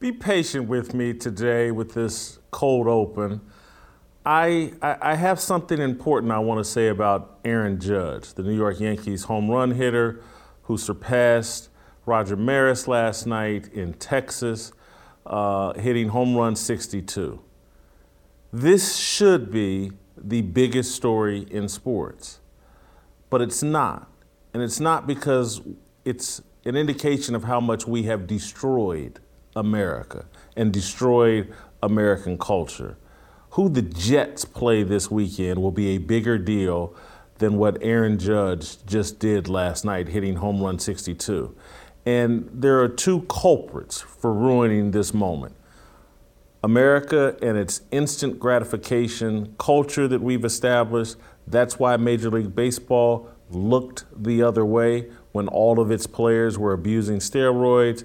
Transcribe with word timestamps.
Be 0.00 0.12
patient 0.12 0.68
with 0.68 0.94
me 0.94 1.12
today 1.12 1.72
with 1.72 1.94
this 1.94 2.38
cold 2.52 2.86
open. 2.86 3.40
I, 4.24 4.72
I, 4.80 4.96
I 5.00 5.14
have 5.16 5.40
something 5.40 5.80
important 5.80 6.30
I 6.30 6.38
want 6.38 6.64
to 6.64 6.70
say 6.70 6.86
about 6.86 7.40
Aaron 7.44 7.80
Judge, 7.80 8.34
the 8.34 8.44
New 8.44 8.54
York 8.54 8.78
Yankees 8.78 9.24
home 9.24 9.50
run 9.50 9.72
hitter 9.72 10.22
who 10.62 10.78
surpassed 10.78 11.68
Roger 12.06 12.36
Maris 12.36 12.86
last 12.86 13.26
night 13.26 13.72
in 13.72 13.92
Texas, 13.94 14.70
uh, 15.26 15.72
hitting 15.72 16.10
home 16.10 16.36
run 16.36 16.54
62. 16.54 17.42
This 18.52 18.94
should 18.94 19.50
be 19.50 19.90
the 20.16 20.42
biggest 20.42 20.94
story 20.94 21.44
in 21.50 21.68
sports, 21.68 22.38
but 23.30 23.42
it's 23.42 23.64
not. 23.64 24.12
And 24.54 24.62
it's 24.62 24.78
not 24.78 25.08
because 25.08 25.60
it's 26.04 26.40
an 26.64 26.76
indication 26.76 27.34
of 27.34 27.42
how 27.42 27.60
much 27.60 27.84
we 27.88 28.04
have 28.04 28.28
destroyed 28.28 29.18
America 29.58 30.24
and 30.56 30.72
destroyed 30.72 31.52
American 31.82 32.38
culture. 32.38 32.96
Who 33.50 33.68
the 33.68 33.82
Jets 33.82 34.44
play 34.44 34.82
this 34.82 35.10
weekend 35.10 35.60
will 35.60 35.72
be 35.72 35.88
a 35.88 35.98
bigger 35.98 36.38
deal 36.38 36.94
than 37.38 37.56
what 37.56 37.78
Aaron 37.82 38.18
Judge 38.18 38.84
just 38.86 39.18
did 39.18 39.48
last 39.48 39.84
night, 39.84 40.08
hitting 40.08 40.36
home 40.36 40.62
run 40.62 40.78
62. 40.78 41.54
And 42.06 42.48
there 42.52 42.80
are 42.80 42.88
two 42.88 43.22
culprits 43.22 44.00
for 44.00 44.32
ruining 44.32 44.92
this 44.92 45.12
moment. 45.12 45.54
America 46.62 47.36
and 47.40 47.56
its 47.56 47.82
instant 47.90 48.38
gratification 48.38 49.54
culture 49.58 50.08
that 50.08 50.20
we've 50.20 50.44
established. 50.44 51.16
That's 51.46 51.78
why 51.78 51.96
Major 51.96 52.30
League 52.30 52.54
Baseball 52.54 53.28
looked 53.50 54.04
the 54.16 54.42
other 54.42 54.64
way 54.64 55.08
when 55.32 55.48
all 55.48 55.78
of 55.78 55.90
its 55.90 56.06
players 56.06 56.58
were 56.58 56.72
abusing 56.72 57.18
steroids 57.18 58.04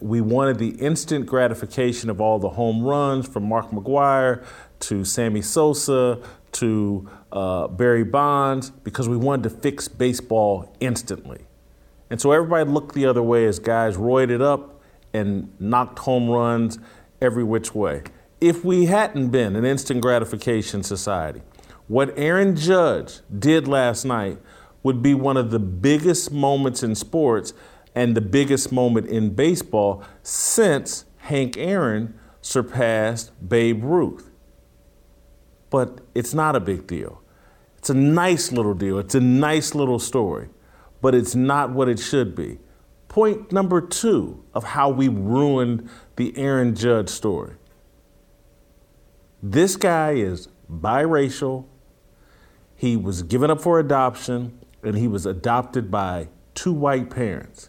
we 0.00 0.20
wanted 0.20 0.58
the 0.58 0.70
instant 0.70 1.26
gratification 1.26 2.08
of 2.10 2.20
all 2.20 2.38
the 2.38 2.50
home 2.50 2.82
runs 2.82 3.28
from 3.28 3.48
Mark 3.48 3.70
McGwire 3.70 4.44
to 4.80 5.04
Sammy 5.04 5.42
Sosa 5.42 6.20
to 6.52 7.08
uh, 7.32 7.68
Barry 7.68 8.04
Bonds 8.04 8.70
because 8.70 9.08
we 9.08 9.16
wanted 9.16 9.42
to 9.44 9.50
fix 9.50 9.88
baseball 9.88 10.74
instantly. 10.80 11.40
And 12.10 12.20
so 12.20 12.32
everybody 12.32 12.68
looked 12.70 12.94
the 12.94 13.06
other 13.06 13.22
way 13.22 13.46
as 13.46 13.58
guys 13.58 13.96
roided 13.96 14.40
up 14.40 14.80
and 15.12 15.52
knocked 15.60 16.00
home 16.00 16.28
runs 16.28 16.78
every 17.20 17.44
which 17.44 17.74
way. 17.74 18.02
If 18.40 18.64
we 18.64 18.86
hadn't 18.86 19.30
been 19.30 19.56
an 19.56 19.64
instant 19.64 20.00
gratification 20.00 20.82
society, 20.82 21.42
what 21.88 22.12
Aaron 22.16 22.56
Judge 22.56 23.20
did 23.36 23.68
last 23.68 24.04
night 24.04 24.38
would 24.82 25.02
be 25.02 25.14
one 25.14 25.36
of 25.36 25.50
the 25.50 25.58
biggest 25.58 26.30
moments 26.30 26.82
in 26.82 26.94
sports 26.94 27.52
and 27.94 28.16
the 28.16 28.20
biggest 28.20 28.72
moment 28.72 29.06
in 29.06 29.34
baseball 29.34 30.02
since 30.22 31.04
Hank 31.18 31.56
Aaron 31.56 32.18
surpassed 32.40 33.32
Babe 33.46 33.82
Ruth. 33.84 34.30
But 35.70 36.00
it's 36.14 36.34
not 36.34 36.56
a 36.56 36.60
big 36.60 36.86
deal. 36.86 37.22
It's 37.78 37.90
a 37.90 37.94
nice 37.94 38.52
little 38.52 38.74
deal. 38.74 38.98
It's 38.98 39.14
a 39.14 39.20
nice 39.20 39.74
little 39.74 39.98
story, 39.98 40.48
but 41.00 41.14
it's 41.14 41.34
not 41.34 41.70
what 41.70 41.88
it 41.88 41.98
should 41.98 42.34
be. 42.34 42.58
Point 43.08 43.52
number 43.52 43.80
two 43.80 44.42
of 44.54 44.64
how 44.64 44.88
we 44.88 45.08
ruined 45.08 45.88
the 46.16 46.36
Aaron 46.36 46.74
Judge 46.74 47.08
story. 47.08 47.54
This 49.42 49.76
guy 49.76 50.12
is 50.12 50.48
biracial. 50.72 51.66
He 52.74 52.96
was 52.96 53.22
given 53.22 53.50
up 53.50 53.60
for 53.60 53.78
adoption, 53.78 54.58
and 54.82 54.96
he 54.96 55.06
was 55.06 55.26
adopted 55.26 55.90
by 55.90 56.28
two 56.54 56.72
white 56.72 57.10
parents. 57.10 57.68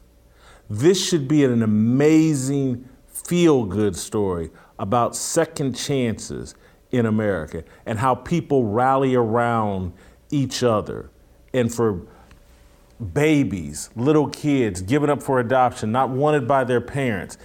This 0.69 1.03
should 1.03 1.27
be 1.27 1.43
an 1.43 1.61
amazing 1.61 2.89
feel 3.07 3.65
good 3.65 3.95
story 3.95 4.51
about 4.77 5.15
second 5.15 5.75
chances 5.75 6.55
in 6.91 7.05
America 7.05 7.63
and 7.85 7.99
how 7.99 8.15
people 8.15 8.65
rally 8.65 9.15
around 9.15 9.93
each 10.31 10.63
other 10.63 11.09
and 11.53 11.73
for 11.73 12.01
babies, 13.13 13.89
little 13.95 14.27
kids 14.27 14.81
given 14.81 15.09
up 15.09 15.21
for 15.21 15.39
adoption, 15.39 15.91
not 15.91 16.09
wanted 16.09 16.47
by 16.47 16.63
their 16.63 16.81
parents. 16.81 17.37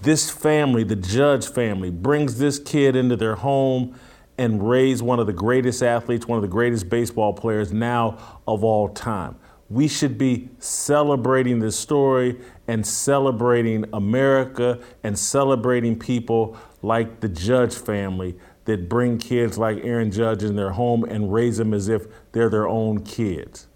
This 0.00 0.30
family, 0.30 0.84
the 0.84 0.96
Judge 0.96 1.48
family, 1.48 1.90
brings 1.90 2.38
this 2.38 2.58
kid 2.58 2.94
into 2.94 3.16
their 3.16 3.36
home 3.36 3.98
and 4.36 4.68
raise 4.68 5.02
one 5.02 5.18
of 5.18 5.26
the 5.26 5.32
greatest 5.32 5.82
athletes, 5.82 6.26
one 6.26 6.36
of 6.36 6.42
the 6.42 6.48
greatest 6.48 6.88
baseball 6.88 7.32
players 7.32 7.72
now 7.72 8.40
of 8.46 8.62
all 8.62 8.88
time. 8.88 9.36
We 9.70 9.86
should 9.86 10.16
be 10.16 10.48
celebrating 10.58 11.58
this 11.58 11.78
story 11.78 12.40
and 12.66 12.86
celebrating 12.86 13.84
America 13.92 14.78
and 15.02 15.18
celebrating 15.18 15.98
people 15.98 16.56
like 16.80 17.20
the 17.20 17.28
Judge 17.28 17.74
family 17.74 18.36
that 18.64 18.88
bring 18.88 19.18
kids 19.18 19.58
like 19.58 19.84
Aaron 19.84 20.10
Judge 20.10 20.42
in 20.42 20.56
their 20.56 20.70
home 20.70 21.04
and 21.04 21.32
raise 21.32 21.58
them 21.58 21.74
as 21.74 21.88
if 21.88 22.06
they're 22.32 22.50
their 22.50 22.68
own 22.68 23.02
kids. 23.02 23.66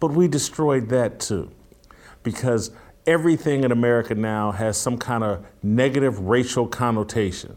But 0.00 0.12
we 0.12 0.28
destroyed 0.28 0.88
that 0.90 1.20
too 1.20 1.50
because 2.22 2.70
everything 3.06 3.64
in 3.64 3.72
America 3.72 4.14
now 4.14 4.52
has 4.52 4.76
some 4.76 4.98
kind 4.98 5.22
of 5.22 5.46
negative 5.62 6.18
racial 6.20 6.66
connotation. 6.66 7.56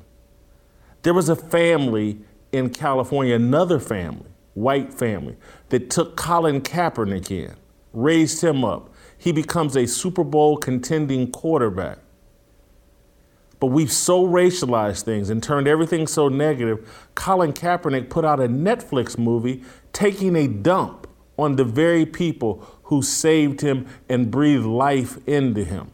There 1.02 1.14
was 1.14 1.28
a 1.28 1.36
family 1.36 2.20
in 2.52 2.70
California, 2.70 3.36
another 3.36 3.80
family, 3.80 4.30
white 4.54 4.94
family, 4.94 5.36
that 5.70 5.90
took 5.90 6.16
Colin 6.16 6.62
Kaepernick 6.62 7.32
in, 7.32 7.56
raised 7.94 8.44
him 8.44 8.64
up. 8.64 8.94
He 9.18 9.32
becomes 9.32 9.76
a 9.76 9.86
Super 9.86 10.24
Bowl 10.24 10.58
contending 10.58 11.32
quarterback. 11.32 12.00
But 13.60 13.68
we've 13.68 13.92
so 13.92 14.26
racialized 14.26 15.04
things 15.04 15.30
and 15.30 15.44
turned 15.44 15.68
everything 15.68 16.08
so 16.08 16.30
negative. 16.30 17.10
Colin 17.16 17.52
Kaepernick 17.52 18.10
put 18.10 18.24
out 18.24 18.40
a 18.40 18.48
Netflix 18.48 19.18
movie 19.18 19.64
taking 19.92 20.36
a 20.36 20.48
dump 20.48 21.08
on 21.38 21.56
the 21.56 21.66
very 21.66 22.06
people 22.06 22.66
who 22.84 23.02
saved 23.02 23.62
him 23.62 23.88
and 24.08 24.32
breathed 24.32 24.66
life 24.66 25.18
into 25.28 25.64
him. 25.64 25.92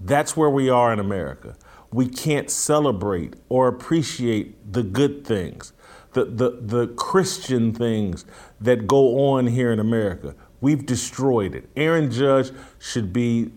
That's 0.00 0.36
where 0.36 0.50
we 0.50 0.68
are 0.68 0.92
in 0.92 0.98
America. 0.98 1.56
We 1.92 2.08
can't 2.08 2.50
celebrate 2.50 3.34
or 3.48 3.68
appreciate 3.68 4.72
the 4.72 4.82
good 4.82 5.24
things 5.24 5.72
the, 6.14 6.24
the, 6.24 6.58
the 6.60 6.86
Christian 6.94 7.72
things 7.72 8.24
that 8.60 8.86
go 8.86 9.32
on 9.32 9.46
here 9.46 9.72
in 9.72 9.78
America. 9.78 10.34
We've 10.60 10.86
destroyed 10.86 11.54
it. 11.54 11.68
Aaron 11.76 12.10
Judge 12.10 12.50
should 12.78 13.12
be 13.12 13.50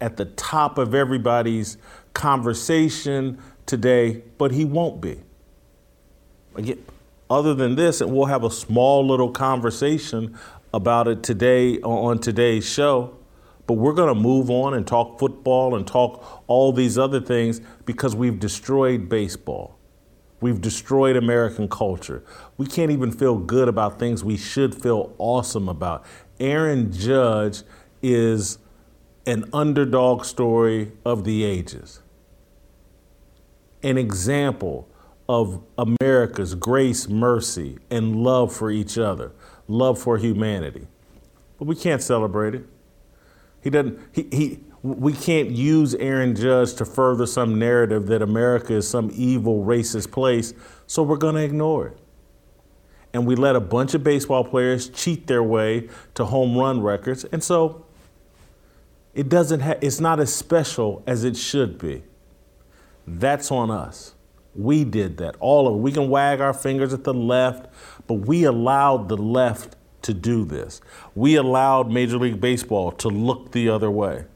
at 0.00 0.16
the 0.16 0.24
top 0.24 0.78
of 0.78 0.94
everybody's 0.94 1.76
conversation 2.14 3.38
today, 3.66 4.22
but 4.38 4.52
he 4.52 4.64
won't 4.64 5.00
be. 5.00 5.20
Again, 6.54 6.82
other 7.28 7.54
than 7.54 7.74
this, 7.74 8.00
and 8.00 8.12
we'll 8.12 8.26
have 8.26 8.44
a 8.44 8.50
small 8.50 9.06
little 9.06 9.30
conversation 9.30 10.38
about 10.72 11.08
it 11.08 11.22
today 11.22 11.78
on 11.80 12.18
today's 12.18 12.68
show. 12.68 13.16
But 13.66 13.74
we're 13.74 13.94
going 13.94 14.14
to 14.14 14.20
move 14.20 14.50
on 14.50 14.74
and 14.74 14.86
talk 14.86 15.18
football 15.18 15.74
and 15.74 15.86
talk 15.86 16.42
all 16.46 16.72
these 16.72 16.98
other 16.98 17.20
things 17.20 17.60
because 17.86 18.14
we've 18.14 18.38
destroyed 18.38 19.08
baseball. 19.08 19.78
We've 20.40 20.60
destroyed 20.60 21.16
American 21.16 21.68
culture. 21.68 22.22
We 22.56 22.66
can't 22.66 22.90
even 22.90 23.10
feel 23.12 23.36
good 23.36 23.68
about 23.68 23.98
things 23.98 24.22
we 24.22 24.36
should 24.36 24.74
feel 24.74 25.14
awesome 25.18 25.68
about. 25.68 26.04
Aaron 26.38 26.92
Judge 26.92 27.62
is 28.02 28.58
an 29.26 29.44
underdog 29.52 30.24
story 30.24 30.92
of 31.04 31.24
the 31.24 31.44
ages, 31.44 32.00
an 33.82 33.96
example 33.96 34.88
of 35.28 35.62
America's 35.78 36.54
grace, 36.54 37.08
mercy, 37.08 37.78
and 37.90 38.16
love 38.16 38.54
for 38.54 38.70
each 38.70 38.98
other, 38.98 39.32
love 39.66 39.98
for 39.98 40.18
humanity. 40.18 40.86
But 41.58 41.66
we 41.66 41.76
can't 41.76 42.02
celebrate 42.02 42.54
it. 42.54 42.66
He 43.62 43.70
doesn't, 43.70 43.98
he, 44.12 44.28
he, 44.30 44.60
we 44.84 45.14
can't 45.14 45.48
use 45.50 45.94
Aaron 45.94 46.36
Judge 46.36 46.74
to 46.74 46.84
further 46.84 47.24
some 47.24 47.58
narrative 47.58 48.06
that 48.08 48.20
America 48.20 48.74
is 48.74 48.86
some 48.86 49.10
evil, 49.14 49.64
racist 49.64 50.10
place, 50.10 50.52
so 50.86 51.02
we're 51.02 51.16
going 51.16 51.36
to 51.36 51.42
ignore 51.42 51.86
it. 51.88 51.98
And 53.14 53.26
we 53.26 53.34
let 53.34 53.56
a 53.56 53.60
bunch 53.60 53.94
of 53.94 54.04
baseball 54.04 54.44
players 54.44 54.90
cheat 54.90 55.26
their 55.26 55.42
way 55.42 55.88
to 56.16 56.26
home 56.26 56.58
run 56.58 56.82
records, 56.82 57.24
and 57.24 57.42
so 57.42 57.86
it 59.14 59.30
doesn't 59.30 59.60
ha- 59.60 59.78
it's 59.80 60.00
not 60.00 60.20
as 60.20 60.34
special 60.34 61.02
as 61.06 61.24
it 61.24 61.38
should 61.38 61.78
be. 61.78 62.02
That's 63.06 63.50
on 63.50 63.70
us. 63.70 64.14
We 64.54 64.84
did 64.84 65.16
that. 65.16 65.36
All 65.40 65.66
of 65.66 65.76
it. 65.76 65.78
We 65.78 65.92
can 65.92 66.10
wag 66.10 66.42
our 66.42 66.52
fingers 66.52 66.92
at 66.92 67.04
the 67.04 67.14
left, 67.14 67.72
but 68.06 68.14
we 68.14 68.44
allowed 68.44 69.08
the 69.08 69.16
left 69.16 69.76
to 70.02 70.12
do 70.12 70.44
this. 70.44 70.82
We 71.14 71.36
allowed 71.36 71.90
Major 71.90 72.18
League 72.18 72.38
Baseball 72.38 72.92
to 72.92 73.08
look 73.08 73.52
the 73.52 73.70
other 73.70 73.90
way. 73.90 74.26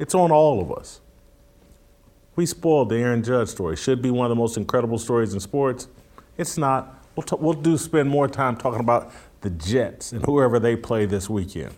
It's 0.00 0.14
on 0.14 0.32
all 0.32 0.62
of 0.62 0.72
us. 0.72 1.02
We 2.34 2.46
spoiled 2.46 2.88
the 2.88 2.96
Aaron 2.96 3.22
Judge 3.22 3.48
story. 3.48 3.76
Should 3.76 4.00
be 4.00 4.10
one 4.10 4.24
of 4.24 4.30
the 4.30 4.40
most 4.40 4.56
incredible 4.56 4.98
stories 4.98 5.34
in 5.34 5.40
sports. 5.40 5.88
It's 6.38 6.56
not. 6.56 7.04
We'll, 7.14 7.24
t- 7.24 7.36
we'll 7.38 7.52
do 7.52 7.76
spend 7.76 8.08
more 8.08 8.26
time 8.26 8.56
talking 8.56 8.80
about 8.80 9.12
the 9.42 9.50
Jets 9.50 10.12
and 10.12 10.24
whoever 10.24 10.58
they 10.58 10.74
play 10.74 11.04
this 11.04 11.28
weekend. 11.28 11.74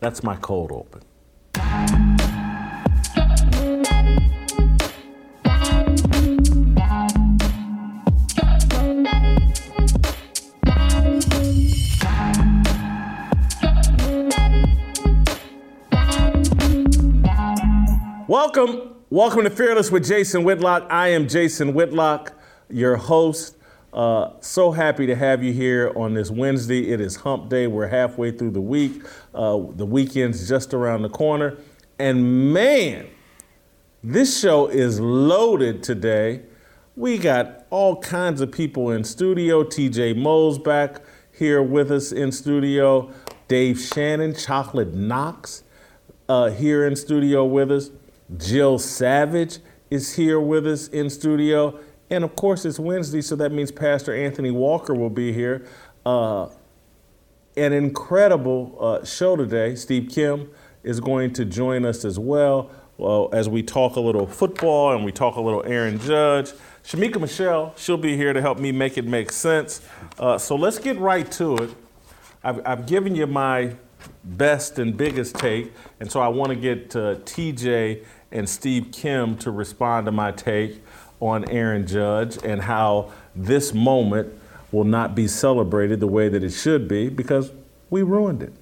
That's 0.00 0.24
my 0.24 0.34
cold 0.34 0.72
open. 0.72 2.19
Welcome, 18.30 18.94
welcome 19.10 19.42
to 19.42 19.50
Fearless 19.50 19.90
with 19.90 20.06
Jason 20.06 20.44
Whitlock. 20.44 20.86
I 20.88 21.08
am 21.08 21.26
Jason 21.26 21.74
Whitlock, 21.74 22.32
your 22.68 22.94
host. 22.94 23.56
Uh, 23.92 24.34
so 24.38 24.70
happy 24.70 25.04
to 25.06 25.16
have 25.16 25.42
you 25.42 25.52
here 25.52 25.92
on 25.96 26.14
this 26.14 26.30
Wednesday. 26.30 26.92
It 26.92 27.00
is 27.00 27.16
Hump 27.16 27.48
Day. 27.48 27.66
We're 27.66 27.88
halfway 27.88 28.30
through 28.30 28.52
the 28.52 28.60
week. 28.60 29.02
Uh, 29.34 29.58
the 29.70 29.84
weekend's 29.84 30.48
just 30.48 30.72
around 30.72 31.02
the 31.02 31.08
corner, 31.08 31.58
and 31.98 32.54
man, 32.54 33.08
this 34.04 34.40
show 34.40 34.68
is 34.68 35.00
loaded 35.00 35.82
today. 35.82 36.42
We 36.94 37.18
got 37.18 37.66
all 37.70 37.96
kinds 37.96 38.40
of 38.40 38.52
people 38.52 38.92
in 38.92 39.02
studio. 39.02 39.64
TJ 39.64 40.16
Moe's 40.16 40.56
back 40.56 41.02
here 41.36 41.64
with 41.64 41.90
us 41.90 42.12
in 42.12 42.30
studio. 42.30 43.12
Dave 43.48 43.80
Shannon, 43.80 44.36
Chocolate 44.36 44.94
Knox, 44.94 45.64
uh, 46.28 46.50
here 46.50 46.86
in 46.86 46.94
studio 46.94 47.44
with 47.44 47.72
us. 47.72 47.90
Jill 48.36 48.78
Savage 48.78 49.58
is 49.90 50.14
here 50.14 50.40
with 50.40 50.66
us 50.66 50.88
in 50.88 51.10
studio. 51.10 51.78
And 52.10 52.24
of 52.24 52.34
course, 52.36 52.64
it's 52.64 52.78
Wednesday, 52.78 53.20
so 53.20 53.36
that 53.36 53.52
means 53.52 53.70
Pastor 53.70 54.14
Anthony 54.14 54.50
Walker 54.50 54.94
will 54.94 55.10
be 55.10 55.32
here. 55.32 55.66
Uh, 56.04 56.48
an 57.56 57.72
incredible 57.72 58.76
uh, 58.80 59.04
show 59.04 59.36
today. 59.36 59.74
Steve 59.74 60.10
Kim 60.10 60.50
is 60.82 61.00
going 61.00 61.32
to 61.34 61.44
join 61.44 61.84
us 61.84 62.04
as 62.04 62.18
well, 62.18 62.70
well 62.96 63.28
as 63.32 63.48
we 63.48 63.62
talk 63.62 63.96
a 63.96 64.00
little 64.00 64.26
football 64.26 64.94
and 64.94 65.04
we 65.04 65.12
talk 65.12 65.36
a 65.36 65.40
little 65.40 65.64
Aaron 65.64 65.98
Judge. 65.98 66.52
Shamika 66.84 67.20
Michelle, 67.20 67.74
she'll 67.76 67.96
be 67.96 68.16
here 68.16 68.32
to 68.32 68.40
help 68.40 68.58
me 68.58 68.72
make 68.72 68.96
it 68.96 69.04
make 69.04 69.30
sense. 69.30 69.82
Uh, 70.18 70.38
so 70.38 70.56
let's 70.56 70.78
get 70.78 70.98
right 70.98 71.30
to 71.32 71.56
it. 71.58 71.70
I've, 72.42 72.66
I've 72.66 72.86
given 72.86 73.14
you 73.14 73.26
my 73.26 73.74
best 74.24 74.78
and 74.78 74.96
biggest 74.96 75.34
take, 75.36 75.72
and 75.98 76.10
so 76.10 76.20
I 76.20 76.28
want 76.28 76.50
to 76.50 76.56
get 76.56 76.96
uh, 76.96 77.16
TJ 77.16 78.04
and 78.32 78.48
Steve 78.48 78.88
Kim 78.92 79.36
to 79.38 79.50
respond 79.50 80.06
to 80.06 80.12
my 80.12 80.32
take 80.32 80.82
on 81.20 81.48
Aaron 81.50 81.86
Judge 81.86 82.38
and 82.44 82.62
how 82.62 83.12
this 83.34 83.74
moment 83.74 84.32
will 84.72 84.84
not 84.84 85.14
be 85.14 85.26
celebrated 85.26 86.00
the 86.00 86.06
way 86.06 86.28
that 86.28 86.42
it 86.42 86.50
should 86.50 86.88
be 86.88 87.08
because 87.08 87.52
we 87.90 88.02
ruined 88.02 88.42
it. 88.42 88.52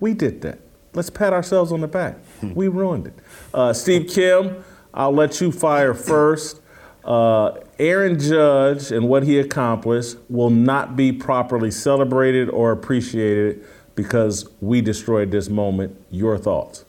We 0.00 0.14
did 0.14 0.42
that. 0.42 0.58
Let's 0.92 1.10
pat 1.10 1.32
ourselves 1.32 1.72
on 1.72 1.80
the 1.80 1.88
back. 1.88 2.16
we 2.42 2.68
ruined 2.68 3.08
it. 3.08 3.14
Uh, 3.52 3.72
Steve 3.72 4.08
Kim, 4.08 4.64
I'll 4.92 5.12
let 5.12 5.40
you 5.40 5.50
fire 5.50 5.92
first. 5.94 6.60
Uh, 7.04 7.58
Aaron 7.78 8.18
Judge 8.18 8.90
and 8.90 9.08
what 9.08 9.24
he 9.24 9.38
accomplished 9.38 10.16
will 10.30 10.50
not 10.50 10.96
be 10.96 11.12
properly 11.12 11.70
celebrated 11.70 12.48
or 12.48 12.70
appreciated 12.72 13.64
because 13.94 14.48
we 14.60 14.80
destroyed 14.80 15.30
this 15.30 15.48
moment. 15.48 16.00
Your 16.10 16.38
thoughts? 16.38 16.84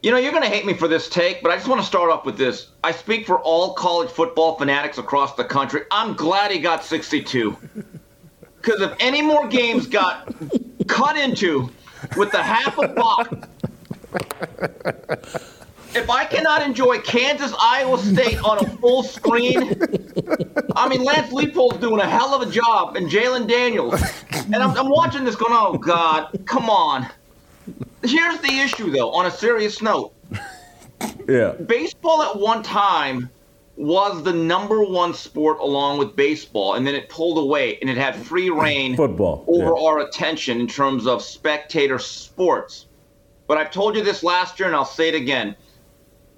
You 0.00 0.12
know, 0.12 0.16
you're 0.16 0.30
going 0.30 0.44
to 0.44 0.48
hate 0.48 0.64
me 0.64 0.74
for 0.74 0.86
this 0.86 1.08
take, 1.08 1.42
but 1.42 1.50
I 1.50 1.56
just 1.56 1.66
want 1.66 1.80
to 1.80 1.86
start 1.86 2.10
off 2.10 2.24
with 2.24 2.38
this. 2.38 2.68
I 2.84 2.92
speak 2.92 3.26
for 3.26 3.40
all 3.40 3.74
college 3.74 4.08
football 4.10 4.56
fanatics 4.56 4.98
across 4.98 5.34
the 5.34 5.42
country. 5.44 5.82
I'm 5.90 6.14
glad 6.14 6.52
he 6.52 6.58
got 6.58 6.84
62. 6.84 7.56
Because 8.60 8.80
if 8.82 8.92
any 8.98 9.22
more 9.22 9.46
games 9.46 9.86
got 9.86 10.34
cut 10.88 11.16
into 11.16 11.70
with 12.16 12.32
the 12.32 12.42
half 12.42 12.76
a 12.76 12.88
buck, 12.88 13.48
if 15.94 16.10
I 16.10 16.24
cannot 16.24 16.62
enjoy 16.62 16.98
Kansas 16.98 17.54
Iowa 17.58 17.98
State 17.98 18.38
on 18.42 18.58
a 18.58 18.68
full 18.78 19.04
screen, 19.04 19.80
I 20.74 20.88
mean 20.88 21.04
Lance 21.04 21.32
Leipold's 21.32 21.78
doing 21.78 22.00
a 22.00 22.08
hell 22.08 22.34
of 22.34 22.46
a 22.46 22.50
job, 22.50 22.96
and 22.96 23.08
Jalon 23.08 23.48
Daniels, 23.48 24.02
and 24.32 24.56
I'm, 24.56 24.76
I'm 24.76 24.90
watching 24.90 25.24
this 25.24 25.36
going, 25.36 25.52
oh 25.54 25.78
God, 25.78 26.38
come 26.44 26.68
on. 26.68 27.08
Here's 28.02 28.38
the 28.40 28.58
issue, 28.60 28.90
though. 28.90 29.10
On 29.12 29.26
a 29.26 29.30
serious 29.30 29.82
note, 29.82 30.12
yeah, 31.28 31.52
baseball 31.52 32.22
at 32.22 32.38
one 32.38 32.62
time 32.62 33.30
was 33.76 34.24
the 34.24 34.32
number 34.32 34.82
one 34.82 35.14
sport 35.14 35.60
along 35.60 35.98
with 35.98 36.16
baseball, 36.16 36.74
and 36.74 36.86
then 36.86 36.94
it 36.94 37.08
pulled 37.08 37.38
away, 37.38 37.78
and 37.80 37.88
it 37.88 37.96
had 37.96 38.16
free 38.16 38.50
reign 38.50 38.96
football 38.96 39.44
over 39.46 39.76
yeah. 39.76 39.86
our 39.86 39.98
attention 40.00 40.60
in 40.60 40.66
terms 40.66 41.06
of 41.06 41.22
spectator 41.22 41.98
sports. 41.98 42.86
But 43.46 43.56
I've 43.56 43.70
told 43.70 43.96
you 43.96 44.02
this 44.02 44.22
last 44.22 44.58
year, 44.58 44.66
and 44.66 44.76
I'll 44.76 44.84
say 44.84 45.08
it 45.08 45.14
again. 45.14 45.54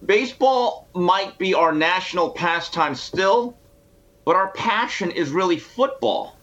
Baseball 0.05 0.89
might 0.95 1.37
be 1.39 1.55
our 1.55 1.73
national 1.73 2.31
pastime 2.31 2.95
still, 2.95 3.57
but 4.25 4.37
our 4.37 4.53
passion 4.53 5.11
is 5.11 5.31
really 5.31 5.59
football. 5.59 6.37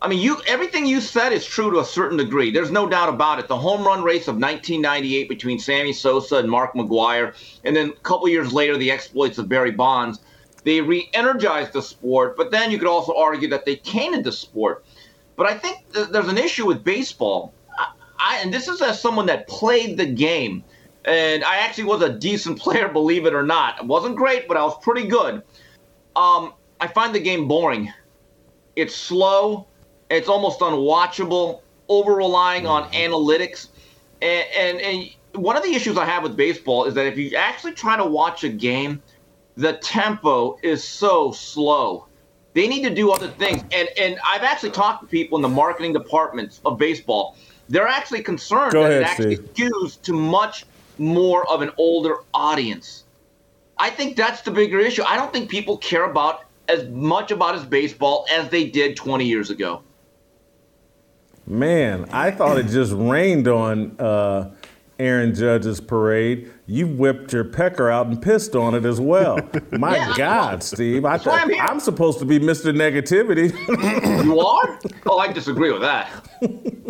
I 0.00 0.06
mean, 0.06 0.20
you 0.20 0.40
everything 0.46 0.86
you 0.86 1.00
said 1.00 1.32
is 1.32 1.44
true 1.44 1.72
to 1.72 1.80
a 1.80 1.84
certain 1.84 2.18
degree. 2.18 2.52
There's 2.52 2.70
no 2.70 2.88
doubt 2.88 3.08
about 3.08 3.40
it. 3.40 3.48
The 3.48 3.56
home 3.56 3.84
run 3.84 4.04
race 4.04 4.28
of 4.28 4.36
1998 4.36 5.28
between 5.28 5.58
Sammy 5.58 5.92
Sosa 5.92 6.36
and 6.36 6.48
Mark 6.48 6.74
McGwire, 6.74 7.34
and 7.64 7.74
then 7.74 7.88
a 7.88 8.00
couple 8.00 8.28
years 8.28 8.52
later, 8.52 8.76
the 8.76 8.92
exploits 8.92 9.38
of 9.38 9.48
Barry 9.48 9.72
Bonds, 9.72 10.20
they 10.62 10.80
re-energized 10.80 11.72
the 11.72 11.82
sport. 11.82 12.36
But 12.36 12.52
then 12.52 12.70
you 12.70 12.78
could 12.78 12.86
also 12.86 13.16
argue 13.16 13.48
that 13.48 13.64
they 13.64 13.76
tainted 13.76 14.22
the 14.22 14.30
sport. 14.30 14.84
But 15.34 15.46
I 15.46 15.58
think 15.58 15.78
th- 15.92 16.08
there's 16.08 16.28
an 16.28 16.38
issue 16.38 16.66
with 16.66 16.84
baseball. 16.84 17.52
I, 17.76 17.88
I, 18.20 18.38
and 18.38 18.54
this 18.54 18.68
is 18.68 18.80
as 18.80 19.02
someone 19.02 19.26
that 19.26 19.48
played 19.48 19.96
the 19.96 20.06
game, 20.06 20.62
and 21.06 21.42
I 21.42 21.56
actually 21.56 21.84
was 21.84 22.02
a 22.02 22.12
decent 22.12 22.58
player, 22.60 22.86
believe 22.86 23.26
it 23.26 23.34
or 23.34 23.42
not. 23.42 23.80
I 23.80 23.84
wasn't 23.84 24.14
great, 24.14 24.46
but 24.46 24.56
I 24.56 24.62
was 24.62 24.78
pretty 24.80 25.08
good. 25.08 25.42
Um, 26.14 26.54
I 26.80 26.86
find 26.86 27.12
the 27.12 27.20
game 27.20 27.48
boring. 27.48 27.92
It's 28.76 28.94
slow 28.94 29.66
it's 30.10 30.28
almost 30.28 30.60
unwatchable, 30.60 31.60
over 31.88 32.12
relying 32.14 32.66
on 32.66 32.84
mm-hmm. 32.84 33.12
analytics. 33.12 33.68
And, 34.20 34.46
and, 34.56 34.80
and 34.80 35.10
one 35.34 35.56
of 35.56 35.62
the 35.62 35.74
issues 35.74 35.96
I 35.96 36.04
have 36.04 36.22
with 36.22 36.36
baseball 36.36 36.84
is 36.84 36.94
that 36.94 37.06
if 37.06 37.16
you 37.16 37.36
actually 37.36 37.72
try 37.72 37.96
to 37.96 38.04
watch 38.04 38.44
a 38.44 38.48
game, 38.48 39.02
the 39.56 39.74
tempo 39.74 40.58
is 40.62 40.82
so 40.84 41.32
slow. 41.32 42.06
They 42.54 42.66
need 42.66 42.82
to 42.82 42.94
do 42.94 43.10
other 43.10 43.28
things. 43.28 43.62
And 43.72 43.88
and 43.98 44.18
I've 44.26 44.42
actually 44.42 44.70
talked 44.70 45.02
to 45.02 45.08
people 45.08 45.36
in 45.36 45.42
the 45.42 45.48
marketing 45.48 45.92
departments 45.92 46.60
of 46.64 46.78
baseball. 46.78 47.36
They're 47.68 47.86
actually 47.86 48.22
concerned 48.22 48.72
Go 48.72 48.82
that 48.82 48.90
ahead, 48.90 49.02
it 49.02 49.06
actually 49.06 49.36
Steve. 49.36 49.70
skews 49.70 50.00
to 50.02 50.12
much 50.12 50.64
more 50.96 51.48
of 51.50 51.62
an 51.62 51.70
older 51.76 52.16
audience. 52.32 53.04
I 53.76 53.90
think 53.90 54.16
that's 54.16 54.40
the 54.42 54.50
bigger 54.50 54.80
issue. 54.80 55.02
I 55.06 55.16
don't 55.16 55.32
think 55.32 55.50
people 55.50 55.76
care 55.76 56.04
about 56.04 56.44
as 56.68 56.88
much 56.88 57.30
about 57.30 57.54
his 57.54 57.64
baseball 57.64 58.26
as 58.32 58.48
they 58.48 58.68
did 58.68 58.96
20 58.96 59.24
years 59.24 59.50
ago. 59.50 59.82
Man, 61.48 62.04
I 62.12 62.30
thought 62.30 62.58
it 62.58 62.66
just 62.66 62.92
rained 62.92 63.48
on 63.48 63.98
uh, 63.98 64.50
Aaron 64.98 65.34
Judge's 65.34 65.80
parade. 65.80 66.52
You 66.66 66.86
whipped 66.86 67.32
your 67.32 67.44
pecker 67.44 67.88
out 67.88 68.06
and 68.08 68.20
pissed 68.20 68.54
on 68.54 68.74
it 68.74 68.84
as 68.84 69.00
well. 69.00 69.38
My 69.72 69.96
yeah, 69.96 70.12
God, 70.14 70.62
Steve, 70.62 71.06
I 71.06 71.16
thought 71.16 71.40
I'm, 71.40 71.58
I'm, 71.58 71.80
supposed 71.80 72.18
to 72.18 72.26
be 72.26 72.38
Mr. 72.38 72.70
Negativity. 72.74 73.50
you 74.24 74.38
are? 74.38 74.78
Oh, 75.06 75.18
I 75.18 75.32
disagree 75.32 75.72
with 75.72 75.80
that. 75.80 76.10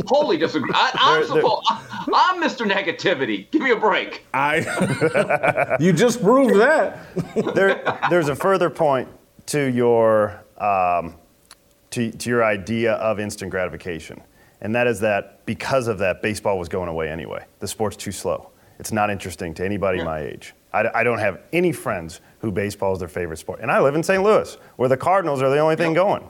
Wholly 0.09 0.37
disagree. 0.37 0.73
I, 0.75 1.19
am 1.21 1.25
supposed. 1.25 1.67
I'm 2.13 2.43
Mr. 2.43 2.69
Negativity. 2.69 3.49
Give 3.53 3.63
me 3.63 3.71
a 3.71 3.77
break. 3.77 4.27
I. 4.35 5.77
you 5.81 5.93
just 5.93 6.21
proved 6.21 6.57
that. 6.57 6.99
there, 7.55 7.99
there's 8.11 8.29
a 8.29 8.35
further 8.35 8.71
point 8.71 9.09
to 9.47 9.71
your 9.71 10.43
um, 10.57 11.15
to, 11.91 12.11
to 12.11 12.29
your 12.29 12.45
idea 12.45 12.95
of 12.95 13.21
instant 13.21 13.53
gratification 13.53 14.21
and 14.61 14.75
that 14.75 14.87
is 14.87 15.01
that 15.01 15.45
because 15.47 15.89
of 15.89 15.99
that, 15.99 16.23
baseball 16.23 16.59
was 16.59 16.69
going 16.69 16.89
away 16.89 17.09
anyway. 17.09 17.45
The 17.61 17.69
sport's 17.69 17.97
too 17.97 18.13
slow. 18.13 18.51
It's 18.79 18.93
not 18.93 19.11
interesting 19.11 19.55
to 19.55 19.65
anybody 19.65 19.99
yeah. 19.99 20.05
my 20.05 20.21
age. 20.21 20.55
I, 20.73 20.89
I, 20.95 21.03
don't 21.03 21.19
have 21.19 21.41
any 21.53 21.73
friends 21.73 22.21
who 22.41 22.53
baseball 22.53 22.93
is 22.93 22.99
their 22.99 23.09
favorite 23.09 23.39
sport. 23.39 23.61
And 23.61 23.71
I 23.71 23.81
live 23.81 23.95
in 23.95 24.03
St. 24.03 24.23
Louis, 24.23 24.57
where 24.77 24.89
the 24.89 24.97
Cardinals 24.97 25.43
are 25.43 25.51
the 25.51 25.59
only 25.59 25.77
thing 25.77 25.95
going. 25.95 26.29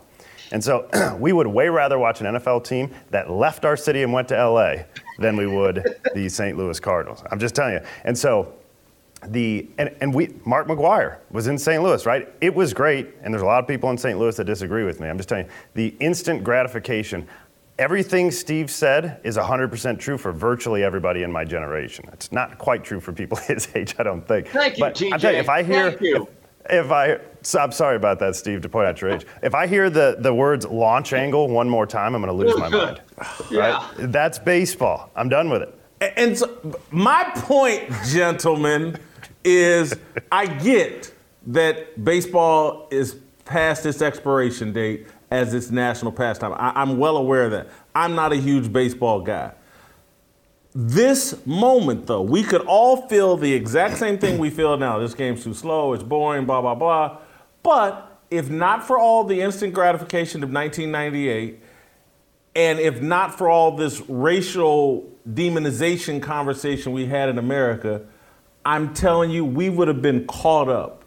And 0.52 0.62
so 0.62 0.88
we 1.18 1.32
would 1.32 1.46
way 1.46 1.68
rather 1.68 1.98
watch 1.98 2.20
an 2.20 2.26
NFL 2.26 2.64
team 2.64 2.90
that 3.10 3.30
left 3.30 3.64
our 3.64 3.76
city 3.76 4.02
and 4.02 4.12
went 4.12 4.28
to 4.28 4.36
LA 4.36 4.84
than 5.18 5.36
we 5.36 5.46
would 5.46 5.96
the 6.14 6.28
St. 6.28 6.56
Louis 6.56 6.78
Cardinals. 6.80 7.22
I'm 7.30 7.38
just 7.38 7.54
telling 7.54 7.74
you. 7.74 7.80
And 8.04 8.16
so 8.16 8.54
the 9.26 9.68
and, 9.78 9.94
and 10.00 10.14
we 10.14 10.32
Mark 10.44 10.68
McGwire 10.68 11.18
was 11.30 11.48
in 11.48 11.58
St. 11.58 11.82
Louis, 11.82 12.06
right? 12.06 12.32
It 12.40 12.54
was 12.54 12.72
great, 12.72 13.08
and 13.22 13.34
there's 13.34 13.42
a 13.42 13.46
lot 13.46 13.62
of 13.62 13.66
people 13.66 13.90
in 13.90 13.98
St. 13.98 14.16
Louis 14.18 14.36
that 14.36 14.44
disagree 14.44 14.84
with 14.84 15.00
me. 15.00 15.08
I'm 15.08 15.16
just 15.16 15.28
telling 15.28 15.46
you, 15.46 15.50
the 15.74 15.96
instant 15.98 16.44
gratification. 16.44 17.26
Everything 17.78 18.32
Steve 18.32 18.72
said 18.72 19.20
is 19.22 19.36
100% 19.36 20.00
true 20.00 20.18
for 20.18 20.32
virtually 20.32 20.82
everybody 20.82 21.22
in 21.22 21.30
my 21.30 21.44
generation. 21.44 22.08
It's 22.12 22.32
not 22.32 22.58
quite 22.58 22.82
true 22.82 22.98
for 22.98 23.12
people 23.12 23.36
his 23.46 23.68
age, 23.74 23.94
I 23.98 24.02
don't 24.02 24.26
think. 24.26 24.48
Thank 24.48 24.78
you, 24.78 24.84
but 24.84 24.96
TJ. 24.96 25.12
I'm 25.12 25.20
telling 25.20 25.36
you, 25.36 25.40
if 25.42 25.48
I 25.48 25.62
hear, 25.62 25.90
Thank 25.90 26.02
you. 26.02 26.28
If, 26.68 26.86
if 26.86 26.90
I, 26.90 27.18
so 27.42 27.60
I'm 27.60 27.70
sorry 27.70 27.94
about 27.94 28.18
that, 28.18 28.34
Steve, 28.34 28.62
to 28.62 28.68
point 28.68 28.88
out 28.88 29.00
your 29.00 29.10
age. 29.10 29.26
If 29.42 29.54
I 29.54 29.68
hear 29.68 29.90
the, 29.90 30.16
the 30.18 30.34
words 30.34 30.66
launch 30.66 31.12
angle 31.12 31.48
one 31.48 31.68
more 31.68 31.86
time, 31.86 32.16
I'm 32.16 32.22
going 32.22 32.36
to 32.36 32.44
lose 32.46 32.58
my 32.58 32.68
mind. 32.68 33.00
Yeah. 33.50 33.60
Right? 33.60 34.12
That's 34.12 34.38
baseball. 34.38 35.10
I'm 35.14 35.28
done 35.28 35.48
with 35.48 35.62
it. 35.62 35.74
And 36.16 36.36
so, 36.36 36.78
my 36.90 37.30
point, 37.34 37.92
gentlemen, 38.06 38.96
is 39.44 39.94
I 40.30 40.46
get 40.46 41.12
that 41.48 42.04
baseball 42.04 42.86
is 42.90 43.16
past 43.44 43.86
its 43.86 44.02
expiration 44.02 44.72
date 44.72 45.06
as 45.30 45.54
its 45.54 45.70
national 45.70 46.12
pastime. 46.12 46.52
I, 46.54 46.72
I'm 46.74 46.98
well 46.98 47.16
aware 47.16 47.44
of 47.44 47.50
that. 47.52 47.68
I'm 47.94 48.14
not 48.14 48.32
a 48.32 48.36
huge 48.36 48.72
baseball 48.72 49.20
guy. 49.20 49.52
This 50.74 51.44
moment, 51.46 52.06
though, 52.06 52.22
we 52.22 52.42
could 52.42 52.62
all 52.62 53.08
feel 53.08 53.36
the 53.36 53.52
exact 53.52 53.96
same 53.96 54.18
thing 54.18 54.38
we 54.38 54.50
feel 54.50 54.76
now. 54.76 54.98
This 54.98 55.14
game's 55.14 55.42
too 55.42 55.54
slow, 55.54 55.92
it's 55.92 56.02
boring, 56.02 56.46
blah, 56.46 56.60
blah, 56.60 56.74
blah. 56.74 57.18
But 57.62 58.20
if 58.30 58.50
not 58.50 58.86
for 58.86 58.98
all 58.98 59.24
the 59.24 59.40
instant 59.40 59.72
gratification 59.72 60.42
of 60.42 60.50
1998, 60.50 61.62
and 62.54 62.78
if 62.78 63.00
not 63.00 63.36
for 63.36 63.48
all 63.48 63.76
this 63.76 64.02
racial 64.08 65.10
demonization 65.28 66.22
conversation 66.22 66.92
we 66.92 67.06
had 67.06 67.28
in 67.28 67.38
America, 67.38 68.02
I'm 68.64 68.92
telling 68.92 69.30
you, 69.30 69.44
we 69.44 69.70
would 69.70 69.88
have 69.88 70.02
been 70.02 70.26
caught 70.26 70.68
up 70.68 71.04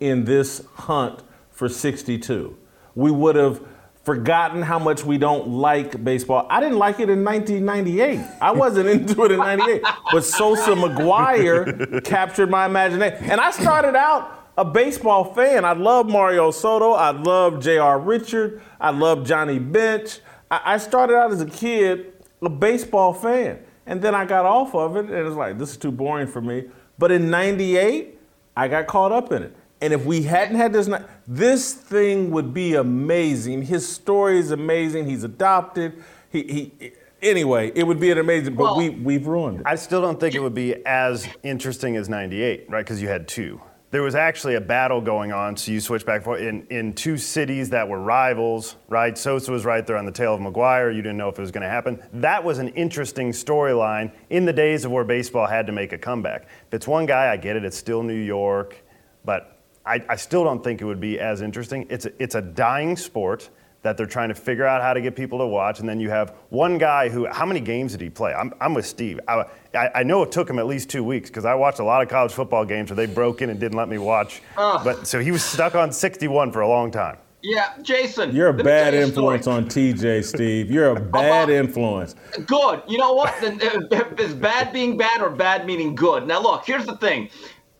in 0.00 0.24
this 0.24 0.64
hunt 0.74 1.22
for 1.50 1.68
62. 1.68 2.56
We 2.94 3.10
would 3.10 3.36
have 3.36 3.60
forgotten 4.04 4.62
how 4.62 4.78
much 4.78 5.04
we 5.04 5.16
don't 5.18 5.48
like 5.48 6.02
baseball. 6.04 6.46
I 6.50 6.60
didn't 6.60 6.78
like 6.78 7.00
it 7.00 7.08
in 7.08 7.24
1998. 7.24 8.20
I 8.40 8.50
wasn't 8.52 8.88
into 9.10 9.24
it 9.24 9.32
in 9.32 9.38
98. 9.38 9.82
But 10.12 10.24
Sosa 10.24 10.72
McGwire 10.72 12.04
captured 12.04 12.50
my 12.50 12.66
imagination. 12.66 13.30
And 13.30 13.40
I 13.40 13.50
started 13.50 13.96
out 13.96 14.50
a 14.56 14.64
baseball 14.64 15.34
fan. 15.34 15.64
I 15.64 15.72
love 15.72 16.08
Mario 16.08 16.50
Soto. 16.50 16.92
I 16.92 17.10
love 17.10 17.60
J.R. 17.62 17.98
Richard. 17.98 18.62
I 18.80 18.90
love 18.90 19.26
Johnny 19.26 19.58
Bench. 19.58 20.20
I 20.50 20.60
I 20.74 20.78
started 20.78 21.16
out 21.16 21.32
as 21.32 21.40
a 21.40 21.46
kid 21.46 22.12
a 22.42 22.50
baseball 22.50 23.12
fan. 23.12 23.58
And 23.86 24.00
then 24.00 24.14
I 24.14 24.24
got 24.24 24.46
off 24.46 24.74
of 24.74 24.96
it 24.96 25.06
and 25.06 25.14
it 25.14 25.22
was 25.22 25.34
like, 25.34 25.58
this 25.58 25.70
is 25.70 25.76
too 25.76 25.92
boring 25.92 26.26
for 26.26 26.40
me. 26.40 26.64
But 26.98 27.10
in 27.10 27.28
98, 27.30 28.18
I 28.56 28.68
got 28.68 28.86
caught 28.86 29.12
up 29.12 29.32
in 29.32 29.42
it. 29.42 29.56
And 29.84 29.92
if 29.92 30.06
we 30.06 30.22
hadn't 30.22 30.56
had 30.56 30.72
this, 30.72 30.88
this 31.28 31.74
thing 31.74 32.30
would 32.30 32.54
be 32.54 32.74
amazing. 32.74 33.64
His 33.64 33.86
story 33.86 34.38
is 34.38 34.50
amazing. 34.50 35.06
He's 35.06 35.24
adopted. 35.24 36.02
He, 36.30 36.72
he 36.80 36.92
anyway, 37.20 37.70
it 37.74 37.86
would 37.86 38.00
be 38.00 38.10
an 38.10 38.16
amazing, 38.16 38.54
but 38.54 38.62
Well- 38.62 38.78
we, 38.78 38.88
we've 38.88 39.26
ruined 39.26 39.60
it. 39.60 39.66
I 39.66 39.74
still 39.74 40.00
don't 40.00 40.18
think 40.18 40.34
it 40.34 40.40
would 40.40 40.54
be 40.54 40.74
as 40.86 41.28
interesting 41.42 41.96
as 41.96 42.08
98, 42.08 42.70
right? 42.70 42.82
Because 42.82 43.02
you 43.02 43.08
had 43.08 43.28
two. 43.28 43.60
There 43.90 44.00
was 44.00 44.14
actually 44.14 44.54
a 44.54 44.60
battle 44.60 45.02
going 45.02 45.32
on, 45.32 45.54
so 45.54 45.70
you 45.70 45.80
switch 45.80 46.06
back 46.06 46.16
and 46.16 46.24
forth 46.24 46.40
in, 46.40 46.66
in 46.68 46.94
two 46.94 47.18
cities 47.18 47.68
that 47.68 47.86
were 47.86 48.00
rivals, 48.00 48.76
right? 48.88 49.18
Sosa 49.18 49.52
was 49.52 49.66
right 49.66 49.86
there 49.86 49.98
on 49.98 50.06
the 50.06 50.12
tail 50.12 50.34
of 50.34 50.40
McGwire. 50.40 50.96
You 50.96 51.02
didn't 51.02 51.18
know 51.18 51.28
if 51.28 51.38
it 51.38 51.42
was 51.42 51.50
going 51.50 51.62
to 51.62 51.68
happen. 51.68 52.02
That 52.14 52.42
was 52.42 52.56
an 52.56 52.68
interesting 52.68 53.32
storyline 53.32 54.12
in 54.30 54.46
the 54.46 54.52
days 54.52 54.86
of 54.86 54.92
where 54.92 55.04
baseball 55.04 55.46
had 55.46 55.66
to 55.66 55.72
make 55.72 55.92
a 55.92 55.98
comeback. 55.98 56.48
If 56.68 56.72
it's 56.72 56.88
one 56.88 57.04
guy, 57.04 57.30
I 57.30 57.36
get 57.36 57.54
it. 57.54 57.66
It's 57.66 57.76
still 57.76 58.02
New 58.02 58.14
York, 58.14 58.82
but 59.26 59.53
I, 59.86 60.02
I 60.08 60.16
still 60.16 60.44
don't 60.44 60.62
think 60.62 60.80
it 60.80 60.84
would 60.84 61.00
be 61.00 61.20
as 61.20 61.42
interesting. 61.42 61.86
It's 61.90 62.06
a, 62.06 62.22
it's 62.22 62.34
a 62.34 62.42
dying 62.42 62.96
sport 62.96 63.50
that 63.82 63.98
they're 63.98 64.06
trying 64.06 64.30
to 64.30 64.34
figure 64.34 64.66
out 64.66 64.80
how 64.80 64.94
to 64.94 65.00
get 65.02 65.14
people 65.14 65.38
to 65.38 65.46
watch. 65.46 65.80
And 65.80 65.88
then 65.88 66.00
you 66.00 66.08
have 66.08 66.30
one 66.48 66.78
guy 66.78 67.10
who, 67.10 67.26
how 67.26 67.44
many 67.44 67.60
games 67.60 67.92
did 67.92 68.00
he 68.00 68.08
play? 68.08 68.32
I'm, 68.32 68.52
I'm 68.58 68.72
with 68.72 68.86
Steve. 68.86 69.20
I, 69.28 69.44
I, 69.74 69.90
I 69.96 70.02
know 70.02 70.22
it 70.22 70.32
took 70.32 70.48
him 70.48 70.58
at 70.58 70.66
least 70.66 70.88
two 70.88 71.04
weeks 71.04 71.28
because 71.28 71.44
I 71.44 71.54
watched 71.54 71.80
a 71.80 71.84
lot 71.84 72.02
of 72.02 72.08
college 72.08 72.32
football 72.32 72.64
games 72.64 72.90
where 72.90 72.96
they 72.96 73.12
broke 73.12 73.42
in 73.42 73.50
and 73.50 73.60
didn't 73.60 73.76
let 73.76 73.90
me 73.90 73.98
watch. 73.98 74.40
But 74.56 75.06
so 75.06 75.20
he 75.20 75.30
was 75.30 75.44
stuck 75.44 75.74
on 75.74 75.92
61 75.92 76.50
for 76.50 76.62
a 76.62 76.68
long 76.68 76.90
time. 76.90 77.18
Yeah, 77.44 77.74
Jason. 77.82 78.34
You're 78.34 78.48
a 78.48 78.54
bad 78.54 78.94
you 78.94 79.00
influence 79.00 79.46
on 79.46 79.66
TJ, 79.66 80.24
Steve. 80.24 80.70
You're 80.70 80.96
a 80.96 81.00
bad 81.12 81.50
influence. 81.50 82.14
Good. 82.46 82.82
You 82.88 82.96
know 82.96 83.12
what? 83.12 83.34
Is 83.42 84.34
bad 84.34 84.72
being 84.72 84.96
bad 84.96 85.20
or 85.20 85.28
bad 85.28 85.66
meaning 85.66 85.94
good? 85.94 86.26
Now, 86.26 86.40
look, 86.40 86.64
here's 86.64 86.86
the 86.86 86.96
thing. 86.96 87.28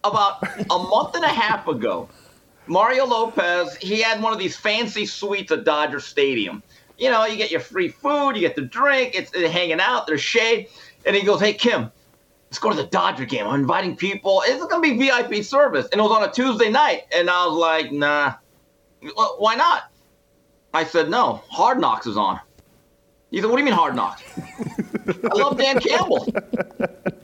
About 0.04 0.46
a 0.70 0.78
month 0.78 1.14
and 1.14 1.25
a 1.25 1.28
half 1.28 1.66
ago, 1.66 2.08
Mario 2.66 3.06
Lopez, 3.06 3.75
he 3.76 4.02
had 4.02 4.23
one 4.23 4.32
of 4.32 4.38
these 4.38 4.56
fancy 4.56 5.06
suites 5.06 5.50
at 5.50 5.64
Dodger 5.64 6.00
Stadium. 6.00 6.62
You 6.99 7.11
know, 7.11 7.25
you 7.25 7.37
get 7.37 7.50
your 7.50 7.61
free 7.61 7.88
food, 7.88 8.32
you 8.32 8.40
get 8.40 8.54
the 8.54 8.62
drink, 8.62 9.14
it's 9.14 9.32
it's 9.34 9.50
hanging 9.52 9.80
out, 9.80 10.06
there's 10.06 10.20
shade. 10.20 10.68
And 11.06 11.16
he 11.16 11.23
goes, 11.23 11.40
Hey, 11.40 11.54
Kim, 11.54 11.90
let's 12.50 12.58
go 12.58 12.70
to 12.70 12.76
the 12.76 12.87
Dodger 12.87 13.25
game. 13.25 13.46
I'm 13.46 13.61
inviting 13.61 13.96
people. 13.96 14.42
It's 14.46 14.64
going 14.66 14.82
to 14.82 14.96
be 14.96 15.08
VIP 15.08 15.42
service. 15.44 15.88
And 15.90 15.99
it 16.00 16.02
was 16.02 16.12
on 16.12 16.23
a 16.28 16.32
Tuesday 16.32 16.70
night. 16.70 17.02
And 17.14 17.28
I 17.28 17.46
was 17.46 17.56
like, 17.56 17.90
Nah. 17.92 18.34
"Well, 19.16 19.37
Why 19.38 19.54
not? 19.56 19.84
I 20.73 20.84
said, 20.84 21.11
No, 21.11 21.42
Hard 21.50 21.80
Knocks 21.80 22.06
is 22.06 22.16
on. 22.16 22.40
Said, 23.40 23.50
What 23.50 23.56
do 23.56 23.62
you 23.62 23.64
mean 23.64 23.74
Hard 23.74 23.96
Knocks? 23.96 24.22
I 25.08 25.34
love 25.34 25.58
Dan 25.58 25.80
Campbell. 25.80 26.26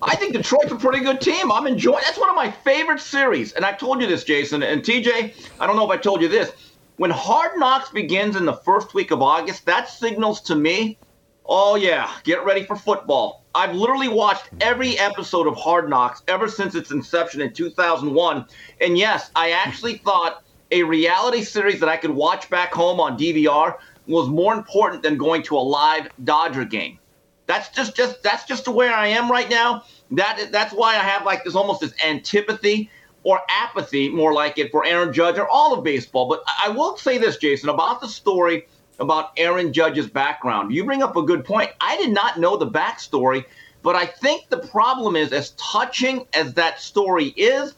I 0.02 0.16
think 0.16 0.32
Detroit's 0.32 0.72
a 0.72 0.76
pretty 0.76 1.00
good 1.00 1.20
team. 1.20 1.50
I'm 1.52 1.66
enjoying. 1.66 2.02
That's 2.04 2.18
one 2.18 2.28
of 2.28 2.36
my 2.36 2.50
favorite 2.50 3.00
series. 3.00 3.52
And 3.52 3.64
I've 3.64 3.78
told 3.78 4.00
you 4.00 4.06
this, 4.06 4.24
Jason 4.24 4.62
and 4.62 4.82
TJ. 4.82 5.34
I 5.60 5.66
don't 5.66 5.76
know 5.76 5.84
if 5.84 5.90
I 5.90 5.96
told 5.96 6.20
you 6.20 6.28
this. 6.28 6.52
When 6.96 7.10
Hard 7.10 7.52
Knocks 7.56 7.90
begins 7.90 8.36
in 8.36 8.44
the 8.44 8.52
first 8.52 8.92
week 8.92 9.10
of 9.10 9.22
August, 9.22 9.64
that 9.66 9.88
signals 9.88 10.40
to 10.42 10.54
me, 10.54 10.98
oh 11.46 11.76
yeah, 11.76 12.10
get 12.24 12.44
ready 12.44 12.64
for 12.64 12.76
football. 12.76 13.44
I've 13.54 13.74
literally 13.74 14.08
watched 14.08 14.50
every 14.60 14.98
episode 14.98 15.46
of 15.46 15.56
Hard 15.56 15.88
Knocks 15.88 16.22
ever 16.28 16.48
since 16.48 16.74
its 16.74 16.90
inception 16.90 17.40
in 17.40 17.52
2001. 17.52 18.46
And 18.80 18.98
yes, 18.98 19.30
I 19.34 19.52
actually 19.52 19.98
thought 19.98 20.44
a 20.70 20.82
reality 20.82 21.42
series 21.42 21.80
that 21.80 21.88
I 21.88 21.96
could 21.96 22.10
watch 22.10 22.48
back 22.48 22.72
home 22.72 23.00
on 23.00 23.18
DVR 23.18 23.76
was 24.10 24.28
more 24.28 24.54
important 24.54 25.02
than 25.02 25.16
going 25.16 25.42
to 25.44 25.56
a 25.56 25.58
live 25.58 26.08
Dodger 26.24 26.64
game. 26.64 26.98
That's 27.46 27.68
just 27.70 27.96
just 27.96 28.22
that's 28.22 28.44
just 28.44 28.68
where 28.68 28.94
I 28.94 29.08
am 29.08 29.30
right 29.30 29.48
now. 29.48 29.84
That 30.12 30.50
that's 30.52 30.72
why 30.72 30.90
I 30.90 31.02
have 31.02 31.24
like 31.24 31.44
this 31.44 31.54
almost 31.54 31.80
this 31.80 31.94
antipathy 32.04 32.90
or 33.22 33.40
apathy, 33.48 34.08
more 34.08 34.32
like 34.32 34.58
it, 34.58 34.70
for 34.70 34.84
Aaron 34.84 35.12
Judge 35.12 35.38
or 35.38 35.48
all 35.48 35.74
of 35.74 35.84
baseball. 35.84 36.28
But 36.28 36.42
I 36.62 36.68
will 36.68 36.96
say 36.96 37.18
this, 37.18 37.36
Jason, 37.36 37.68
about 37.68 38.00
the 38.00 38.08
story 38.08 38.66
about 38.98 39.32
Aaron 39.36 39.72
Judge's 39.72 40.06
background. 40.06 40.72
You 40.72 40.84
bring 40.84 41.02
up 41.02 41.16
a 41.16 41.22
good 41.22 41.44
point. 41.44 41.70
I 41.80 41.96
did 41.96 42.10
not 42.10 42.38
know 42.38 42.56
the 42.56 42.68
backstory, 42.68 43.44
but 43.82 43.96
I 43.96 44.06
think 44.06 44.48
the 44.48 44.58
problem 44.58 45.16
is 45.16 45.32
as 45.32 45.50
touching 45.52 46.26
as 46.34 46.54
that 46.54 46.80
story 46.80 47.28
is, 47.36 47.74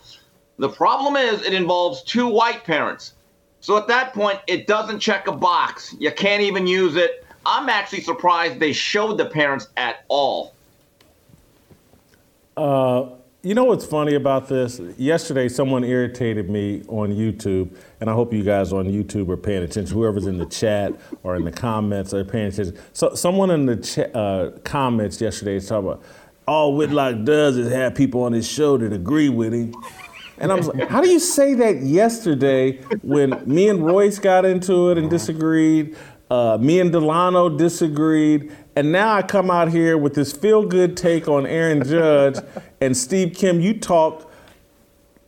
the 0.58 0.68
problem 0.68 1.16
is 1.16 1.42
it 1.42 1.54
involves 1.54 2.02
two 2.02 2.26
white 2.26 2.64
parents. 2.64 3.14
So 3.62 3.78
at 3.78 3.86
that 3.88 4.12
point, 4.12 4.40
it 4.46 4.66
doesn't 4.66 5.00
check 5.00 5.28
a 5.28 5.32
box. 5.32 5.94
You 5.98 6.12
can't 6.12 6.42
even 6.42 6.66
use 6.66 6.96
it. 6.96 7.24
I'm 7.46 7.68
actually 7.68 8.02
surprised 8.02 8.60
they 8.60 8.72
showed 8.72 9.18
the 9.18 9.26
parents 9.26 9.68
at 9.76 10.04
all. 10.08 10.54
You 13.44 13.54
know 13.54 13.64
what's 13.64 13.84
funny 13.84 14.14
about 14.14 14.48
this? 14.48 14.80
Yesterday, 14.98 15.48
someone 15.48 15.84
irritated 15.84 16.50
me 16.50 16.82
on 16.88 17.10
YouTube, 17.10 17.76
and 18.00 18.10
I 18.10 18.12
hope 18.14 18.32
you 18.32 18.44
guys 18.44 18.72
on 18.72 18.86
YouTube 18.86 19.28
are 19.30 19.36
paying 19.36 19.64
attention. 19.64 19.96
Whoever's 19.96 20.26
in 20.26 20.38
the 20.38 20.46
chat 20.46 20.92
or 21.24 21.34
in 21.34 21.44
the 21.44 21.50
comments 21.50 22.14
are 22.14 22.24
paying 22.24 22.46
attention. 22.48 22.78
So, 22.92 23.14
someone 23.14 23.50
in 23.50 23.66
the 23.66 24.10
uh, 24.16 24.58
comments 24.60 25.20
yesterday 25.20 25.56
is 25.56 25.68
talking 25.68 25.88
about 25.88 26.04
all 26.46 26.76
Whitlock 26.76 27.24
does 27.24 27.56
is 27.56 27.72
have 27.72 27.94
people 27.94 28.22
on 28.24 28.32
his 28.32 28.46
show 28.48 28.76
that 28.78 28.92
agree 28.92 29.28
with 29.28 29.52
him. 29.52 29.74
And 30.38 30.50
I 30.50 30.54
was 30.54 30.68
like, 30.68 30.88
how 30.88 31.00
do 31.00 31.08
you 31.08 31.20
say 31.20 31.54
that 31.54 31.82
yesterday 31.82 32.82
when 33.02 33.42
me 33.46 33.68
and 33.68 33.84
Royce 33.84 34.18
got 34.18 34.44
into 34.44 34.90
it 34.90 34.98
and 34.98 35.08
disagreed? 35.10 35.96
Uh, 36.30 36.56
me 36.58 36.80
and 36.80 36.90
Delano 36.90 37.48
disagreed. 37.48 38.50
And 38.74 38.90
now 38.90 39.14
I 39.14 39.22
come 39.22 39.50
out 39.50 39.70
here 39.70 39.98
with 39.98 40.14
this 40.14 40.32
feel 40.32 40.64
good 40.64 40.96
take 40.96 41.28
on 41.28 41.46
Aaron 41.46 41.84
Judge. 41.84 42.38
and 42.80 42.96
Steve 42.96 43.34
Kim, 43.36 43.60
you 43.60 43.78
talk 43.78 44.32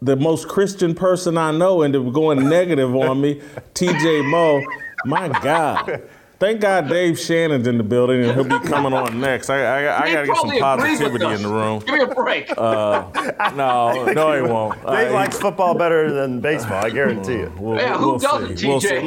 the 0.01 0.17
most 0.17 0.49
Christian 0.49 0.95
person 0.95 1.37
I 1.39 1.51
know 1.51 1.83
into 1.83 2.11
going 2.11 2.49
negative 2.49 2.95
on 2.95 3.21
me, 3.21 3.41
TJ 3.75 4.31
Moe. 4.31 4.63
My 5.05 5.29
God. 5.41 6.09
Thank 6.45 6.61
God 6.61 6.91
Dave 6.91 7.19
Shannon's 7.19 7.67
in 7.67 7.79
the 7.79 7.83
building 7.83 8.23
and 8.23 8.33
he'll 8.33 8.61
be 8.61 8.69
coming 8.69 8.93
on 8.93 9.19
next. 9.19 9.49
I, 9.49 9.61
I, 9.63 10.03
I 10.03 10.13
got 10.13 10.21
to 10.21 10.27
get 10.27 10.37
some 10.37 10.59
probably 10.59 10.93
agrees 10.93 11.01
with 11.01 11.23
positivity 11.23 11.35
in 11.37 11.43
the 11.43 11.49
room. 11.49 11.79
Give 11.79 11.95
me 11.95 12.01
a 12.03 12.07
break. 12.07 12.55
No, 12.55 14.13
no, 14.13 14.35
he 14.37 14.43
won't. 14.43 14.75
Dave 14.87 15.11
Uh, 15.11 15.15
likes 15.15 15.39
football 15.39 15.75
better 15.75 16.13
than 16.13 16.41
baseball, 16.41 16.85
I 16.85 16.91
guarantee 16.91 17.39
you. 17.39 17.53
We'll, 17.59 17.77
Yeah, 17.77 17.97
who 17.97 18.19
doesn't, 18.19 18.59
see. 18.59 18.67
We'll 18.67 18.83
see. 18.83 18.99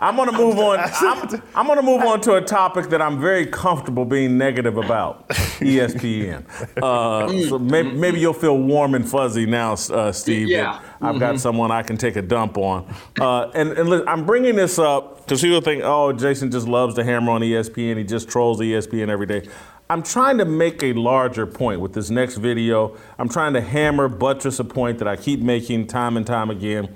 I'm 0.00 0.14
gonna 0.14 0.30
move 0.30 0.56
on. 0.58 0.78
I'm, 1.00 1.42
I'm, 1.56 1.66
gonna 1.66 1.82
move 1.82 2.02
on 2.02 2.20
to 2.20 2.34
a 2.34 2.40
topic 2.40 2.90
that 2.90 3.02
I'm 3.02 3.20
very 3.20 3.46
comfortable 3.46 4.04
being 4.04 4.38
negative 4.38 4.76
about. 4.76 5.28
ESPN. 5.60 6.44
Uh, 6.82 7.48
so 7.48 7.58
maybe, 7.58 7.90
maybe, 7.92 8.20
you'll 8.20 8.32
feel 8.32 8.58
warm 8.58 8.94
and 8.94 9.08
fuzzy 9.08 9.46
now, 9.46 9.72
uh, 9.72 10.12
Steve. 10.12 10.48
Yeah. 10.48 10.80
I've 11.00 11.10
mm-hmm. 11.10 11.18
got 11.18 11.40
someone 11.40 11.70
I 11.70 11.82
can 11.82 11.96
take 11.96 12.16
a 12.16 12.22
dump 12.22 12.58
on. 12.58 12.92
Uh, 13.20 13.50
and, 13.54 13.72
and 13.72 13.88
listen, 13.88 14.08
I'm 14.08 14.26
bringing 14.26 14.56
this 14.56 14.78
up 14.78 15.18
because 15.18 15.40
people 15.40 15.60
think, 15.60 15.82
oh, 15.84 16.12
Jason 16.12 16.50
just 16.50 16.68
loves 16.68 16.94
to 16.96 17.04
hammer 17.04 17.32
on 17.32 17.40
ESPN. 17.40 17.96
He 17.96 18.04
just 18.04 18.28
trolls 18.28 18.60
ESPN 18.60 19.08
every 19.08 19.26
day. 19.26 19.48
I'm 19.88 20.02
trying 20.02 20.38
to 20.38 20.44
make 20.44 20.82
a 20.82 20.92
larger 20.94 21.46
point 21.46 21.80
with 21.80 21.92
this 21.92 22.10
next 22.10 22.36
video. 22.36 22.96
I'm 23.18 23.28
trying 23.28 23.52
to 23.52 23.60
hammer, 23.60 24.08
buttress 24.08 24.58
a 24.58 24.64
point 24.64 24.98
that 24.98 25.06
I 25.06 25.14
keep 25.14 25.40
making 25.40 25.86
time 25.86 26.16
and 26.16 26.26
time 26.26 26.50
again. 26.50 26.94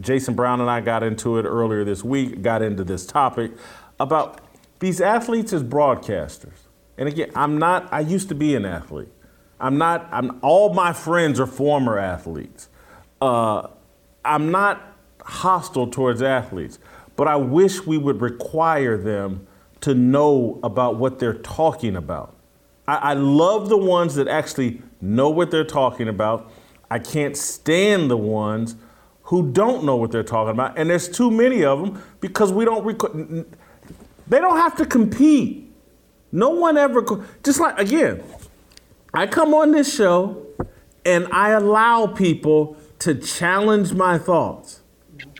Jason 0.00 0.34
Brown 0.34 0.60
and 0.60 0.70
I 0.70 0.82
got 0.82 1.02
into 1.02 1.38
it 1.38 1.44
earlier 1.44 1.84
this 1.84 2.04
week, 2.04 2.42
got 2.42 2.60
into 2.60 2.84
this 2.84 3.06
topic 3.06 3.52
about 3.98 4.40
these 4.78 5.00
athletes 5.00 5.52
as 5.52 5.62
broadcasters. 5.62 6.52
And 6.98 7.08
again, 7.08 7.30
I'm 7.34 7.58
not, 7.58 7.92
I 7.92 8.00
used 8.00 8.28
to 8.28 8.34
be 8.34 8.54
an 8.54 8.64
athlete. 8.64 9.08
I'm 9.60 9.78
not, 9.78 10.08
I'm, 10.10 10.38
all 10.42 10.74
my 10.74 10.92
friends 10.92 11.38
are 11.40 11.46
former 11.46 11.98
athletes. 11.98 12.68
Uh, 13.20 13.68
I'm 14.24 14.50
not 14.50 14.96
hostile 15.24 15.86
towards 15.86 16.22
athletes, 16.22 16.78
but 17.16 17.28
I 17.28 17.36
wish 17.36 17.86
we 17.86 17.98
would 17.98 18.20
require 18.20 18.96
them 18.96 19.46
to 19.80 19.94
know 19.94 20.60
about 20.62 20.96
what 20.96 21.18
they're 21.18 21.34
talking 21.34 21.96
about. 21.96 22.36
I, 22.86 22.96
I 22.96 23.14
love 23.14 23.68
the 23.68 23.76
ones 23.76 24.14
that 24.16 24.28
actually 24.28 24.82
know 25.00 25.28
what 25.30 25.50
they're 25.50 25.64
talking 25.64 26.08
about. 26.08 26.52
I 26.90 26.98
can't 26.98 27.36
stand 27.36 28.10
the 28.10 28.16
ones 28.16 28.76
who 29.24 29.50
don't 29.50 29.84
know 29.84 29.96
what 29.96 30.10
they're 30.10 30.22
talking 30.22 30.50
about, 30.50 30.78
and 30.78 30.90
there's 30.90 31.08
too 31.08 31.30
many 31.30 31.64
of 31.64 31.80
them 31.80 32.02
because 32.20 32.52
we 32.52 32.64
don't. 32.64 32.84
Rec- 32.84 33.46
they 34.26 34.38
don't 34.38 34.56
have 34.56 34.76
to 34.76 34.86
compete. 34.86 35.61
No 36.32 36.50
one 36.50 36.76
ever. 36.76 37.04
Just 37.44 37.60
like 37.60 37.78
again, 37.78 38.22
I 39.14 39.26
come 39.26 39.52
on 39.54 39.72
this 39.72 39.94
show, 39.94 40.46
and 41.04 41.28
I 41.30 41.50
allow 41.50 42.06
people 42.06 42.76
to 43.00 43.14
challenge 43.14 43.92
my 43.92 44.18
thoughts. 44.18 44.80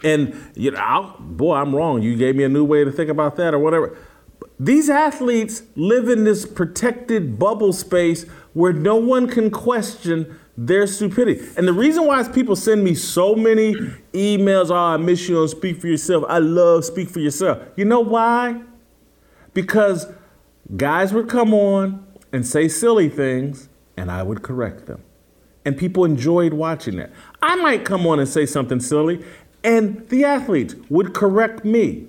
And 0.05 0.37
you 0.55 0.73
know, 0.73 0.79
I'll, 0.79 1.17
boy, 1.19 1.55
I'm 1.55 1.75
wrong. 1.75 2.03
You 2.03 2.17
gave 2.17 2.37
me 2.37 2.45
a 2.45 2.49
new 2.49 2.65
way 2.65 2.85
to 2.85 2.93
think 2.93 3.11
about 3.11 3.37
that, 3.37 3.55
or 3.55 3.59
whatever. 3.59 3.97
These 4.61 4.91
athletes 4.91 5.63
live 5.75 6.09
in 6.09 6.25
this 6.25 6.47
protected 6.47 7.39
bubble 7.39 7.73
space 7.73 8.25
where 8.53 8.73
no 8.73 8.97
one 8.97 9.27
can 9.27 9.51
question 9.51 10.39
their 10.57 10.87
stupidity. 10.87 11.45
And 11.57 11.67
the 11.67 11.73
reason 11.73 12.07
why 12.07 12.21
is 12.21 12.29
people 12.29 12.55
send 12.55 12.85
me 12.85 12.95
so 12.95 13.35
many 13.35 13.75
emails, 14.13 14.71
oh, 14.71 14.75
I 14.77 14.99
miss 14.99 15.29
you 15.29 15.39
on 15.39 15.49
Speak 15.49 15.81
for 15.81 15.89
Yourself. 15.89 16.25
I 16.29 16.39
love 16.39 16.85
Speak 16.85 17.09
for 17.09 17.21
Yourself. 17.21 17.59
You 17.75 17.87
know 17.87 18.01
why? 18.01 18.61
Because 19.55 20.07
guys 20.77 21.13
would 21.13 21.29
come 21.29 21.53
on 21.53 22.07
and 22.33 22.47
say 22.47 22.69
silly 22.69 23.09
things, 23.09 23.69
and 23.97 24.11
I 24.11 24.23
would 24.23 24.43
correct 24.43 24.87
them. 24.87 25.03
And 25.65 25.77
people 25.77 26.05
enjoyed 26.05 26.55
watching 26.55 26.97
that. 26.97 27.13
I 27.41 27.57
might 27.57 27.85
come 27.85 28.07
on 28.07 28.19
and 28.19 28.29
say 28.29 28.47
something 28.47 28.81
silly, 28.81 29.25
and 29.63 30.09
the 30.09 30.25
athletes 30.25 30.75
would 30.89 31.15
correct 31.15 31.65
me 31.65 32.09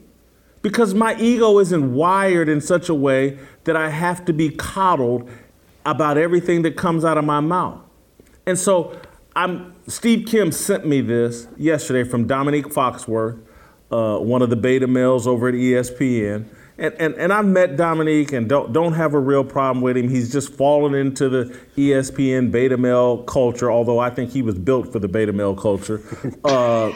because 0.61 0.93
my 0.93 1.15
ego 1.19 1.59
isn't 1.59 1.93
wired 1.93 2.49
in 2.49 2.61
such 2.61 2.89
a 2.89 2.95
way 2.95 3.37
that 3.65 3.75
I 3.75 3.89
have 3.89 4.25
to 4.25 4.33
be 4.33 4.49
coddled 4.49 5.29
about 5.85 6.17
everything 6.17 6.61
that 6.63 6.77
comes 6.77 7.05
out 7.05 7.17
of 7.17 7.25
my 7.25 7.41
mouth. 7.41 7.79
And 8.45 8.57
so 8.57 8.99
I'm 9.35 9.75
Steve 9.87 10.27
Kim 10.27 10.51
sent 10.51 10.85
me 10.85 11.01
this 11.01 11.47
yesterday 11.57 12.07
from 12.07 12.27
Domonique 12.27 12.73
Foxworth, 12.73 13.39
uh, 13.91 14.17
one 14.17 14.41
of 14.41 14.49
the 14.49 14.55
beta 14.55 14.87
males 14.87 15.27
over 15.27 15.49
at 15.49 15.55
ESPN. 15.55 16.45
And, 16.77 16.93
and, 16.95 17.13
and 17.15 17.31
I've 17.31 17.45
met 17.45 17.77
Domonique 17.77 18.33
and 18.33 18.49
don't, 18.49 18.73
don't 18.73 18.93
have 18.93 19.13
a 19.13 19.19
real 19.19 19.43
problem 19.43 19.81
with 19.81 19.95
him. 19.95 20.09
He's 20.09 20.31
just 20.31 20.53
fallen 20.53 20.95
into 20.95 21.29
the 21.29 21.57
ESPN 21.77 22.51
beta 22.51 22.77
male 22.77 23.23
culture, 23.23 23.71
although 23.71 23.99
I 23.99 24.09
think 24.09 24.31
he 24.31 24.41
was 24.41 24.57
built 24.57 24.91
for 24.91 24.97
the 24.99 25.07
beta 25.07 25.33
male 25.33 25.55
culture. 25.55 26.01
Uh, 26.43 26.91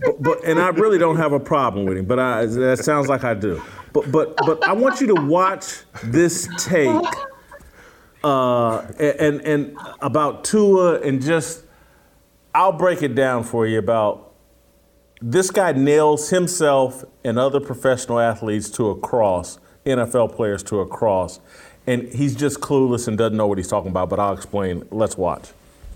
but, 0.00 0.22
but, 0.22 0.44
and 0.44 0.60
I 0.60 0.68
really 0.68 0.98
don't 0.98 1.16
have 1.16 1.32
a 1.32 1.40
problem 1.40 1.86
with 1.86 1.96
him, 1.96 2.04
but 2.04 2.18
I, 2.18 2.46
that 2.46 2.78
sounds 2.78 3.08
like 3.08 3.24
I 3.24 3.32
do. 3.32 3.62
But, 3.92 4.12
but, 4.12 4.36
but 4.36 4.62
I 4.64 4.72
want 4.72 5.00
you 5.00 5.06
to 5.08 5.14
watch 5.14 5.80
this 6.04 6.48
take 6.58 7.04
uh, 8.22 8.78
and, 8.98 9.40
and 9.40 9.76
about 10.00 10.44
Tua 10.44 11.00
and 11.00 11.22
just, 11.22 11.64
I'll 12.54 12.72
break 12.72 13.02
it 13.02 13.14
down 13.14 13.44
for 13.44 13.66
you 13.66 13.78
about 13.78 14.31
this 15.22 15.50
guy 15.50 15.72
nails 15.72 16.30
himself 16.30 17.04
and 17.24 17.38
other 17.38 17.60
professional 17.60 18.18
athletes 18.18 18.68
to 18.70 18.90
a 18.90 18.96
cross, 18.96 19.58
NFL 19.86 20.34
players 20.34 20.62
to 20.64 20.80
a 20.80 20.86
cross, 20.86 21.38
and 21.86 22.12
he's 22.12 22.34
just 22.34 22.60
clueless 22.60 23.06
and 23.06 23.16
doesn't 23.16 23.36
know 23.36 23.46
what 23.46 23.58
he's 23.58 23.68
talking 23.68 23.90
about. 23.90 24.10
But 24.10 24.18
I'll 24.18 24.34
explain. 24.34 24.86
Let's 24.90 25.16
watch. 25.16 25.50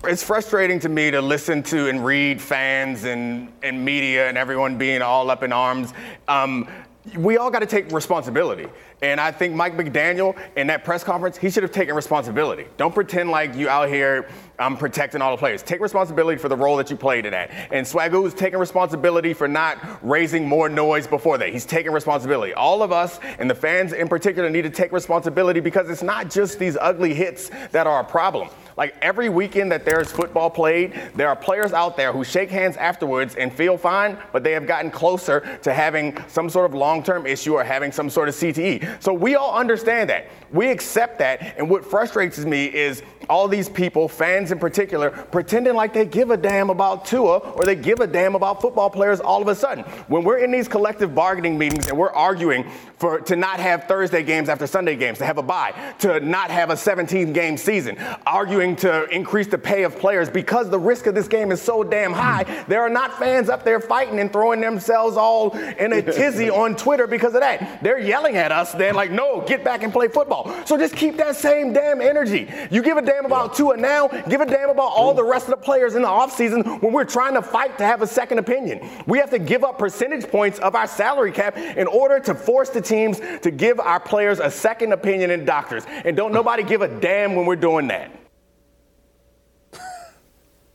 It's 0.05 0.23
frustrating 0.23 0.79
to 0.81 0.89
me 0.89 1.11
to 1.11 1.21
listen 1.21 1.63
to 1.65 1.89
and 1.89 2.05
read 2.05 2.41
fans 2.41 3.05
and, 3.05 3.53
and 3.63 3.85
media 3.85 4.29
and 4.29 4.39
everyone 4.39 4.79
being 4.79 5.03
all 5.03 5.31
up 5.31 5.43
in 5.43 5.53
arms. 5.53 5.93
Um, 6.29 6.69
we 7.17 7.37
all 7.37 7.51
got 7.51 7.61
to 7.61 7.67
take 7.67 7.91
responsibility. 7.91 8.69
And 9.03 9.21
I 9.21 9.31
think 9.31 9.55
Mike 9.55 9.77
McDaniel 9.77 10.39
in 10.57 10.69
that 10.69 10.83
press 10.83 11.05
conference, 11.05 11.37
he 11.37 11.51
should 11.51 11.63
have 11.63 11.73
taken 11.73 11.95
responsibility. 11.95 12.67
Don't 12.79 12.95
pretend 12.95 13.31
like 13.31 13.55
you 13.55 13.69
out 13.69 13.89
here 13.89 14.29
um, 14.59 14.77
protecting 14.77 15.21
all 15.21 15.33
the 15.33 15.37
players. 15.37 15.63
Take 15.63 15.81
responsibility 15.81 16.39
for 16.39 16.49
the 16.49 16.57
role 16.57 16.77
that 16.77 16.91
you 16.91 16.97
played 16.97 17.27
in 17.27 17.33
that. 17.33 17.51
And 17.71 17.87
is 17.87 18.35
taking 18.35 18.59
responsibility 18.59 19.35
for 19.35 19.49
not 19.49 19.79
raising 20.03 20.49
more 20.49 20.69
noise 20.69 21.07
before 21.07 21.37
that. 21.39 21.51
He's 21.51 21.67
taking 21.67 21.93
responsibility. 21.93 22.55
All 22.55 22.83
of 22.83 22.91
us 22.91 23.21
and 23.39 23.51
the 23.51 23.55
fans 23.55 23.93
in 23.93 24.09
particular 24.09 24.49
need 24.49 24.63
to 24.63 24.71
take 24.71 24.93
responsibility 24.93 25.61
because 25.61 25.91
it's 25.91 26.03
not 26.03 26.31
just 26.31 26.59
these 26.59 26.77
ugly 26.81 27.13
hits 27.13 27.51
that 27.73 27.87
are 27.87 28.01
a 28.01 28.05
problem. 28.05 28.49
Like 28.77 28.95
every 29.01 29.31
weekend 29.31 29.73
that 29.73 29.87
there's 29.87 30.13
football 30.13 30.51
played, 30.51 30.93
there 31.15 31.29
are 31.29 31.37
players 31.37 31.73
out 31.73 31.97
there 31.97 32.13
who 32.13 32.25
shake 32.25 32.51
hands 32.51 32.77
afterwards 32.77 33.35
and 33.35 33.51
feel 33.53 33.79
fine, 33.79 34.19
but 34.33 34.45
they 34.45 34.53
have 34.53 34.67
gotten 34.67 34.91
closer 34.91 35.59
to 35.63 35.73
having 35.73 36.17
some 36.29 36.51
sort 36.51 36.67
of 36.67 36.75
long 36.75 37.03
term 37.03 37.27
issue 37.27 37.55
or 37.55 37.65
having 37.65 37.91
some 37.91 38.11
sort 38.11 38.29
of 38.29 38.35
CTE. 38.35 38.86
So 39.01 39.13
we 39.13 39.35
all 39.35 39.55
understand 39.57 40.11
that. 40.11 40.29
We 40.53 40.71
accept 40.71 41.19
that. 41.19 41.57
And 41.59 41.69
what 41.69 41.85
frustrates 41.85 42.39
me 42.39 42.67
is 42.67 43.03
all 43.29 43.49
these 43.49 43.69
people, 43.69 44.09
fans 44.09 44.53
in 44.53 44.59
particular, 44.59 45.11
pretending 45.11 45.75
like 45.75 45.93
they 45.93 46.05
give 46.05 46.31
a 46.31 46.37
damn 46.37 46.71
about 46.71 47.05
Tua 47.05 47.39
or 47.39 47.65
they 47.65 47.75
give 47.75 48.01
a 48.01 48.07
damn 48.07 48.35
about 48.35 48.61
football 48.61 48.91
players 48.91 49.21
all 49.21 49.43
of 49.43 49.49
a 49.49 49.55
sudden. 49.55 49.85
When 50.09 50.25
we're 50.25 50.39
in 50.39 50.51
these 50.51 50.69
collective 50.69 51.15
bargaining 51.15 51.59
meetings 51.59 51.89
and 51.89 51.99
we're 51.99 52.13
arguing 52.13 52.71
for 52.99 53.21
to 53.21 53.37
not 53.37 53.61
have 53.61 53.85
Thursday 53.85 54.23
games 54.23 54.49
after 54.49 54.67
Sunday 54.67 54.97
games, 54.97 55.19
to 55.19 55.27
have 55.27 55.39
a 55.39 55.43
bye, 55.43 55.75
to 55.99 56.21
not 56.21 56.51
have 56.51 56.71
a 56.71 56.77
17 56.77 57.33
game 57.33 57.57
season, 57.57 57.99
arguing 58.27 58.77
to 58.77 59.09
increase 59.11 59.47
the 59.47 59.59
pay 59.59 59.83
of 59.83 59.99
players 59.99 60.31
because 60.31 60.71
the 60.71 60.79
risk 60.79 61.07
of 61.07 61.15
this 61.15 61.29
game 61.29 61.53
is 61.53 61.61
so 61.61 61.83
damn 61.83 62.13
high, 62.13 62.65
there 62.69 62.83
are 62.83 62.89
not 62.89 63.19
fans 63.19 63.49
up 63.49 63.65
there 63.65 63.81
fighting 63.81 64.21
and 64.21 64.33
throwing 64.33 64.61
themselves 64.61 65.17
all 65.17 65.57
in 65.57 65.93
a 65.93 66.03
tizzy 66.03 66.49
on 66.57 66.77
Twitter 66.77 67.07
because 67.07 67.35
of 67.35 67.41
that. 67.41 67.83
They're 67.83 67.99
yelling 67.99 68.37
at 68.37 68.53
us 68.53 68.73
then 68.79 68.95
like, 68.95 69.11
no, 69.11 69.41
get 69.41 69.65
back 69.65 69.83
and 69.83 69.93
play 69.93 70.09
football. 70.09 70.55
So 70.67 70.77
just 70.77 70.97
keep 70.97 71.17
that 71.17 71.37
same 71.37 71.73
damn 71.73 72.01
energy. 72.01 72.51
You 72.71 72.83
give 72.83 72.97
a 72.97 73.03
damn 73.03 73.27
about 73.27 73.55
Tua 73.55 73.77
now, 73.77 74.09
give 74.09 74.41
a 74.41 74.47
damn 74.47 74.71
about 74.71 74.93
all 74.93 75.15
the 75.15 75.25
rest 75.25 75.47
of 75.47 75.51
the 75.51 75.57
players 75.57 75.95
in 75.95 76.03
the 76.03 76.09
offseason 76.09 76.83
when 76.83 76.93
we're 76.93 77.05
trying 77.05 77.35
to 77.35 77.43
fight 77.43 77.79
to 77.79 77.85
have 77.85 78.03
a 78.03 78.07
second 78.07 78.39
opinion. 78.39 78.89
We 79.07 79.19
have 79.19 79.31
to 79.31 79.39
give 79.39 79.65
up 79.65 79.79
percentage 79.79 80.29
points 80.31 80.59
of 80.59 80.75
our 80.75 80.87
salary 80.87 81.33
cap 81.33 81.57
in 81.57 81.87
order 81.87 82.21
to 82.21 82.35
force 82.35 82.71
the 82.71 82.81
teams 82.81 83.21
to 83.43 83.51
give 83.51 83.81
our 83.81 84.01
players 84.01 84.39
a 84.39 84.51
second 84.51 84.93
opinion 84.93 85.31
in 85.31 85.45
doctors. 85.45 85.85
And 86.05 86.17
don't 86.17 86.33
nobody 86.33 86.63
give 86.63 86.83
a 86.83 86.89
damn 87.01 87.35
when 87.35 87.47
we're 87.47 87.57
doing 87.57 87.89
that. 87.89 88.11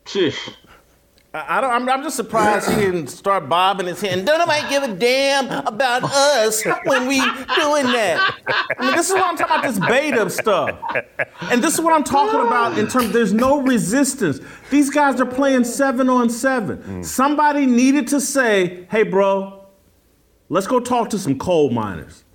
I 1.33 1.61
don't, 1.61 1.71
I'm, 1.71 1.87
I'm, 1.87 2.03
just 2.03 2.17
surprised 2.17 2.69
he 2.69 2.75
didn't 2.75 3.07
start 3.07 3.47
bobbing 3.47 3.87
his 3.87 4.01
head. 4.01 4.25
Don't 4.25 4.39
nobody 4.39 4.67
give 4.67 4.83
a 4.83 4.93
damn 4.93 5.49
about 5.65 6.03
us 6.03 6.61
when 6.83 7.07
we 7.07 7.21
doing 7.21 7.85
that. 7.85 8.37
I 8.77 8.85
mean, 8.85 8.97
this 8.97 9.07
is 9.07 9.13
what 9.13 9.23
I'm 9.23 9.37
talking 9.37 9.55
about, 9.55 9.63
this 9.63 9.79
beta 9.79 10.29
stuff. 10.29 10.77
And 11.43 11.63
this 11.63 11.75
is 11.75 11.79
what 11.79 11.93
I'm 11.93 12.03
talking 12.03 12.45
about 12.45 12.77
in 12.77 12.85
terms, 12.89 13.13
there's 13.13 13.31
no 13.31 13.61
resistance. 13.61 14.41
These 14.69 14.89
guys 14.89 15.21
are 15.21 15.25
playing 15.25 15.63
seven 15.63 16.09
on 16.09 16.29
seven. 16.29 16.79
Mm. 16.79 17.05
Somebody 17.05 17.65
needed 17.65 18.09
to 18.09 18.19
say, 18.19 18.85
hey, 18.91 19.03
bro, 19.03 19.67
let's 20.49 20.67
go 20.67 20.81
talk 20.81 21.11
to 21.11 21.17
some 21.17 21.39
coal 21.39 21.69
miners. 21.69 22.25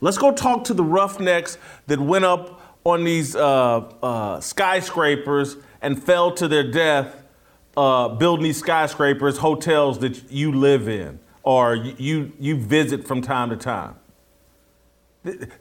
Let's 0.00 0.18
go 0.18 0.32
talk 0.32 0.64
to 0.64 0.74
the 0.74 0.84
roughnecks 0.84 1.56
that 1.86 2.00
went 2.00 2.24
up 2.24 2.60
on 2.82 3.04
these 3.04 3.36
uh, 3.36 3.78
uh, 4.02 4.40
skyscrapers 4.40 5.56
and 5.80 6.02
fell 6.02 6.32
to 6.32 6.48
their 6.48 6.68
death 6.68 7.22
uh, 7.76 8.08
building 8.08 8.44
these 8.44 8.58
skyscrapers, 8.58 9.38
hotels 9.38 9.98
that 10.00 10.30
you 10.30 10.52
live 10.52 10.88
in 10.88 11.18
or 11.42 11.74
you, 11.74 12.32
you 12.38 12.56
visit 12.56 13.06
from 13.06 13.22
time 13.22 13.50
to 13.50 13.56
time. 13.56 13.94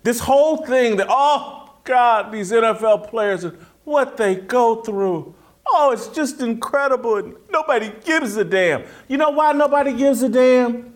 This 0.03 0.19
whole 0.19 0.65
thing 0.65 0.97
that, 0.97 1.07
oh 1.09 1.73
God, 1.83 2.31
these 2.31 2.51
NFL 2.51 3.09
players, 3.09 3.45
what 3.83 4.17
they 4.17 4.35
go 4.35 4.81
through. 4.81 5.35
Oh, 5.67 5.91
it's 5.91 6.07
just 6.07 6.41
incredible. 6.41 7.17
And 7.17 7.35
nobody 7.49 7.91
gives 8.03 8.35
a 8.37 8.43
damn. 8.43 8.83
You 9.07 9.17
know 9.17 9.31
why 9.31 9.51
nobody 9.53 9.93
gives 9.93 10.21
a 10.21 10.29
damn? 10.29 10.95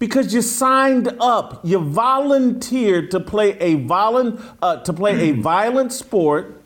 because 0.00 0.32
you 0.32 0.40
signed 0.42 1.14
up, 1.20 1.60
you 1.62 1.78
volunteered 1.78 3.10
to 3.12 3.20
play 3.20 3.56
a 3.60 3.74
violent 3.74 4.40
uh, 4.60 4.78
to 4.78 4.92
play 4.92 5.30
a 5.30 5.32
violent 5.52 5.92
sport, 5.92 6.59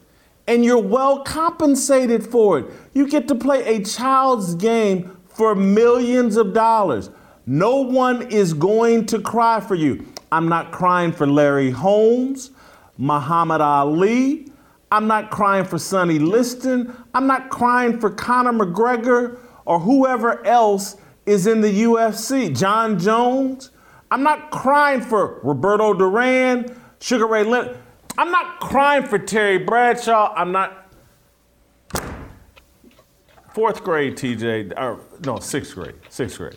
and 0.47 0.65
you're 0.65 0.79
well 0.79 1.23
compensated 1.23 2.27
for 2.27 2.59
it. 2.59 2.67
You 2.93 3.09
get 3.09 3.29
to 3.29 3.35
play 3.35 3.65
a 3.77 3.85
child's 3.85 4.55
game 4.55 5.17
for 5.27 5.55
millions 5.55 6.37
of 6.37 6.53
dollars. 6.53 7.11
No 7.47 7.77
one 7.77 8.31
is 8.31 8.55
going 8.55 9.07
to 9.07 9.21
cry 9.21 9.61
for 9.61 9.75
you. 9.75 10.07
I'm 10.33 10.49
not 10.49 10.73
crying 10.73 11.13
for 11.13 11.27
Larry 11.27 11.71
Holmes, 11.71 12.51
Muhammad 12.99 13.61
Ali. 13.61 14.49
I'm 14.91 15.07
not 15.07 15.31
crying 15.31 15.65
for 15.65 15.79
Sonny 15.79 16.19
Liston. 16.19 16.95
I'm 17.15 17.27
not 17.27 17.51
crying 17.51 17.99
for 17.99 18.11
Conor 18.11 18.53
McGregor 18.53 19.39
or 19.65 19.81
whoever 19.81 20.45
else 20.47 20.97
is 21.27 21.47
in 21.47 21.61
the 21.61 21.83
UFC. 21.83 22.57
Jon 22.57 22.99
Jones. 22.99 23.71
I'm 24.11 24.23
not 24.23 24.51
crying 24.51 25.01
for 25.01 25.41
Roberto 25.43 25.93
Duran, 25.95 26.81
Sugar 27.01 27.27
Ray 27.27 27.45
Leonard. 27.45 27.79
I'm 28.17 28.31
not 28.31 28.61
crying 28.61 29.05
for 29.05 29.19
Terry 29.19 29.59
Bradshaw. 29.59 30.33
I'm 30.37 30.53
not. 30.53 30.81
Fourth 33.53 33.85
grade, 33.85 34.17
TJ, 34.17 34.73
or 34.77 35.01
no, 35.25 35.39
sixth 35.39 35.75
grade, 35.75 35.95
sixth 36.09 36.39
grade. 36.39 36.57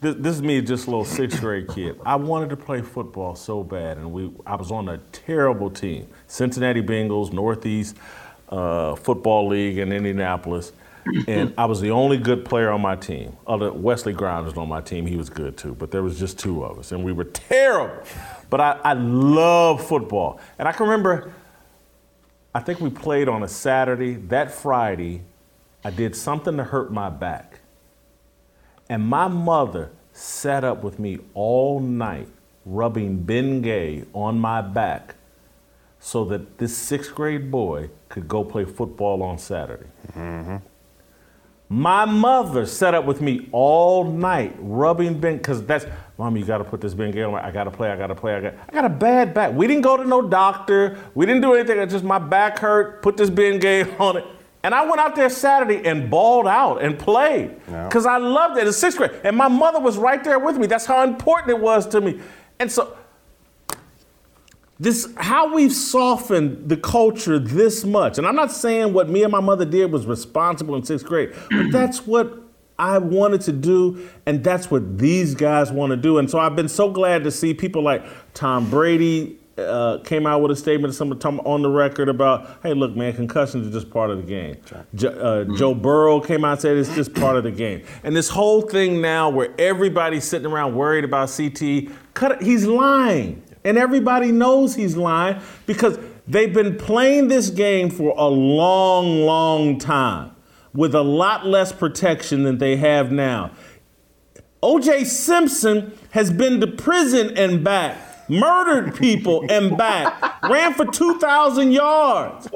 This, 0.00 0.14
this 0.18 0.34
is 0.36 0.42
me, 0.42 0.60
just 0.60 0.86
a 0.86 0.90
little 0.90 1.04
sixth 1.04 1.40
grade 1.40 1.68
kid. 1.68 1.98
I 2.04 2.16
wanted 2.16 2.50
to 2.50 2.56
play 2.56 2.82
football 2.82 3.34
so 3.34 3.62
bad, 3.62 3.96
and 3.96 4.12
we 4.12 4.30
I 4.46 4.56
was 4.56 4.70
on 4.70 4.88
a 4.88 4.98
terrible 5.12 5.70
team, 5.70 6.08
Cincinnati 6.26 6.82
Bengals, 6.82 7.32
Northeast 7.32 7.96
uh, 8.48 8.94
Football 8.96 9.48
League 9.48 9.78
in 9.78 9.92
Indianapolis, 9.92 10.72
and 11.26 11.54
I 11.56 11.64
was 11.66 11.80
the 11.80 11.90
only 11.90 12.18
good 12.18 12.44
player 12.44 12.70
on 12.70 12.80
my 12.82 12.96
team. 12.96 13.36
Other 13.46 13.72
Wesley 13.72 14.12
Grimes 14.12 14.46
was 14.46 14.58
on 14.58 14.68
my 14.68 14.80
team; 14.82 15.06
he 15.06 15.16
was 15.16 15.30
good 15.30 15.56
too, 15.56 15.74
but 15.74 15.90
there 15.90 16.02
was 16.02 16.18
just 16.18 16.38
two 16.38 16.64
of 16.64 16.78
us, 16.78 16.92
and 16.92 17.02
we 17.02 17.12
were 17.12 17.24
terrible. 17.24 18.02
But 18.48 18.60
I, 18.60 18.80
I 18.84 18.92
love 18.94 19.86
football, 19.86 20.40
and 20.58 20.68
I 20.68 20.72
can 20.72 20.86
remember. 20.86 21.32
I 22.54 22.60
think 22.60 22.80
we 22.80 22.88
played 22.88 23.28
on 23.28 23.42
a 23.42 23.48
Saturday. 23.48 24.14
That 24.14 24.50
Friday, 24.50 25.22
I 25.84 25.90
did 25.90 26.16
something 26.16 26.56
to 26.56 26.64
hurt 26.64 26.92
my 26.92 27.10
back. 27.10 27.60
And 28.88 29.06
my 29.06 29.28
mother 29.28 29.90
sat 30.12 30.64
up 30.64 30.82
with 30.82 30.98
me 30.98 31.18
all 31.34 31.80
night, 31.80 32.28
rubbing 32.64 33.24
Bengay 33.24 34.06
on 34.14 34.38
my 34.38 34.62
back 34.62 35.16
so 36.00 36.24
that 36.24 36.58
this 36.58 36.76
sixth 36.76 37.14
grade 37.14 37.50
boy 37.50 37.90
could 38.08 38.28
go 38.28 38.44
play 38.44 38.64
football 38.64 39.22
on 39.22 39.38
Saturday. 39.38 39.86
Mm-hmm. 40.12 40.56
My 41.68 42.04
mother 42.04 42.64
sat 42.64 42.94
up 42.94 43.06
with 43.06 43.20
me 43.20 43.48
all 43.50 44.04
night, 44.04 44.54
rubbing 44.58 45.18
Ben, 45.18 45.38
because 45.38 45.64
that's, 45.64 45.84
Mom, 46.16 46.36
you 46.36 46.44
got 46.44 46.58
to 46.58 46.64
put 46.64 46.80
this 46.80 46.94
Bengay 46.94 47.26
on. 47.26 47.34
I 47.34 47.50
got 47.50 47.64
to 47.64 47.72
play, 47.72 47.90
I 47.90 47.96
got 47.96 48.06
to 48.06 48.14
play. 48.14 48.36
I 48.36 48.40
got, 48.40 48.54
I 48.68 48.72
got 48.72 48.84
a 48.84 48.88
bad 48.88 49.34
back. 49.34 49.52
We 49.52 49.66
didn't 49.66 49.82
go 49.82 49.96
to 49.96 50.04
no 50.04 50.22
doctor. 50.22 50.96
We 51.16 51.26
didn't 51.26 51.42
do 51.42 51.54
anything. 51.54 51.78
It's 51.78 51.92
just 51.92 52.04
my 52.04 52.20
back 52.20 52.60
hurt. 52.60 53.02
Put 53.02 53.16
this 53.16 53.30
Bengay 53.30 53.98
on 54.00 54.18
it. 54.18 54.24
And 54.62 54.74
I 54.74 54.84
went 54.84 55.00
out 55.00 55.14
there 55.14 55.28
Saturday 55.28 55.86
and 55.86 56.10
balled 56.10 56.46
out 56.46 56.82
and 56.82 56.98
played 56.98 57.54
because 57.66 58.06
I 58.06 58.16
loved 58.18 58.58
it 58.58 58.66
in 58.66 58.72
sixth 58.72 58.98
grade. 58.98 59.12
And 59.22 59.36
my 59.36 59.46
mother 59.48 59.78
was 59.78 59.96
right 59.96 60.22
there 60.22 60.38
with 60.38 60.56
me. 60.56 60.66
That's 60.66 60.86
how 60.86 61.04
important 61.04 61.50
it 61.50 61.60
was 61.60 61.86
to 61.88 62.00
me. 62.00 62.20
And 62.58 62.70
so, 62.70 62.96
this 64.78 65.08
how 65.16 65.54
we've 65.54 65.72
softened 65.72 66.68
the 66.68 66.76
culture 66.76 67.38
this 67.38 67.84
much. 67.84 68.18
And 68.18 68.26
I'm 68.26 68.36
not 68.36 68.52
saying 68.52 68.92
what 68.92 69.08
me 69.08 69.22
and 69.22 69.32
my 69.32 69.40
mother 69.40 69.64
did 69.64 69.90
was 69.90 70.06
responsible 70.06 70.76
in 70.76 70.84
sixth 70.84 71.06
grade, 71.06 71.34
but 71.50 71.70
that's 71.70 72.06
what 72.06 72.42
I 72.78 72.98
wanted 72.98 73.40
to 73.42 73.52
do, 73.52 74.06
and 74.26 74.44
that's 74.44 74.70
what 74.70 74.98
these 74.98 75.34
guys 75.34 75.72
want 75.72 75.90
to 75.90 75.96
do. 75.96 76.18
And 76.18 76.30
so 76.30 76.38
I've 76.38 76.56
been 76.56 76.68
so 76.68 76.90
glad 76.90 77.24
to 77.24 77.30
see 77.30 77.54
people 77.54 77.82
like 77.82 78.04
Tom 78.34 78.68
Brady 78.68 79.38
uh, 79.56 79.98
came 80.04 80.26
out 80.26 80.42
with 80.42 80.50
a 80.50 80.56
statement 80.56 80.94
some 80.94 81.10
on 81.40 81.62
the 81.62 81.70
record 81.70 82.10
about, 82.10 82.58
hey, 82.62 82.74
look, 82.74 82.94
man, 82.94 83.14
concussions 83.14 83.66
are 83.66 83.70
just 83.70 83.90
part 83.90 84.10
of 84.10 84.18
the 84.18 84.22
game. 84.22 84.56
Jo, 84.94 85.08
uh, 85.08 85.12
mm-hmm. 85.14 85.56
Joe 85.56 85.74
Burrow 85.74 86.20
came 86.20 86.44
out 86.44 86.52
and 86.52 86.60
said 86.60 86.76
it's 86.76 86.94
just 86.94 87.14
part 87.14 87.36
of 87.36 87.44
the 87.44 87.50
game. 87.50 87.82
And 88.04 88.14
this 88.14 88.28
whole 88.28 88.60
thing 88.60 89.00
now 89.00 89.30
where 89.30 89.54
everybody's 89.58 90.24
sitting 90.24 90.46
around 90.46 90.74
worried 90.74 91.04
about 91.04 91.28
CTE, 91.28 91.90
cut 92.12 92.32
it, 92.32 92.42
he's 92.42 92.66
lying. 92.66 93.42
And 93.66 93.76
everybody 93.76 94.32
knows 94.32 94.74
he's 94.76 94.96
lying 94.96 95.40
because 95.66 95.98
they've 96.26 96.54
been 96.54 96.78
playing 96.78 97.28
this 97.28 97.50
game 97.50 97.90
for 97.90 98.14
a 98.16 98.28
long, 98.28 99.22
long 99.22 99.78
time 99.78 100.30
with 100.72 100.94
a 100.94 101.02
lot 101.02 101.46
less 101.46 101.72
protection 101.72 102.44
than 102.44 102.58
they 102.58 102.76
have 102.76 103.12
now. 103.12 103.50
OJ 104.62 105.04
Simpson 105.04 105.92
has 106.10 106.32
been 106.32 106.60
to 106.60 106.66
prison 106.66 107.36
and 107.36 107.62
back 107.62 107.98
murdered 108.28 108.94
people 108.96 109.44
and 109.48 109.76
back, 109.76 110.42
ran 110.48 110.74
for 110.74 110.84
2,000 110.84 111.72
yards. 111.72 112.48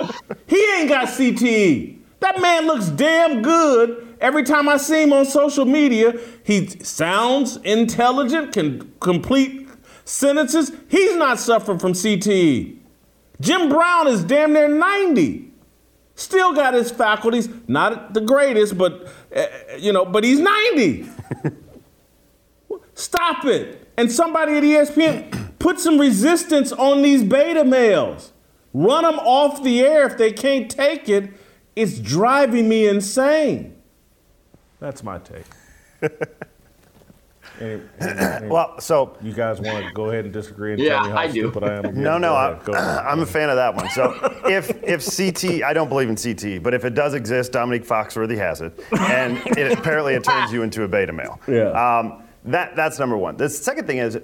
He 0.46 0.62
ain't 0.74 0.88
got 0.88 1.08
CTE. 1.08 1.98
That 2.20 2.40
man 2.40 2.66
looks 2.66 2.88
damn 2.88 3.42
good. 3.42 4.16
Every 4.20 4.42
time 4.42 4.68
I 4.68 4.76
see 4.76 5.02
him 5.02 5.12
on 5.12 5.24
social 5.24 5.64
media, 5.64 6.18
he 6.44 6.66
sounds 6.82 7.56
intelligent, 7.58 8.52
can 8.52 8.92
complete 9.00 9.59
sentences. 10.04 10.72
He's 10.88 11.16
not 11.16 11.38
suffering 11.38 11.78
from 11.78 11.92
CTE. 11.92 12.78
Jim 13.40 13.68
Brown 13.68 14.08
is 14.08 14.22
damn 14.24 14.52
near 14.52 14.68
90. 14.68 15.50
Still 16.14 16.52
got 16.52 16.74
his 16.74 16.90
faculties, 16.90 17.48
not 17.66 18.12
the 18.12 18.20
greatest, 18.20 18.76
but 18.76 19.10
uh, 19.34 19.46
you 19.78 19.92
know, 19.92 20.04
but 20.04 20.24
he's 20.24 20.38
90. 20.38 21.08
Stop 22.94 23.46
it. 23.46 23.88
And 23.96 24.12
somebody 24.12 24.56
at 24.56 24.62
ESPN, 24.62 25.50
Put 25.60 25.78
some 25.78 25.98
resistance 25.98 26.72
on 26.72 27.02
these 27.02 27.22
beta 27.22 27.64
males. 27.64 28.32
Run 28.72 29.04
them 29.04 29.18
off 29.20 29.62
the 29.62 29.82
air 29.82 30.06
if 30.06 30.16
they 30.16 30.32
can't 30.32 30.70
take 30.70 31.08
it. 31.08 31.30
It's 31.76 31.98
driving 31.98 32.68
me 32.68 32.88
insane. 32.88 33.76
That's 34.80 35.04
my 35.04 35.18
take. 35.18 35.44
any, 37.60 37.80
any, 38.00 38.18
any, 38.20 38.48
well, 38.48 38.80
so 38.80 39.16
you 39.22 39.32
guys 39.32 39.60
want 39.60 39.86
to 39.86 39.92
go 39.92 40.10
ahead 40.10 40.24
and 40.24 40.32
disagree 40.32 40.72
and 40.72 40.82
yeah, 40.82 40.98
tell 40.98 41.04
me 41.04 41.10
how 41.10 41.18
I 41.18 41.26
do. 41.26 41.32
stupid 41.32 41.64
I 41.64 41.74
am? 41.74 41.84
Again? 41.84 42.02
No, 42.02 42.18
no, 42.18 42.34
I, 42.34 43.12
am 43.12 43.20
a 43.22 43.26
fan 43.26 43.50
of 43.50 43.56
that 43.56 43.74
one. 43.74 43.88
So 43.90 44.14
if 44.44 44.70
if 44.82 45.04
CT, 45.04 45.62
I 45.62 45.72
don't 45.72 45.88
believe 45.88 46.08
in 46.08 46.16
CT, 46.16 46.62
but 46.62 46.74
if 46.74 46.84
it 46.84 46.94
does 46.94 47.14
exist, 47.14 47.52
Domonique 47.52 47.86
Foxworthy 47.86 48.36
has 48.36 48.60
it, 48.60 48.78
and 48.98 49.38
it, 49.58 49.78
apparently 49.78 50.14
it 50.14 50.24
turns 50.24 50.52
you 50.52 50.62
into 50.62 50.84
a 50.84 50.88
beta 50.88 51.12
male. 51.12 51.40
Yeah. 51.46 51.70
Um, 51.70 52.24
that 52.44 52.74
that's 52.76 52.98
number 52.98 53.16
one. 53.16 53.36
The 53.36 53.48
second 53.48 53.86
thing 53.86 53.98
is, 53.98 54.18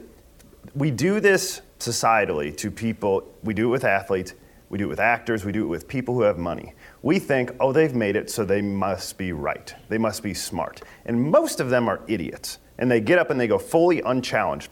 we 0.75 0.91
do 0.91 1.21
this 1.21 1.63
societally 1.79 2.57
to 2.57 2.71
people. 2.71 3.33
We 3.43 3.55
do 3.55 3.69
it 3.69 3.71
with 3.71 3.85
athletes, 3.85 4.35
we 4.69 4.79
do 4.79 4.85
it 4.85 4.89
with 4.89 5.01
actors, 5.01 5.45
we 5.45 5.53
do 5.53 5.65
it 5.65 5.69
with 5.69 5.87
people 5.87 6.15
who 6.15 6.23
have 6.23 6.39
money. 6.39 6.75
We 7.03 7.19
think, 7.19 7.53
oh, 7.61 7.73
they've 7.73 7.95
made 7.95 8.17
it, 8.17 8.31
so 8.31 8.45
they 8.45 8.63
must 8.63 9.17
be 9.17 9.33
right. 9.33 9.75
They 9.89 9.99
must 9.99 10.23
be 10.23 10.35
smart. 10.35 10.83
And 11.05 11.21
most 11.31 11.61
of 11.61 11.71
them 11.71 11.89
are 11.89 12.01
idiots. 12.09 12.59
And 12.79 12.91
they 12.91 13.01
get 13.01 13.19
up 13.19 13.31
and 13.31 13.41
they 13.41 13.47
go 13.47 13.59
fully 13.59 14.01
unchallenged. 14.03 14.71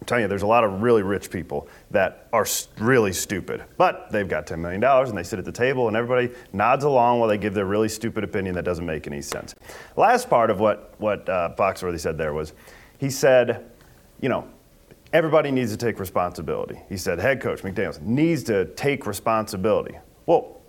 I'm 0.00 0.06
telling 0.06 0.22
you, 0.22 0.28
there's 0.28 0.42
a 0.42 0.46
lot 0.46 0.62
of 0.62 0.80
really 0.80 1.02
rich 1.02 1.30
people 1.30 1.68
that 1.90 2.28
are 2.32 2.46
really 2.78 3.12
stupid, 3.12 3.64
but 3.76 4.12
they've 4.12 4.28
got 4.28 4.46
$10 4.46 4.58
million 4.58 4.82
and 4.84 5.18
they 5.18 5.24
sit 5.24 5.38
at 5.40 5.44
the 5.44 5.52
table 5.52 5.88
and 5.88 5.96
everybody 5.96 6.32
nods 6.52 6.84
along 6.84 7.18
while 7.18 7.28
they 7.28 7.38
give 7.38 7.52
their 7.52 7.66
really 7.66 7.88
stupid 7.88 8.22
opinion 8.22 8.54
that 8.54 8.64
doesn't 8.64 8.86
make 8.86 9.06
any 9.08 9.20
sense. 9.20 9.56
Last 9.96 10.30
part 10.30 10.50
of 10.50 10.60
what, 10.60 10.94
what 10.98 11.28
uh, 11.28 11.54
Foxworthy 11.58 11.98
said 11.98 12.16
there 12.16 12.32
was 12.32 12.52
he 12.98 13.10
said, 13.10 13.70
you 14.20 14.28
know, 14.28 14.48
everybody 15.12 15.50
needs 15.50 15.70
to 15.70 15.76
take 15.76 15.98
responsibility. 15.98 16.78
He 16.88 16.96
said, 16.96 17.18
head 17.18 17.40
coach 17.40 17.62
McDaniels 17.62 18.00
needs 18.00 18.42
to 18.44 18.66
take 18.74 19.06
responsibility. 19.06 19.96
Well, 20.26 20.60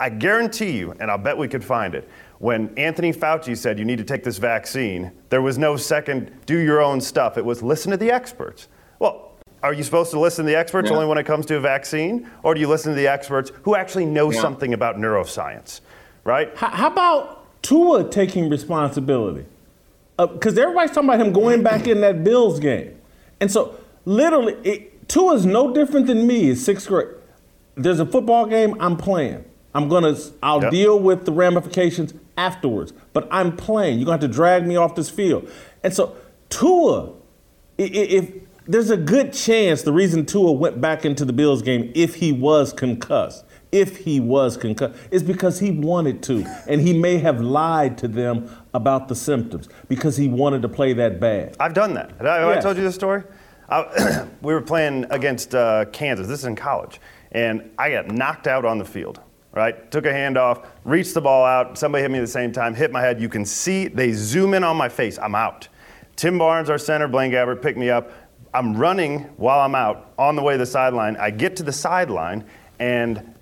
I 0.00 0.10
guarantee 0.10 0.70
you, 0.70 0.94
and 1.00 1.10
I'll 1.10 1.18
bet 1.18 1.36
we 1.36 1.48
could 1.48 1.64
find 1.64 1.94
it, 1.94 2.08
when 2.38 2.72
Anthony 2.78 3.12
Fauci 3.12 3.56
said 3.56 3.78
you 3.78 3.84
need 3.84 3.98
to 3.98 4.04
take 4.04 4.22
this 4.22 4.38
vaccine, 4.38 5.10
there 5.28 5.42
was 5.42 5.58
no 5.58 5.76
second 5.76 6.30
do 6.46 6.58
your 6.58 6.80
own 6.80 7.00
stuff. 7.00 7.36
It 7.36 7.44
was 7.44 7.62
listen 7.62 7.90
to 7.90 7.96
the 7.96 8.10
experts. 8.10 8.68
Well, 8.98 9.32
are 9.62 9.72
you 9.72 9.82
supposed 9.82 10.12
to 10.12 10.20
listen 10.20 10.44
to 10.44 10.50
the 10.50 10.56
experts 10.56 10.88
yeah. 10.88 10.96
only 10.96 11.08
when 11.08 11.18
it 11.18 11.26
comes 11.26 11.46
to 11.46 11.56
a 11.56 11.60
vaccine? 11.60 12.30
Or 12.44 12.54
do 12.54 12.60
you 12.60 12.68
listen 12.68 12.92
to 12.92 12.96
the 12.96 13.08
experts 13.08 13.50
who 13.62 13.74
actually 13.74 14.06
know 14.06 14.30
yeah. 14.30 14.40
something 14.40 14.72
about 14.72 14.96
neuroscience, 14.96 15.80
right? 16.22 16.56
How 16.56 16.86
about 16.86 17.62
Tua 17.62 18.08
taking 18.08 18.48
responsibility? 18.48 19.44
Because 20.16 20.56
uh, 20.56 20.62
everybody's 20.62 20.90
talking 20.90 21.08
about 21.08 21.20
him 21.20 21.32
going 21.32 21.62
back 21.62 21.86
in 21.88 22.00
that 22.02 22.22
Bills 22.22 22.60
game. 22.60 22.96
And 23.40 23.50
so, 23.50 23.78
literally, 24.04 24.54
it, 24.64 25.08
Tua 25.08 25.34
is 25.34 25.46
no 25.46 25.72
different 25.72 26.06
than 26.06 26.26
me 26.26 26.50
in 26.50 26.56
sixth 26.56 26.88
grade. 26.88 27.08
There's 27.76 28.00
a 28.00 28.06
football 28.06 28.46
game, 28.46 28.76
I'm 28.80 28.96
playing. 28.96 29.44
I'm 29.74 29.88
gonna, 29.88 30.16
I'll 30.42 30.62
yep. 30.62 30.72
deal 30.72 30.98
with 30.98 31.24
the 31.24 31.32
ramifications 31.32 32.14
afterwards. 32.38 32.94
But 33.12 33.28
I'm 33.30 33.54
playing. 33.56 33.98
You're 33.98 34.06
gonna 34.06 34.22
have 34.22 34.30
to 34.30 34.34
drag 34.34 34.66
me 34.66 34.76
off 34.76 34.94
this 34.94 35.10
field. 35.10 35.50
And 35.82 35.92
so, 35.92 36.16
Tua, 36.48 37.12
if, 37.76 37.90
if 37.92 38.32
there's 38.66 38.90
a 38.90 38.96
good 38.96 39.32
chance 39.32 39.82
the 39.82 39.92
reason 39.92 40.26
Tua 40.26 40.52
went 40.52 40.80
back 40.80 41.04
into 41.04 41.24
the 41.24 41.32
Bills 41.32 41.62
game 41.62 41.90
if 41.94 42.16
he 42.16 42.32
was 42.32 42.72
concussed. 42.72 43.44
if 43.70 43.98
he 43.98 44.18
was 44.18 44.56
concussed 44.56 44.94
is 45.10 45.22
because 45.22 45.58
he 45.58 45.70
wanted 45.70 46.22
to. 46.22 46.44
And 46.66 46.80
he 46.80 46.98
may 46.98 47.18
have 47.18 47.40
lied 47.40 47.98
to 47.98 48.08
them 48.08 48.48
about 48.72 49.08
the 49.08 49.14
symptoms 49.14 49.68
because 49.88 50.16
he 50.16 50.28
wanted 50.28 50.62
to 50.62 50.68
play 50.68 50.92
that 50.94 51.20
bad. 51.20 51.56
I've 51.60 51.74
done 51.74 51.94
that. 51.94 52.12
Have 52.18 52.26
I, 52.26 52.56
I 52.56 52.60
told 52.60 52.76
you 52.76 52.82
this 52.82 52.94
story? 52.94 53.24
I, 53.68 54.26
we 54.42 54.54
were 54.54 54.62
playing 54.62 55.06
against 55.10 55.54
uh, 55.54 55.86
Kansas. 55.86 56.26
This 56.28 56.40
is 56.40 56.46
in 56.46 56.56
college. 56.56 57.00
And 57.32 57.70
I 57.78 57.90
got 57.90 58.08
knocked 58.08 58.46
out 58.46 58.64
on 58.64 58.78
the 58.78 58.84
field, 58.84 59.20
right? 59.58 59.90
Took 59.90 60.06
a 60.06 60.12
handoff, 60.12 60.64
reached 60.84 61.14
the 61.14 61.20
ball 61.20 61.44
out. 61.44 61.76
Somebody 61.76 62.02
hit 62.02 62.12
me 62.12 62.18
at 62.18 62.22
the 62.22 62.28
same 62.28 62.52
time, 62.52 62.76
hit 62.76 62.92
my 62.92 63.00
head. 63.00 63.20
You 63.20 63.28
can 63.28 63.44
see 63.44 63.88
they 63.88 64.12
zoom 64.12 64.54
in 64.54 64.62
on 64.62 64.76
my 64.76 64.88
face. 64.88 65.18
I'm 65.18 65.34
out. 65.34 65.66
Tim 66.14 66.38
Barnes, 66.38 66.70
our 66.70 66.78
center, 66.78 67.08
Blaine 67.08 67.32
Gabbert, 67.32 67.60
picked 67.60 67.76
me 67.76 67.90
up. 67.90 68.12
I'm 68.54 68.76
running 68.76 69.24
while 69.36 69.58
I'm 69.58 69.74
out 69.74 70.12
on 70.16 70.36
the 70.36 70.42
way 70.42 70.54
to 70.54 70.58
the 70.58 70.66
sideline. 70.66 71.16
I 71.16 71.30
get 71.30 71.56
to 71.56 71.64
the 71.64 71.72
sideline 71.72 72.44
and 72.78 73.34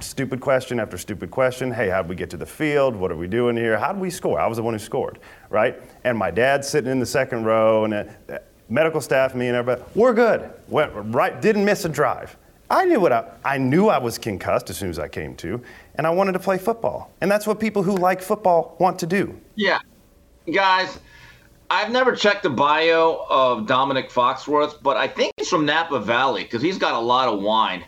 stupid 0.00 0.40
question 0.40 0.78
after 0.78 0.98
stupid 0.98 1.30
question. 1.30 1.72
Hey, 1.72 1.88
how'd 1.88 2.06
we 2.06 2.16
get 2.16 2.28
to 2.30 2.36
the 2.36 2.46
field? 2.46 2.94
What 2.94 3.10
are 3.10 3.16
we 3.16 3.26
doing 3.26 3.56
here? 3.56 3.78
How'd 3.78 3.98
we 3.98 4.10
score? 4.10 4.38
I 4.38 4.46
was 4.46 4.58
the 4.58 4.62
one 4.62 4.74
who 4.74 4.78
scored, 4.78 5.20
right? 5.48 5.80
And 6.04 6.18
my 6.18 6.30
dad's 6.30 6.68
sitting 6.68 6.90
in 6.90 7.00
the 7.00 7.06
second 7.06 7.44
row, 7.44 7.84
and 7.84 7.94
uh, 7.94 8.38
medical 8.68 9.00
staff, 9.00 9.34
me 9.34 9.48
and 9.48 9.56
everybody, 9.56 9.90
we're 9.94 10.12
good. 10.12 10.50
Went 10.68 10.92
right, 10.94 11.40
didn't 11.40 11.64
miss 11.64 11.86
a 11.86 11.88
drive. 11.88 12.36
I 12.70 12.84
knew 12.84 13.00
what 13.00 13.12
I, 13.12 13.28
I 13.44 13.58
knew 13.58 13.88
I 13.88 13.98
was 13.98 14.16
concussed 14.16 14.70
as 14.70 14.78
soon 14.78 14.90
as 14.90 14.98
I 14.98 15.08
came 15.08 15.34
to, 15.36 15.60
and 15.96 16.06
I 16.06 16.10
wanted 16.10 16.32
to 16.32 16.38
play 16.38 16.56
football. 16.56 17.12
And 17.20 17.30
that's 17.30 17.46
what 17.46 17.58
people 17.58 17.82
who 17.82 17.96
like 17.96 18.22
football 18.22 18.76
want 18.78 18.98
to 19.00 19.06
do. 19.06 19.38
Yeah. 19.56 19.80
Guys, 20.52 21.00
I've 21.68 21.90
never 21.90 22.14
checked 22.14 22.44
the 22.44 22.50
bio 22.50 23.26
of 23.28 23.66
Dominic 23.66 24.10
Foxworth, 24.10 24.80
but 24.82 24.96
I 24.96 25.08
think 25.08 25.32
he's 25.36 25.48
from 25.48 25.66
Napa 25.66 25.98
Valley 25.98 26.44
because 26.44 26.62
he's 26.62 26.78
got 26.78 26.94
a 26.94 27.00
lot 27.00 27.28
of 27.28 27.40
wine. 27.40 27.84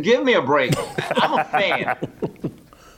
Give 0.00 0.24
me 0.24 0.32
a 0.34 0.42
break. 0.42 0.72
I'm 1.22 1.38
a 1.38 1.44
fan. 1.44 1.96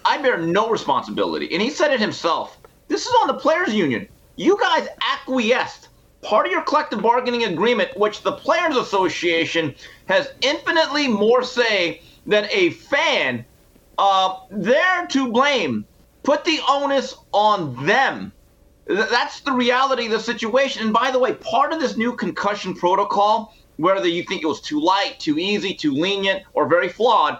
I 0.05 0.19
bear 0.23 0.39
no 0.39 0.71
responsibility. 0.71 1.53
And 1.53 1.61
he 1.61 1.69
said 1.69 1.93
it 1.93 2.01
himself. 2.01 2.59
This 2.87 3.07
is 3.07 3.13
on 3.21 3.27
the 3.27 3.35
players' 3.35 3.75
union. 3.75 4.09
You 4.37 4.57
guys 4.59 4.89
acquiesced. 5.03 5.88
Part 6.23 6.47
of 6.47 6.53
your 6.53 6.63
collective 6.63 7.01
bargaining 7.01 7.45
agreement, 7.45 7.97
which 7.97 8.23
the 8.23 8.33
Players 8.33 8.77
Association 8.77 9.75
has 10.07 10.33
infinitely 10.41 11.09
more 11.09 11.43
say 11.43 12.03
than 12.27 12.47
a 12.51 12.71
fan, 12.71 13.45
uh, 13.99 14.41
they're 14.51 15.07
to 15.09 15.31
blame. 15.31 15.85
Put 16.23 16.45
the 16.45 16.61
onus 16.69 17.15
on 17.33 17.87
them. 17.87 18.33
That's 18.87 19.41
the 19.41 19.53
reality 19.53 20.07
of 20.07 20.13
the 20.13 20.21
situation. 20.21 20.83
And 20.83 20.93
by 20.93 21.11
the 21.11 21.19
way, 21.19 21.35
part 21.35 21.73
of 21.73 21.81
this 21.81 21.97
new 21.97 22.17
concussion 22.17 22.75
protocol 22.75 23.55
whether 23.79 24.09
you 24.09 24.25
think 24.25 24.43
it 24.43 24.47
was 24.47 24.61
too 24.61 24.81
light, 24.81 25.19
too 25.19 25.39
easy, 25.39 25.73
too 25.73 25.93
lenient, 25.93 26.43
or 26.53 26.67
very 26.67 26.89
flawed. 26.89 27.39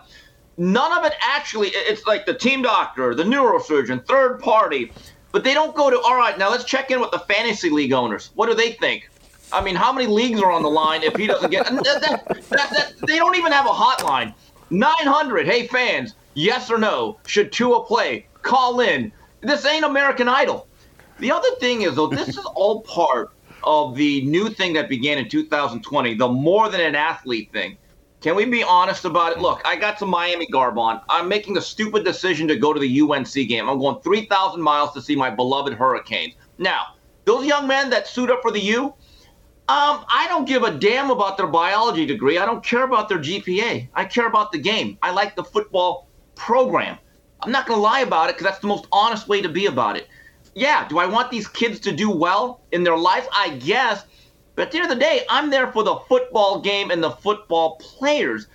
None 0.57 0.99
of 0.99 1.05
it 1.05 1.13
actually, 1.21 1.69
it's 1.69 2.07
like 2.07 2.27
the 2.27 2.35
team 2.35 2.63
doctor, 2.63 3.15
the 3.15 3.25
neurosurgeon, 3.25 4.07
third 4.07 4.41
party, 4.41 4.93
but 5.33 5.45
they 5.45 5.55
don't 5.55 5.75
go 5.75 5.91
to, 5.91 6.01
all 6.01 6.17
right, 6.17 6.39
now 6.39 6.51
let's 6.51 6.65
check 6.65 6.91
in 6.91 7.01
with 7.01 7.11
the 7.11 7.19
fantasy 7.21 7.71
league 7.71 7.93
owners. 7.93 8.31
What 8.35 8.47
do 8.47 8.55
they 8.55 8.73
think? 8.73 9.11
I 9.53 9.63
mean, 9.63 9.75
how 9.75 9.93
many 9.93 10.07
leagues 10.07 10.41
are 10.41 10.51
on 10.51 10.63
the 10.63 10.71
line 10.71 11.03
if 11.03 11.17
he 11.17 11.27
doesn't 11.27 11.51
get, 11.51 11.67
that, 11.67 12.23
that, 12.25 12.49
that, 12.51 12.93
they 13.07 13.17
don't 13.17 13.37
even 13.37 13.53
have 13.53 13.67
a 13.67 13.71
hotline. 13.71 14.35
900, 14.71 15.47
hey 15.47 15.67
fans, 15.67 16.15
yes 16.35 16.71
or 16.71 16.79
no, 16.79 17.19
should 17.27 17.53
Tua 17.53 17.85
play? 17.85 18.27
Call 18.43 18.81
in. 18.81 19.11
This 19.41 19.65
ain't 19.65 19.85
American 19.85 20.29
Idol. 20.29 20.69
The 21.19 21.33
other 21.33 21.49
thing 21.57 21.83
is, 21.83 21.97
though, 21.97 22.07
this 22.07 22.29
is 22.29 22.39
all 22.55 22.83
part 22.83 23.31
of 23.65 23.97
the 23.97 24.25
new 24.25 24.49
thing 24.49 24.73
that 24.75 24.89
began 24.89 25.19
in 25.19 25.29
2020, 25.29 26.15
the 26.15 26.29
more 26.29 26.69
than 26.69 26.81
an 26.81 26.95
athlete 26.95 27.51
thing. 27.53 27.77
Can 28.21 28.35
we 28.35 28.45
be 28.45 28.63
honest 28.63 29.05
about 29.05 29.33
it? 29.33 29.39
Look, 29.39 29.63
I 29.65 29.77
got 29.77 29.99
some 29.99 30.11
Miami 30.11 30.47
garb 30.47 30.77
on. 30.79 31.01
I'm 31.09 31.29
making 31.29 31.57
a 31.57 31.61
stupid 31.61 32.05
decision 32.05 32.49
to 32.49 32.57
go 32.57 32.73
to 32.73 32.81
the 32.81 33.01
UNC 33.01 33.33
game. 33.49 33.69
I'm 33.69 33.79
going 33.79 34.01
3,000 34.03 34.61
miles 34.61 34.93
to 34.95 35.03
see 35.03 35.15
my 35.15 35.31
beloved 35.31 35.73
Hurricanes. 35.75 36.35
Now, 36.59 36.95
those 37.25 37.47
young 37.47 37.69
men 37.69 37.91
that 37.91 38.09
suit 38.09 38.31
up 38.31 38.43
for 38.43 38.51
the 38.51 38.61
U, 38.61 38.87
um, 38.87 38.95
I 40.09 40.27
don't 40.29 40.49
give 40.49 40.65
a 40.65 40.73
damn 40.73 41.11
about 41.11 41.37
their 41.37 41.47
biology 41.47 42.07
degree. 42.07 42.39
I 42.39 42.47
don't 42.47 42.65
care 42.65 42.85
about 42.85 43.09
their 43.09 43.19
GPA. 43.19 43.89
I 43.95 44.05
care 44.05 44.27
about 44.27 44.51
the 44.51 44.59
game. 44.59 44.99
I 45.03 45.13
like 45.13 45.37
the 45.37 45.45
football 45.45 46.09
program. 46.35 46.99
I'm 47.41 47.53
not 47.53 47.67
going 47.67 47.79
to 47.79 47.83
lie 47.83 48.01
about 48.01 48.31
it 48.31 48.37
because 48.37 48.47
that's 48.51 48.61
the 48.61 48.67
most 48.67 48.87
honest 48.91 49.29
way 49.29 49.43
to 49.43 49.49
be 49.49 49.67
about 49.67 49.97
it 49.97 50.09
yeah, 50.59 50.87
do 50.89 50.99
I 50.99 51.07
want 51.07 51.31
these 51.31 51.47
kids 51.47 51.79
to 51.81 51.93
do 51.93 52.11
well 52.11 52.61
in 52.73 52.83
their 52.83 52.97
life? 52.97 53.27
I 53.33 53.51
guess. 53.51 54.05
But 54.59 54.67
at 54.67 54.73
the 54.73 54.79
end 54.79 54.91
of 54.91 54.99
the 54.99 55.05
day, 55.05 55.25
I'm 55.31 55.51
there 55.51 55.71
for 55.71 55.85
the 55.85 55.95
football 56.09 56.61
game 56.61 56.91
and 56.91 57.01
the 57.01 57.13
football 57.13 57.77
players. 57.77 58.49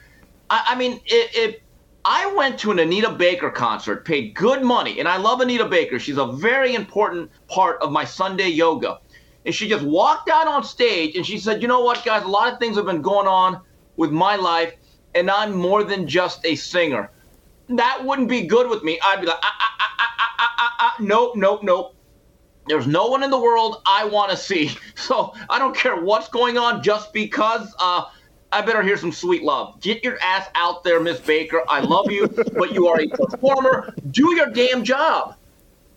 I, 0.50 0.66
I 0.72 0.76
mean, 0.76 1.00
if, 1.06 1.56
I 2.04 2.26
went 2.36 2.60
to 2.60 2.72
an 2.72 2.80
Anita 2.80 3.10
Baker 3.10 3.50
concert, 3.50 4.04
paid 4.04 4.36
good 4.36 4.64
money, 4.64 5.00
and 5.00 5.08
I 5.08 5.16
love 5.16 5.40
Anita 5.40 5.64
Baker. 5.64 6.00
She's 6.00 6.18
a 6.18 6.26
very 6.26 6.76
important 6.76 7.32
part 7.48 7.82
of 7.82 7.94
my 7.94 8.04
Sunday 8.04 8.50
yoga. 8.50 9.00
And 9.46 9.56
she 9.56 9.70
just 9.70 9.86
walked 9.86 10.30
out 10.30 10.46
on 10.46 10.66
stage 10.66 11.16
and 11.16 11.26
she 11.26 11.38
said, 11.38 11.62
You 11.62 11.70
know 11.70 11.80
what, 11.80 12.04
guys? 12.04 12.26
A 12.26 12.28
lot 12.28 12.52
of 12.52 12.60
things 12.60 12.76
have 12.76 12.86
been 12.86 13.02
going 13.02 13.28
on 13.28 13.62
with 13.96 14.12
my 14.12 14.36
life, 14.36 14.74
and 15.16 15.32
I'm 15.32 15.56
more 15.56 15.86
than 15.86 16.06
just 16.06 16.46
a 16.46 16.56
singer. 16.56 17.12
That 17.70 18.04
wouldn't 18.04 18.28
be 18.28 18.42
good 18.42 18.70
with 18.70 18.84
me. 18.84 19.00
I'd 19.02 19.22
be 19.22 19.28
like, 19.28 19.40
ah, 19.42 19.56
ah, 19.58 20.76
ah. 20.82 20.96
nope, 21.00 21.38
nope, 21.38 21.64
nope. 21.64 21.96
There's 22.68 22.88
no 22.88 23.08
one 23.08 23.24
in 23.24 23.30
the 23.30 23.40
world 23.40 23.82
I 23.86 24.06
want 24.06 24.32
to 24.32 24.38
see. 24.38 24.72
So 24.96 25.34
I 25.50 25.60
don't 25.60 25.76
care 25.76 26.02
what's 26.02 26.30
going 26.30 26.58
on 26.58 26.82
just 26.82 27.12
because 27.12 27.76
uh, 27.78 28.06
I 28.54 28.62
better 28.62 28.82
hear 28.82 28.96
some 28.96 29.12
sweet 29.12 29.44
love. 29.44 29.82
Get 29.82 30.02
your 30.02 30.18
ass 30.22 30.48
out 30.56 30.84
there, 30.84 31.02
Miss 31.02 31.20
Baker. 31.20 31.62
I 31.68 31.82
love 31.82 32.10
you, 32.10 32.28
but 32.58 32.74
you 32.74 32.88
are 32.88 33.02
a 33.02 33.08
performer. 33.08 33.94
Do 34.12 34.34
your 34.36 34.50
damn 34.52 34.84
job. 34.86 35.36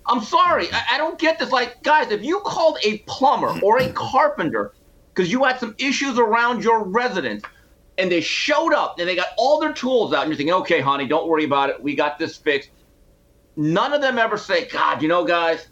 I'm 0.07 0.23
sorry. 0.23 0.67
I, 0.73 0.83
I 0.93 0.99
don't 0.99 1.19
get 1.19 1.39
this. 1.39 1.53
Like, 1.53 1.83
guys, 1.83 2.11
if 2.11 2.25
you 2.25 2.41
called 2.41 2.79
a 2.83 2.99
plumber 3.07 3.59
or 3.63 3.79
a 3.79 3.93
carpenter 3.93 4.73
because 5.15 5.31
you 5.31 5.45
had 5.45 5.61
some 5.61 5.75
issues 5.79 6.19
around 6.19 6.65
your 6.65 6.85
residence 6.85 7.45
and 7.99 8.11
they 8.11 8.21
showed 8.21 8.75
up 8.75 8.99
and 8.99 9.09
they 9.09 9.17
got 9.17 9.29
all 9.39 9.61
their 9.61 9.73
tools 9.73 10.13
out 10.13 10.23
and 10.23 10.31
you're 10.31 10.37
thinking, 10.37 10.55
okay, 10.55 10.81
honey, 10.81 11.07
don't 11.07 11.29
worry 11.29 11.45
about 11.45 11.71
it. 11.71 11.83
We 11.83 11.95
got 11.95 12.19
this 12.19 12.37
fixed. 12.37 12.71
None 13.57 13.93
of 13.93 14.03
them 14.03 14.19
ever 14.19 14.37
say, 14.37 14.67
God, 14.67 15.01
you 15.01 15.09
know, 15.09 15.25
guys, 15.25 15.69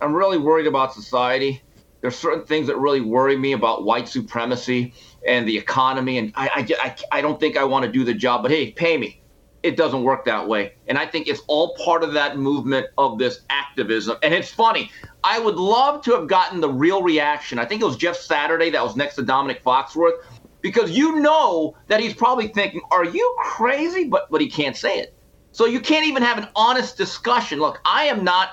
I'm 0.00 0.14
really 0.14 0.38
worried 0.38 0.66
about 0.66 0.94
society. 0.94 1.62
There's 2.00 2.16
certain 2.16 2.44
things 2.44 2.66
that 2.68 2.78
really 2.78 3.02
worry 3.02 3.36
me 3.36 3.52
about 3.52 3.84
white 3.84 4.08
supremacy 4.08 4.94
and 5.26 5.46
the 5.46 5.56
economy, 5.58 6.16
and 6.18 6.32
I, 6.34 6.48
I, 6.54 6.86
I, 6.86 7.18
I 7.18 7.20
don't 7.20 7.38
think 7.38 7.58
I 7.58 7.64
want 7.64 7.84
to 7.84 7.92
do 7.92 8.04
the 8.04 8.14
job. 8.14 8.42
But 8.42 8.50
hey, 8.50 8.72
pay 8.72 8.96
me. 8.96 9.20
It 9.62 9.76
doesn't 9.76 10.02
work 10.04 10.24
that 10.24 10.48
way, 10.48 10.72
and 10.88 10.96
I 10.96 11.04
think 11.04 11.28
it's 11.28 11.42
all 11.46 11.76
part 11.84 12.02
of 12.02 12.14
that 12.14 12.38
movement 12.38 12.86
of 12.96 13.18
this 13.18 13.40
activism. 13.50 14.16
And 14.22 14.32
it's 14.32 14.50
funny. 14.50 14.90
I 15.22 15.38
would 15.38 15.56
love 15.56 16.02
to 16.04 16.12
have 16.12 16.28
gotten 16.28 16.60
the 16.60 16.70
real 16.70 17.02
reaction. 17.02 17.58
I 17.58 17.66
think 17.66 17.82
it 17.82 17.84
was 17.84 17.98
Jeff 17.98 18.16
Saturday 18.16 18.70
that 18.70 18.82
was 18.82 18.96
next 18.96 19.16
to 19.16 19.22
Dominic 19.22 19.62
Foxworth, 19.62 20.14
because 20.62 20.92
you 20.92 21.20
know 21.20 21.76
that 21.88 22.00
he's 22.00 22.14
probably 22.14 22.48
thinking, 22.48 22.80
"Are 22.90 23.04
you 23.04 23.36
crazy?" 23.40 24.04
But 24.04 24.30
but 24.30 24.40
he 24.40 24.48
can't 24.48 24.76
say 24.76 24.98
it. 24.98 25.14
So 25.52 25.66
you 25.66 25.80
can't 25.80 26.06
even 26.06 26.22
have 26.22 26.38
an 26.38 26.48
honest 26.56 26.96
discussion. 26.96 27.58
Look, 27.58 27.82
I 27.84 28.04
am 28.04 28.24
not 28.24 28.50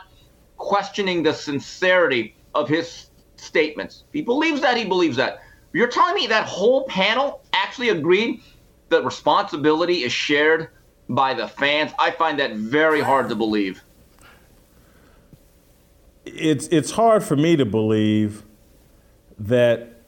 questioning 0.57 1.23
the 1.23 1.33
sincerity 1.33 2.35
of 2.55 2.67
his 2.67 3.09
statements. 3.35 4.03
He 4.13 4.21
believes 4.21 4.61
that, 4.61 4.77
he 4.77 4.85
believes 4.85 5.17
that. 5.17 5.41
You're 5.73 5.87
telling 5.87 6.15
me 6.15 6.27
that 6.27 6.45
whole 6.45 6.85
panel 6.85 7.41
actually 7.53 7.89
agreed 7.89 8.41
that 8.89 9.03
responsibility 9.03 10.03
is 10.03 10.11
shared 10.11 10.69
by 11.09 11.33
the 11.33 11.47
fans? 11.47 11.91
I 11.99 12.11
find 12.11 12.39
that 12.39 12.55
very 12.55 13.01
hard 13.01 13.29
to 13.29 13.35
believe. 13.35 13.83
It's 16.25 16.67
it's 16.67 16.91
hard 16.91 17.23
for 17.23 17.37
me 17.37 17.55
to 17.55 17.65
believe 17.65 18.43
that 19.39 20.01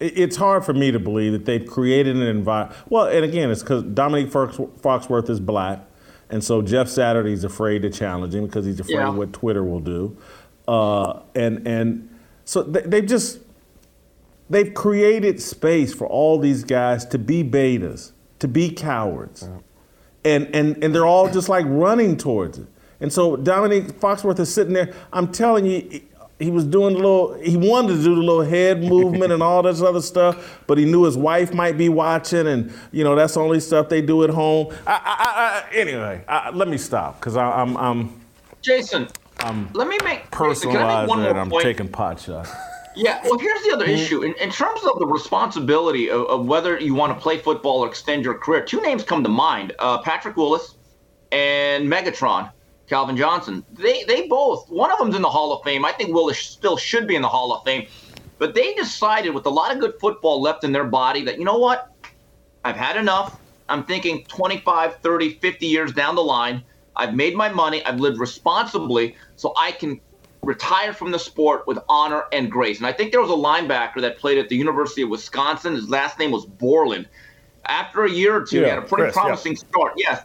it's 0.00 0.36
hard 0.36 0.64
for 0.64 0.72
me 0.72 0.90
to 0.90 0.98
believe 0.98 1.32
that 1.32 1.44
they've 1.44 1.66
created 1.66 2.16
an 2.16 2.22
environment. 2.22 2.76
Well, 2.88 3.06
and 3.06 3.24
again, 3.24 3.50
it's 3.50 3.62
because 3.62 3.84
Domonique 3.84 4.30
Foxworth 4.30 5.28
is 5.30 5.38
black. 5.38 5.84
And 6.30 6.42
so 6.42 6.62
Jeff 6.62 6.88
Saturday's 6.88 7.44
afraid 7.44 7.82
to 7.82 7.90
challenge 7.90 8.34
him 8.34 8.46
because 8.46 8.64
he's 8.64 8.80
afraid 8.80 8.94
yeah. 8.94 9.08
of 9.08 9.16
what 9.16 9.32
Twitter 9.32 9.64
will 9.64 9.80
do. 9.80 10.16
Uh, 10.68 11.20
and 11.34 11.66
and 11.66 12.18
so 12.44 12.62
they, 12.62 12.82
they've 12.82 13.06
just 13.06 13.40
they've 14.48 14.74
created 14.74 15.40
space 15.40 15.94
for 15.94 16.06
all 16.06 16.38
these 16.38 16.64
guys 16.64 17.04
to 17.06 17.18
be 17.18 17.42
betas, 17.42 18.12
to 18.40 18.48
be 18.48 18.70
cowards. 18.70 19.42
Yeah. 19.42 19.58
And, 20.22 20.54
and, 20.54 20.84
and 20.84 20.94
they're 20.94 21.06
all 21.06 21.30
just 21.30 21.48
like 21.48 21.64
running 21.66 22.18
towards 22.18 22.58
it. 22.58 22.66
And 23.00 23.10
so 23.10 23.36
Domonique 23.36 23.92
Foxworth 23.92 24.38
is 24.38 24.52
sitting 24.52 24.74
there. 24.74 24.92
I'm 25.14 25.32
telling 25.32 25.64
you, 25.64 26.02
he 26.40 26.50
was 26.50 26.64
doing 26.64 26.94
a 26.94 26.98
little, 26.98 27.34
he 27.34 27.56
wanted 27.56 27.96
to 27.98 28.02
do 28.02 28.14
the 28.16 28.20
little 28.20 28.42
head 28.42 28.82
movement 28.96 29.32
and 29.32 29.42
all 29.42 29.62
this 29.62 29.82
other 29.82 30.02
stuff, 30.02 30.60
but 30.66 30.78
he 30.78 30.84
knew 30.86 31.04
his 31.04 31.16
wife 31.16 31.54
might 31.54 31.78
be 31.78 31.88
watching, 31.88 32.46
and 32.48 32.72
you 32.90 33.04
know 33.04 33.14
that's 33.14 33.34
the 33.34 33.40
only 33.40 33.60
stuff 33.60 33.88
they 33.88 34.02
do 34.02 34.24
at 34.24 34.30
home. 34.30 34.74
I, 34.86 35.00
I, 35.04 35.72
I, 35.72 35.76
anyway, 35.76 36.24
let 36.54 36.66
me 36.68 36.78
stop 36.78 37.20
because 37.20 37.36
I'm, 37.36 37.76
I'm. 37.76 38.26
Jason, 38.64 39.08
I'm 39.38 39.70
let 39.74 39.88
me 39.88 39.98
make 40.00 40.30
personalize 40.30 41.06
that 41.16 41.36
I'm 41.36 41.50
point? 41.50 41.64
taking 41.64 41.88
pot 41.88 42.20
shots. 42.20 42.50
Yeah, 42.96 43.20
well, 43.24 43.38
here's 43.38 43.62
the 43.62 43.72
other 43.72 43.86
Mm-hmm. 43.86 43.94
issue. 43.94 44.22
In, 44.22 44.34
in 44.40 44.50
terms 44.50 44.80
of 44.84 44.98
the 44.98 45.06
responsibility 45.06 46.10
of, 46.10 46.22
of 46.26 46.46
whether 46.46 46.78
you 46.78 46.94
want 46.94 47.16
to 47.16 47.20
play 47.22 47.38
football 47.38 47.80
or 47.80 47.88
extend 47.88 48.24
your 48.24 48.38
career, 48.38 48.64
two 48.64 48.80
names 48.82 49.04
come 49.04 49.22
to 49.22 49.28
mind 49.28 49.74
uh, 49.78 50.02
Patrick 50.02 50.36
Willis 50.36 50.76
and 51.32 51.86
Megatron, 51.90 52.52
Calvin 52.90 53.16
Johnson. 53.16 53.64
They, 53.72 54.02
they 54.04 54.26
both, 54.26 54.68
one 54.68 54.90
of 54.90 54.98
them's 54.98 55.14
in 55.14 55.22
the 55.22 55.30
Hall 55.30 55.52
of 55.52 55.62
Fame. 55.62 55.84
I 55.84 55.92
think 55.92 56.12
Willis 56.12 56.38
still 56.38 56.76
should 56.76 57.06
be 57.06 57.14
in 57.14 57.22
the 57.22 57.28
Hall 57.28 57.52
of 57.54 57.64
Fame. 57.64 57.86
But 58.38 58.54
they 58.54 58.74
decided, 58.74 59.30
with 59.30 59.46
a 59.46 59.50
lot 59.50 59.72
of 59.72 59.78
good 59.78 59.94
football 60.00 60.42
left 60.42 60.64
in 60.64 60.72
their 60.72 60.84
body, 60.84 61.24
that, 61.24 61.38
you 61.38 61.44
know 61.44 61.56
what? 61.56 61.94
I've 62.64 62.76
had 62.76 62.96
enough. 62.96 63.38
I'm 63.68 63.84
thinking 63.84 64.24
25, 64.24 64.96
30, 64.96 65.34
50 65.34 65.66
years 65.66 65.92
down 65.92 66.16
the 66.16 66.22
line. 66.22 66.64
I've 66.96 67.14
made 67.14 67.36
my 67.36 67.48
money. 67.48 67.84
I've 67.84 68.00
lived 68.00 68.18
responsibly, 68.18 69.14
so 69.36 69.52
I 69.56 69.70
can 69.70 70.00
retire 70.42 70.92
from 70.92 71.12
the 71.12 71.18
sport 71.18 71.68
with 71.68 71.78
honor 71.88 72.24
and 72.32 72.50
grace. 72.50 72.78
And 72.78 72.88
I 72.88 72.92
think 72.92 73.12
there 73.12 73.20
was 73.20 73.30
a 73.30 73.34
linebacker 73.34 74.00
that 74.00 74.18
played 74.18 74.38
at 74.38 74.48
the 74.48 74.56
University 74.56 75.02
of 75.02 75.10
Wisconsin. 75.10 75.74
His 75.74 75.88
last 75.88 76.18
name 76.18 76.32
was 76.32 76.44
Borland. 76.44 77.08
After 77.66 78.02
a 78.02 78.10
year 78.10 78.34
or 78.34 78.44
two, 78.44 78.62
he 78.62 78.68
had 78.68 78.78
a 78.78 78.82
pretty 78.82 79.04
Chris, 79.04 79.16
yeah. 79.16 79.22
promising 79.22 79.54
start. 79.54 79.92
Yes. 79.96 80.24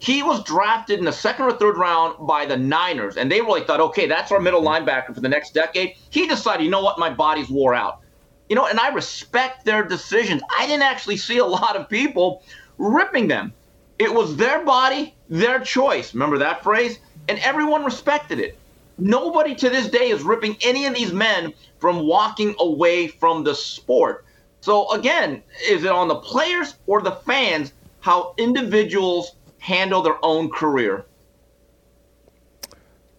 He 0.00 0.22
was 0.22 0.42
drafted 0.44 0.98
in 0.98 1.04
the 1.04 1.12
second 1.12 1.44
or 1.44 1.52
third 1.52 1.76
round 1.76 2.26
by 2.26 2.46
the 2.46 2.56
Niners, 2.56 3.18
and 3.18 3.30
they 3.30 3.42
really 3.42 3.60
thought, 3.64 3.80
okay, 3.80 4.06
that's 4.06 4.32
our 4.32 4.40
middle 4.40 4.62
linebacker 4.62 5.14
for 5.14 5.20
the 5.20 5.28
next 5.28 5.52
decade. 5.52 5.94
He 6.08 6.26
decided, 6.26 6.64
you 6.64 6.70
know 6.70 6.82
what, 6.82 6.98
my 6.98 7.10
body's 7.10 7.50
wore 7.50 7.74
out. 7.74 8.00
You 8.48 8.56
know, 8.56 8.66
and 8.66 8.80
I 8.80 8.88
respect 8.88 9.66
their 9.66 9.84
decisions. 9.84 10.40
I 10.58 10.66
didn't 10.66 10.84
actually 10.84 11.18
see 11.18 11.36
a 11.36 11.44
lot 11.44 11.76
of 11.76 11.86
people 11.86 12.42
ripping 12.78 13.28
them. 13.28 13.52
It 13.98 14.12
was 14.12 14.36
their 14.36 14.64
body, 14.64 15.14
their 15.28 15.60
choice. 15.60 16.14
Remember 16.14 16.38
that 16.38 16.62
phrase? 16.62 16.98
And 17.28 17.38
everyone 17.40 17.84
respected 17.84 18.40
it. 18.40 18.58
Nobody 18.96 19.54
to 19.56 19.68
this 19.68 19.88
day 19.88 20.08
is 20.08 20.22
ripping 20.22 20.56
any 20.62 20.86
of 20.86 20.94
these 20.94 21.12
men 21.12 21.52
from 21.78 22.06
walking 22.06 22.54
away 22.58 23.08
from 23.08 23.44
the 23.44 23.54
sport. 23.54 24.24
So, 24.62 24.90
again, 24.92 25.42
is 25.68 25.84
it 25.84 25.90
on 25.90 26.08
the 26.08 26.16
players 26.16 26.76
or 26.86 27.02
the 27.02 27.12
fans 27.12 27.74
how 28.00 28.34
individuals 28.38 29.32
handle 29.60 30.02
their 30.02 30.18
own 30.22 30.50
career? 30.50 31.06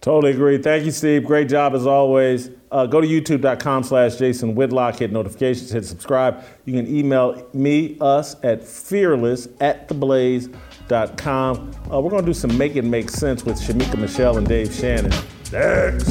Totally 0.02 0.32
agree. 0.32 0.58
Thank 0.58 0.84
you, 0.84 0.90
Steve. 0.90 1.24
Great 1.24 1.48
job 1.48 1.74
as 1.74 1.86
always. 1.86 2.50
Uh, 2.72 2.86
go 2.86 3.00
to 3.00 3.06
youtube.com 3.06 3.84
slash 3.84 4.16
Jason 4.16 4.56
Whitlock, 4.56 4.96
hit 4.96 5.12
notifications, 5.12 5.70
hit 5.70 5.84
subscribe. 5.84 6.42
You 6.64 6.74
can 6.74 6.92
email 6.92 7.48
me, 7.54 7.96
us, 8.00 8.34
at 8.42 8.64
fearless 8.64 9.46
at 9.60 9.88
theblaze.com. 9.88 11.70
Uh, 11.90 12.00
we're 12.00 12.10
going 12.10 12.22
to 12.24 12.30
do 12.30 12.34
some 12.34 12.58
Make 12.58 12.74
It 12.74 12.82
Make 12.82 13.10
Sense 13.10 13.44
with 13.44 13.60
Shemeka 13.60 13.98
Michelle 13.98 14.38
and 14.38 14.46
Dave 14.48 14.74
Shannon. 14.74 15.12
Next. 15.52 16.10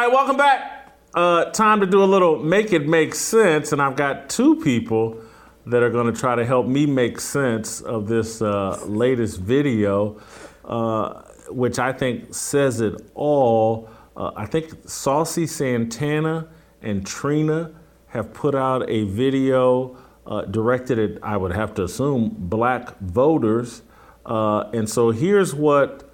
Right, 0.00 0.12
welcome 0.12 0.36
back. 0.38 0.96
Uh, 1.12 1.44
time 1.50 1.80
to 1.80 1.86
do 1.86 2.02
a 2.02 2.06
little 2.06 2.42
make 2.42 2.72
it 2.72 2.88
make 2.88 3.14
sense, 3.14 3.72
and 3.72 3.82
I've 3.82 3.96
got 3.96 4.30
two 4.30 4.56
people 4.56 5.20
that 5.66 5.82
are 5.82 5.90
going 5.90 6.10
to 6.10 6.18
try 6.18 6.34
to 6.34 6.46
help 6.46 6.66
me 6.66 6.86
make 6.86 7.20
sense 7.20 7.82
of 7.82 8.08
this 8.08 8.40
uh, 8.40 8.82
latest 8.86 9.40
video, 9.40 10.18
uh, 10.64 11.22
which 11.50 11.78
I 11.78 11.92
think 11.92 12.34
says 12.34 12.80
it 12.80 12.94
all. 13.14 13.90
Uh, 14.16 14.30
I 14.36 14.46
think 14.46 14.88
Saucy 14.88 15.46
Santana 15.46 16.48
and 16.80 17.06
Trina 17.06 17.74
have 18.06 18.32
put 18.32 18.54
out 18.54 18.88
a 18.88 19.04
video 19.04 19.98
uh, 20.26 20.42
directed 20.42 20.98
at, 20.98 21.22
I 21.22 21.36
would 21.36 21.52
have 21.52 21.74
to 21.74 21.84
assume, 21.84 22.34
black 22.38 22.98
voters. 23.00 23.82
Uh, 24.24 24.70
and 24.72 24.88
so 24.88 25.10
here's 25.10 25.54
what 25.54 26.09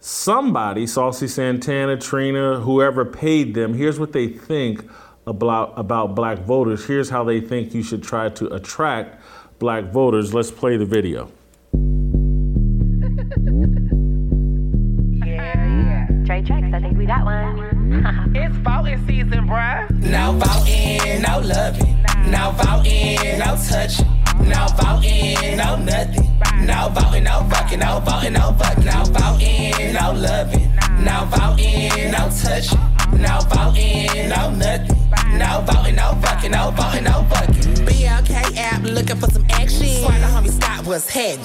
somebody, 0.00 0.86
Saucy 0.86 1.28
Santana, 1.28 1.96
Trina, 1.96 2.60
whoever 2.60 3.04
paid 3.04 3.54
them, 3.54 3.74
here's 3.74 3.98
what 3.98 4.12
they 4.12 4.28
think 4.28 4.84
about, 5.26 5.72
about 5.76 6.14
black 6.14 6.38
voters. 6.40 6.86
Here's 6.86 7.10
how 7.10 7.24
they 7.24 7.40
think 7.40 7.74
you 7.74 7.82
should 7.82 8.02
try 8.02 8.28
to 8.30 8.54
attract 8.54 9.20
black 9.58 9.92
voters. 9.92 10.32
Let's 10.32 10.50
play 10.50 10.76
the 10.76 10.86
video. 10.86 11.30
Trey 16.26 16.42
Tracks, 16.42 16.74
I 16.74 16.80
think 16.80 16.98
we 16.98 17.06
got 17.06 17.24
one. 17.24 17.56
Mm-hmm. 17.56 18.36
It's 18.36 18.56
voting 18.58 19.06
season, 19.06 19.48
bruh. 19.48 19.90
No 20.00 20.32
voting, 20.32 21.22
no 21.22 21.40
loving. 21.40 22.02
No 22.30 22.50
voting, 22.52 23.38
no 23.38 23.56
touching. 23.68 24.17
No 24.48 24.66
voting, 24.76 25.56
no 25.56 25.76
nothing. 25.76 26.40
No 26.66 26.88
voting, 26.94 27.24
no 27.24 27.46
fucking. 27.50 27.78
No 27.80 28.00
voting, 28.00 28.32
no 28.32 28.52
fucking. 28.54 28.84
No 28.84 29.04
voting, 29.04 29.92
no 29.92 30.12
loving. 30.12 30.70
No 31.04 31.26
voting, 31.30 32.10
no 32.10 32.30
touching. 32.30 32.87
No 33.12 33.40
voting, 33.50 34.28
no 34.28 34.50
nothing. 34.50 34.96
No 35.38 35.64
voting, 35.66 35.96
no 35.96 36.14
fucking. 36.22 36.50
No 36.50 36.70
voting, 36.70 37.04
no 37.04 37.24
fucking. 37.30 37.86
BLK 37.86 38.56
app 38.56 38.82
looking 38.82 39.16
for 39.16 39.30
some 39.30 39.44
action. 39.50 39.80
The 39.80 40.28
homie 40.34 40.50
Scott 40.50 40.86
was 40.86 41.08
heading. 41.08 41.44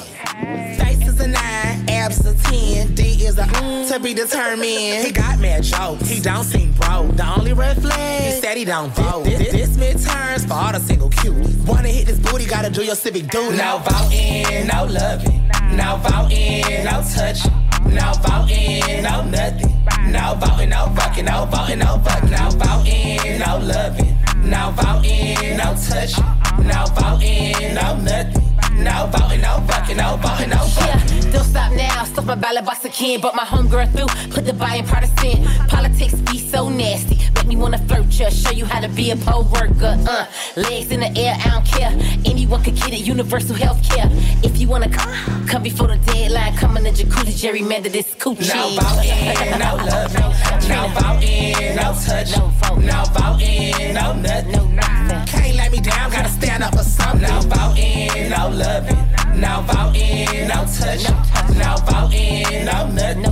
Face 0.78 1.08
is 1.08 1.20
a 1.20 1.28
nine, 1.28 1.90
abs 1.90 2.26
a 2.26 2.36
ten, 2.44 2.94
D 2.96 3.04
is 3.26 3.38
a 3.38 3.44
mm, 3.44 3.88
to 3.90 4.00
be 4.00 4.14
determined. 4.14 5.06
He 5.06 5.12
got 5.12 5.40
mad 5.40 5.64
jokes, 5.64 6.08
he 6.08 6.20
don't 6.20 6.44
seem 6.44 6.72
broke. 6.74 7.16
The 7.16 7.26
only 7.38 7.54
red 7.54 7.82
flag, 7.82 8.34
he 8.34 8.42
said 8.42 8.58
he 8.58 8.66
don't 8.66 8.94
vote. 8.96 9.26
This, 9.26 9.52
this 9.52 9.78
midterms 9.78 10.48
for 10.48 10.54
all 10.54 10.72
the 10.72 10.80
single 10.80 11.10
cuties. 11.10 11.66
Wanna 11.68 11.90
hit 11.90 12.08
this 12.08 12.20
booty, 12.20 12.46
gotta 12.46 12.70
do 12.70 12.84
your 12.84 12.96
civic 12.96 13.28
duty. 13.28 13.58
No 13.58 13.82
voting, 13.86 14.68
no 14.68 14.86
loving. 14.86 15.48
No 15.76 15.98
voting, 15.98 16.84
no 16.84 17.04
touching. 17.14 17.63
No 17.86 18.12
voting, 18.22 19.04
no 19.04 19.24
nothing. 19.24 19.86
No 20.12 20.36
voting, 20.36 20.70
no 20.70 20.88
fucking, 20.96 21.26
no 21.26 21.46
voting, 21.46 21.80
no 21.80 22.00
fucking. 22.00 22.32
No 22.32 22.50
voting, 22.52 23.40
no 23.40 23.58
loving. 23.60 24.18
No 24.44 24.72
voting, 24.72 25.58
no 25.58 25.76
touching. 25.76 26.24
No 26.68 26.86
voting, 26.96 27.76
no 27.76 27.96
nothing. 27.98 28.53
No 28.78 29.08
voting, 29.08 29.42
no 29.42 29.64
fucking, 29.68 29.98
no 29.98 30.18
voting, 30.18 30.50
no 30.50 30.58
fucking. 30.58 31.18
Yeah, 31.18 31.32
don't 31.32 31.44
stop 31.44 31.72
now. 31.74 32.04
Stuff 32.06 32.26
my 32.26 32.36
ballot 32.36 32.66
box 32.66 32.86
again, 32.86 33.22
but 33.22 33.36
my 33.36 33.44
homegirl 33.44 33.92
through. 33.94 34.32
Put 34.32 34.46
the 34.46 34.54
buy 34.54 34.76
in 34.76 34.86
partisan. 34.86 35.46
Politics 35.68 36.16
be 36.22 36.38
so 36.38 36.70
nasty. 36.70 37.20
Make 37.36 37.48
me 37.48 37.56
wanna 37.56 37.78
flirt 37.78 38.06
ya. 38.20 38.30
Show 38.30 38.52
you 38.52 38.66
how 38.66 38.80
to 38.82 38.90
be 38.90 39.12
a 39.12 39.16
poll 39.18 39.44
worker. 39.44 39.98
Uh, 40.08 40.26
legs 40.56 40.92
in 40.92 41.02
the 41.02 41.12
air, 41.18 41.36
I 41.46 41.50
don't 41.50 41.66
care. 41.66 41.92
Anyone 42.26 42.64
could 42.64 42.76
get 42.76 42.94
it. 42.94 43.02
Universal 43.02 43.56
health 43.56 43.82
care. 43.90 44.08
If 44.44 44.60
you 44.60 44.68
wanna 44.68 44.90
come, 44.90 45.48
come 45.48 45.64
before 45.64 45.88
the 45.88 45.98
deadline. 45.98 46.56
Come 46.58 46.78
in 46.78 46.84
the 46.84 46.92
jacuzzi, 46.92 47.34
gerrymander 47.34 47.92
this 47.92 48.14
coochie. 48.16 48.54
No 48.54 48.70
voting, 48.80 49.60
no 49.60 49.76
love, 49.76 50.14
No 50.70 50.78
no 50.78 50.88
voting, 50.96 51.76
no 51.76 51.94
touching. 52.06 52.40
No 52.40 52.48
voting. 52.62 52.86
No 52.86 53.04
voting, 53.14 53.94
no 53.94 54.14
nothing. 54.14 54.52
No 54.52 54.66
nothing. 54.68 55.26
Can't 55.28 55.56
let 55.56 55.72
me 55.72 55.80
down, 55.80 56.12
gotta 56.12 56.30
stand 56.30 56.64
up 56.64 56.76
for 56.76 56.84
something. 56.84 57.22
No 57.22 57.40
voting, 57.42 58.30
no 58.30 58.50
loving. 58.64 58.98
No 59.40 59.62
voting, 59.68 60.48
no 60.48 60.66
touching. 60.66 61.16
No 61.58 61.76
voting, 61.88 62.66
no 62.66 62.88
nothing. 62.88 63.24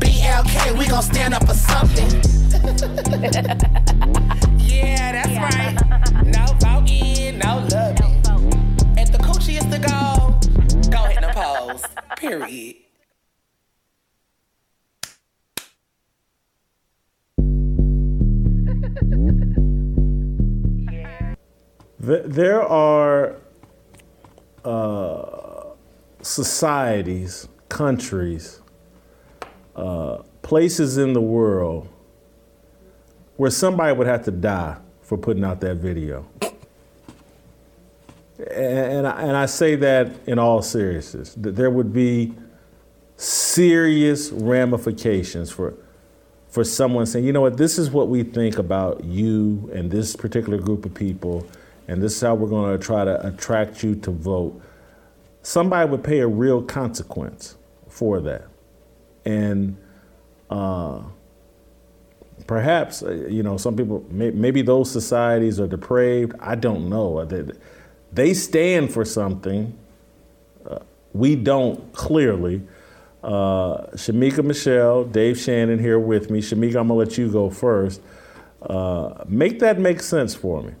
BLK, 0.00 0.78
we 0.78 0.86
gon' 0.86 1.02
stand 1.02 1.34
up 1.34 1.46
for 1.46 1.54
something. 1.54 2.08
yeah, 4.58 5.12
that's 5.12 5.36
right. 5.44 5.76
No 6.26 6.44
voting, 6.60 7.38
no 7.38 7.58
loving. 7.70 8.22
If 8.98 9.10
the 9.12 9.18
coochie 9.18 9.56
is 9.58 9.66
the 9.68 9.78
goal, 9.78 10.38
go 10.90 11.04
hit 11.04 11.20
the 11.22 11.32
pose. 11.34 11.84
Period. 12.16 12.76
There 22.02 22.62
are 22.62 23.36
uh, 24.64 25.64
societies, 26.22 27.48
countries, 27.68 28.60
uh, 29.76 30.18
places 30.42 30.98
in 30.98 31.12
the 31.12 31.20
world 31.20 31.88
where 33.36 33.50
somebody 33.50 33.96
would 33.96 34.06
have 34.06 34.24
to 34.24 34.30
die 34.30 34.76
for 35.02 35.16
putting 35.16 35.44
out 35.44 35.60
that 35.60 35.76
video. 35.76 36.26
And, 38.38 38.92
and, 38.92 39.06
I, 39.06 39.22
and 39.22 39.36
I 39.36 39.46
say 39.46 39.76
that 39.76 40.10
in 40.26 40.38
all 40.38 40.62
seriousness, 40.62 41.34
that 41.34 41.56
there 41.56 41.70
would 41.70 41.92
be 41.92 42.34
serious 43.16 44.30
ramifications 44.30 45.50
for 45.50 45.74
for 46.50 46.64
someone 46.64 47.06
saying, 47.06 47.24
you 47.24 47.32
know 47.32 47.40
what, 47.40 47.56
this 47.56 47.78
is 47.78 47.90
what 47.90 48.08
we 48.08 48.24
think 48.24 48.58
about 48.58 49.04
you 49.04 49.70
and 49.72 49.90
this 49.90 50.16
particular 50.16 50.58
group 50.58 50.84
of 50.84 50.92
people, 50.92 51.46
and 51.90 52.00
this 52.00 52.14
is 52.14 52.20
how 52.20 52.36
we're 52.36 52.48
going 52.48 52.78
to 52.78 52.82
try 52.82 53.04
to 53.04 53.26
attract 53.26 53.82
you 53.82 53.96
to 53.96 54.12
vote. 54.12 54.62
Somebody 55.42 55.90
would 55.90 56.04
pay 56.04 56.20
a 56.20 56.28
real 56.28 56.62
consequence 56.62 57.56
for 57.88 58.20
that. 58.20 58.46
And 59.24 59.76
uh, 60.48 61.02
perhaps, 62.46 63.02
uh, 63.02 63.10
you 63.28 63.42
know, 63.42 63.56
some 63.56 63.76
people, 63.76 64.06
may, 64.08 64.30
maybe 64.30 64.62
those 64.62 64.88
societies 64.88 65.58
are 65.58 65.66
depraved. 65.66 66.32
I 66.38 66.54
don't 66.54 66.88
know. 66.88 67.24
They, 67.24 67.52
they 68.12 68.34
stand 68.34 68.92
for 68.92 69.04
something. 69.04 69.76
Uh, 70.64 70.78
we 71.12 71.34
don't 71.34 71.92
clearly. 71.92 72.62
Uh, 73.24 73.88
Shemeka 73.94 74.44
Michelle, 74.44 75.02
Dave 75.02 75.36
Shannon 75.40 75.80
here 75.80 75.98
with 75.98 76.30
me. 76.30 76.40
Shemeka, 76.40 76.76
I'm 76.76 76.86
gonna 76.86 76.94
let 76.94 77.18
you 77.18 77.32
go 77.32 77.50
first. 77.50 78.00
Uh, 78.62 79.24
make 79.26 79.58
that 79.58 79.80
make 79.80 80.00
sense 80.00 80.36
for 80.36 80.62
me. 80.62 80.72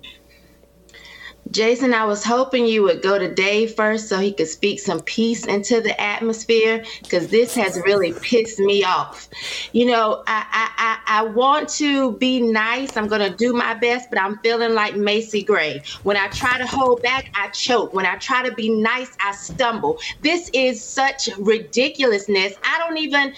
Jason, 1.50 1.94
I 1.94 2.04
was 2.04 2.24
hoping 2.24 2.66
you 2.66 2.82
would 2.84 3.02
go 3.02 3.18
to 3.18 3.32
Dave 3.34 3.74
first 3.74 4.08
so 4.08 4.18
he 4.18 4.32
could 4.32 4.46
speak 4.46 4.78
some 4.78 5.00
peace 5.00 5.44
into 5.46 5.80
the 5.80 6.00
atmosphere 6.00 6.84
because 7.02 7.28
this 7.28 7.54
has 7.56 7.80
really 7.84 8.12
pissed 8.12 8.60
me 8.60 8.84
off. 8.84 9.28
You 9.72 9.86
know, 9.86 10.22
I, 10.28 10.46
I, 10.50 10.70
I, 11.06 11.20
I 11.20 11.22
want 11.24 11.68
to 11.70 12.12
be 12.12 12.40
nice. 12.40 12.96
I'm 12.96 13.08
going 13.08 13.28
to 13.28 13.36
do 13.36 13.52
my 13.52 13.74
best, 13.74 14.10
but 14.10 14.20
I'm 14.20 14.38
feeling 14.38 14.74
like 14.74 14.94
Macy 14.94 15.42
Gray. 15.42 15.82
When 16.04 16.16
I 16.16 16.28
try 16.28 16.56
to 16.58 16.66
hold 16.66 17.02
back, 17.02 17.30
I 17.34 17.48
choke. 17.48 17.94
When 17.94 18.06
I 18.06 18.16
try 18.16 18.48
to 18.48 18.54
be 18.54 18.68
nice, 18.70 19.16
I 19.20 19.32
stumble. 19.32 19.98
This 20.22 20.50
is 20.54 20.82
such 20.82 21.28
ridiculousness. 21.36 22.54
I 22.62 22.78
don't 22.78 22.98
even 22.98 23.34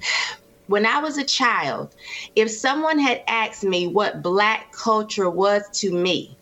when 0.66 0.86
I 0.86 0.98
was 1.00 1.18
a 1.18 1.24
child, 1.24 1.94
if 2.36 2.50
someone 2.50 2.98
had 2.98 3.22
asked 3.26 3.64
me 3.64 3.86
what 3.86 4.22
black 4.22 4.72
culture 4.72 5.28
was 5.28 5.62
to 5.80 5.92
me, 5.92 6.36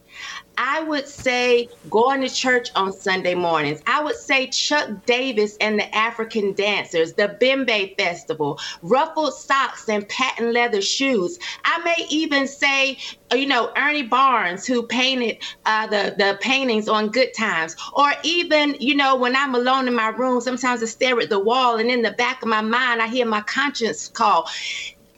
I 0.58 0.82
would 0.82 1.08
say 1.08 1.68
going 1.90 2.20
to 2.22 2.28
church 2.28 2.68
on 2.74 2.92
Sunday 2.92 3.34
mornings. 3.34 3.80
I 3.86 4.02
would 4.02 4.16
say 4.16 4.48
Chuck 4.48 4.88
Davis 5.06 5.56
and 5.60 5.78
the 5.78 5.94
African 5.94 6.54
Dancers, 6.54 7.14
the 7.14 7.36
Bembe 7.40 7.96
Festival, 7.98 8.58
ruffled 8.82 9.34
socks 9.34 9.88
and 9.88 10.08
patent 10.08 10.52
leather 10.52 10.82
shoes. 10.82 11.38
I 11.64 11.78
may 11.84 12.06
even 12.10 12.46
say, 12.46 12.98
you 13.32 13.46
know, 13.46 13.72
Ernie 13.76 14.02
Barnes, 14.02 14.66
who 14.66 14.86
painted 14.86 15.38
uh, 15.64 15.86
the, 15.86 16.14
the 16.18 16.38
paintings 16.40 16.88
on 16.88 17.08
Good 17.10 17.30
Times. 17.36 17.74
Or 17.94 18.12
even, 18.22 18.76
you 18.78 18.94
know, 18.94 19.16
when 19.16 19.34
I'm 19.34 19.54
alone 19.54 19.88
in 19.88 19.94
my 19.94 20.08
room, 20.08 20.40
sometimes 20.40 20.82
I 20.82 20.86
stare 20.86 21.18
at 21.20 21.30
the 21.30 21.40
wall 21.40 21.76
and 21.76 21.90
in 21.90 22.02
the 22.02 22.12
back 22.12 22.42
of 22.42 22.48
my 22.48 22.60
mind, 22.60 23.00
I 23.00 23.08
hear 23.08 23.26
my 23.26 23.40
conscience 23.42 24.08
call. 24.08 24.48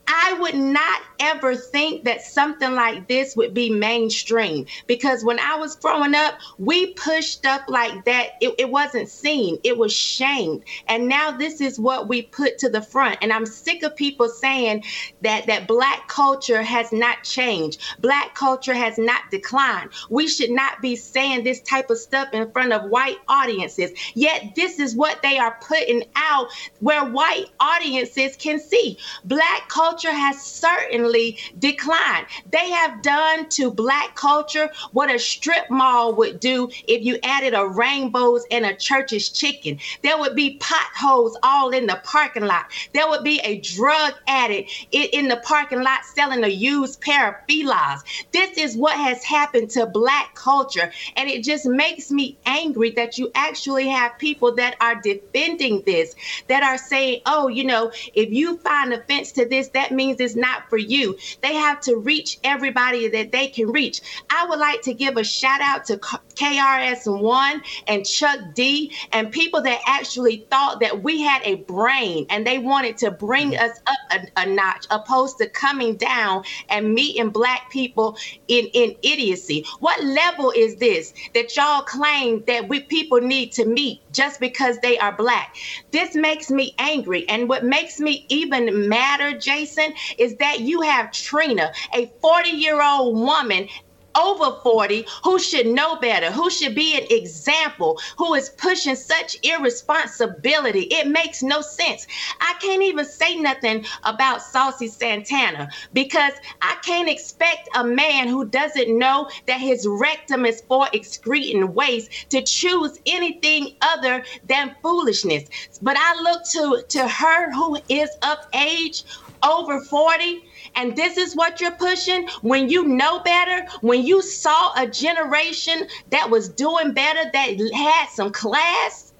I 0.06 0.36
would 0.40 0.54
not 0.54 1.02
ever 1.20 1.54
think 1.54 2.04
that 2.04 2.22
something 2.22 2.74
like 2.74 3.08
this 3.08 3.34
would 3.36 3.54
be 3.54 3.70
mainstream 3.70 4.66
because 4.86 5.24
when 5.24 5.38
I 5.38 5.56
was 5.56 5.76
growing 5.76 6.14
up, 6.14 6.34
we 6.58 6.92
pushed 6.94 7.38
stuff 7.38 7.62
like 7.68 8.04
that. 8.04 8.30
It, 8.40 8.54
it, 8.58 8.70
wasn't 8.70 9.08
seen, 9.08 9.58
it 9.64 9.78
was 9.78 9.92
shamed. 9.92 10.64
And 10.88 11.08
now 11.08 11.30
this 11.30 11.60
is 11.60 11.78
what 11.78 12.08
we 12.08 12.22
put 12.22 12.58
to 12.58 12.68
the 12.68 12.82
front. 12.82 13.18
And 13.22 13.32
I'm 13.32 13.46
sick 13.46 13.82
of 13.82 13.96
people 13.96 14.28
saying 14.28 14.84
that, 15.22 15.46
that 15.46 15.66
Black 15.66 16.08
culture 16.08 16.62
has 16.62 16.92
not 16.92 17.22
changed, 17.24 17.80
Black 18.00 18.34
culture 18.34 18.74
has 18.74 18.98
not 18.98 19.30
declined. 19.30 19.90
We 20.10 20.28
should 20.28 20.50
not 20.50 20.82
be 20.82 20.96
saying 20.96 21.44
this 21.44 21.60
type 21.60 21.90
of 21.90 21.98
stuff 21.98 22.28
in 22.32 22.50
front 22.50 22.72
of 22.72 22.90
white 22.90 23.18
audiences. 23.28 23.92
Yet 24.14 24.54
this 24.54 24.78
is 24.78 24.94
what 24.94 25.22
they 25.22 25.38
are 25.38 25.56
putting 25.62 26.04
out 26.16 26.48
where 26.80 27.04
white 27.04 27.46
audiences 27.60 28.36
can 28.36 28.60
see. 28.60 28.98
Black 29.24 29.68
culture 29.68 29.93
has 30.02 30.40
certainly 30.40 31.38
declined. 31.58 32.26
They 32.50 32.70
have 32.70 33.02
done 33.02 33.48
to 33.50 33.70
black 33.70 34.14
culture 34.14 34.70
what 34.92 35.12
a 35.12 35.18
strip 35.18 35.70
mall 35.70 36.14
would 36.14 36.40
do 36.40 36.68
if 36.88 37.04
you 37.04 37.18
added 37.22 37.54
a 37.54 37.66
rainbows 37.66 38.44
and 38.50 38.64
a 38.66 38.74
church's 38.74 39.28
chicken. 39.28 39.78
There 40.02 40.18
would 40.18 40.34
be 40.34 40.58
potholes 40.60 41.36
all 41.42 41.70
in 41.70 41.86
the 41.86 42.00
parking 42.04 42.44
lot. 42.44 42.66
There 42.92 43.08
would 43.08 43.24
be 43.24 43.40
a 43.44 43.60
drug 43.60 44.14
addict 44.26 44.70
in, 44.90 45.28
the 45.28 45.36
parking 45.38 45.82
lot 45.82 46.04
selling 46.04 46.44
a 46.44 46.48
used 46.48 47.00
pair 47.00 47.28
of 47.28 47.34
filas. 47.48 48.00
This 48.32 48.58
is 48.58 48.76
what 48.76 48.96
has 48.96 49.24
happened 49.24 49.70
to 49.70 49.86
black 49.86 50.34
culture. 50.34 50.92
And 51.16 51.30
it 51.30 51.42
just 51.42 51.66
makes 51.66 52.10
me 52.10 52.36
angry 52.46 52.90
that 52.90 53.16
you 53.18 53.30
actually 53.34 53.88
have 53.88 54.18
people 54.18 54.54
that 54.56 54.76
are 54.80 55.00
defending 55.00 55.82
this, 55.86 56.14
that 56.48 56.62
are 56.62 56.78
saying, 56.78 57.22
oh, 57.26 57.48
you 57.48 57.64
know, 57.64 57.90
if 58.14 58.30
you 58.30 58.58
find 58.58 58.92
offense 58.92 59.32
to 59.32 59.46
this, 59.48 59.68
that 59.68 59.83
means 59.92 60.20
it's 60.20 60.36
not 60.36 60.68
for 60.68 60.76
you. 60.76 61.16
They 61.42 61.54
have 61.54 61.80
to 61.82 61.96
reach 61.96 62.38
everybody 62.44 63.08
that 63.08 63.32
they 63.32 63.48
can 63.48 63.70
reach. 63.70 64.00
I 64.30 64.46
would 64.46 64.58
like 64.58 64.82
to 64.82 64.94
give 64.94 65.16
a 65.16 65.24
shout 65.24 65.60
out 65.60 65.84
to 65.86 65.96
KRS1 65.98 67.60
and 67.86 68.06
Chuck 68.06 68.38
D 68.54 68.92
and 69.12 69.30
people 69.30 69.62
that 69.62 69.80
actually 69.86 70.46
thought 70.50 70.80
that 70.80 71.02
we 71.02 71.20
had 71.22 71.42
a 71.44 71.56
brain 71.56 72.26
and 72.30 72.46
they 72.46 72.58
wanted 72.58 72.96
to 72.98 73.10
bring 73.10 73.52
mm-hmm. 73.52 73.64
us 73.64 73.78
up 73.86 73.96
a, 74.36 74.40
a 74.42 74.46
notch 74.46 74.86
opposed 74.90 75.38
to 75.38 75.48
coming 75.48 75.96
down 75.96 76.44
and 76.68 76.94
meeting 76.94 77.30
black 77.30 77.70
people 77.70 78.16
in, 78.48 78.66
in 78.74 78.94
idiocy. 79.02 79.64
What 79.80 80.02
level 80.02 80.52
is 80.54 80.76
this 80.76 81.12
that 81.34 81.56
y'all 81.56 81.82
claim 81.82 82.44
that 82.46 82.68
we 82.68 82.80
people 82.80 83.20
need 83.20 83.52
to 83.52 83.64
meet 83.66 84.00
just 84.14 84.40
because 84.40 84.78
they 84.78 84.98
are 84.98 85.16
black? 85.16 85.56
This 85.92 86.14
makes 86.14 86.50
me 86.50 86.74
angry. 86.78 87.28
And 87.28 87.48
what 87.48 87.64
makes 87.64 88.00
me 88.00 88.26
even 88.30 88.88
madder, 88.88 89.38
Jason, 89.38 89.94
is 90.18 90.36
that 90.36 90.60
you 90.60 90.82
have 90.82 91.12
Trina, 91.12 91.72
a 91.94 92.10
40 92.22 92.50
year 92.50 92.82
old 92.82 93.18
woman 93.18 93.68
over 94.16 94.58
40 94.62 95.06
who 95.24 95.38
should 95.38 95.66
know 95.66 95.96
better, 95.96 96.30
who 96.30 96.50
should 96.50 96.74
be 96.74 96.96
an 96.96 97.06
example, 97.10 97.98
who 98.18 98.34
is 98.34 98.50
pushing 98.50 98.96
such 98.96 99.36
irresponsibility. 99.42 100.82
It 100.82 101.08
makes 101.08 101.42
no 101.42 101.60
sense. 101.60 102.06
I 102.40 102.54
can't 102.60 102.82
even 102.82 103.04
say 103.04 103.36
nothing 103.36 103.84
about 104.04 104.42
Saucy 104.42 104.88
Santana 104.88 105.68
because 105.92 106.32
I 106.62 106.76
can't 106.84 107.08
expect 107.08 107.68
a 107.74 107.84
man 107.84 108.28
who 108.28 108.46
doesn't 108.46 108.96
know 108.98 109.28
that 109.46 109.60
his 109.60 109.86
rectum 109.88 110.46
is 110.46 110.62
for 110.68 110.88
excreting 110.92 111.74
waste 111.74 112.10
to 112.30 112.42
choose 112.42 112.98
anything 113.06 113.76
other 113.82 114.24
than 114.44 114.76
foolishness. 114.82 115.44
But 115.82 115.96
I 115.98 116.22
look 116.22 116.42
to, 116.52 116.84
to 116.90 117.08
her 117.08 117.52
who 117.52 117.78
is 117.88 118.10
of 118.22 118.38
age, 118.54 119.04
over 119.42 119.80
40 119.80 120.42
and 120.76 120.96
this 120.96 121.16
is 121.16 121.34
what 121.34 121.60
you're 121.60 121.72
pushing 121.72 122.28
when 122.42 122.68
you 122.68 122.84
know 122.84 123.20
better, 123.20 123.66
when 123.80 124.04
you 124.04 124.22
saw 124.22 124.72
a 124.76 124.86
generation 124.86 125.86
that 126.10 126.30
was 126.30 126.48
doing 126.48 126.92
better, 126.92 127.30
that 127.32 127.72
had 127.74 128.08
some 128.10 128.32
class. 128.32 129.12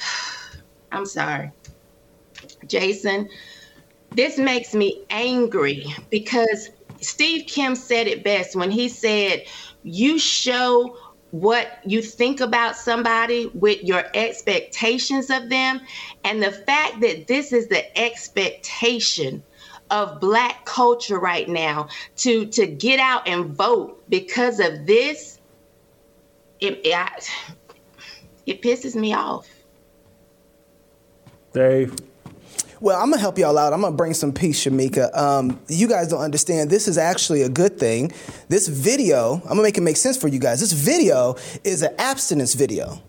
I'm 0.92 1.06
sorry. 1.06 1.52
Jason, 2.66 3.28
this 4.14 4.38
makes 4.38 4.74
me 4.74 5.02
angry 5.10 5.86
because 6.10 6.70
Steve 7.00 7.46
Kim 7.46 7.74
said 7.74 8.06
it 8.06 8.24
best 8.24 8.56
when 8.56 8.70
he 8.70 8.88
said, 8.88 9.44
You 9.82 10.18
show 10.18 10.96
what 11.30 11.80
you 11.84 12.00
think 12.00 12.40
about 12.40 12.74
somebody 12.74 13.46
with 13.54 13.82
your 13.84 14.04
expectations 14.14 15.30
of 15.30 15.50
them. 15.50 15.80
And 16.24 16.42
the 16.42 16.52
fact 16.52 17.00
that 17.00 17.26
this 17.26 17.52
is 17.52 17.68
the 17.68 17.98
expectation 17.98 19.42
of 19.90 20.20
black 20.20 20.64
culture 20.64 21.18
right 21.18 21.48
now 21.48 21.88
to 22.16 22.46
to 22.46 22.66
get 22.66 23.00
out 23.00 23.26
and 23.26 23.46
vote 23.46 24.02
because 24.08 24.60
of 24.60 24.86
this 24.86 25.38
it 26.60 26.80
it, 26.84 27.30
it 28.46 28.62
pisses 28.62 28.94
me 28.94 29.12
off 29.14 29.48
dave 31.52 31.94
well, 32.80 33.00
I'm 33.00 33.10
gonna 33.10 33.20
help 33.20 33.38
y'all 33.38 33.58
out. 33.58 33.72
I'm 33.72 33.80
gonna 33.80 33.96
bring 33.96 34.14
some 34.14 34.32
peace, 34.32 34.64
Shemeka. 34.64 35.16
Um, 35.16 35.60
you 35.66 35.88
guys 35.88 36.08
don't 36.08 36.20
understand. 36.20 36.70
This 36.70 36.86
is 36.86 36.96
actually 36.96 37.42
a 37.42 37.48
good 37.48 37.78
thing. 37.78 38.12
This 38.48 38.68
video, 38.68 39.34
I'm 39.34 39.48
gonna 39.48 39.62
make 39.62 39.78
it 39.78 39.80
make 39.80 39.96
sense 39.96 40.16
for 40.16 40.28
you 40.28 40.38
guys. 40.38 40.60
This 40.60 40.72
video 40.72 41.34
is 41.64 41.82
an 41.82 41.94
abstinence 41.98 42.54
video. 42.54 43.02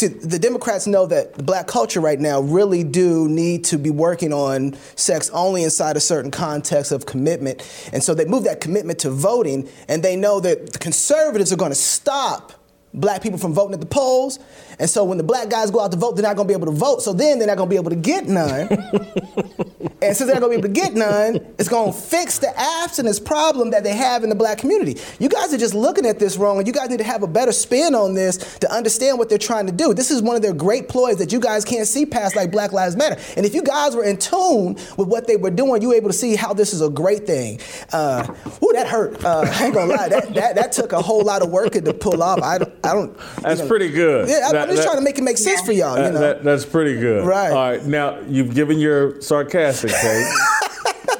See, 0.00 0.06
the 0.06 0.38
Democrats 0.38 0.86
know 0.86 1.04
that 1.04 1.34
the 1.34 1.42
black 1.42 1.66
culture 1.66 2.00
right 2.00 2.18
now 2.18 2.40
really 2.40 2.84
do 2.84 3.28
need 3.28 3.64
to 3.64 3.76
be 3.76 3.90
working 3.90 4.32
on 4.32 4.74
sex 4.96 5.28
only 5.34 5.62
inside 5.62 5.94
a 5.98 6.00
certain 6.00 6.30
context 6.30 6.90
of 6.90 7.04
commitment. 7.04 7.60
And 7.92 8.02
so 8.02 8.14
they 8.14 8.24
move 8.24 8.44
that 8.44 8.62
commitment 8.62 9.00
to 9.00 9.10
voting, 9.10 9.68
and 9.88 10.02
they 10.02 10.16
know 10.16 10.40
that 10.40 10.72
the 10.72 10.78
conservatives 10.78 11.52
are 11.52 11.56
going 11.56 11.70
to 11.70 11.74
stop 11.74 12.54
black 12.94 13.22
people 13.22 13.38
from 13.38 13.52
voting 13.52 13.74
at 13.74 13.80
the 13.80 13.86
polls. 13.86 14.38
And 14.80 14.88
so 14.88 15.04
when 15.04 15.18
the 15.18 15.24
black 15.24 15.50
guys 15.50 15.70
go 15.70 15.80
out 15.80 15.92
to 15.92 15.98
vote, 15.98 16.16
they're 16.16 16.22
not 16.22 16.36
going 16.36 16.48
to 16.48 16.52
be 16.52 16.58
able 16.58 16.72
to 16.72 16.78
vote. 16.78 17.02
So 17.02 17.12
then 17.12 17.38
they're 17.38 17.46
not 17.46 17.58
going 17.58 17.68
to 17.68 17.70
be 17.70 17.76
able 17.76 17.90
to 17.90 17.96
get 17.96 18.26
none. 18.26 18.66
and 20.02 20.16
since 20.16 20.20
they're 20.20 20.34
not 20.34 20.40
going 20.40 20.58
to 20.58 20.62
be 20.62 20.68
able 20.68 20.74
to 20.74 20.80
get 20.80 20.94
none, 20.94 21.36
it's 21.58 21.68
going 21.68 21.92
to 21.92 21.98
fix 21.98 22.38
the 22.38 22.58
abstinence 22.58 23.20
problem 23.20 23.70
that 23.72 23.84
they 23.84 23.94
have 23.94 24.24
in 24.24 24.30
the 24.30 24.34
black 24.34 24.56
community. 24.56 24.98
You 25.18 25.28
guys 25.28 25.52
are 25.52 25.58
just 25.58 25.74
looking 25.74 26.06
at 26.06 26.18
this 26.18 26.38
wrong, 26.38 26.56
and 26.56 26.66
you 26.66 26.72
guys 26.72 26.88
need 26.88 26.98
to 26.98 27.04
have 27.04 27.22
a 27.22 27.26
better 27.26 27.52
spin 27.52 27.94
on 27.94 28.14
this 28.14 28.38
to 28.60 28.72
understand 28.72 29.18
what 29.18 29.28
they're 29.28 29.36
trying 29.36 29.66
to 29.66 29.72
do. 29.72 29.92
This 29.92 30.10
is 30.10 30.22
one 30.22 30.34
of 30.34 30.40
their 30.40 30.54
great 30.54 30.88
ploys 30.88 31.18
that 31.18 31.30
you 31.30 31.40
guys 31.40 31.64
can't 31.64 31.86
see 31.86 32.06
past, 32.06 32.34
like 32.34 32.50
Black 32.50 32.72
Lives 32.72 32.96
Matter. 32.96 33.20
And 33.36 33.44
if 33.44 33.54
you 33.54 33.62
guys 33.62 33.94
were 33.94 34.04
in 34.04 34.16
tune 34.16 34.76
with 34.96 35.08
what 35.08 35.26
they 35.26 35.36
were 35.36 35.50
doing, 35.50 35.82
you 35.82 35.88
were 35.88 35.94
able 35.94 36.08
to 36.08 36.16
see 36.16 36.36
how 36.36 36.54
this 36.54 36.72
is 36.72 36.80
a 36.80 36.88
great 36.88 37.26
thing. 37.26 37.60
Uh, 37.92 38.26
ooh, 38.64 38.72
that 38.72 38.86
hurt. 38.86 39.22
Uh, 39.22 39.40
I 39.40 39.66
ain't 39.66 39.74
gonna 39.74 39.92
lie. 39.92 40.08
That, 40.08 40.34
that, 40.34 40.54
that 40.54 40.72
took 40.72 40.92
a 40.92 41.02
whole 41.02 41.22
lot 41.22 41.42
of 41.42 41.50
work 41.50 41.72
to 41.72 41.92
pull 41.92 42.22
off. 42.22 42.40
I 42.42 42.58
don't, 42.58 42.72
I 42.86 42.94
don't. 42.94 43.16
That's 43.42 43.60
know. 43.60 43.68
pretty 43.68 43.90
good. 43.90 44.28
Yeah, 44.28 44.50
that, 44.52 44.69
I'm 44.69 44.69
just 44.70 44.82
that, 44.82 44.84
trying 44.84 44.98
to 44.98 45.04
make 45.04 45.18
it 45.18 45.22
make 45.22 45.38
sense 45.38 45.60
for 45.60 45.72
y'all. 45.72 45.96
You 45.96 46.12
know? 46.12 46.18
That, 46.18 46.44
that's 46.44 46.64
pretty 46.64 46.98
good. 46.98 47.24
Right. 47.24 47.50
All 47.50 47.70
right. 47.70 47.84
Now 47.84 48.18
you've 48.28 48.54
given 48.54 48.78
your 48.78 49.20
sarcastic 49.20 49.90
take. 49.90 50.26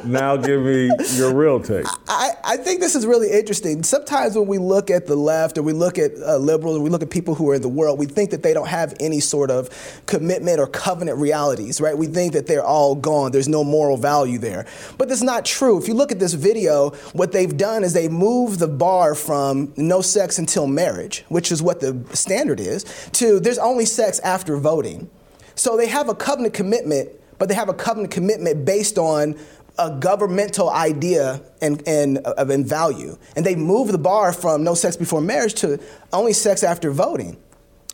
now 0.05 0.36
give 0.36 0.62
me 0.62 0.90
your 1.16 1.34
real 1.34 1.61
take. 1.61 1.86
I, 2.09 2.30
I 2.44 2.57
think 2.57 2.80
this 2.80 2.94
is 2.94 3.07
really 3.07 3.30
interesting. 3.30 3.82
Sometimes 3.82 4.36
when 4.36 4.46
we 4.46 4.59
look 4.59 4.90
at 4.90 5.07
the 5.07 5.16
left 5.16 5.59
or 5.59 5.62
we 5.62 5.72
look 5.72 5.98
at 5.98 6.12
uh, 6.20 6.36
liberals 6.36 6.78
or 6.78 6.80
we 6.80 6.90
look 6.90 7.03
at 7.03 7.11
people 7.11 7.34
who 7.34 7.48
are 7.51 7.55
in 7.55 7.62
the 7.62 7.68
world, 7.68 7.98
we 7.98 8.07
think 8.07 8.30
that 8.30 8.42
they 8.42 8.55
don't 8.55 8.68
have 8.68 8.94
any 9.01 9.20
sort 9.20 9.51
of 9.51 9.68
commitment 10.07 10.61
or 10.61 10.66
covenant 10.66 11.18
realities, 11.18 11.80
right? 11.80 11.96
We 11.96 12.07
think 12.07 12.32
that 12.32 12.46
they're 12.46 12.64
all 12.64 12.94
gone. 12.94 13.32
There's 13.32 13.48
no 13.48 13.64
moral 13.64 13.96
value 13.96 14.38
there. 14.38 14.66
But 14.98 15.09
that's 15.09 15.22
not 15.22 15.44
true. 15.44 15.78
If 15.78 15.88
you 15.88 15.94
look 15.94 16.12
at 16.12 16.18
this 16.18 16.34
video, 16.34 16.90
what 17.12 17.32
they've 17.32 17.57
done 17.57 17.84
is 17.84 17.92
they 17.92 18.09
moved 18.09 18.59
the 18.59 18.68
bar 18.68 19.14
from 19.14 19.72
no 19.76 20.01
sex 20.01 20.38
until 20.38 20.66
marriage, 20.66 21.24
which 21.28 21.53
is 21.53 21.62
what 21.62 21.80
the 21.80 22.05
standard 22.12 22.61
is, 22.61 22.84
to 23.12 23.40
there's 23.40 23.59
only 23.59 23.84
sex 23.84 24.18
after 24.20 24.57
voting. 24.57 25.11
So 25.55 25.76
they 25.76 25.88
have 25.88 26.09
a 26.09 26.14
covenant 26.14 26.55
commitment, 26.55 27.11
but 27.38 27.48
they 27.48 27.55
have 27.55 27.68
a 27.68 27.74
covenant 27.74 28.12
commitment 28.12 28.64
based 28.64 28.98
on 28.98 29.38
a 29.79 29.91
governmental 29.99 30.71
idea 30.71 31.41
and, 31.62 31.83
and 31.87 32.18
of 32.18 32.51
and 32.51 32.66
value. 32.66 33.16
And 33.37 33.45
they 33.47 33.57
move 33.57 33.93
the 33.93 33.99
bar 33.99 34.33
from 34.33 34.62
no 34.64 34.75
sex 34.75 34.97
before 34.97 35.21
marriage 35.21 35.55
to 35.55 35.81
only 36.12 36.33
sex 36.33 36.62
after 36.62 36.91
voting. 36.91 37.37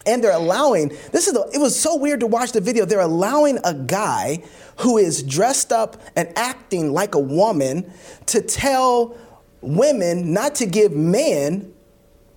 And 0.07 0.23
they're 0.23 0.33
allowing, 0.33 0.89
this 1.11 1.27
is 1.27 1.33
the, 1.33 1.51
it 1.53 1.59
was 1.59 1.79
so 1.79 1.97
weird 1.97 2.21
to 2.21 2.29
watch 2.29 2.53
the 2.53 2.61
video. 2.61 2.85
They're 2.85 3.01
allowing 3.01 3.59
a 3.65 3.75
guy 3.75 4.43
who 4.79 4.99
is 4.99 5.23
dressed 5.23 5.73
up 5.73 6.01
and 6.15 6.33
acting 6.37 6.93
like 6.93 7.15
a 7.15 7.21
woman 7.21 7.93
to 8.27 8.41
tell 8.41 9.17
women 9.61 10.33
not 10.33 10.55
to 10.57 10.67
give 10.67 10.93
men 10.93 11.73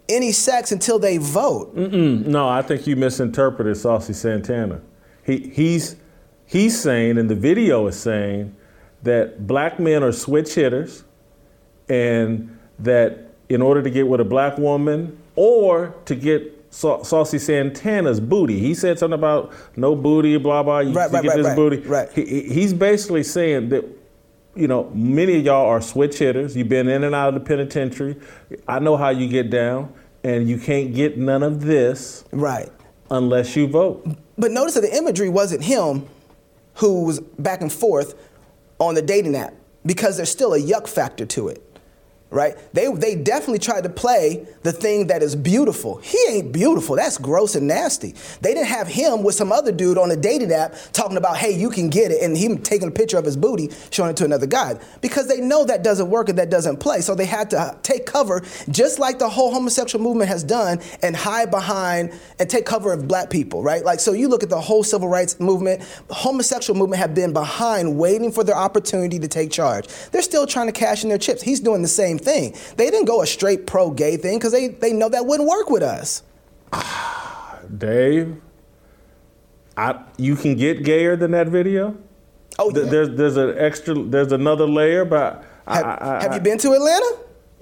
any 0.08 0.32
sex 0.32 0.72
until 0.72 0.98
they 0.98 1.18
vote. 1.18 1.76
Mm-mm, 1.76 2.26
no, 2.26 2.50
I 2.50 2.64
think 2.64 2.88
you 2.88 2.96
misinterpreted 2.96 3.78
Saucy 3.78 4.14
Santana. 4.14 4.82
He, 5.24 5.50
he's, 5.50 5.96
he's 6.48 6.80
saying, 6.80 7.20
and 7.20 7.30
the 7.30 7.36
video 7.36 7.86
is 7.86 8.00
saying, 8.00 8.56
that 9.04 9.48
black 9.48 9.80
men 9.80 10.04
are 10.04 10.12
switch 10.12 10.54
hitters 10.56 11.04
and 11.88 12.58
that 12.80 13.18
in 13.50 13.62
order 13.62 13.82
to 13.82 13.90
get 13.90 14.08
with 14.08 14.20
a 14.20 14.26
black 14.26 14.58
woman 14.58 15.18
or 15.36 15.96
to 16.06 16.16
get 16.16 16.56
Sa- 16.72 17.02
Saucy 17.02 17.40
Santana's 17.40 18.20
booty, 18.20 18.60
he 18.60 18.76
said 18.76 19.00
something 19.00 19.18
about 19.18 19.52
no 19.76 19.96
booty, 19.96 20.38
blah, 20.38 20.62
blah, 20.62 20.80
you 20.80 20.92
Right, 20.94 21.08
to 21.10 21.14
right, 21.14 21.24
get 21.24 21.30
right, 21.30 21.38
this 21.38 21.48
right, 21.48 21.56
booty. 21.56 21.78
right. 21.78 22.10
He- 22.14 22.44
he's 22.44 22.74
basically 22.74 23.24
saying 23.24 23.70
that, 23.70 23.86
you 24.56 24.68
know, 24.68 24.92
many 24.94 25.40
of 25.40 25.46
y'all 25.46 25.66
are 25.66 25.82
switch 25.82 26.20
hitters. 26.20 26.56
You've 26.56 26.70
been 26.70 26.88
in 26.88 27.04
and 27.04 27.16
out 27.16 27.30
of 27.30 27.34
the 27.34 27.40
penitentiary. 27.40 28.18
I 28.68 28.78
know 28.80 28.98
how 28.98 29.10
you 29.10 29.28
get 29.28 29.50
down, 29.50 29.90
and 30.24 30.48
you 30.48 30.58
can't 30.60 30.94
get 30.94 31.18
none 31.18 31.42
of 31.42 31.62
this 31.66 32.24
Right. 32.32 32.70
unless 33.10 33.56
you 33.56 33.66
vote. 33.68 34.06
But 34.38 34.52
notice 34.52 34.76
that 34.76 34.82
the 34.82 34.96
imagery 34.96 35.30
wasn't 35.30 35.64
him 35.64 36.04
who 36.76 37.06
was 37.06 37.20
back 37.20 37.62
and 37.62 37.72
forth 37.74 38.14
on 38.80 38.96
the 38.96 39.02
dating 39.02 39.36
app 39.36 39.54
because 39.86 40.18
there's 40.18 40.32
still 40.32 40.54
a 40.54 40.60
yuck 40.60 40.88
factor 40.88 41.26
to 41.26 41.50
it. 41.50 41.64
Right? 42.32 42.56
They, 42.76 42.92
they 42.94 43.16
definitely 43.16 43.58
tried 43.58 43.86
to 43.86 43.90
play 43.90 44.46
the 44.62 44.72
thing 44.72 45.08
that 45.08 45.24
is 45.24 45.36
beautiful. 45.36 45.98
He 45.98 46.20
ain't 46.30 46.52
beautiful. 46.52 46.96
That's 46.96 47.18
gross 47.18 47.56
and 47.56 47.68
nasty. 47.68 48.14
They 48.42 48.54
didn't 48.54 48.68
have 48.68 48.88
him 48.88 49.24
with 49.24 49.34
some 49.34 49.52
other 49.52 49.72
dude 49.72 49.98
on 49.98 50.12
a 50.12 50.16
dating 50.16 50.52
app 50.52 50.76
talking 50.94 51.18
about, 51.18 51.38
hey, 51.38 51.52
you 51.52 51.72
can 51.72 51.90
get 51.90 52.12
it, 52.12 52.22
and 52.22 52.38
him 52.38 52.60
taking 52.60 52.90
a 52.90 52.92
picture 52.92 53.18
of 53.18 53.26
his 53.26 53.36
booty, 53.36 53.72
showing 53.90 54.12
it 54.12 54.18
to 54.18 54.26
another 54.26 54.46
guy. 54.46 54.80
Because 55.02 55.28
they 55.28 55.42
know 55.42 55.66
that 55.66 55.84
doesn't 55.84 56.08
work 56.12 56.30
and 56.30 56.38
that 56.38 56.52
doesn't 56.52 56.78
play. 56.78 57.02
So 57.02 57.16
they 57.16 57.26
had 57.26 57.50
to 57.50 57.76
take 57.82 58.06
cover, 58.06 58.44
just 58.70 59.00
like 59.00 59.18
the 59.18 59.28
whole 59.28 59.52
homosexual 59.52 60.04
movement 60.04 60.30
has 60.30 60.44
done, 60.44 60.82
and 61.02 61.16
hide 61.16 61.50
behind 61.50 62.14
and 62.38 62.48
take 62.48 62.68
cover 62.68 62.94
of 62.94 63.08
black 63.08 63.32
people, 63.32 63.64
right? 63.64 63.84
Like, 63.84 64.00
so 64.00 64.14
you 64.14 64.28
look 64.28 64.44
at 64.44 64.50
the 64.50 64.62
whole 64.62 64.84
civil 64.84 65.08
rights 65.08 65.40
movement, 65.40 65.82
homosexual 66.12 66.78
movement 66.78 67.00
have 67.00 67.16
been 67.16 67.34
behind, 67.34 67.98
waiting 67.98 68.32
for 68.32 68.44
their 68.44 68.56
opportunity 68.56 69.18
to 69.18 69.28
take 69.28 69.50
charge. 69.50 69.88
They're 70.12 70.22
still 70.22 70.46
trying 70.46 70.68
to 70.68 70.74
cash 70.74 71.02
in 71.02 71.10
their 71.10 71.18
chips. 71.18 71.42
He's 71.42 71.60
doing 71.60 71.82
the 71.82 71.88
same 71.88 72.19
thing. 72.20 72.56
They 72.78 72.90
didn't 72.90 73.06
go 73.06 73.22
a 73.22 73.28
straight 73.28 73.66
pro 73.68 73.92
gay 73.92 74.18
thing 74.18 74.38
because 74.38 74.52
they, 74.52 74.68
they 74.70 74.94
know 74.94 75.10
that 75.10 75.26
wouldn't 75.26 75.50
work 75.50 75.70
with 75.70 75.84
us. 75.84 76.24
Dave, 77.78 78.36
I, 79.78 80.04
you 80.18 80.36
can 80.36 80.56
get 80.56 80.84
gayer 80.84 81.16
than 81.16 81.32
that 81.32 81.48
video. 81.48 81.98
Oh, 82.58 82.72
yeah. 82.76 82.90
There's 82.90 83.10
there's 83.16 83.38
an 83.38 83.56
extra 83.58 83.94
there's 83.96 84.32
another 84.32 84.68
layer, 84.68 85.06
but 85.06 85.44
I- 85.66 85.76
Have, 85.78 85.86
I, 85.86 85.98
I, 86.18 86.24
have 86.24 86.34
you 86.36 86.42
been 86.42 86.58
to 86.60 86.74
Atlanta? 86.74 87.18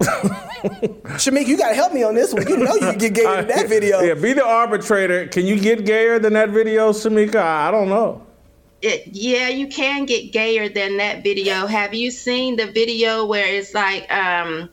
Shamik, 1.18 1.46
you 1.46 1.56
gotta 1.56 1.74
help 1.74 1.92
me 1.92 2.02
on 2.02 2.14
this 2.14 2.32
one. 2.32 2.46
You 2.48 2.56
know 2.56 2.74
you 2.74 2.80
can 2.80 2.98
get 2.98 3.14
gayer 3.14 3.36
than 3.36 3.48
that 3.48 3.68
video. 3.68 4.00
Yeah, 4.00 4.14
be 4.14 4.32
the 4.32 4.44
arbitrator. 4.44 5.26
Can 5.28 5.44
you 5.46 5.58
get 5.60 5.84
gayer 5.84 6.18
than 6.18 6.32
that 6.34 6.50
video, 6.50 6.92
Shemeka? 6.92 7.36
I, 7.36 7.68
I 7.68 7.70
don't 7.70 7.88
know. 7.88 8.24
It, 8.80 9.08
yeah, 9.08 9.48
you 9.48 9.66
can 9.66 10.06
get 10.06 10.32
gayer 10.32 10.68
than 10.68 10.98
that 10.98 11.24
video. 11.24 11.66
Have 11.66 11.94
you 11.94 12.10
seen 12.10 12.56
the 12.56 12.66
video 12.66 13.26
where 13.26 13.46
it's 13.46 13.74
like, 13.74 14.10
um, 14.12 14.70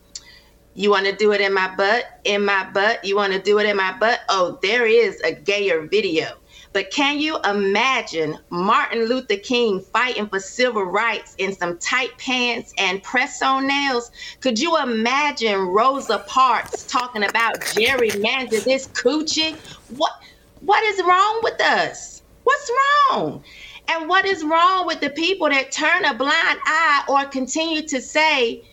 you 0.74 0.90
want 0.90 1.06
to 1.06 1.16
do 1.16 1.32
it 1.32 1.40
in 1.40 1.52
my 1.52 1.74
butt, 1.74 2.04
in 2.24 2.44
my 2.44 2.68
butt, 2.70 3.04
you 3.04 3.16
want 3.16 3.32
to 3.32 3.40
do 3.40 3.58
it 3.58 3.66
in 3.66 3.76
my 3.76 3.96
butt? 3.98 4.20
Oh, 4.28 4.58
there 4.62 4.86
is 4.86 5.20
a 5.22 5.32
gayer 5.32 5.86
video. 5.86 6.36
But 6.72 6.90
can 6.90 7.18
you 7.18 7.38
imagine 7.42 8.38
Martin 8.50 9.06
Luther 9.06 9.38
King 9.38 9.80
fighting 9.80 10.28
for 10.28 10.38
civil 10.38 10.82
rights 10.84 11.34
in 11.38 11.56
some 11.56 11.78
tight 11.78 12.16
pants 12.18 12.74
and 12.76 13.02
press 13.02 13.40
on 13.40 13.66
nails? 13.66 14.10
Could 14.40 14.58
you 14.58 14.76
imagine 14.78 15.58
Rosa 15.58 16.18
Parks 16.26 16.84
talking 16.84 17.24
about 17.24 17.64
Jerry 17.74 18.10
gerrymander 18.10 18.62
this 18.62 18.88
coochie? 18.88 19.56
What 19.96 20.12
what 20.60 20.84
is 20.84 21.02
wrong 21.02 21.40
with 21.42 21.60
us? 21.62 22.22
What's 22.44 22.70
wrong? 23.10 23.42
And 23.88 24.08
what 24.08 24.24
is 24.26 24.44
wrong 24.44 24.86
with 24.86 25.00
the 25.00 25.10
people 25.10 25.48
that 25.48 25.70
turn 25.70 26.04
a 26.04 26.14
blind 26.14 26.58
eye 26.64 27.04
or 27.08 27.24
continue 27.26 27.82
to 27.82 28.00
say, 28.00 28.64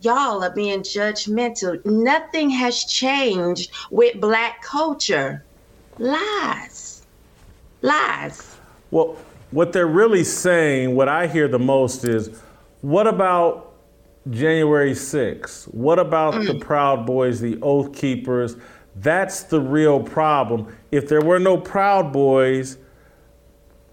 y'all 0.00 0.42
are 0.42 0.54
being 0.54 0.80
judgmental? 0.80 1.84
Nothing 1.84 2.50
has 2.50 2.84
changed 2.84 3.72
with 3.90 4.20
black 4.20 4.62
culture. 4.62 5.44
Lies. 5.98 7.02
Lies. 7.82 8.56
Well, 8.90 9.16
what 9.50 9.72
they're 9.72 9.86
really 9.86 10.24
saying, 10.24 10.94
what 10.94 11.08
I 11.08 11.26
hear 11.26 11.48
the 11.48 11.58
most 11.58 12.04
is, 12.04 12.40
what 12.82 13.06
about 13.06 13.74
January 14.30 14.92
6th? 14.92 15.72
What 15.74 15.98
about 15.98 16.34
the 16.34 16.54
mm. 16.54 16.60
Proud 16.60 17.06
Boys, 17.06 17.40
the 17.40 17.58
Oath 17.62 17.92
Keepers? 17.92 18.56
That's 18.96 19.44
the 19.44 19.60
real 19.60 20.00
problem. 20.00 20.74
If 20.90 21.08
there 21.08 21.20
were 21.20 21.38
no 21.38 21.56
Proud 21.58 22.12
Boys, 22.12 22.78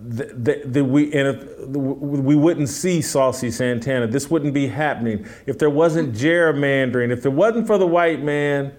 we 0.03 1.13
and 1.13 1.27
if, 1.27 1.67
we 1.67 2.35
wouldn't 2.35 2.69
see 2.69 3.01
Saucy 3.01 3.51
Santana. 3.51 4.07
This 4.07 4.29
wouldn't 4.29 4.53
be 4.53 4.67
happening. 4.67 5.25
If 5.45 5.57
there 5.57 5.69
wasn't 5.69 6.13
gerrymandering, 6.13 7.11
if 7.11 7.25
it 7.25 7.31
wasn't 7.31 7.67
for 7.67 7.77
the 7.77 7.87
white 7.87 8.21
man, 8.21 8.73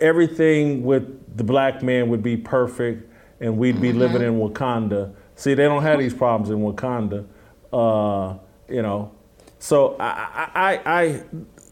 everything 0.00 0.82
with 0.84 1.36
the 1.36 1.44
black 1.44 1.82
man 1.82 2.08
would 2.08 2.22
be 2.22 2.36
perfect, 2.36 3.10
and 3.40 3.56
we'd 3.56 3.80
be 3.80 3.92
living 3.92 4.22
in 4.22 4.38
Wakanda. 4.38 5.12
See, 5.34 5.54
they 5.54 5.64
don't 5.64 5.82
have 5.82 5.98
these 5.98 6.14
problems 6.14 6.50
in 6.50 6.58
Wakanda, 6.58 7.26
uh, 7.72 8.38
you 8.68 8.82
know. 8.82 9.12
So 9.58 9.96
I, 9.98 10.04
I, 10.06 10.50
I, 10.54 11.00
I, 11.02 11.22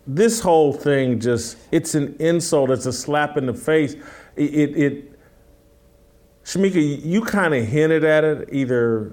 this 0.06 0.40
whole 0.40 0.72
thing 0.72 1.20
just—it's 1.20 1.94
an 1.94 2.16
insult. 2.18 2.70
It's 2.70 2.86
a 2.86 2.92
slap 2.92 3.36
in 3.36 3.46
the 3.46 3.54
face. 3.54 3.94
It, 4.36 4.54
it, 4.54 4.76
it 4.76 5.07
Shemeka, 6.48 7.04
you 7.04 7.20
kind 7.20 7.52
of 7.52 7.66
hinted 7.66 8.04
at 8.04 8.24
it 8.24 8.48
either 8.50 9.12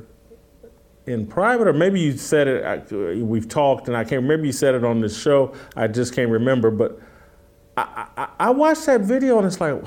in 1.06 1.28
private 1.28 1.68
or 1.68 1.74
maybe 1.74 2.00
you 2.00 2.16
said 2.18 2.48
it. 2.48 2.64
I- 2.64 3.16
We've 3.16 3.50
talked, 3.50 3.90
and 3.90 3.98
I 3.98 4.06
can't 4.06 4.22
remember 4.22 4.46
you 4.46 4.54
said 4.54 4.74
it 4.74 4.86
on 4.86 5.02
this 5.02 5.18
show. 5.22 5.54
I 5.76 5.88
just 5.88 6.16
can't 6.16 6.32
remember. 6.32 6.72
But 6.72 6.98
I, 7.76 8.08
I, 8.16 8.28
I 8.40 8.50
watched 8.52 8.86
that 8.86 9.02
video, 9.02 9.38
and 9.38 9.46
it's 9.46 9.60
like, 9.60 9.84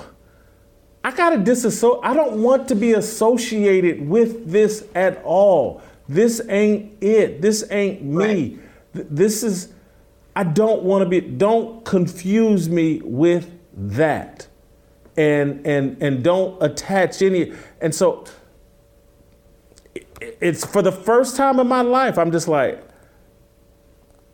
I 1.03 1.11
gotta 1.11 1.39
disassociate. 1.39 2.01
I 2.05 2.13
don't 2.13 2.43
want 2.43 2.69
to 2.69 2.75
be 2.75 2.93
associated 2.93 4.07
with 4.07 4.51
this 4.51 4.85
at 4.95 5.23
all. 5.25 5.81
This 6.07 6.43
ain't 6.51 7.03
it. 7.03 7.41
This 7.41 7.65
ain't 7.71 8.03
me. 8.03 8.59
Th- 8.93 9.07
This 9.09 9.43
is. 9.43 9.73
I 10.37 10.45
don't 10.45 10.83
want 10.83 11.03
to 11.03 11.09
be. 11.09 11.23
Don't 11.23 11.83
confuse 11.87 12.69
me 12.69 13.01
with 13.03 13.51
that 13.75 14.49
and 15.19 15.67
and 15.67 16.01
and 16.01 16.23
don't 16.23 16.63
attach 16.63 17.21
any 17.21 17.53
and 17.81 17.93
so 17.93 18.25
it's 20.21 20.65
for 20.65 20.81
the 20.81 20.93
first 20.93 21.37
time 21.37 21.59
in 21.59 21.67
my 21.67 21.83
life 21.83 22.17
i'm 22.17 22.31
just 22.31 22.47
like 22.47 22.83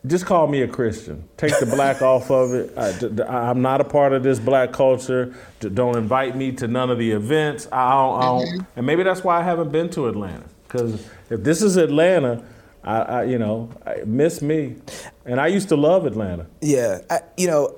just 0.06 0.26
call 0.26 0.46
me 0.46 0.60
a 0.60 0.68
christian. 0.68 1.26
Take 1.38 1.58
the 1.58 1.64
black 1.64 2.02
off 2.12 2.30
of 2.30 2.52
it. 2.52 2.76
I, 2.76 3.50
am 3.50 3.62
not 3.62 3.80
a 3.80 3.84
part 3.84 4.12
of 4.12 4.22
this 4.22 4.38
black 4.38 4.70
culture. 4.70 5.34
D- 5.60 5.70
don't 5.70 5.96
invite 5.96 6.36
me 6.36 6.52
to 6.52 6.68
none 6.68 6.90
of 6.90 6.98
the 6.98 7.10
events. 7.10 7.66
I 7.72 7.90
don't, 7.90 8.18
I 8.18 8.24
don't 8.26 8.46
mm-hmm. 8.46 8.64
and 8.76 8.86
maybe 8.86 9.02
that's 9.02 9.24
why 9.24 9.40
i 9.40 9.42
haven't 9.42 9.72
been 9.72 9.88
to 9.90 10.08
atlanta 10.08 10.44
because 10.64 11.08
if 11.30 11.42
this 11.42 11.62
is 11.62 11.78
atlanta 11.78 12.44
I, 12.82 12.98
I 12.98 13.24
you 13.24 13.38
know 13.38 13.70
I, 13.86 14.02
miss 14.04 14.42
me. 14.42 14.76
And 15.24 15.40
i 15.40 15.46
used 15.46 15.70
to 15.70 15.76
love 15.76 16.04
atlanta. 16.04 16.44
Yeah, 16.60 16.98
I, 17.08 17.20
you 17.38 17.46
know, 17.46 17.74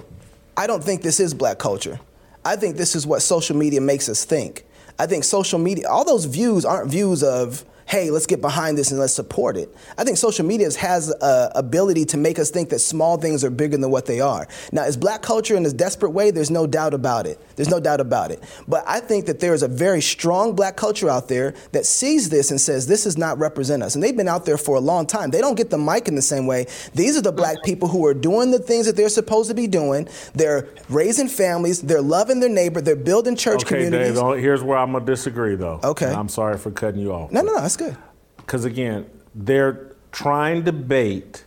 I 0.56 0.66
don't 0.66 0.82
think 0.82 1.02
this 1.02 1.20
is 1.20 1.32
black 1.32 1.58
culture. 1.60 2.00
I 2.46 2.54
think 2.54 2.76
this 2.76 2.94
is 2.94 3.08
what 3.08 3.22
social 3.22 3.56
media 3.56 3.80
makes 3.80 4.08
us 4.08 4.24
think. 4.24 4.64
I 5.00 5.06
think 5.06 5.24
social 5.24 5.58
media, 5.58 5.88
all 5.88 6.04
those 6.04 6.26
views 6.26 6.64
aren't 6.64 6.88
views 6.88 7.24
of 7.24 7.64
hey, 7.86 8.10
let's 8.10 8.26
get 8.26 8.40
behind 8.40 8.76
this 8.76 8.90
and 8.90 8.98
let's 8.98 9.14
support 9.14 9.56
it. 9.56 9.74
I 9.96 10.04
think 10.04 10.16
social 10.18 10.44
media 10.44 10.68
has 10.78 11.10
a 11.10 11.52
ability 11.54 12.04
to 12.06 12.16
make 12.16 12.38
us 12.38 12.50
think 12.50 12.68
that 12.70 12.80
small 12.80 13.16
things 13.16 13.44
are 13.44 13.50
bigger 13.50 13.76
than 13.76 13.90
what 13.90 14.06
they 14.06 14.20
are. 14.20 14.48
Now, 14.72 14.84
is 14.84 14.96
black 14.96 15.22
culture 15.22 15.56
in 15.56 15.62
this 15.62 15.72
desperate 15.72 16.10
way? 16.10 16.32
There's 16.32 16.50
no 16.50 16.66
doubt 16.66 16.94
about 16.94 17.26
it. 17.26 17.40
There's 17.54 17.70
no 17.70 17.78
doubt 17.78 18.00
about 18.00 18.32
it. 18.32 18.42
But 18.66 18.84
I 18.86 18.98
think 19.00 19.26
that 19.26 19.38
there 19.38 19.54
is 19.54 19.62
a 19.62 19.68
very 19.68 20.02
strong 20.02 20.54
black 20.56 20.76
culture 20.76 21.08
out 21.08 21.28
there 21.28 21.54
that 21.72 21.86
sees 21.86 22.28
this 22.28 22.50
and 22.50 22.60
says 22.60 22.86
this 22.86 23.04
does 23.04 23.16
not 23.16 23.38
represent 23.38 23.82
us. 23.82 23.94
And 23.94 24.02
they've 24.02 24.16
been 24.16 24.28
out 24.28 24.44
there 24.46 24.58
for 24.58 24.76
a 24.76 24.80
long 24.80 25.06
time. 25.06 25.30
They 25.30 25.40
don't 25.40 25.54
get 25.54 25.70
the 25.70 25.78
mic 25.78 26.08
in 26.08 26.16
the 26.16 26.22
same 26.22 26.46
way. 26.46 26.66
These 26.94 27.16
are 27.16 27.22
the 27.22 27.32
black 27.32 27.58
mm-hmm. 27.58 27.64
people 27.64 27.88
who 27.88 28.04
are 28.06 28.14
doing 28.14 28.50
the 28.50 28.58
things 28.58 28.86
that 28.86 28.96
they're 28.96 29.08
supposed 29.08 29.48
to 29.48 29.54
be 29.54 29.68
doing. 29.68 30.08
They're 30.34 30.68
raising 30.88 31.28
families. 31.28 31.82
They're 31.82 32.02
loving 32.02 32.40
their 32.40 32.50
neighbor. 32.50 32.80
They're 32.80 32.96
building 32.96 33.36
church 33.36 33.62
okay, 33.62 33.76
communities. 33.76 34.14
Dave, 34.14 34.22
oh, 34.22 34.32
here's 34.32 34.62
where 34.62 34.76
I'm 34.76 34.92
gonna 34.92 35.04
disagree, 35.04 35.54
though. 35.54 35.80
Okay. 35.84 36.06
And 36.06 36.16
I'm 36.16 36.28
sorry 36.28 36.58
for 36.58 36.72
cutting 36.72 37.00
you 37.00 37.12
off. 37.12 37.30
No, 37.30 37.42
no, 37.42 37.52
no, 37.52 37.60
that's 37.76 37.94
good. 37.94 38.02
Because 38.36 38.64
again, 38.64 39.10
they're 39.34 39.92
trying 40.12 40.64
to 40.64 40.72
bait 40.72 41.44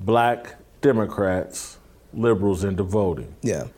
black 0.00 0.56
Democrats, 0.80 1.78
liberals 2.12 2.64
into 2.64 2.82
voting. 2.82 3.34
Yeah. 3.42 3.68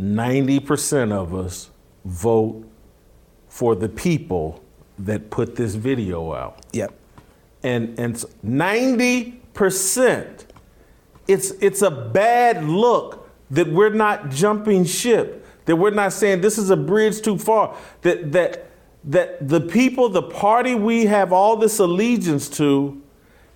90% 0.00 1.12
of 1.12 1.34
us 1.34 1.70
vote 2.04 2.64
for 3.48 3.74
the 3.74 3.88
people 3.88 4.62
that 4.98 5.30
put 5.30 5.56
this 5.56 5.74
video 5.74 6.34
out. 6.34 6.60
Yep. 6.72 6.92
And 7.62 7.98
and 7.98 8.14
90% 8.44 10.44
it's 11.26 11.50
it's 11.60 11.82
a 11.82 11.90
bad 11.90 12.64
look 12.64 13.28
that 13.50 13.68
we're 13.68 13.90
not 13.90 14.30
jumping 14.30 14.84
ship, 14.84 15.44
that 15.64 15.76
we're 15.76 15.90
not 15.90 16.12
saying 16.12 16.42
this 16.42 16.58
is 16.58 16.70
a 16.70 16.76
bridge 16.76 17.22
too 17.22 17.38
far, 17.38 17.74
that 18.02 18.30
that 18.32 18.65
that 19.06 19.48
the 19.48 19.60
people, 19.60 20.08
the 20.08 20.22
party 20.22 20.74
we 20.74 21.06
have 21.06 21.32
all 21.32 21.56
this 21.56 21.78
allegiance 21.78 22.48
to 22.50 23.00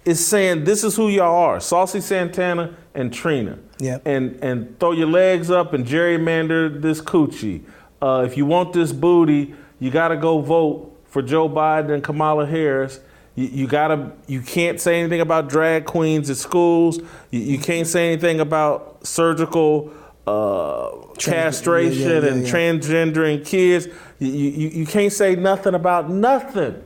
is 0.05 0.24
saying 0.24 0.64
this 0.64 0.84
is 0.84 0.96
who 0.96 1.09
y'all 1.09 1.34
are. 1.34 1.61
Saucy 1.61 2.01
Santana 2.01 2.76
and 2.94 3.12
Trina. 3.12 3.59
Yep. 3.78 4.03
And 4.07 4.42
and 4.42 4.78
throw 4.78 4.92
your 4.92 5.09
legs 5.09 5.51
up 5.51 5.72
and 5.72 5.84
gerrymander 5.84 6.80
this 6.80 7.01
coochie. 7.01 7.62
Uh, 8.01 8.24
if 8.26 8.36
you 8.36 8.46
want 8.46 8.72
this 8.72 8.92
booty, 8.92 9.55
you 9.78 9.90
got 9.90 10.09
to 10.09 10.16
go 10.16 10.40
vote 10.40 10.96
for 11.07 11.20
Joe 11.20 11.48
Biden 11.48 11.92
and 11.92 12.05
Kamala 12.05 12.46
Harris. 12.46 13.01
You, 13.34 13.46
you, 13.46 13.66
gotta. 13.66 14.12
You 14.26 14.40
can't 14.40 14.80
say 14.80 15.01
anything 15.01 15.20
about 15.20 15.48
drag 15.48 15.84
queens 15.84 16.30
at 16.30 16.36
schools. 16.36 16.98
You, 17.30 17.40
you 17.40 17.59
can't 17.59 17.86
say 17.86 18.12
anything 18.12 18.40
about 18.40 19.07
surgical 19.07 19.92
uh, 20.27 20.91
castration 21.18 22.01
yeah, 22.01 22.09
yeah, 22.09 22.21
yeah, 22.21 22.33
and 22.33 22.45
transgendering 22.45 23.45
kids. 23.45 23.89
You, 24.18 24.29
you, 24.29 24.68
you 24.68 24.87
can't 24.87 25.12
say 25.12 25.37
nothing 25.37 25.75
about 25.75 26.11
nothing. 26.11 26.83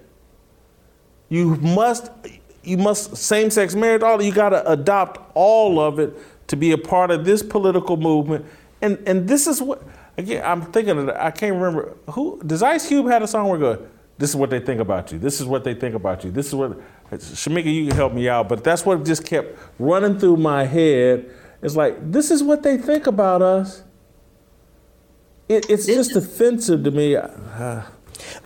You 1.28 1.56
must. 1.56 2.10
You 2.62 2.78
must 2.78 3.14
same-sex 3.14 3.74
marriage. 3.74 4.02
All 4.02 4.22
you 4.22 4.32
got 4.32 4.48
to 4.48 4.70
adopt 4.70 5.20
all 5.34 5.78
of 5.78 5.98
it 5.98 6.16
to 6.46 6.56
be 6.56 6.72
a 6.72 6.78
part 6.78 7.10
of 7.10 7.26
this 7.26 7.42
political 7.42 7.98
movement. 7.98 8.46
And 8.80 8.98
and 9.06 9.28
this 9.28 9.46
is 9.46 9.60
what 9.60 9.82
again. 10.16 10.42
I'm 10.42 10.62
thinking. 10.62 10.96
Of, 10.96 11.10
I 11.10 11.30
can't 11.30 11.54
remember 11.54 11.94
who 12.10 12.40
does 12.46 12.62
Ice 12.62 12.88
Cube 12.88 13.06
had 13.06 13.22
a 13.22 13.26
song 13.26 13.48
where 13.48 13.58
go. 13.58 13.86
This 14.16 14.30
is 14.30 14.36
what 14.36 14.48
they 14.48 14.60
think 14.60 14.80
about 14.80 15.12
you. 15.12 15.18
This 15.18 15.40
is 15.40 15.46
what 15.46 15.64
they 15.64 15.74
think 15.74 15.94
about 15.94 16.24
you. 16.24 16.30
This 16.30 16.46
is 16.46 16.54
what 16.54 16.80
Shemeka, 17.10 17.72
you 17.72 17.88
can 17.88 17.96
help 17.96 18.12
me 18.12 18.28
out, 18.28 18.48
but 18.48 18.64
that's 18.64 18.86
what 18.86 19.04
just 19.04 19.26
kept 19.26 19.58
running 19.78 20.18
through 20.18 20.36
my 20.36 20.64
head. 20.64 21.30
It's 21.64 21.74
like 21.74 22.12
this 22.12 22.30
is 22.30 22.42
what 22.42 22.62
they 22.62 22.76
think 22.76 23.06
about 23.06 23.40
us. 23.40 23.82
It, 25.48 25.68
it's 25.70 25.86
just 25.86 26.14
offensive 26.14 26.84
to 26.84 26.90
me. 26.90 27.16
Uh, 27.16 27.28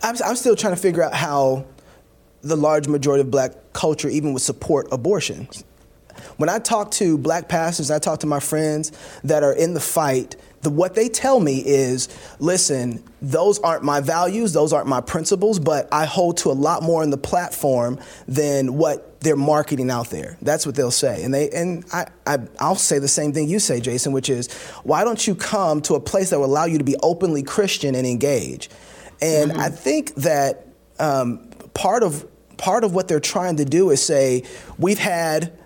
I'm, 0.01 0.15
I'm 0.25 0.35
still 0.35 0.55
trying 0.55 0.73
to 0.73 0.81
figure 0.81 1.03
out 1.03 1.13
how 1.13 1.65
the 2.41 2.55
large 2.55 2.87
majority 2.87 3.21
of 3.21 3.29
black 3.29 3.51
culture 3.73 4.07
even 4.07 4.31
would 4.33 4.41
support 4.41 4.87
abortions. 4.91 5.65
When 6.37 6.49
I 6.49 6.59
talk 6.59 6.91
to 6.91 7.17
black 7.17 7.49
pastors, 7.49 7.91
I 7.91 7.99
talk 7.99 8.19
to 8.21 8.27
my 8.27 8.39
friends 8.39 8.93
that 9.25 9.43
are 9.43 9.53
in 9.53 9.73
the 9.73 9.79
fight. 9.81 10.37
The, 10.61 10.69
what 10.69 10.95
they 10.95 11.07
tell 11.07 11.39
me 11.39 11.63
is, 11.65 12.09
listen, 12.39 13.03
those 13.21 13.59
aren't 13.59 13.83
my 13.83 14.01
values, 14.01 14.53
those 14.53 14.73
aren't 14.73 14.87
my 14.87 15.01
principles, 15.01 15.59
but 15.59 15.87
I 15.91 16.05
hold 16.05 16.37
to 16.37 16.49
a 16.49 16.53
lot 16.53 16.83
more 16.83 17.03
in 17.03 17.09
the 17.09 17.17
platform 17.17 17.99
than 18.27 18.77
what 18.77 19.21
they're 19.21 19.35
marketing 19.35 19.89
out 19.89 20.09
there. 20.09 20.37
That's 20.41 20.65
what 20.65 20.75
they'll 20.75 20.91
say. 20.91 21.23
And 21.23 21.33
they 21.33 21.49
and 21.49 21.85
I, 21.93 22.07
I 22.25 22.39
I'll 22.59 22.75
say 22.75 22.99
the 22.99 23.07
same 23.07 23.33
thing 23.33 23.47
you 23.47 23.59
say, 23.59 23.79
Jason, 23.79 24.11
which 24.11 24.29
is, 24.29 24.51
why 24.83 25.03
don't 25.03 25.25
you 25.25 25.35
come 25.35 25.81
to 25.83 25.95
a 25.95 25.99
place 25.99 26.29
that 26.29 26.39
will 26.39 26.45
allow 26.45 26.65
you 26.65 26.77
to 26.77 26.83
be 26.83 26.95
openly 27.03 27.43
Christian 27.43 27.95
and 27.95 28.07
engage? 28.07 28.69
And 29.21 29.53
I 29.53 29.69
think 29.69 30.15
that 30.15 30.67
um, 30.99 31.49
part 31.73 32.03
of 32.03 32.25
part 32.57 32.83
of 32.83 32.93
what 32.93 33.07
they're 33.07 33.19
trying 33.19 33.57
to 33.57 33.65
do 33.65 33.89
is 33.89 34.03
say 34.03 34.43
we've 34.77 34.99
had 34.99 35.57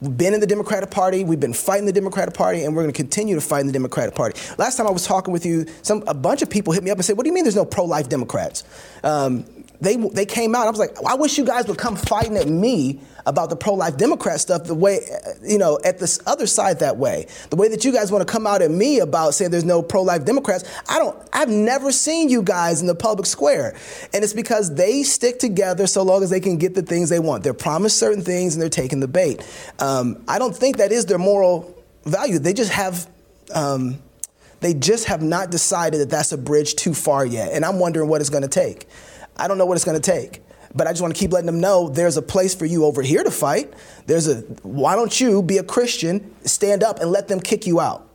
we've 0.00 0.16
been 0.16 0.34
in 0.34 0.40
the 0.40 0.46
Democratic 0.46 0.90
Party, 0.90 1.24
we've 1.24 1.40
been 1.40 1.52
fighting 1.52 1.86
the 1.86 1.92
Democratic 1.92 2.34
Party, 2.34 2.64
and 2.64 2.74
we're 2.74 2.82
going 2.82 2.92
to 2.92 2.96
continue 2.96 3.34
to 3.34 3.40
fight 3.40 3.60
in 3.60 3.66
the 3.66 3.72
Democratic 3.72 4.14
Party. 4.14 4.40
Last 4.58 4.76
time 4.76 4.86
I 4.86 4.90
was 4.90 5.06
talking 5.06 5.32
with 5.32 5.44
you, 5.44 5.66
some 5.82 6.02
a 6.06 6.14
bunch 6.14 6.42
of 6.42 6.50
people 6.50 6.72
hit 6.72 6.82
me 6.82 6.90
up 6.90 6.98
and 6.98 7.04
said, 7.04 7.16
"What 7.16 7.24
do 7.24 7.28
you 7.28 7.34
mean 7.34 7.44
there's 7.44 7.56
no 7.56 7.64
pro-life 7.64 8.08
Democrats?" 8.08 8.64
Um, 9.04 9.44
they 9.80 9.96
they 9.96 10.26
came 10.26 10.54
out. 10.54 10.66
I 10.66 10.70
was 10.70 10.78
like, 10.78 10.96
I 11.04 11.14
wish 11.14 11.38
you 11.38 11.44
guys 11.44 11.66
would 11.66 11.78
come 11.78 11.96
fighting 11.96 12.36
at 12.36 12.48
me 12.48 13.00
about 13.26 13.50
the 13.50 13.56
pro-life 13.56 13.96
Democrat 13.96 14.40
stuff 14.40 14.64
the 14.64 14.74
way, 14.74 15.00
you 15.42 15.58
know, 15.58 15.78
at 15.84 15.98
this 15.98 16.20
other 16.26 16.46
side 16.46 16.80
that 16.80 16.96
way. 16.96 17.26
The 17.50 17.56
way 17.56 17.68
that 17.68 17.84
you 17.84 17.92
guys 17.92 18.10
want 18.10 18.26
to 18.26 18.30
come 18.30 18.46
out 18.46 18.62
at 18.62 18.70
me 18.70 19.00
about 19.00 19.34
saying 19.34 19.50
there's 19.50 19.64
no 19.64 19.82
pro-life 19.82 20.24
Democrats. 20.24 20.64
I 20.88 20.98
don't. 20.98 21.16
I've 21.32 21.48
never 21.48 21.92
seen 21.92 22.28
you 22.28 22.42
guys 22.42 22.80
in 22.80 22.86
the 22.86 22.94
public 22.94 23.26
square, 23.26 23.76
and 24.12 24.22
it's 24.24 24.32
because 24.32 24.74
they 24.74 25.02
stick 25.02 25.38
together 25.38 25.86
so 25.86 26.02
long 26.02 26.22
as 26.22 26.30
they 26.30 26.40
can 26.40 26.58
get 26.58 26.74
the 26.74 26.82
things 26.82 27.08
they 27.08 27.20
want. 27.20 27.44
They're 27.44 27.54
promised 27.54 27.98
certain 27.98 28.22
things 28.22 28.54
and 28.54 28.62
they're 28.62 28.68
taking 28.68 29.00
the 29.00 29.08
bait. 29.08 29.46
Um, 29.78 30.22
I 30.28 30.38
don't 30.38 30.54
think 30.54 30.76
that 30.76 30.92
is 30.92 31.06
their 31.06 31.18
moral 31.18 31.74
value. 32.04 32.38
They 32.38 32.52
just 32.52 32.72
have. 32.72 33.08
Um, 33.54 33.98
they 34.60 34.74
just 34.74 35.06
have 35.06 35.22
not 35.22 35.50
decided 35.50 36.00
that 36.00 36.10
that's 36.10 36.32
a 36.32 36.38
bridge 36.38 36.74
too 36.74 36.92
far 36.92 37.24
yet, 37.24 37.52
and 37.52 37.64
I'm 37.64 37.78
wondering 37.78 38.10
what 38.10 38.20
it's 38.20 38.28
going 38.28 38.42
to 38.42 38.48
take. 38.48 38.86
I 39.40 39.48
don't 39.48 39.58
know 39.58 39.66
what 39.66 39.76
it's 39.76 39.84
going 39.84 40.00
to 40.00 40.10
take. 40.12 40.42
But 40.72 40.86
I 40.86 40.90
just 40.92 41.02
want 41.02 41.14
to 41.14 41.18
keep 41.18 41.32
letting 41.32 41.46
them 41.46 41.58
know 41.58 41.88
there's 41.88 42.16
a 42.16 42.22
place 42.22 42.54
for 42.54 42.64
you 42.64 42.84
over 42.84 43.02
here 43.02 43.24
to 43.24 43.30
fight. 43.30 43.74
There's 44.06 44.28
a 44.28 44.42
why 44.62 44.94
don't 44.94 45.20
you 45.20 45.42
be 45.42 45.58
a 45.58 45.64
Christian, 45.64 46.32
stand 46.44 46.84
up 46.84 47.00
and 47.00 47.10
let 47.10 47.26
them 47.26 47.40
kick 47.40 47.66
you 47.66 47.80
out. 47.80 48.06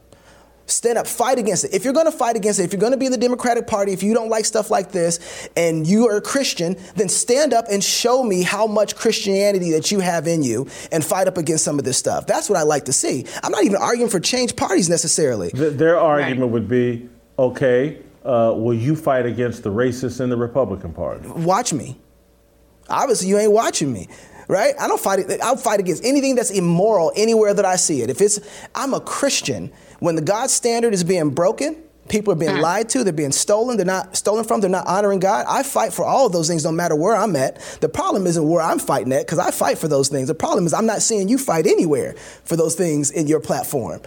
Stand 0.68 0.98
up, 0.98 1.06
fight 1.06 1.38
against 1.38 1.66
it. 1.66 1.74
If 1.76 1.84
you're 1.84 1.94
going 1.94 2.08
to 2.08 2.12
fight 2.12 2.36
against 2.36 2.60
it, 2.60 2.64
if 2.64 2.74
you're 2.74 2.80
going 2.80 2.94
to 2.94 2.98
be 2.98 3.06
in 3.06 3.12
the 3.12 3.20
Democratic 3.20 3.68
Party, 3.68 3.92
if 3.92 4.02
you 4.02 4.16
don't 4.16 4.30
like 4.30 4.46
stuff 4.46 4.72
like 4.72 4.92
this 4.92 5.48
and 5.56 5.86
you 5.86 6.08
are 6.08 6.16
a 6.16 6.22
Christian, 6.22 6.76
then 6.96 7.08
stand 7.08 7.54
up 7.54 7.66
and 7.70 7.84
show 7.84 8.24
me 8.24 8.42
how 8.42 8.66
much 8.66 8.96
Christianity 8.96 9.72
that 9.72 9.92
you 9.92 10.00
have 10.00 10.26
in 10.26 10.42
you 10.42 10.68
and 10.92 11.06
fight 11.06 11.28
up 11.28 11.38
against 11.38 11.64
some 11.64 11.78
of 11.78 11.86
this 11.86 12.00
stuff. 12.00 12.26
That's 12.26 12.50
what 12.50 12.58
I 12.58 12.64
like 12.64 12.86
to 12.86 12.94
see. 12.94 13.26
I'm 13.44 13.52
not 13.52 13.64
even 13.64 13.78
arguing 13.78 14.10
for 14.10 14.20
change 14.20 14.56
parties 14.56 14.90
necessarily. 14.90 15.52
th- 15.52 15.74
their 15.74 16.00
argument 16.00 16.52
would 16.52 16.68
be, 16.68 17.10
okay, 17.38 18.00
uh, 18.26 18.54
will 18.56 18.74
you 18.74 18.96
fight 18.96 19.26
against 19.26 19.64
the 19.64 19.70
racists 19.72 20.20
in 20.20 20.30
the 20.30 20.38
Republican 20.38 20.92
Party? 20.94 21.28
watch 21.30 21.72
me. 21.74 21.98
Obviously, 22.90 23.28
you 23.30 23.38
ain't 23.38 23.52
watching 23.52 23.92
me, 23.92 24.08
right? 24.48 24.74
I 24.80 24.88
don't 24.88 25.00
fight. 25.00 25.20
I'll 25.42 25.58
fight 25.58 25.80
against 25.80 26.04
anything 26.06 26.36
that's 26.36 26.52
immoral 26.52 27.12
anywhere 27.16 27.54
that 27.54 27.66
I 27.66 27.78
see 27.78 28.02
it. 28.02 28.10
If 28.10 28.22
it's, 28.22 28.40
I'm 28.76 28.94
a 28.94 29.00
Christian. 29.00 29.72
When 30.00 30.16
the 30.16 30.22
God 30.22 30.50
standard 30.52 30.94
is 30.94 31.04
being 31.04 31.30
broken, 31.32 31.82
people 32.10 32.32
are 32.34 32.36
being 32.36 32.58
lied 32.60 32.90
to, 32.90 33.04
they're 33.04 33.14
being 33.14 33.32
stolen, 33.32 33.78
they're 33.78 33.86
not 33.86 34.16
stolen 34.16 34.44
from, 34.44 34.62
they're 34.62 34.70
not 34.70 34.86
honoring 34.86 35.20
God. 35.20 35.46
I 35.50 35.64
fight 35.64 35.94
for 35.94 36.06
all 36.06 36.28
of 36.28 36.32
those 36.32 36.48
things, 36.48 36.64
no 36.64 36.72
matter 36.72 36.96
where 36.96 37.16
I'm 37.16 37.36
at. 37.36 37.60
The 37.82 37.90
problem 37.90 38.28
isn't 38.28 38.48
where 38.48 38.62
I'm 38.62 38.78
fighting 38.78 39.12
at, 39.14 39.26
because 39.26 39.40
I 39.40 39.50
fight 39.52 39.78
for 39.80 39.88
those 39.88 40.10
things. 40.10 40.28
The 40.28 40.36
problem 40.36 40.66
is 40.68 40.74
I'm 40.74 40.86
not 40.86 41.02
seeing 41.02 41.28
you 41.28 41.38
fight 41.40 41.66
anywhere 41.66 42.14
for 42.44 42.56
those 42.56 42.76
things 42.76 43.10
in 43.10 43.26
your 43.26 43.40
platform. 43.40 44.02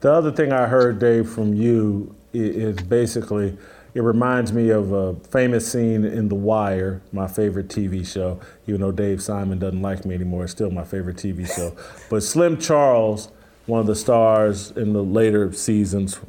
The 0.00 0.12
other 0.12 0.30
thing 0.32 0.52
I 0.52 0.66
heard, 0.66 0.98
Dave, 0.98 1.30
from 1.30 1.54
you 1.54 2.14
i- 2.14 2.17
is 2.32 2.76
basically, 2.82 3.56
it 3.94 4.02
reminds 4.02 4.52
me 4.52 4.70
of 4.70 4.92
a 4.92 5.14
famous 5.14 5.70
scene 5.70 6.04
in 6.04 6.28
The 6.28 6.34
Wire, 6.34 7.02
my 7.12 7.26
favorite 7.26 7.68
TV 7.68 8.06
show. 8.06 8.40
Even 8.66 8.80
though 8.80 8.92
Dave 8.92 9.22
Simon 9.22 9.58
doesn't 9.58 9.82
like 9.82 10.04
me 10.04 10.14
anymore, 10.14 10.44
it's 10.44 10.52
still 10.52 10.70
my 10.70 10.84
favorite 10.84 11.16
TV 11.16 11.46
show. 11.46 11.76
But 12.10 12.22
Slim 12.22 12.58
Charles, 12.58 13.30
one 13.66 13.80
of 13.80 13.86
the 13.86 13.96
stars 13.96 14.70
in 14.72 14.92
the 14.92 15.02
later 15.02 15.52
seasons, 15.52 16.20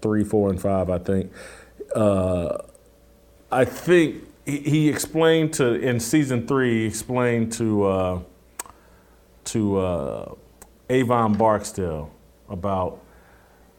three, 0.00 0.24
four, 0.24 0.50
and 0.50 0.60
five, 0.60 0.90
I 0.90 0.98
think. 0.98 1.32
Uh, 1.94 2.58
I 3.50 3.64
think 3.64 4.24
he, 4.44 4.58
he 4.58 4.88
explained 4.88 5.54
to 5.54 5.74
in 5.74 6.00
season 6.00 6.46
three. 6.46 6.80
He 6.80 6.86
explained 6.86 7.52
to 7.54 7.84
uh, 7.84 8.20
to 9.44 9.78
uh, 9.78 10.34
Avon 10.90 11.34
Barksdale 11.34 12.10
about 12.48 13.02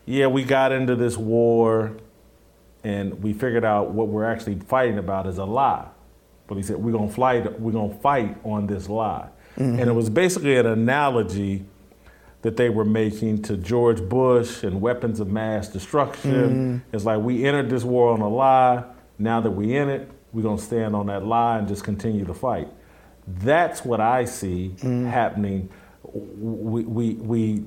yeah, 0.09 0.25
we 0.25 0.43
got 0.43 0.71
into 0.71 0.95
this 0.95 1.17
war 1.17 1.95
and 2.83 3.21
we 3.21 3.31
figured 3.31 3.63
out 3.63 3.91
what 3.91 4.07
we're 4.07 4.25
actually 4.25 4.55
fighting 4.55 4.97
about 4.97 5.27
is 5.27 5.37
a 5.37 5.45
lie. 5.45 5.85
But 6.47 6.55
he 6.55 6.63
said 6.63 6.77
we're 6.77 6.91
gonna 6.91 7.11
fight 7.11 7.59
we're 7.59 7.71
gonna 7.71 7.93
fight 7.99 8.35
on 8.43 8.65
this 8.65 8.89
lie. 8.89 9.29
And 9.55 9.79
it 9.79 9.85
mm-hmm. 9.85 9.95
was 9.95 10.09
basically 10.09 10.55
an 10.57 10.65
analogy 10.65 11.65
that 12.41 12.57
they 12.57 12.69
were 12.69 12.85
making 12.85 13.43
to 13.43 13.57
George 13.57 14.01
Bush 14.01 14.63
and 14.63 14.81
weapons 14.81 15.19
of 15.19 15.27
mass 15.27 15.67
destruction. 15.67 16.31
Mm-hmm. 16.31 16.95
It's 16.95 17.05
like 17.05 17.19
we 17.19 17.45
entered 17.45 17.69
this 17.69 17.83
war 17.83 18.11
on 18.13 18.21
a 18.21 18.29
lie. 18.29 18.83
Now 19.17 19.41
that 19.41 19.51
we're 19.51 19.81
in 19.81 19.89
it, 19.89 20.09
we're 20.31 20.43
going 20.43 20.57
to 20.57 20.63
stand 20.63 20.95
on 20.95 21.07
that 21.07 21.25
lie 21.25 21.57
and 21.57 21.67
just 21.67 21.83
continue 21.83 22.23
to 22.23 22.33
fight. 22.33 22.69
That's 23.27 23.83
what 23.83 23.99
I 23.99 24.23
see 24.23 24.75
mm-hmm. 24.77 25.07
happening. 25.07 25.69
We, 26.03 26.83
we, 26.83 27.13
we 27.15 27.63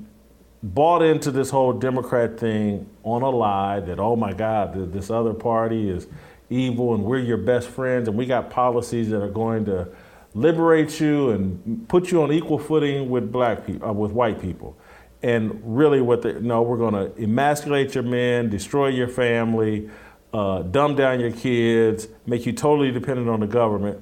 bought 0.63 1.01
into 1.01 1.29
this 1.29 1.49
whole 1.49 1.73
Democrat 1.73 2.39
thing 2.39 2.89
on 3.03 3.21
a 3.21 3.29
lie 3.29 3.81
that, 3.81 3.99
oh 3.99 4.15
my 4.15 4.31
God, 4.31 4.93
this 4.93 5.11
other 5.11 5.33
party 5.33 5.89
is 5.89 6.07
evil 6.49 6.95
and 6.95 7.03
we're 7.03 7.19
your 7.19 7.37
best 7.37 7.67
friends 7.67 8.07
and 8.07 8.17
we 8.17 8.25
got 8.25 8.49
policies 8.49 9.09
that 9.09 9.21
are 9.21 9.29
going 9.29 9.65
to 9.65 9.89
liberate 10.33 10.99
you 11.01 11.31
and 11.31 11.87
put 11.89 12.11
you 12.11 12.23
on 12.23 12.31
equal 12.31 12.57
footing 12.57 13.09
with 13.09 13.29
black 13.31 13.65
people, 13.65 13.89
uh, 13.89 13.91
with 13.91 14.11
white 14.11 14.41
people. 14.41 14.77
And 15.21 15.61
really, 15.63 16.01
what 16.01 16.21
they 16.21 16.33
no, 16.39 16.61
we're 16.61 16.77
going 16.77 16.93
to 16.93 17.21
emasculate 17.21 17.95
your 17.95 18.03
men, 18.03 18.49
destroy 18.49 18.87
your 18.87 19.07
family, 19.07 19.89
uh, 20.33 20.63
dumb 20.63 20.95
down 20.95 21.19
your 21.19 21.31
kids, 21.31 22.07
make 22.25 22.45
you 22.45 22.51
totally 22.51 22.91
dependent 22.91 23.29
on 23.29 23.39
the 23.39 23.47
government. 23.47 24.01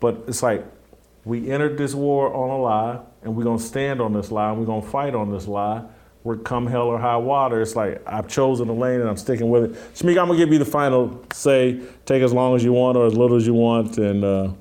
But 0.00 0.24
it's 0.28 0.42
like 0.42 0.66
we 1.24 1.50
entered 1.50 1.78
this 1.78 1.94
war 1.94 2.34
on 2.34 2.50
a 2.50 2.58
lie, 2.58 3.00
and 3.22 3.34
we're 3.34 3.44
gonna 3.44 3.58
stand 3.58 4.00
on 4.00 4.12
this 4.12 4.30
lie, 4.30 4.50
and 4.50 4.58
we're 4.58 4.66
gonna 4.66 4.82
fight 4.82 5.14
on 5.14 5.30
this 5.30 5.46
lie. 5.46 5.82
We're 6.22 6.36
come 6.36 6.66
hell 6.66 6.82
or 6.88 6.98
high 6.98 7.16
water. 7.16 7.62
It's 7.62 7.74
like 7.74 8.02
I've 8.06 8.28
chosen 8.28 8.68
a 8.68 8.74
lane 8.74 9.00
and 9.00 9.08
I'm 9.08 9.16
sticking 9.16 9.48
with 9.48 9.64
it. 9.64 9.72
Shamik, 9.94 10.18
I'm 10.18 10.26
gonna 10.26 10.36
give 10.36 10.52
you 10.52 10.58
the 10.58 10.66
final 10.66 11.24
say. 11.32 11.80
Take 12.04 12.22
as 12.22 12.32
long 12.32 12.54
as 12.54 12.62
you 12.62 12.72
want 12.72 12.98
or 12.98 13.06
as 13.06 13.14
little 13.14 13.36
as 13.36 13.46
you 13.46 13.54
want, 13.54 13.96
and 13.96 14.22
uh, 14.22 14.52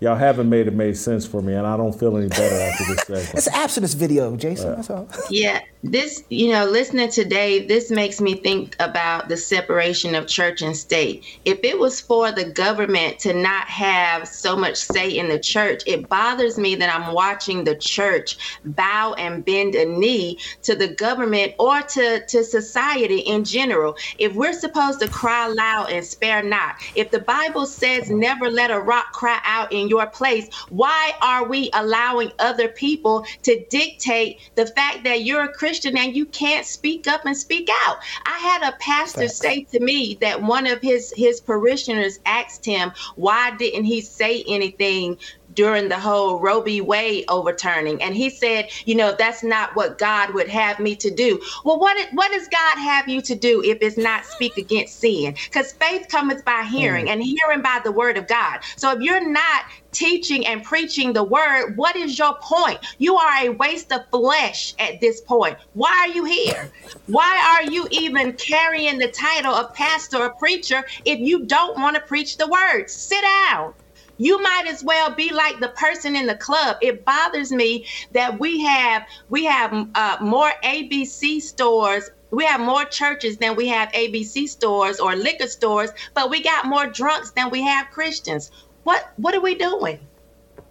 y'all 0.00 0.16
haven't 0.16 0.48
made 0.48 0.66
it 0.66 0.74
made 0.74 0.96
sense 0.96 1.26
for 1.26 1.42
me, 1.42 1.54
and 1.54 1.66
I 1.66 1.76
don't 1.76 1.98
feel 1.98 2.16
any 2.16 2.28
better 2.28 2.56
after 2.56 2.84
this 2.84 2.98
segment. 3.06 3.34
It's 3.34 3.46
an 3.46 3.54
abstinence 3.54 3.94
video, 3.94 4.36
Jason. 4.36 4.76
That's 4.76 4.90
all. 4.90 5.08
Yeah, 5.30 5.60
this, 5.82 6.24
you 6.28 6.52
know, 6.52 6.64
listening 6.64 7.10
to 7.10 7.24
Dave, 7.24 7.68
this 7.68 7.90
makes 7.90 8.20
me 8.20 8.34
think 8.34 8.76
about 8.80 9.28
the 9.28 9.36
separation 9.36 10.14
of 10.14 10.26
church 10.26 10.62
and 10.62 10.76
state. 10.76 11.24
If 11.44 11.60
it 11.62 11.78
was 11.78 12.00
for 12.00 12.32
the 12.32 12.44
government 12.44 13.18
to 13.20 13.32
not 13.32 13.66
have 13.68 14.26
so 14.26 14.56
much 14.56 14.76
say 14.76 15.10
in 15.10 15.28
the 15.28 15.38
church, 15.38 15.82
it 15.86 16.08
bothers 16.08 16.58
me 16.58 16.74
that 16.76 16.94
I'm 16.94 17.14
watching 17.14 17.64
the 17.64 17.76
church 17.76 18.58
bow 18.64 19.14
and 19.14 19.44
bend 19.44 19.74
a 19.74 19.84
knee 19.84 20.38
to 20.62 20.74
the 20.74 20.88
government 20.88 21.54
or 21.58 21.80
to, 21.82 22.26
to 22.26 22.44
society 22.44 23.20
in 23.20 23.44
general. 23.44 23.96
If 24.18 24.34
we're 24.34 24.52
supposed 24.52 25.00
to 25.00 25.08
cry 25.08 25.46
loud 25.48 25.90
and 25.90 26.04
spare 26.04 26.42
not, 26.42 26.76
if 26.94 27.10
the 27.10 27.20
Bible 27.20 27.66
says 27.66 28.10
never 28.10 28.50
let 28.50 28.70
a 28.70 28.80
rock 28.80 29.12
cry 29.12 29.40
out 29.44 29.72
in 29.72 29.87
your 29.88 30.06
place, 30.06 30.48
why 30.70 31.12
are 31.22 31.48
we 31.48 31.70
allowing 31.74 32.32
other 32.38 32.68
people 32.68 33.24
to 33.44 33.64
dictate 33.70 34.38
the 34.54 34.66
fact 34.66 35.04
that 35.04 35.22
you're 35.22 35.44
a 35.44 35.52
Christian 35.52 35.96
and 35.96 36.14
you 36.16 36.26
can't 36.26 36.66
speak 36.66 37.06
up 37.08 37.24
and 37.24 37.36
speak 37.36 37.68
out? 37.86 37.98
I 38.26 38.38
had 38.38 38.62
a 38.62 38.76
pastor 38.80 39.28
say 39.28 39.64
to 39.72 39.80
me 39.80 40.18
that 40.20 40.42
one 40.42 40.66
of 40.66 40.80
his 40.80 41.12
his 41.16 41.40
parishioners 41.40 42.18
asked 42.26 42.64
him, 42.64 42.92
"Why 43.16 43.52
didn't 43.56 43.84
he 43.84 44.00
say 44.00 44.44
anything?" 44.48 45.18
During 45.58 45.88
the 45.88 45.98
whole 45.98 46.38
Roe 46.38 46.60
v. 46.60 46.80
Wade 46.80 47.24
overturning. 47.28 48.00
And 48.00 48.14
he 48.14 48.30
said, 48.30 48.68
you 48.84 48.94
know, 48.94 49.12
that's 49.18 49.42
not 49.42 49.74
what 49.74 49.98
God 49.98 50.32
would 50.32 50.48
have 50.48 50.78
me 50.78 50.94
to 50.94 51.10
do. 51.10 51.42
Well, 51.64 51.80
what, 51.80 51.96
what 52.12 52.30
does 52.30 52.46
God 52.46 52.78
have 52.78 53.08
you 53.08 53.20
to 53.22 53.34
do 53.34 53.60
if 53.64 53.78
it's 53.80 53.98
not 53.98 54.24
speak 54.24 54.56
against 54.56 55.00
sin? 55.00 55.34
Because 55.46 55.72
faith 55.72 56.06
cometh 56.08 56.44
by 56.44 56.62
hearing 56.62 57.06
mm. 57.06 57.10
and 57.10 57.20
hearing 57.20 57.60
by 57.60 57.80
the 57.82 57.90
word 57.90 58.16
of 58.16 58.28
God. 58.28 58.60
So 58.76 58.92
if 58.92 59.00
you're 59.00 59.28
not 59.28 59.64
teaching 59.90 60.46
and 60.46 60.62
preaching 60.62 61.12
the 61.12 61.24
word, 61.24 61.72
what 61.74 61.96
is 61.96 62.16
your 62.16 62.36
point? 62.40 62.78
You 62.98 63.16
are 63.16 63.46
a 63.46 63.48
waste 63.48 63.90
of 63.90 64.02
flesh 64.12 64.76
at 64.78 65.00
this 65.00 65.22
point. 65.22 65.58
Why 65.72 66.06
are 66.06 66.14
you 66.14 66.24
here? 66.24 66.70
Why 67.06 67.58
are 67.58 67.68
you 67.68 67.88
even 67.90 68.34
carrying 68.34 68.98
the 68.98 69.08
title 69.08 69.54
of 69.54 69.74
pastor 69.74 70.18
or 70.18 70.34
preacher 70.34 70.84
if 71.04 71.18
you 71.18 71.46
don't 71.46 71.80
want 71.80 71.96
to 71.96 72.02
preach 72.02 72.36
the 72.36 72.46
word? 72.46 72.88
Sit 72.88 73.22
down 73.22 73.74
you 74.18 74.42
might 74.42 74.64
as 74.66 74.84
well 74.84 75.14
be 75.14 75.32
like 75.32 75.58
the 75.60 75.68
person 75.68 76.14
in 76.14 76.26
the 76.26 76.34
club 76.34 76.76
it 76.82 77.04
bothers 77.04 77.50
me 77.50 77.86
that 78.12 78.38
we 78.38 78.60
have 78.60 79.06
we 79.28 79.44
have 79.44 79.72
uh, 79.94 80.18
more 80.20 80.50
abc 80.64 81.40
stores 81.40 82.10
we 82.30 82.44
have 82.44 82.60
more 82.60 82.84
churches 82.84 83.38
than 83.38 83.56
we 83.56 83.66
have 83.66 83.88
abc 83.92 84.46
stores 84.48 85.00
or 85.00 85.16
liquor 85.16 85.46
stores 85.46 85.90
but 86.14 86.28
we 86.28 86.42
got 86.42 86.66
more 86.66 86.86
drunks 86.86 87.30
than 87.32 87.48
we 87.50 87.62
have 87.62 87.88
christians 87.90 88.50
what 88.82 89.12
what 89.16 89.34
are 89.34 89.40
we 89.40 89.54
doing 89.54 89.98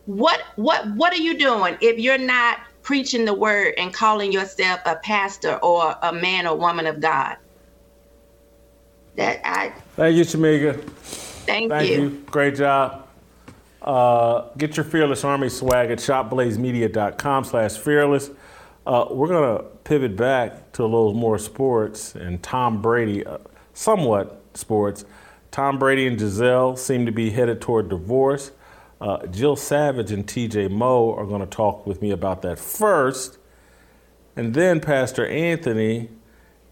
what 0.06 0.42
what 0.58 0.88
what 0.96 1.12
are 1.14 1.22
you 1.22 1.38
doing 1.38 1.78
if 1.82 1.98
you're 1.98 2.18
not 2.18 2.60
preaching 2.84 3.26
the 3.26 3.34
word 3.34 3.74
and 3.78 3.94
calling 3.94 4.32
yourself 4.32 4.80
a 4.86 4.96
pastor 4.98 5.58
or 5.58 5.96
a 6.04 6.14
man 6.14 6.46
or 6.48 6.56
woman 6.56 6.86
of 6.86 7.00
god 7.00 7.36
that 9.16 9.42
i 9.44 9.72
Thank 9.96 10.16
you, 10.16 10.24
Shemeka. 10.24 10.80
thank, 11.48 11.72
Thank 11.72 11.90
you. 11.90 12.02
you. 12.04 12.24
Great 12.30 12.56
job. 12.56 13.07
Uh, 13.88 14.50
get 14.58 14.76
your 14.76 14.84
Fearless 14.84 15.24
Army 15.24 15.48
swag 15.48 15.92
at 15.92 16.00
shopblazemedia.com 16.00 17.46
slash 17.46 17.78
fearless. 17.78 18.32
Uh, 18.86 19.06
we're 19.10 19.30
going 19.30 19.58
to 19.58 19.64
pivot 19.86 20.18
back 20.18 20.74
to 20.74 20.84
a 20.84 20.84
little 20.84 21.14
more 21.14 21.40
sports 21.40 22.14
and 22.14 22.44
Tom 22.44 22.82
Brady, 22.82 23.26
uh, 23.26 23.38
somewhat 23.74 24.44
sports. 24.56 25.06
Tom 25.52 25.80
Brady 25.80 26.06
and 26.06 26.20
Gisele 26.20 26.76
seem 26.76 27.06
to 27.06 27.14
be 27.14 27.30
headed 27.30 27.62
toward 27.62 27.88
divorce. 27.88 28.52
Uh, 29.00 29.26
Jill 29.28 29.56
Savage 29.56 30.12
and 30.12 30.28
TJ 30.28 30.70
Moe 30.70 31.16
are 31.16 31.26
going 31.26 31.40
to 31.40 31.48
talk 31.48 31.88
with 31.88 32.02
me 32.02 32.12
about 32.12 32.42
that 32.42 32.60
first. 32.60 33.38
And 34.36 34.54
then 34.54 34.82
Pastor 34.82 35.26
Anthony 35.26 36.10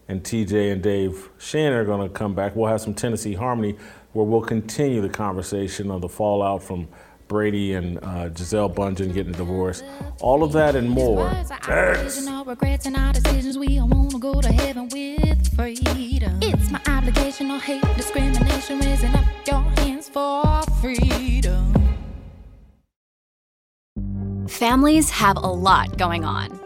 and 0.06 0.22
TJ 0.22 0.70
and 0.70 0.82
Dave 0.82 1.30
Shannon 1.38 1.78
are 1.78 1.84
going 1.86 2.06
to 2.06 2.12
come 2.12 2.34
back. 2.34 2.54
We'll 2.54 2.70
have 2.70 2.82
some 2.82 2.92
Tennessee 2.92 3.32
Harmony 3.32 3.78
where 4.12 4.26
we'll 4.26 4.42
continue 4.42 5.00
the 5.00 5.08
conversation 5.08 5.90
on 5.90 6.02
the 6.02 6.08
fallout 6.08 6.62
from 6.62 6.88
Brady 7.28 7.74
and 7.74 7.98
uh, 8.02 8.28
Gisele 8.28 8.70
Bündchen 8.70 9.12
getting 9.12 9.34
a 9.34 9.36
divorce. 9.36 9.82
All 10.20 10.42
of 10.42 10.52
that 10.52 10.76
and 10.76 10.88
more. 10.88 11.30
Next. 11.68 12.24
No 12.26 12.44
regrets 12.44 12.86
in 12.86 12.96
our 12.96 13.12
decisions. 13.12 13.58
We 13.58 13.78
all 13.78 13.88
wanna 13.88 14.18
go 14.18 14.40
to 14.40 14.52
heaven 14.52 14.88
with 14.88 15.54
freedom. 15.56 16.38
It's 16.42 16.70
my 16.70 16.80
obligation, 16.86 17.48
no 17.48 17.58
hate, 17.58 17.82
discrimination, 17.96 18.80
raising 18.80 19.14
up 19.14 19.24
your 19.46 19.62
hands 19.78 20.08
for 20.08 20.62
freedom. 20.80 21.74
Families 24.48 25.10
have 25.10 25.36
a 25.36 25.40
lot 25.40 25.98
going 25.98 26.24
on. 26.24 26.65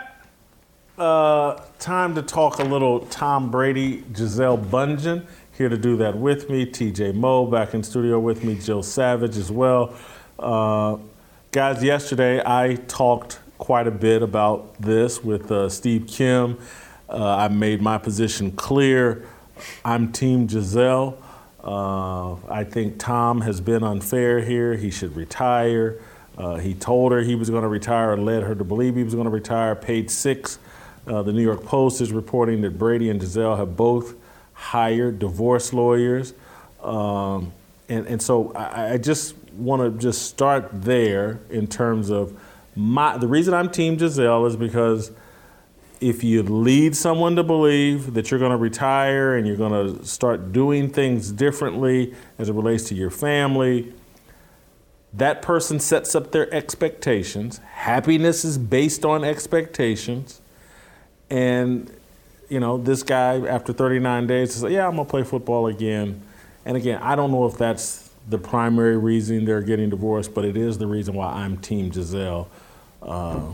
Uh, 0.97 1.57
time 1.79 2.13
to 2.13 2.21
talk 2.21 2.59
a 2.59 2.63
little 2.63 2.99
Tom 3.05 3.49
Brady, 3.49 4.03
Gisele 4.11 4.57
Bündchen. 4.57 5.25
Here 5.57 5.69
to 5.69 5.77
do 5.77 5.95
that 5.97 6.17
with 6.17 6.49
me, 6.49 6.65
TJ 6.65 7.15
Moe 7.15 7.45
back 7.45 7.73
in 7.73 7.81
studio 7.81 8.19
with 8.19 8.43
me, 8.43 8.55
Jill 8.55 8.83
Savage 8.83 9.37
as 9.37 9.49
well. 9.49 9.95
Uh, 10.37 10.97
guys, 11.51 11.81
yesterday 11.81 12.41
I 12.45 12.75
talked 12.87 13.39
quite 13.57 13.87
a 13.87 13.91
bit 13.91 14.21
about 14.21 14.81
this 14.81 15.23
with 15.23 15.49
uh, 15.49 15.69
Steve 15.69 16.07
Kim. 16.07 16.57
Uh, 17.09 17.37
I 17.37 17.47
made 17.47 17.81
my 17.81 17.97
position 17.97 18.51
clear. 18.51 19.25
I'm 19.85 20.11
Team 20.11 20.45
Gisele. 20.45 21.17
Uh, 21.63 22.33
I 22.49 22.65
think 22.65 22.99
Tom 22.99 23.41
has 23.41 23.61
been 23.61 23.83
unfair 23.83 24.41
here. 24.41 24.75
He 24.75 24.91
should 24.91 25.15
retire. 25.15 25.99
He 26.59 26.73
told 26.73 27.11
her 27.11 27.21
he 27.21 27.35
was 27.35 27.51
going 27.51 27.61
to 27.61 27.67
retire 27.67 28.17
led 28.17 28.41
her 28.41 28.55
to 28.55 28.63
believe 28.63 28.95
he 28.95 29.03
was 29.03 29.13
going 29.13 29.25
to 29.25 29.31
retire. 29.31 29.75
Page 29.75 30.09
six, 30.09 30.57
uh, 31.07 31.21
the 31.23 31.33
New 31.33 31.41
York 31.41 31.63
Post 31.63 32.01
is 32.01 32.11
reporting 32.11 32.61
that 32.61 32.77
Brady 32.77 33.09
and 33.09 33.19
Gisele 33.19 33.55
have 33.55 33.75
both 33.75 34.15
hired 34.53 35.19
divorce 35.19 35.73
lawyers. 35.73 36.33
Um, 36.81 37.53
and, 37.89 38.07
and 38.07 38.21
so 38.21 38.51
I, 38.53 38.93
I 38.93 38.97
just 38.97 39.35
want 39.53 39.81
to 39.81 39.99
just 39.99 40.23
start 40.27 40.69
there 40.71 41.39
in 41.49 41.67
terms 41.67 42.09
of 42.09 42.39
my, 42.75 43.17
the 43.17 43.27
reason 43.27 43.53
I'm 43.53 43.69
Team 43.69 43.97
Gisele 43.97 44.45
is 44.45 44.55
because 44.55 45.11
if 45.99 46.23
you 46.23 46.41
lead 46.41 46.95
someone 46.95 47.35
to 47.35 47.43
believe 47.43 48.13
that 48.15 48.31
you're 48.31 48.39
going 48.39 48.51
to 48.51 48.57
retire 48.57 49.35
and 49.35 49.45
you're 49.45 49.57
going 49.57 49.97
to 49.97 50.05
start 50.05 50.51
doing 50.51 50.89
things 50.89 51.31
differently 51.31 52.15
as 52.39 52.49
it 52.49 52.53
relates 52.53 52.85
to 52.85 52.95
your 52.95 53.11
family, 53.11 53.93
that 55.13 55.41
person 55.41 55.79
sets 55.79 56.15
up 56.15 56.31
their 56.31 56.51
expectations. 56.53 57.59
Happiness 57.73 58.43
is 58.43 58.57
based 58.57 59.05
on 59.05 59.23
expectations. 59.23 60.40
And, 61.31 61.89
you 62.49 62.59
know, 62.59 62.77
this 62.77 63.03
guy, 63.03 63.39
after 63.47 63.71
39 63.73 64.27
days, 64.27 64.53
says, 64.53 64.69
Yeah, 64.71 64.85
I'm 64.87 64.95
going 64.95 65.07
to 65.07 65.09
play 65.09 65.23
football 65.23 65.67
again. 65.67 66.21
And 66.65 66.77
again, 66.77 67.01
I 67.01 67.15
don't 67.15 67.31
know 67.31 67.45
if 67.45 67.57
that's 67.57 68.09
the 68.29 68.37
primary 68.37 68.97
reason 68.97 69.45
they're 69.45 69.61
getting 69.63 69.89
divorced, 69.89 70.33
but 70.33 70.45
it 70.45 70.55
is 70.57 70.77
the 70.77 70.85
reason 70.87 71.15
why 71.15 71.31
I'm 71.31 71.57
Team 71.57 71.89
Gisele. 71.89 72.47
Uh, 73.01 73.53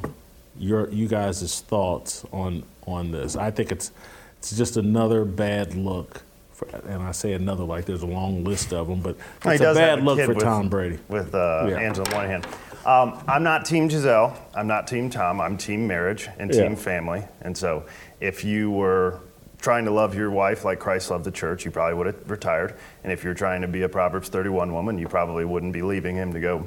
your 0.60 0.90
you 0.90 1.08
guys' 1.08 1.62
thoughts 1.62 2.26
on 2.34 2.64
on 2.86 3.12
this? 3.12 3.36
I 3.38 3.52
think 3.52 3.72
it's 3.72 3.92
it's 4.40 4.58
just 4.58 4.76
another 4.76 5.24
bad 5.24 5.76
look. 5.76 6.24
For, 6.54 6.68
and 6.70 7.04
I 7.04 7.12
say 7.12 7.34
another 7.34 7.64
like 7.64 7.86
there's 7.86 8.02
a 8.02 8.08
long 8.08 8.44
list 8.44 8.74
of 8.74 8.88
them, 8.88 9.00
but 9.02 9.16
it's 9.46 9.62
a 9.62 9.74
bad 9.76 10.04
look 10.04 10.20
for 10.20 10.34
with- 10.34 10.44
Tom 10.44 10.68
Brady. 10.68 10.98
With 11.08 11.34
uh, 11.34 11.68
Yeah. 11.70 11.78
Angela 11.78 12.10
Moynihan. 12.10 12.44
Um, 12.88 13.22
I'm 13.28 13.44
not 13.44 13.66
Team 13.66 13.90
Gisele. 13.90 14.34
I'm 14.56 14.66
not 14.66 14.88
Team 14.88 15.10
Tom. 15.10 15.42
I'm 15.42 15.58
Team 15.58 15.86
Marriage 15.86 16.30
and 16.40 16.54
Yeah. 16.54 16.64
Team 16.64 16.78
Family. 16.78 17.26
And 17.42 17.56
so, 17.56 17.84
if 18.22 18.46
you 18.46 18.72
were 18.72 19.20
trying 19.60 19.84
to 19.84 19.92
love 19.92 20.16
your 20.16 20.32
wife 20.32 20.64
like 20.64 20.80
Christ 20.80 21.12
loved 21.12 21.26
the 21.26 21.32
church, 21.32 21.66
you 21.66 21.72
probably 21.72 21.96
would 21.96 22.08
have 22.08 22.32
retired. 22.32 22.76
And 23.04 23.12
if 23.12 23.26
you're 23.26 23.34
trying 23.34 23.60
to 23.62 23.68
be 23.68 23.82
a 23.82 23.90
Proverbs 23.90 24.30
31 24.30 24.72
woman, 24.74 24.98
you 24.98 25.10
probably 25.10 25.44
wouldn't 25.44 25.74
be 25.74 25.82
leaving 25.82 26.16
him 26.16 26.32
to 26.32 26.40
go 26.40 26.66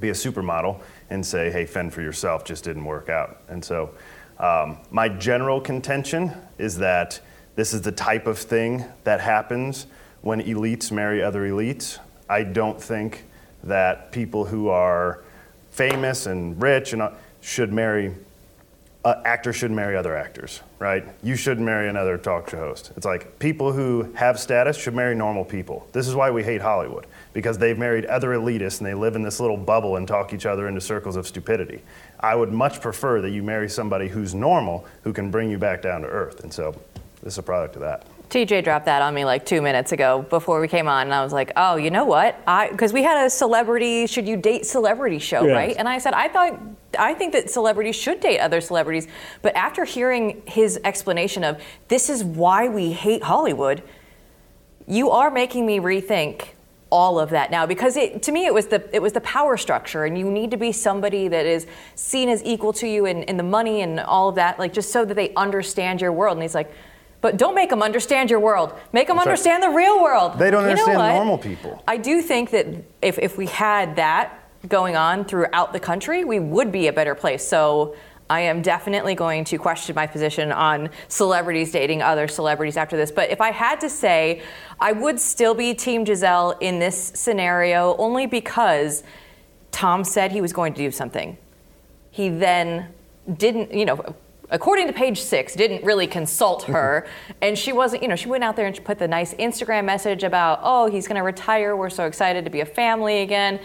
be 0.00 0.10
a 0.10 0.12
supermodel 0.12 0.80
and 1.08 1.24
say, 1.24 1.50
hey, 1.50 1.64
fend 1.64 1.94
for 1.94 2.02
yourself, 2.02 2.44
just 2.44 2.62
didn't 2.62 2.84
work 2.84 3.08
out. 3.08 3.40
And 3.48 3.64
so, 3.64 3.90
um, 4.38 4.76
my 4.90 5.08
general 5.08 5.62
contention 5.62 6.30
is 6.58 6.76
that 6.76 7.20
this 7.56 7.72
is 7.72 7.80
the 7.80 7.92
type 7.92 8.26
of 8.26 8.38
thing 8.38 8.84
that 9.04 9.20
happens 9.20 9.86
when 10.20 10.42
elites 10.42 10.92
marry 10.92 11.22
other 11.22 11.48
elites. 11.48 11.98
I 12.28 12.42
don't 12.42 12.80
think 12.80 13.24
that 13.64 14.12
people 14.12 14.44
who 14.44 14.68
are 14.68 15.24
famous 15.78 16.26
and 16.26 16.60
rich 16.60 16.92
and 16.92 17.00
uh, 17.00 17.10
should 17.40 17.72
marry 17.72 18.12
uh, 19.04 19.22
actors 19.24 19.54
should 19.54 19.70
marry 19.70 19.96
other 19.96 20.16
actors, 20.16 20.60
right? 20.80 21.04
You 21.22 21.36
shouldn't 21.36 21.64
marry 21.64 21.88
another 21.88 22.18
talk 22.18 22.50
show 22.50 22.58
host. 22.58 22.90
It's 22.96 23.06
like 23.06 23.38
people 23.38 23.72
who 23.72 24.12
have 24.14 24.40
status 24.40 24.76
should 24.76 24.94
marry 24.94 25.14
normal 25.14 25.44
people. 25.44 25.86
This 25.92 26.08
is 26.08 26.16
why 26.16 26.32
we 26.32 26.42
hate 26.42 26.60
Hollywood, 26.60 27.06
because 27.32 27.58
they've 27.58 27.78
married 27.78 28.06
other 28.06 28.30
elitists 28.30 28.78
and 28.78 28.86
they 28.86 28.94
live 28.94 29.14
in 29.14 29.22
this 29.22 29.38
little 29.38 29.56
bubble 29.56 29.96
and 29.96 30.06
talk 30.06 30.34
each 30.34 30.46
other 30.46 30.66
into 30.66 30.80
circles 30.80 31.14
of 31.14 31.28
stupidity. 31.28 31.80
I 32.18 32.34
would 32.34 32.52
much 32.52 32.80
prefer 32.80 33.20
that 33.20 33.30
you 33.30 33.44
marry 33.44 33.68
somebody 33.68 34.08
who's 34.08 34.34
normal, 34.34 34.84
who 35.04 35.12
can 35.12 35.30
bring 35.30 35.48
you 35.48 35.58
back 35.58 35.80
down 35.80 36.02
to 36.02 36.08
earth. 36.08 36.40
And 36.42 36.52
so 36.52 36.74
this 37.22 37.34
is 37.34 37.38
a 37.38 37.42
product 37.42 37.76
of 37.76 37.82
that. 37.82 38.04
TJ 38.30 38.62
dropped 38.62 38.84
that 38.84 39.00
on 39.00 39.14
me 39.14 39.24
like 39.24 39.46
two 39.46 39.62
minutes 39.62 39.92
ago 39.92 40.26
before 40.28 40.60
we 40.60 40.68
came 40.68 40.86
on, 40.86 41.06
and 41.06 41.14
I 41.14 41.24
was 41.24 41.32
like, 41.32 41.52
"Oh, 41.56 41.76
you 41.76 41.90
know 41.90 42.04
what? 42.04 42.40
I 42.46 42.70
because 42.70 42.92
we 42.92 43.02
had 43.02 43.24
a 43.26 43.30
celebrity 43.30 44.06
should 44.06 44.28
you 44.28 44.36
date 44.36 44.66
celebrity 44.66 45.18
show, 45.18 45.44
Yes. 45.44 45.54
right?" 45.54 45.76
And 45.78 45.88
I 45.88 45.98
said, 45.98 46.12
"I 46.12 46.28
thought 46.28 46.60
I 46.98 47.14
think 47.14 47.32
that 47.32 47.50
celebrities 47.50 47.96
should 47.96 48.20
date 48.20 48.38
other 48.38 48.60
celebrities," 48.60 49.08
but 49.40 49.56
after 49.56 49.84
hearing 49.84 50.42
his 50.44 50.78
explanation 50.84 51.42
of 51.42 51.60
this 51.88 52.10
is 52.10 52.22
why 52.22 52.68
we 52.68 52.92
hate 52.92 53.22
Hollywood, 53.22 53.82
you 54.86 55.10
are 55.10 55.30
making 55.30 55.64
me 55.64 55.78
rethink 55.78 56.48
all 56.90 57.18
of 57.20 57.30
that 57.30 57.50
now 57.50 57.66
because 57.66 57.96
it, 57.96 58.22
to 58.22 58.32
me 58.32 58.46
it 58.46 58.54
was 58.54 58.66
the 58.68 58.82
it 58.94 59.00
was 59.00 59.12
the 59.12 59.20
power 59.20 59.56
structure 59.58 60.04
and 60.04 60.18
you 60.18 60.30
need 60.30 60.50
to 60.50 60.56
be 60.56 60.72
somebody 60.72 61.28
that 61.28 61.44
is 61.44 61.66
seen 61.94 62.30
as 62.30 62.42
equal 62.44 62.72
to 62.72 62.88
you 62.88 63.04
in, 63.04 63.22
in 63.24 63.36
the 63.36 63.42
money 63.42 63.82
and 63.82 64.00
all 64.00 64.30
of 64.30 64.36
that 64.36 64.58
like 64.58 64.72
just 64.72 64.90
so 64.90 65.04
that 65.04 65.14
they 65.14 65.32
understand 65.34 66.00
your 66.00 66.12
world 66.12 66.36
and 66.36 66.42
he's 66.42 66.54
like 66.54 66.72
but 67.20 67.36
don't 67.36 67.54
make 67.54 67.70
them 67.70 67.82
understand 67.82 68.30
your 68.30 68.40
world 68.40 68.72
make 68.92 69.06
them 69.08 69.16
That's 69.16 69.26
right. 69.26 69.32
understand 69.32 69.62
the 69.62 69.70
real 69.70 70.02
world 70.02 70.38
They 70.38 70.50
don't 70.50 70.62
You 70.68 70.74
know 70.74 70.82
understand 70.82 71.14
normal 71.16 71.38
people. 71.38 71.82
i 71.86 71.96
do 71.96 72.22
think 72.22 72.50
that 72.50 72.66
if, 73.02 73.18
if 73.18 73.36
we 73.38 73.46
had 73.46 73.96
that 73.96 74.44
going 74.68 74.96
on 74.96 75.24
throughout 75.24 75.72
the 75.72 75.80
country 75.80 76.24
we 76.24 76.38
would 76.40 76.70
be 76.72 76.86
a 76.88 76.92
better 76.92 77.14
place 77.14 77.46
so 77.46 77.94
I 78.30 78.40
am 78.40 78.60
definitely 78.60 79.14
going 79.14 79.44
to 79.44 79.56
question 79.56 79.94
my 79.94 80.06
position 80.06 80.52
on 80.52 80.90
celebrities 81.08 81.72
dating 81.72 82.02
other 82.02 82.28
celebrities 82.28 82.76
after 82.76 82.94
this. 82.94 83.10
But 83.10 83.30
if 83.30 83.40
I 83.40 83.52
had 83.52 83.80
to 83.80 83.88
say, 83.88 84.42
I 84.78 84.92
would 84.92 85.18
still 85.18 85.54
be 85.54 85.72
Team 85.72 86.04
Gisele 86.04 86.50
in 86.60 86.78
this 86.78 87.12
scenario 87.14 87.96
only 87.96 88.26
because 88.26 89.02
Tom 89.70 90.04
said 90.04 90.30
he 90.32 90.42
was 90.42 90.52
going 90.52 90.74
to 90.74 90.78
do 90.78 90.90
something. 90.90 91.38
He 92.10 92.28
then 92.28 92.88
didn't, 93.34 93.72
you 93.72 93.86
know, 93.86 94.14
according 94.50 94.86
to 94.86 94.92
page 94.92 95.20
six, 95.20 95.54
didn't 95.54 95.84
really 95.84 96.06
consult 96.06 96.62
mm-hmm. 96.62 96.72
her. 96.72 97.06
and 97.42 97.58
she 97.58 97.72
wasn't, 97.72 98.02
you 98.02 98.08
know, 98.08 98.16
she 98.16 98.28
went 98.28 98.44
out 98.44 98.56
there 98.56 98.66
and 98.66 98.74
she 98.74 98.82
put 98.82 98.98
the 98.98 99.08
nice 99.08 99.34
Instagram 99.34 99.84
message 99.84 100.24
about, 100.24 100.60
oh, 100.62 100.90
he's 100.90 101.06
going 101.06 101.16
to 101.16 101.22
retire. 101.22 101.76
We're 101.76 101.90
so 101.90 102.06
excited 102.06 102.44
to 102.44 102.50
be 102.50 102.60
a 102.60 102.66
family 102.66 103.22
again. 103.22 103.60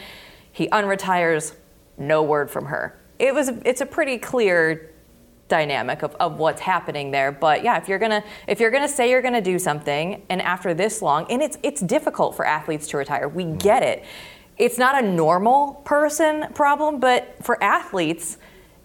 He 0.51 0.67
unretires, 0.67 1.55
no 1.97 2.23
word 2.23 2.49
from 2.49 2.65
her. 2.65 2.99
It 3.19 3.33
was, 3.33 3.49
it's 3.65 3.81
a 3.81 3.85
pretty 3.85 4.17
clear 4.17 4.93
dynamic 5.47 6.01
of, 6.01 6.15
of 6.15 6.39
what's 6.39 6.61
happening 6.61 7.11
there. 7.11 7.31
But 7.31 7.63
yeah, 7.63 7.77
if 7.77 7.87
you're 7.87 7.99
gonna 7.99 8.23
if 8.47 8.59
you're 8.59 8.71
gonna 8.71 8.87
say 8.87 9.09
you're 9.09 9.21
gonna 9.21 9.41
do 9.41 9.59
something, 9.59 10.23
and 10.29 10.41
after 10.41 10.73
this 10.73 11.01
long, 11.01 11.25
and 11.29 11.41
it's 11.41 11.57
it's 11.63 11.81
difficult 11.81 12.35
for 12.35 12.45
athletes 12.45 12.87
to 12.87 12.97
retire. 12.97 13.27
We 13.27 13.43
mm-hmm. 13.43 13.57
get 13.57 13.83
it. 13.83 14.03
It's 14.57 14.77
not 14.77 15.03
a 15.03 15.07
normal 15.07 15.75
person 15.85 16.47
problem, 16.53 16.99
but 16.99 17.35
for 17.41 17.61
athletes, 17.63 18.37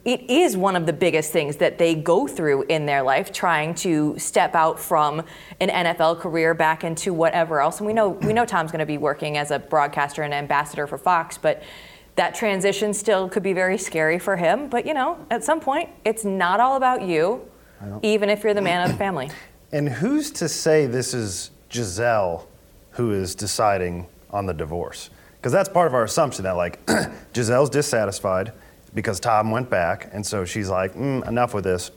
it 0.04 0.30
is 0.30 0.56
one 0.56 0.76
of 0.76 0.86
the 0.86 0.92
biggest 0.92 1.32
things 1.32 1.56
that 1.56 1.76
they 1.78 1.94
go 1.94 2.26
through 2.26 2.62
in 2.64 2.86
their 2.86 3.02
life, 3.02 3.32
trying 3.32 3.74
to 3.74 4.18
step 4.18 4.54
out 4.54 4.78
from 4.78 5.22
an 5.60 5.68
NFL 5.68 6.20
career 6.20 6.54
back 6.54 6.84
into 6.84 7.12
whatever 7.12 7.60
else. 7.60 7.78
And 7.78 7.86
we 7.86 7.92
know 7.92 8.10
we 8.10 8.32
know 8.32 8.44
Tom's 8.44 8.70
going 8.70 8.80
to 8.80 8.86
be 8.86 8.98
working 8.98 9.36
as 9.36 9.50
a 9.50 9.58
broadcaster 9.58 10.22
and 10.22 10.32
ambassador 10.32 10.86
for 10.86 10.98
Fox, 10.98 11.36
but 11.36 11.62
that 12.14 12.34
transition 12.34 12.94
still 12.94 13.28
could 13.28 13.42
be 13.42 13.52
very 13.52 13.78
scary 13.78 14.18
for 14.18 14.36
him. 14.36 14.68
But 14.68 14.86
you 14.86 14.94
know, 14.94 15.24
at 15.30 15.44
some 15.44 15.60
point, 15.60 15.90
it's 16.04 16.24
not 16.24 16.60
all 16.60 16.76
about 16.76 17.02
you, 17.02 17.42
even 18.02 18.30
if 18.30 18.42
you're 18.42 18.54
the 18.54 18.62
man 18.62 18.82
of 18.84 18.92
the 18.92 18.98
family. 18.98 19.30
And 19.70 19.86
who's 19.86 20.30
to 20.30 20.48
say 20.48 20.86
this 20.86 21.12
is 21.12 21.50
Gisele 21.68 22.48
who 22.92 23.12
is 23.12 23.34
deciding 23.34 24.06
on 24.30 24.46
the 24.46 24.54
divorce? 24.54 25.10
Because 25.36 25.52
that's 25.52 25.68
part 25.68 25.86
of 25.86 25.92
our 25.92 26.04
assumption 26.04 26.44
that, 26.44 26.56
like, 26.56 26.80
Gisele's 27.34 27.68
dissatisfied 27.68 28.54
because 28.94 29.20
Tom 29.20 29.50
went 29.50 29.70
back, 29.70 30.08
and 30.12 30.24
so 30.26 30.44
she's 30.44 30.68
like, 30.68 30.94
mm, 30.94 31.26
enough 31.26 31.54
with 31.54 31.64
this. 31.64 31.90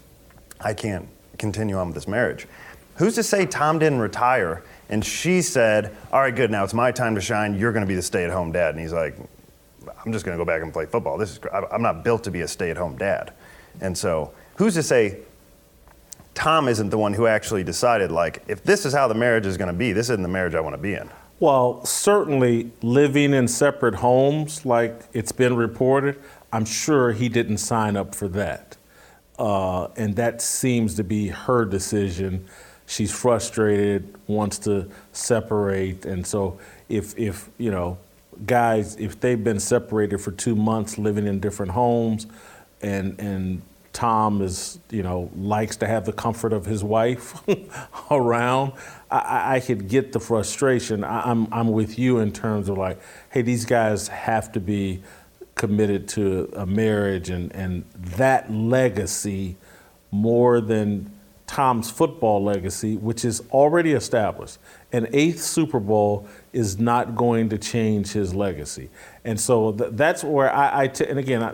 I 0.60 0.74
can't 0.74 1.08
continue 1.38 1.76
on 1.78 1.88
with 1.88 1.96
this 1.96 2.08
marriage. 2.08 2.48
Who's 2.98 3.16
to 3.16 3.24
say 3.24 3.46
Tom 3.46 3.80
didn't 3.80 4.00
retire 4.00 4.64
and 4.92 5.04
she 5.04 5.42
said, 5.42 5.96
all 6.12 6.20
right, 6.20 6.36
good, 6.36 6.52
now 6.52 6.66
it's 6.66 6.74
my 6.74 6.92
time 6.92 7.16
to 7.16 7.22
shine. 7.22 7.58
You're 7.58 7.72
going 7.72 7.82
to 7.84 7.88
be 7.88 7.96
the 7.96 8.02
stay 8.02 8.26
at 8.26 8.30
home 8.30 8.52
dad. 8.52 8.76
And 8.76 8.80
he's 8.80 8.92
like, 8.92 9.16
I'm 10.06 10.12
just 10.12 10.26
going 10.26 10.38
to 10.38 10.42
go 10.42 10.46
back 10.46 10.62
and 10.62 10.72
play 10.72 10.86
football. 10.86 11.18
This 11.18 11.32
is, 11.32 11.39
I'm 11.72 11.82
not 11.82 12.04
built 12.04 12.26
to 12.26 12.32
be 12.32 12.42
a 12.42 12.48
stay 12.48 12.70
at 12.70 12.78
home 12.78 12.98
dad. 12.98 13.34
And 13.80 13.98
so, 13.98 14.34
who's 14.58 14.74
to 14.74 14.84
say 14.84 15.20
Tom 16.34 16.68
isn't 16.68 16.89
the 16.89 16.98
one 16.98 17.14
who 17.14 17.26
actually 17.26 17.64
decided, 17.64 18.12
like, 18.12 18.44
if 18.48 18.64
this 18.64 18.86
is 18.86 18.94
how 18.94 19.08
the 19.08 19.16
marriage 19.16 19.46
is 19.46 19.58
going 19.58 19.70
to 19.70 19.78
be, 19.78 19.94
this 19.94 20.10
isn't 20.10 20.22
the 20.22 20.30
marriage 20.30 20.56
I 20.56 20.60
want 20.60 20.76
to 20.76 20.82
be 20.82 20.94
in? 20.94 21.10
Well, 21.39 21.84
certainly 21.86 22.72
living 22.82 23.34
in 23.34 23.48
separate 23.48 23.96
homes, 23.96 24.66
like 24.66 25.02
it's 25.14 25.32
been 25.32 25.56
reported, 25.56 26.22
I'm 26.52 26.66
sure 26.66 27.12
he 27.12 27.30
didn't 27.30 27.58
sign 27.58 27.95
up 27.95 28.14
for 28.14 28.28
that. 28.30 28.78
Uh, 29.39 29.88
and 29.95 30.16
that 30.18 30.41
seems 30.41 30.95
to 30.95 31.04
be 31.04 31.30
her 31.30 31.66
decision. 31.66 32.45
She's 32.86 33.12
frustrated, 33.12 34.16
wants 34.28 34.60
to 34.60 34.89
separate. 35.14 36.06
And 36.06 36.28
so, 36.28 36.60
if, 36.89 37.18
if 37.18 37.49
you 37.58 37.72
know, 37.72 37.97
guys, 38.45 38.95
if 38.97 39.20
they've 39.20 39.43
been 39.43 39.60
separated 39.60 40.20
for 40.20 40.32
two 40.32 40.56
months, 40.56 40.97
living 40.97 41.26
in 41.26 41.39
different 41.39 41.72
homes, 41.72 42.28
and, 42.82 43.20
and 43.20 43.62
Tom 43.93 44.41
is, 44.41 44.80
you 44.89 45.04
know, 45.04 45.30
likes 45.36 45.76
to 45.78 45.88
have 45.88 46.06
the 46.06 46.14
comfort 46.14 46.54
of 46.54 46.66
his 46.66 46.84
wife 46.84 47.41
around. 48.12 48.74
I- 49.10 49.56
I, 49.56 49.60
could 49.60 49.89
get 49.89 50.14
the 50.14 50.20
frustration. 50.20 51.04
I, 51.04 51.30
I'm, 51.30 51.47
I'm 51.52 51.72
with 51.72 51.99
you 51.99 52.20
in 52.20 52.32
terms 52.32 52.70
of 52.70 52.78
like, 52.78 52.99
hey, 53.30 53.41
these 53.41 53.66
guys 53.66 54.08
have 54.08 54.52
to 54.54 54.60
be 54.60 55.02
committed 55.62 56.07
to 56.07 56.51
a 56.55 56.66
marriage 56.66 57.30
and, 57.30 57.53
and 57.53 57.86
that 57.95 58.51
legacy 58.51 59.55
more 60.09 60.59
than 60.59 61.07
Tom's 61.45 61.91
football 61.91 62.43
legacy, 62.43 62.97
which 62.97 63.24
is 63.24 63.43
already 63.51 63.91
established. 63.91 64.57
An 64.91 65.07
eighth 65.14 65.39
Super 65.39 65.80
Bowl 65.80 66.28
is 66.51 66.80
not 66.80 67.16
going 67.16 67.49
to 67.49 67.59
change 67.59 68.12
his 68.12 68.34
legacy. 68.34 68.89
And 69.24 69.39
so 69.39 69.72
th- 69.74 69.91
that's 69.93 70.24
where 70.24 70.51
I, 70.51 70.86
I 70.86 70.88
t- 70.88 71.05
and 71.05 71.20
again, 71.20 71.43
I, 71.43 71.53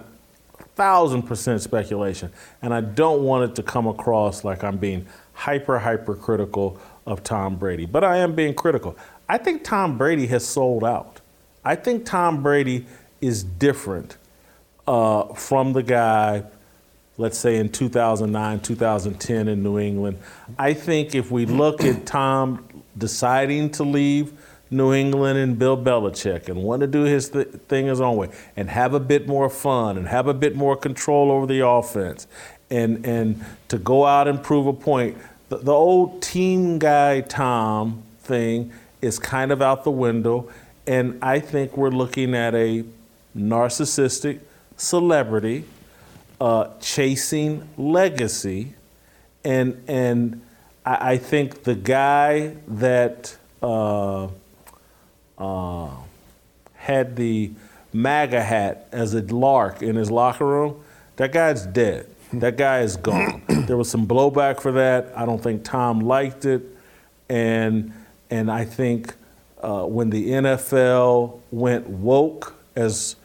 thousand 0.75 1.23
percent 1.23 1.61
speculation. 1.61 2.31
And 2.61 2.73
I 2.73 2.79
don't 2.79 3.23
want 3.23 3.49
it 3.51 3.55
to 3.55 3.63
come 3.63 3.87
across 3.87 4.45
like 4.45 4.63
I'm 4.63 4.77
being 4.77 5.05
hyper, 5.33 5.79
hyper 5.79 6.15
critical 6.15 6.79
of 7.05 7.23
Tom 7.23 7.57
Brady. 7.57 7.85
But 7.85 8.05
I 8.05 8.19
am 8.19 8.35
being 8.35 8.53
critical. 8.53 8.95
I 9.27 9.37
think 9.37 9.65
Tom 9.65 9.97
Brady 9.97 10.27
has 10.27 10.45
sold 10.45 10.85
out. 10.85 11.19
I 11.65 11.75
think 11.75 12.05
Tom 12.05 12.41
Brady 12.41 12.85
is 13.21 13.43
different 13.43 14.17
uh, 14.87 15.33
from 15.33 15.73
the 15.73 15.83
guy, 15.83 16.43
let's 17.17 17.37
say 17.37 17.57
in 17.57 17.69
2009, 17.69 18.59
2010 18.61 19.47
in 19.47 19.63
New 19.63 19.79
England. 19.79 20.19
I 20.57 20.73
think 20.73 21.15
if 21.15 21.31
we 21.31 21.45
look 21.45 21.83
at 21.83 22.05
Tom 22.05 22.65
deciding 22.97 23.71
to 23.71 23.83
leave 23.83 24.33
New 24.69 24.93
England 24.93 25.39
and 25.39 25.57
Bill 25.57 25.77
Belichick 25.77 26.49
and 26.49 26.61
want 26.61 26.81
to 26.81 26.87
do 26.87 27.03
his 27.03 27.29
th- 27.29 27.47
thing 27.67 27.87
his 27.87 28.01
own 28.01 28.17
way 28.17 28.29
and 28.55 28.69
have 28.69 28.93
a 28.93 28.99
bit 28.99 29.27
more 29.27 29.49
fun 29.49 29.97
and 29.97 30.07
have 30.07 30.27
a 30.27 30.33
bit 30.33 30.55
more 30.55 30.75
control 30.75 31.31
over 31.31 31.45
the 31.45 31.65
offense 31.65 32.27
and, 32.69 33.05
and 33.05 33.43
to 33.69 33.77
go 33.77 34.05
out 34.05 34.27
and 34.27 34.43
prove 34.43 34.67
a 34.67 34.73
point. 34.73 35.17
The, 35.49 35.57
the 35.57 35.71
old 35.71 36.21
team 36.21 36.79
guy 36.79 37.21
Tom 37.21 38.03
thing 38.19 38.73
is 39.01 39.19
kind 39.19 39.51
of 39.51 39.61
out 39.61 39.83
the 39.83 39.91
window. 39.91 40.49
And 40.85 41.19
I 41.21 41.39
think 41.39 41.77
we're 41.77 41.89
looking 41.89 42.33
at 42.33 42.55
a 42.55 42.83
narcissistic 43.37 44.39
celebrity 44.75 45.65
uh, 46.39 46.69
chasing 46.79 47.67
legacy. 47.77 48.73
And, 49.43 49.83
and 49.87 50.41
I, 50.85 51.13
I 51.13 51.17
think 51.17 51.63
the 51.63 51.75
guy 51.75 52.55
that 52.67 53.37
uh, 53.61 54.27
uh, 55.37 55.89
had 56.75 57.15
the 57.15 57.51
MAGA 57.93 58.43
hat 58.43 58.87
as 58.91 59.13
a 59.13 59.21
lark 59.21 59.81
in 59.81 59.95
his 59.95 60.11
locker 60.11 60.45
room, 60.45 60.83
that 61.15 61.31
guy's 61.31 61.65
dead. 61.65 62.07
That 62.33 62.57
guy 62.57 62.81
is 62.81 62.97
gone. 62.97 63.41
there 63.47 63.77
was 63.77 63.89
some 63.89 64.05
blowback 64.05 64.59
for 64.59 64.71
that. 64.73 65.11
I 65.15 65.25
don't 65.25 65.41
think 65.41 65.63
Tom 65.63 66.01
liked 66.01 66.45
it, 66.45 66.61
and 67.29 67.93
and 68.29 68.51
I 68.51 68.65
think 68.65 69.15
uh, 69.61 69.83
when 69.83 70.09
the 70.09 70.29
NFL 70.31 71.39
went 71.51 71.87
woke, 71.87 72.53
as 72.75 73.15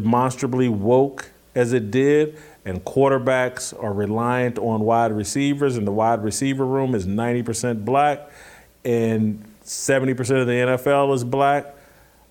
demonstrably 0.00 0.68
woke 0.68 1.30
as 1.54 1.72
it 1.72 1.90
did, 1.90 2.38
and 2.64 2.84
quarterbacks 2.84 3.72
are 3.82 3.92
reliant 3.92 4.58
on 4.58 4.80
wide 4.80 5.12
receivers, 5.12 5.76
and 5.76 5.86
the 5.86 5.92
wide 5.92 6.22
receiver 6.22 6.64
room 6.64 6.94
is 6.94 7.06
90% 7.06 7.84
black, 7.84 8.30
and 8.84 9.44
70% 9.64 10.18
of 10.40 10.46
the 10.46 10.52
NFL 10.52 11.14
is 11.14 11.24
black. 11.24 11.74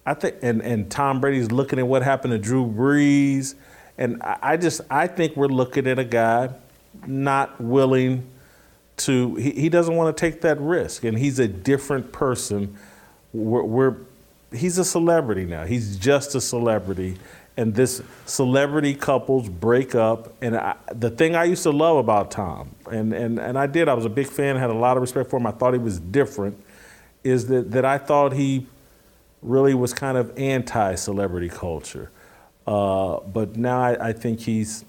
I 0.05 0.13
think, 0.13 0.35
and, 0.41 0.61
and 0.61 0.89
Tom 0.89 1.19
Brady's 1.19 1.51
looking 1.51 1.79
at 1.79 1.87
what 1.87 2.01
happened 2.01 2.31
to 2.31 2.37
Drew 2.37 2.65
Brees 2.65 3.55
and 3.97 4.21
I 4.21 4.57
just 4.57 4.81
I 4.89 5.07
think 5.07 5.35
we're 5.35 5.47
looking 5.47 5.87
at 5.87 5.97
a 5.97 6.03
guy 6.03 6.49
not 7.05 7.59
willing 7.59 8.27
to 8.97 9.35
he, 9.35 9.51
he 9.51 9.69
doesn't 9.69 9.95
want 9.95 10.15
to 10.15 10.19
take 10.19 10.41
that 10.41 10.59
risk 10.59 11.03
and 11.03 11.17
he's 11.17 11.39
a 11.39 11.47
different 11.47 12.11
person. 12.11 12.77
We're, 13.33 13.63
we're 13.63 13.95
he's 14.53 14.77
a 14.77 14.85
celebrity 14.85 15.45
now. 15.45 15.65
He's 15.65 15.97
just 15.97 16.35
a 16.35 16.41
celebrity. 16.41 17.17
And 17.57 17.73
this 17.73 18.03
celebrity 18.27 18.93
couples 18.93 19.49
break 19.49 19.95
up. 19.95 20.31
And 20.41 20.55
I, 20.55 20.75
the 20.93 21.09
thing 21.09 21.35
I 21.35 21.45
used 21.45 21.63
to 21.63 21.71
love 21.71 21.97
about 21.97 22.29
Tom, 22.29 22.75
and, 22.89 23.13
and, 23.13 23.39
and 23.39 23.57
I 23.57 23.65
did, 23.65 23.89
I 23.89 23.95
was 23.95 24.05
a 24.05 24.09
big 24.09 24.27
fan, 24.27 24.55
had 24.55 24.69
a 24.69 24.73
lot 24.73 24.95
of 24.95 25.01
respect 25.01 25.29
for 25.29 25.37
him. 25.37 25.47
I 25.47 25.51
thought 25.51 25.73
he 25.73 25.79
was 25.79 25.99
different, 25.99 26.63
is 27.23 27.47
that, 27.47 27.71
that 27.71 27.83
I 27.83 27.97
thought 27.97 28.33
he 28.33 28.67
really 29.41 29.73
was 29.73 29.93
kind 29.93 30.17
of 30.17 30.37
anti 30.37 30.95
celebrity 30.95 31.49
culture. 31.49 32.11
Uh, 32.65 33.19
but 33.21 33.55
now 33.55 33.79
I, 33.79 34.09
I, 34.09 34.13
think 34.13 34.41
he's 34.41 34.83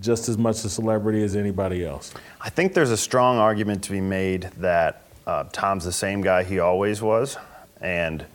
just 0.00 0.28
as 0.28 0.36
much 0.36 0.64
a 0.64 0.68
celebrity 0.68 1.22
as 1.22 1.36
anybody 1.36 1.84
else. 1.84 2.12
I 2.40 2.50
think 2.50 2.74
there's 2.74 2.90
a 2.90 2.96
strong 2.96 3.38
argument 3.38 3.84
to 3.84 3.92
be 3.92 4.00
made 4.00 4.50
that 4.58 5.04
uh, 5.28 5.44
Tom's 5.52 5.84
the 5.84 5.92
same 5.92 6.22
guy 6.22 6.42
he 6.42 6.58
always 6.58 7.00
was, 7.00 7.36
and 7.80 8.26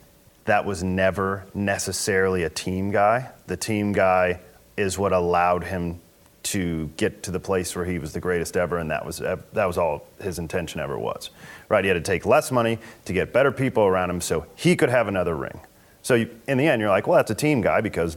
that 0.46 0.66
was 0.66 0.84
never 0.84 1.46
necessarily 1.54 2.44
a 2.44 2.50
team 2.50 2.92
guy. 2.92 3.32
The 3.48 3.58
team 3.58 3.94
guy 3.94 4.40
is 4.78 4.98
what 4.98 5.12
allowed 5.12 5.64
him 5.64 6.00
to 6.44 6.92
get 6.98 7.24
to 7.24 7.32
the 7.32 7.40
place 7.40 7.76
where 7.76 7.86
he 7.86 7.98
was 7.98 8.14
the 8.14 8.20
greatest 8.20 8.56
ever, 8.56 8.78
and 8.78 8.92
that 8.92 9.04
was 9.06 9.18
that 9.18 9.66
was 9.66 9.78
all 9.78 10.08
his 10.22 10.38
intention 10.38 10.80
ever 10.80 10.98
was. 10.98 11.32
Right? 11.70 11.84
He 11.84 11.88
had 11.88 11.96
to 11.96 12.02
take 12.02 12.26
less 12.26 12.52
money 12.52 12.78
to 13.06 13.14
get 13.14 13.34
better 13.34 13.52
people 13.52 13.84
around 13.84 14.12
him, 14.12 14.22
so 14.22 14.46
he 14.56 14.76
could 14.76 14.90
have 14.90 15.08
another 15.08 15.36
ring. 15.36 15.60
So 16.04 16.14
you, 16.14 16.30
in 16.48 16.60
the 16.60 16.68
end, 16.68 16.80
you're 16.82 16.90
like, 16.90 17.08
well, 17.08 17.18
that's 17.18 17.32
a 17.32 17.36
team 17.36 17.62
guy 17.62 17.82
because 17.82 18.16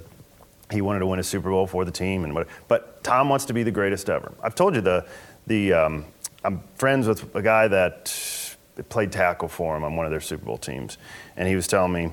he 0.70 0.82
wanted 0.82 0.98
to 0.98 1.06
win 1.06 1.18
a 1.18 1.22
Super 1.22 1.48
Bowl 1.48 1.66
for 1.66 1.86
the 1.86 1.90
team, 1.90 2.24
and 2.24 2.34
what, 2.34 2.48
but 2.68 3.02
Tom 3.02 3.30
wants 3.30 3.46
to 3.46 3.54
be 3.54 3.62
the 3.62 3.70
greatest 3.70 4.10
ever. 4.10 4.32
I've 4.42 4.54
told 4.54 4.74
you 4.74 4.82
the 4.82 5.06
the 5.46 5.72
um, 5.72 6.04
I'm 6.44 6.62
friends 6.74 7.06
with 7.06 7.34
a 7.34 7.40
guy 7.40 7.68
that 7.68 8.14
played 8.88 9.10
tackle 9.10 9.48
for 9.48 9.76
him 9.76 9.84
on 9.84 9.96
one 9.96 10.06
of 10.06 10.12
their 10.12 10.20
Super 10.20 10.44
Bowl 10.44 10.58
teams, 10.58 10.98
and 11.38 11.48
he 11.48 11.56
was 11.56 11.66
telling 11.66 11.92
me 11.92 12.10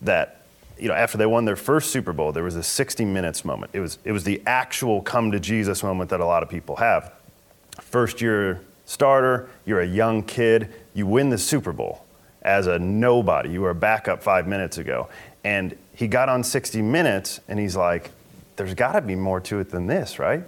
that 0.00 0.40
you 0.78 0.88
know 0.88 0.94
after 0.94 1.18
they 1.18 1.26
won 1.26 1.44
their 1.44 1.56
first 1.56 1.90
Super 1.90 2.14
Bowl, 2.14 2.32
there 2.32 2.44
was 2.44 2.56
a 2.56 2.62
60 2.62 3.04
minutes 3.04 3.44
moment. 3.44 3.72
It 3.74 3.80
was 3.80 3.98
it 4.04 4.12
was 4.12 4.24
the 4.24 4.40
actual 4.46 5.02
come 5.02 5.32
to 5.32 5.40
Jesus 5.40 5.82
moment 5.82 6.08
that 6.08 6.20
a 6.20 6.24
lot 6.24 6.42
of 6.42 6.48
people 6.48 6.76
have. 6.76 7.12
First 7.82 8.22
year 8.22 8.62
starter, 8.86 9.50
you're 9.66 9.80
a 9.80 9.86
young 9.86 10.22
kid, 10.22 10.72
you 10.94 11.06
win 11.06 11.28
the 11.28 11.38
Super 11.38 11.72
Bowl 11.72 12.06
as 12.40 12.66
a 12.66 12.78
nobody. 12.78 13.50
You 13.50 13.60
were 13.60 13.70
a 13.70 13.74
backup 13.74 14.22
five 14.22 14.46
minutes 14.46 14.78
ago, 14.78 15.08
and 15.44 15.76
he 15.94 16.08
got 16.08 16.30
on 16.30 16.42
60 16.42 16.80
Minutes 16.80 17.40
and 17.46 17.58
he's 17.58 17.76
like, 17.76 18.10
there's 18.56 18.72
got 18.72 18.92
to 18.92 19.02
be 19.02 19.14
more 19.14 19.38
to 19.40 19.58
it 19.58 19.68
than 19.68 19.86
this, 19.86 20.18
right? 20.18 20.42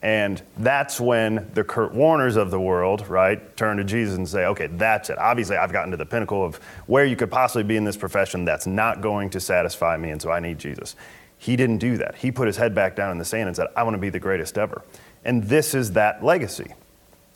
And 0.00 0.40
that's 0.56 1.00
when 1.00 1.50
the 1.54 1.64
Kurt 1.64 1.92
Warners 1.92 2.36
of 2.36 2.52
the 2.52 2.60
world, 2.60 3.08
right, 3.08 3.56
turn 3.56 3.78
to 3.78 3.84
Jesus 3.84 4.16
and 4.16 4.28
say, 4.28 4.46
okay, 4.46 4.68
that's 4.68 5.10
it. 5.10 5.18
Obviously, 5.18 5.56
I've 5.56 5.72
gotten 5.72 5.90
to 5.90 5.96
the 5.96 6.06
pinnacle 6.06 6.44
of 6.44 6.56
where 6.86 7.04
you 7.04 7.16
could 7.16 7.32
possibly 7.32 7.64
be 7.64 7.76
in 7.76 7.84
this 7.84 7.96
profession. 7.96 8.44
That's 8.44 8.66
not 8.66 9.00
going 9.00 9.30
to 9.30 9.40
satisfy 9.40 9.96
me, 9.96 10.10
and 10.10 10.22
so 10.22 10.30
I 10.30 10.38
need 10.38 10.58
Jesus. 10.58 10.94
He 11.36 11.56
didn't 11.56 11.78
do 11.78 11.96
that. 11.96 12.14
He 12.16 12.30
put 12.30 12.46
his 12.46 12.56
head 12.56 12.74
back 12.74 12.94
down 12.94 13.10
in 13.10 13.18
the 13.18 13.24
sand 13.24 13.48
and 13.48 13.56
said, 13.56 13.68
I 13.76 13.82
want 13.82 13.94
to 13.94 14.00
be 14.00 14.10
the 14.10 14.20
greatest 14.20 14.56
ever. 14.56 14.82
And 15.24 15.44
this 15.44 15.74
is 15.74 15.92
that 15.92 16.24
legacy. 16.24 16.74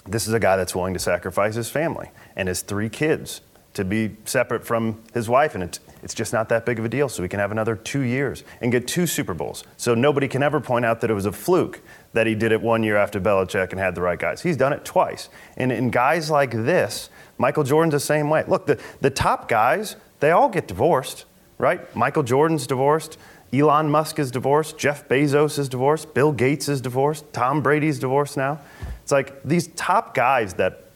This 0.07 0.27
is 0.27 0.33
a 0.33 0.41
guy 0.41 0.57
that's 0.57 0.75
willing 0.75 0.95
to 0.95 1.01
sacrifice 1.01 1.55
his 1.55 1.69
family 1.69 2.11
and 2.37 2.49
his 2.49 2.63
three 2.63 2.89
kids 2.89 3.41
to 3.75 3.85
be 3.85 4.17
separate 4.25 4.65
from 4.65 5.03
his 5.15 5.29
wife. 5.29 5.55
And 5.55 5.65
it, 5.65 5.79
it's 6.03 6.15
just 6.15 6.33
not 6.33 6.49
that 6.51 6.67
big 6.67 6.79
of 6.79 6.85
a 6.85 6.89
deal. 6.89 7.09
So 7.09 7.23
we 7.23 7.29
can 7.29 7.41
have 7.41 7.53
another 7.53 7.77
two 7.77 8.01
years 8.01 8.45
and 8.61 8.73
get 8.73 8.87
two 8.87 9.07
Super 9.07 9.35
Bowls. 9.35 9.65
So 9.77 9.95
nobody 9.95 10.29
can 10.29 10.43
ever 10.43 10.61
point 10.61 10.85
out 10.85 11.01
that 11.01 11.11
it 11.11 11.15
was 11.15 11.27
a 11.27 11.33
fluke 11.33 11.81
that 12.13 12.27
he 12.27 12.35
did 12.35 12.53
it 12.53 12.61
one 12.61 12.83
year 12.83 12.97
after 12.97 13.21
Belichick 13.21 13.71
and 13.71 13.81
had 13.81 13.95
the 13.95 14.03
right 14.03 14.19
guys. 14.19 14.43
He's 14.43 14.57
done 14.57 14.73
it 14.73 14.85
twice. 14.85 15.29
And 15.57 15.73
in 15.73 15.91
guys 15.91 16.31
like 16.31 16.51
this, 16.51 17.09
Michael 17.39 17.65
Jordan's 17.65 17.93
the 17.93 18.01
same 18.01 18.29
way. 18.29 18.45
Look, 18.47 18.67
the, 18.67 18.79
the 19.01 19.11
top 19.11 19.49
guys, 19.49 19.97
they 20.21 20.31
all 20.31 20.49
get 20.49 20.69
divorced, 20.69 21.25
right? 21.59 21.95
Michael 21.97 22.23
Jordan's 22.23 22.67
divorced. 22.67 23.19
Elon 23.53 23.91
Musk 23.91 24.19
is 24.19 24.31
divorced. 24.31 24.79
Jeff 24.79 25.09
Bezos 25.09 25.59
is 25.59 25.69
divorced. 25.69 26.15
Bill 26.15 26.33
Gates 26.33 26.69
is 26.69 26.81
divorced. 26.81 27.31
Tom 27.33 27.63
Brady's 27.63 27.99
divorced 27.99 28.37
now. 28.37 28.61
It's 29.03 29.13
like 29.13 29.43
these 29.43 29.69
top 29.69 30.15
guys 30.15 30.55
that 30.55 30.87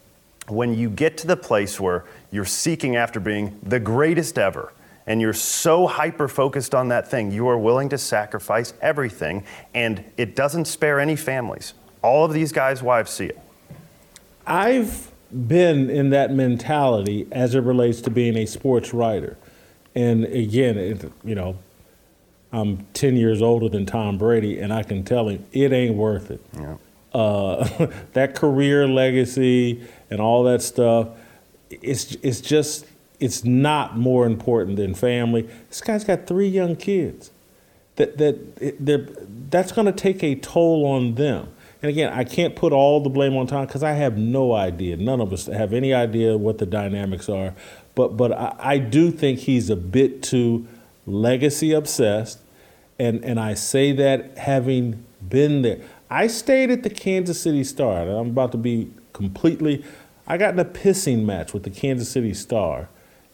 when 0.47 0.73
you 0.73 0.89
get 0.89 1.17
to 1.17 1.27
the 1.27 1.37
place 1.37 1.79
where 1.79 2.05
you're 2.31 2.45
seeking 2.45 2.95
after 2.95 3.19
being 3.19 3.59
the 3.63 3.79
greatest 3.79 4.39
ever, 4.39 4.71
and 5.07 5.21
you're 5.21 5.33
so 5.33 5.87
hyper 5.87 6.27
focused 6.27 6.75
on 6.75 6.89
that 6.89 7.09
thing, 7.09 7.31
you 7.31 7.47
are 7.47 7.57
willing 7.57 7.89
to 7.89 7.97
sacrifice 7.97 8.73
everything, 8.81 9.45
and 9.73 10.03
it 10.17 10.35
doesn't 10.35 10.65
spare 10.65 10.99
any 10.99 11.15
families. 11.15 11.73
All 12.03 12.25
of 12.25 12.33
these 12.33 12.51
guys' 12.51 12.83
wives 12.83 13.09
see 13.09 13.27
it. 13.27 13.39
I've 14.45 15.11
been 15.31 15.89
in 15.89 16.09
that 16.11 16.31
mentality 16.31 17.27
as 17.31 17.55
it 17.55 17.61
relates 17.61 18.01
to 18.01 18.09
being 18.09 18.37
a 18.37 18.45
sports 18.45 18.93
writer. 18.93 19.37
And 19.95 20.25
again, 20.25 20.77
it, 20.77 21.11
you 21.23 21.35
know, 21.35 21.57
I'm 22.51 22.85
10 22.93 23.15
years 23.15 23.41
older 23.41 23.69
than 23.69 23.85
Tom 23.85 24.17
Brady, 24.17 24.59
and 24.59 24.71
I 24.73 24.83
can 24.83 25.03
tell 25.03 25.29
him 25.29 25.45
it 25.51 25.71
ain't 25.71 25.95
worth 25.95 26.31
it. 26.31 26.41
Yeah. 26.53 26.77
Uh, 27.13 27.87
that 28.13 28.35
career 28.35 28.87
legacy 28.87 29.83
and 30.09 30.19
all 30.21 30.43
that 30.43 30.61
stuff, 30.61 31.09
it's, 31.69 32.15
it's 32.21 32.41
just 32.41 32.85
it's 33.19 33.43
not 33.43 33.97
more 33.97 34.25
important 34.25 34.77
than 34.77 34.93
family. 34.93 35.49
This 35.69 35.81
guy's 35.81 36.03
got 36.03 36.27
three 36.27 36.47
young 36.47 36.75
kids. 36.75 37.31
That 37.95 38.17
that 38.17 39.49
that's 39.49 39.71
going 39.71 39.85
to 39.85 39.91
take 39.91 40.23
a 40.23 40.35
toll 40.35 40.85
on 40.85 41.15
them. 41.15 41.49
And 41.81 41.89
again, 41.89 42.11
I 42.13 42.23
can't 42.23 42.55
put 42.55 42.73
all 42.73 43.01
the 43.01 43.09
blame 43.09 43.35
on 43.35 43.47
Tom 43.47 43.65
because 43.65 43.83
I 43.83 43.93
have 43.93 44.17
no 44.17 44.53
idea. 44.53 44.97
None 44.97 45.21
of 45.21 45.31
us 45.31 45.45
have 45.45 45.73
any 45.73 45.93
idea 45.93 46.37
what 46.37 46.57
the 46.57 46.65
dynamics 46.65 47.29
are. 47.29 47.53
But 47.95 48.17
but 48.17 48.31
I, 48.31 48.55
I 48.59 48.77
do 48.77 49.11
think 49.11 49.39
he's 49.39 49.69
a 49.69 49.75
bit 49.75 50.21
too 50.21 50.67
legacy 51.07 51.71
obsessed, 51.71 52.39
and 52.99 53.23
and 53.25 53.39
I 53.39 53.55
say 53.55 53.91
that 53.93 54.37
having 54.37 55.03
been 55.27 55.63
there. 55.63 55.81
I 56.09 56.27
stayed 56.27 56.71
at 56.71 56.83
the 56.83 56.89
Kansas 56.89 57.41
City 57.41 57.63
Star. 57.63 58.07
I'm 58.07 58.29
about 58.29 58.51
to 58.51 58.57
be 58.57 58.91
completely. 59.13 59.83
I 60.27 60.37
got 60.37 60.53
in 60.53 60.59
a 60.59 60.65
pissing 60.65 61.25
match 61.25 61.53
with 61.53 61.63
the 61.63 61.69
Kansas 61.69 62.09
City 62.09 62.33
Star 62.33 62.89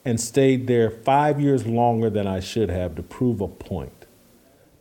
and 0.05 0.19
stayed 0.19 0.67
there 0.67 0.89
five 0.89 1.39
years 1.39 1.65
longer 1.65 2.09
than 2.09 2.27
I 2.27 2.39
should 2.39 2.69
have 2.69 2.95
to 2.95 3.03
prove 3.03 3.41
a 3.41 3.47
point. 3.47 4.05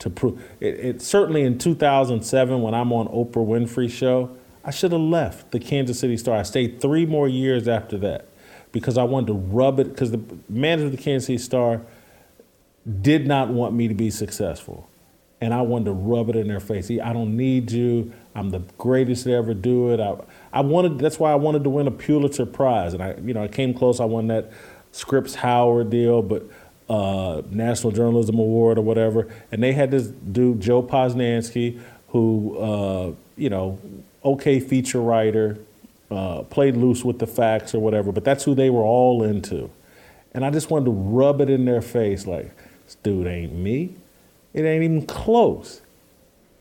To 0.00 0.10
prove 0.10 0.42
it, 0.58 0.80
it 0.80 1.02
certainly 1.02 1.42
in 1.42 1.58
2007 1.58 2.60
when 2.60 2.74
I'm 2.74 2.92
on 2.92 3.06
Oprah 3.08 3.46
Winfrey 3.46 3.88
show, 3.88 4.36
I 4.64 4.70
should 4.70 4.92
have 4.92 5.00
left 5.00 5.52
the 5.52 5.60
Kansas 5.60 5.98
City 5.98 6.16
Star. 6.16 6.36
I 6.36 6.42
stayed 6.42 6.80
three 6.80 7.06
more 7.06 7.28
years 7.28 7.68
after 7.68 7.98
that 7.98 8.26
because 8.72 8.98
I 8.98 9.04
wanted 9.04 9.28
to 9.28 9.34
rub 9.34 9.78
it 9.78 9.90
because 9.90 10.10
the 10.10 10.20
manager 10.48 10.86
of 10.86 10.92
the 10.92 10.98
Kansas 10.98 11.26
City 11.26 11.38
Star 11.38 11.82
did 13.00 13.26
not 13.26 13.48
want 13.48 13.74
me 13.74 13.86
to 13.88 13.94
be 13.94 14.10
successful. 14.10 14.88
And 15.40 15.52
I 15.52 15.62
wanted 15.62 15.86
to 15.86 15.92
rub 15.92 16.30
it 16.30 16.36
in 16.36 16.46
their 16.46 16.60
face. 16.60 16.88
I 16.90 17.12
don't 17.12 17.36
need 17.36 17.72
you. 17.72 18.12
I'm 18.34 18.50
the 18.50 18.60
greatest 18.78 19.24
to 19.24 19.32
ever 19.32 19.54
do 19.54 19.92
it. 19.92 20.00
I, 20.00 20.16
I 20.52 20.60
wanted. 20.60 20.98
That's 20.98 21.18
why 21.18 21.32
I 21.32 21.34
wanted 21.34 21.64
to 21.64 21.70
win 21.70 21.88
a 21.88 21.90
Pulitzer 21.90 22.46
Prize, 22.46 22.94
and 22.94 23.02
I, 23.02 23.16
you 23.22 23.34
know, 23.34 23.42
I 23.42 23.48
came 23.48 23.74
close. 23.74 23.98
I 23.98 24.04
won 24.04 24.28
that 24.28 24.52
Scripps 24.93 25.34
Howard 25.36 25.90
deal, 25.90 26.22
but 26.22 26.45
uh, 26.88 27.43
National 27.51 27.93
Journalism 27.93 28.38
Award 28.38 28.78
or 28.78 28.82
whatever. 28.82 29.28
And 29.51 29.62
they 29.62 29.72
had 29.72 29.90
this 29.90 30.07
dude, 30.07 30.61
Joe 30.61 30.82
Posnanski, 30.82 31.80
who, 32.09 32.59
uh, 32.59 33.12
you 33.36 33.51
know, 33.51 33.78
okay 34.24 34.61
feature 34.61 35.01
writer, 35.01 35.59
uh, 36.11 36.43
played 36.43 36.76
loose 36.76 37.05
with 37.05 37.18
the 37.18 37.26
facts 37.26 37.74
or 37.74 37.80
whatever, 37.80 38.12
but 38.12 38.24
that's 38.24 38.45
who 38.45 38.55
they 38.55 38.68
were 38.70 38.82
all 38.82 39.22
into. 39.22 39.70
And 40.32 40.45
I 40.45 40.51
just 40.51 40.70
wanted 40.70 40.86
to 40.86 40.90
rub 40.93 41.40
it 41.40 41.51
in 41.51 41.64
their 41.64 41.82
face 41.82 42.26
like, 42.26 42.55
this 42.84 42.97
dude 43.03 43.26
ain't 43.26 43.55
me. 43.55 43.95
It 44.53 44.64
ain't 44.64 44.84
even 44.84 45.07
close. 45.07 45.80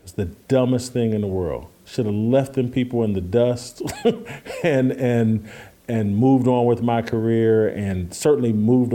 It's 0.02 0.12
the 0.12 0.24
dumbest 0.24 0.92
thing 0.92 1.12
in 1.12 1.20
the 1.20 1.26
world. 1.26 1.66
Should 1.84 2.06
have 2.06 2.14
left 2.14 2.54
them 2.54 2.70
people 2.70 3.04
in 3.04 3.12
the 3.12 3.20
dust 3.20 3.82
and 4.62 4.92
and 4.92 5.48
and 5.88 6.16
moved 6.16 6.46
on 6.46 6.66
with 6.66 6.82
my 6.82 7.02
career 7.02 7.68
and 7.68 8.14
certainly 8.14 8.52
moved 8.52 8.94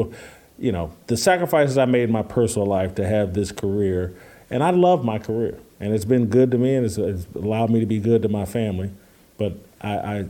you 0.59 0.71
know, 0.71 0.91
the 1.07 1.17
sacrifices 1.17 1.77
I 1.77 1.85
made 1.85 2.03
in 2.03 2.11
my 2.11 2.23
personal 2.23 2.67
life 2.67 2.95
to 2.95 3.07
have 3.07 3.33
this 3.33 3.51
career, 3.51 4.15
and 4.49 4.63
I 4.63 4.71
love 4.71 5.05
my 5.05 5.19
career, 5.19 5.59
and 5.79 5.93
it's 5.93 6.05
been 6.05 6.27
good 6.27 6.51
to 6.51 6.57
me, 6.57 6.75
and 6.75 6.85
it's, 6.85 6.97
it's 6.97 7.27
allowed 7.35 7.69
me 7.69 7.79
to 7.79 7.85
be 7.85 7.99
good 7.99 8.23
to 8.23 8.29
my 8.29 8.45
family. 8.45 8.91
But 9.37 9.53
I, 9.81 10.25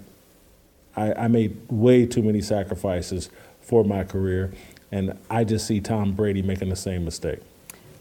I, 0.97 1.14
I, 1.14 1.28
made 1.30 1.58
way 1.70 2.05
too 2.05 2.22
many 2.22 2.41
sacrifices 2.41 3.30
for 3.62 3.86
my 3.86 4.03
career, 4.03 4.51
and 4.91 5.18
I 5.30 5.45
just 5.45 5.66
see 5.66 5.80
Tom 5.80 6.12
Brady 6.12 6.41
making 6.41 6.70
the 6.70 6.76
same 6.76 7.05
mistake. 7.05 7.39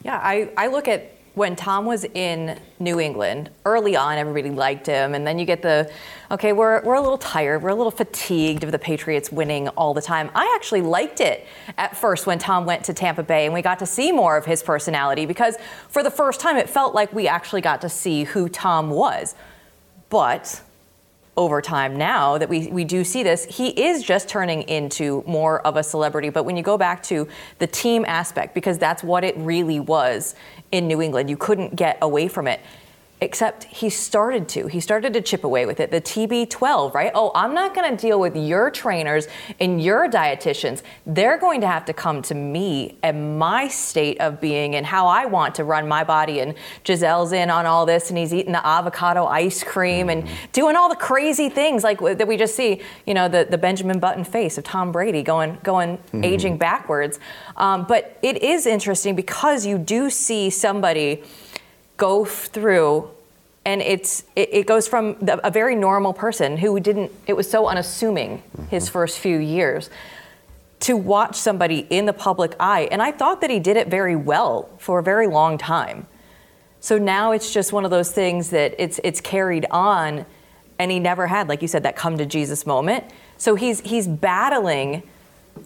Yeah, 0.02 0.20
I, 0.20 0.50
I 0.56 0.66
look 0.66 0.88
at 0.88 1.15
when 1.36 1.54
Tom 1.54 1.84
was 1.84 2.04
in 2.14 2.58
New 2.78 2.98
England, 2.98 3.50
early 3.66 3.94
on, 3.94 4.16
everybody 4.16 4.48
liked 4.48 4.86
him. 4.86 5.14
And 5.14 5.26
then 5.26 5.38
you 5.38 5.44
get 5.44 5.60
the, 5.60 5.92
okay, 6.30 6.54
we're, 6.54 6.82
we're 6.82 6.94
a 6.94 7.00
little 7.00 7.18
tired, 7.18 7.62
we're 7.62 7.68
a 7.68 7.74
little 7.74 7.90
fatigued 7.90 8.64
of 8.64 8.72
the 8.72 8.78
Patriots 8.78 9.30
winning 9.30 9.68
all 9.68 9.92
the 9.92 10.00
time. 10.00 10.30
I 10.34 10.50
actually 10.56 10.80
liked 10.80 11.20
it 11.20 11.46
at 11.76 11.94
first 11.94 12.26
when 12.26 12.38
Tom 12.38 12.64
went 12.64 12.84
to 12.86 12.94
Tampa 12.94 13.22
Bay 13.22 13.44
and 13.44 13.52
we 13.52 13.60
got 13.60 13.78
to 13.80 13.86
see 13.86 14.12
more 14.12 14.38
of 14.38 14.46
his 14.46 14.62
personality 14.62 15.26
because 15.26 15.58
for 15.90 16.02
the 16.02 16.10
first 16.10 16.40
time 16.40 16.56
it 16.56 16.70
felt 16.70 16.94
like 16.94 17.12
we 17.12 17.28
actually 17.28 17.60
got 17.60 17.82
to 17.82 17.90
see 17.90 18.24
who 18.24 18.48
Tom 18.48 18.88
was. 18.88 19.34
But 20.08 20.62
over 21.36 21.60
time 21.60 21.96
now 21.96 22.38
that 22.38 22.48
we, 22.48 22.68
we 22.68 22.84
do 22.84 23.04
see 23.04 23.22
this, 23.22 23.44
he 23.44 23.68
is 23.68 24.02
just 24.02 24.28
turning 24.28 24.62
into 24.62 25.22
more 25.26 25.60
of 25.66 25.76
a 25.76 25.82
celebrity. 25.82 26.30
But 26.30 26.44
when 26.44 26.56
you 26.56 26.62
go 26.62 26.78
back 26.78 27.02
to 27.04 27.28
the 27.58 27.66
team 27.66 28.06
aspect, 28.06 28.54
because 28.54 28.78
that's 28.78 29.02
what 29.02 29.22
it 29.22 29.36
really 29.36 29.78
was 29.78 30.34
in 30.72 30.86
New 30.86 31.00
England, 31.00 31.30
you 31.30 31.36
couldn't 31.36 31.76
get 31.76 31.98
away 32.02 32.28
from 32.28 32.46
it 32.46 32.60
except 33.20 33.64
he 33.64 33.88
started 33.88 34.46
to. 34.50 34.66
He 34.66 34.78
started 34.78 35.14
to 35.14 35.22
chip 35.22 35.42
away 35.42 35.64
with 35.64 35.80
it. 35.80 35.90
The 35.90 36.02
TB12, 36.02 36.92
right? 36.92 37.10
Oh, 37.14 37.32
I'm 37.34 37.54
not 37.54 37.74
going 37.74 37.90
to 37.90 37.96
deal 37.96 38.20
with 38.20 38.36
your 38.36 38.70
trainers 38.70 39.26
and 39.58 39.82
your 39.82 40.06
dietitians. 40.08 40.82
They're 41.06 41.38
going 41.38 41.62
to 41.62 41.66
have 41.66 41.86
to 41.86 41.94
come 41.94 42.20
to 42.22 42.34
me 42.34 42.98
and 43.02 43.38
my 43.38 43.68
state 43.68 44.20
of 44.20 44.38
being 44.38 44.74
and 44.74 44.84
how 44.84 45.06
I 45.06 45.24
want 45.24 45.54
to 45.54 45.64
run 45.64 45.88
my 45.88 46.04
body. 46.04 46.40
And 46.40 46.54
Gisele's 46.84 47.32
in 47.32 47.48
on 47.48 47.64
all 47.64 47.86
this, 47.86 48.10
and 48.10 48.18
he's 48.18 48.34
eating 48.34 48.52
the 48.52 48.66
avocado 48.66 49.24
ice 49.24 49.64
cream 49.64 50.10
and 50.10 50.28
doing 50.52 50.76
all 50.76 50.90
the 50.90 50.96
crazy 50.96 51.48
things 51.48 51.82
like 51.82 52.00
that 52.00 52.28
we 52.28 52.36
just 52.36 52.54
see. 52.54 52.82
You 53.06 53.14
know, 53.14 53.28
the, 53.28 53.46
the 53.48 53.58
Benjamin 53.58 53.98
Button 53.98 54.24
face 54.24 54.58
of 54.58 54.64
Tom 54.64 54.92
Brady 54.92 55.22
going 55.22 55.58
going 55.62 55.96
mm-hmm. 55.96 56.24
aging 56.24 56.58
backwards. 56.58 57.18
Um, 57.56 57.86
but 57.88 58.18
it 58.22 58.42
is 58.42 58.66
interesting 58.66 59.16
because 59.16 59.64
you 59.64 59.78
do 59.78 60.10
see 60.10 60.50
somebody 60.50 61.22
go 61.96 62.24
through 62.24 63.10
and 63.64 63.82
it's 63.82 64.24
it, 64.36 64.48
it 64.52 64.66
goes 64.66 64.86
from 64.86 65.16
the, 65.20 65.44
a 65.46 65.50
very 65.50 65.74
normal 65.74 66.12
person 66.12 66.56
who 66.56 66.78
didn't 66.80 67.10
it 67.26 67.34
was 67.34 67.50
so 67.50 67.66
unassuming 67.66 68.38
mm-hmm. 68.38 68.66
his 68.66 68.88
first 68.88 69.18
few 69.18 69.38
years 69.38 69.90
to 70.78 70.96
watch 70.96 71.36
somebody 71.36 71.86
in 71.90 72.04
the 72.06 72.12
public 72.12 72.54
eye. 72.60 72.88
And 72.90 73.02
i 73.02 73.10
thought 73.12 73.40
that 73.40 73.50
he 73.50 73.58
did 73.58 73.76
it 73.76 73.88
very 73.88 74.16
well 74.16 74.70
for 74.78 74.98
a 74.98 75.02
very 75.02 75.26
long 75.26 75.58
time. 75.58 76.06
So 76.80 76.98
now 76.98 77.32
it's 77.32 77.52
just 77.52 77.72
one 77.72 77.84
of 77.84 77.90
those 77.90 78.12
things 78.12 78.50
that 78.50 78.74
it's 78.78 79.00
it's 79.02 79.20
carried 79.20 79.66
on 79.70 80.24
and 80.78 80.90
he 80.90 81.00
never 81.00 81.26
had 81.26 81.48
like 81.48 81.62
you 81.62 81.68
said 81.68 81.82
that 81.82 81.96
come 81.96 82.18
to 82.18 82.26
jesus 82.26 82.66
moment. 82.66 83.04
So 83.36 83.54
he's 83.54 83.80
he's 83.80 84.06
battling 84.06 85.02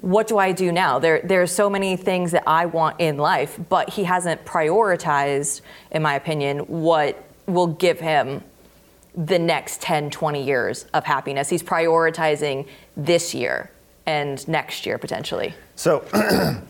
what 0.01 0.29
do 0.29 0.39
I 0.39 0.53
do 0.53 0.73
now? 0.73 0.99
There, 0.99 1.21
there 1.23 1.43
are 1.43 1.47
so 1.47 1.69
many 1.69 1.97
things 1.97 2.33
that 2.33 2.45
I 2.47 2.67
want 2.67 3.01
in 3.01 3.19
life, 3.19 3.59
but 3.69 3.91
he 3.91 4.05
hasn't 4.05 4.45
prioritized, 4.45 5.61
in 5.91 6.03
my 6.03 6.15
opinion, 6.15 6.61
what 6.61 7.23
will 7.47 7.67
give 7.67 8.01
him 8.01 8.43
the 9.15 9.39
next 9.39 9.83
10, 9.83 10.11
20 10.11 10.43
years 10.43 10.87
of 10.95 11.05
happiness. 11.05 11.49
He's 11.49 11.63
prioritizing 11.63 12.67
this 12.97 13.35
year 13.35 13.71
and 14.07 14.47
next 14.49 14.87
year 14.87 14.99
potentially. 14.99 15.55
So, 15.77 16.01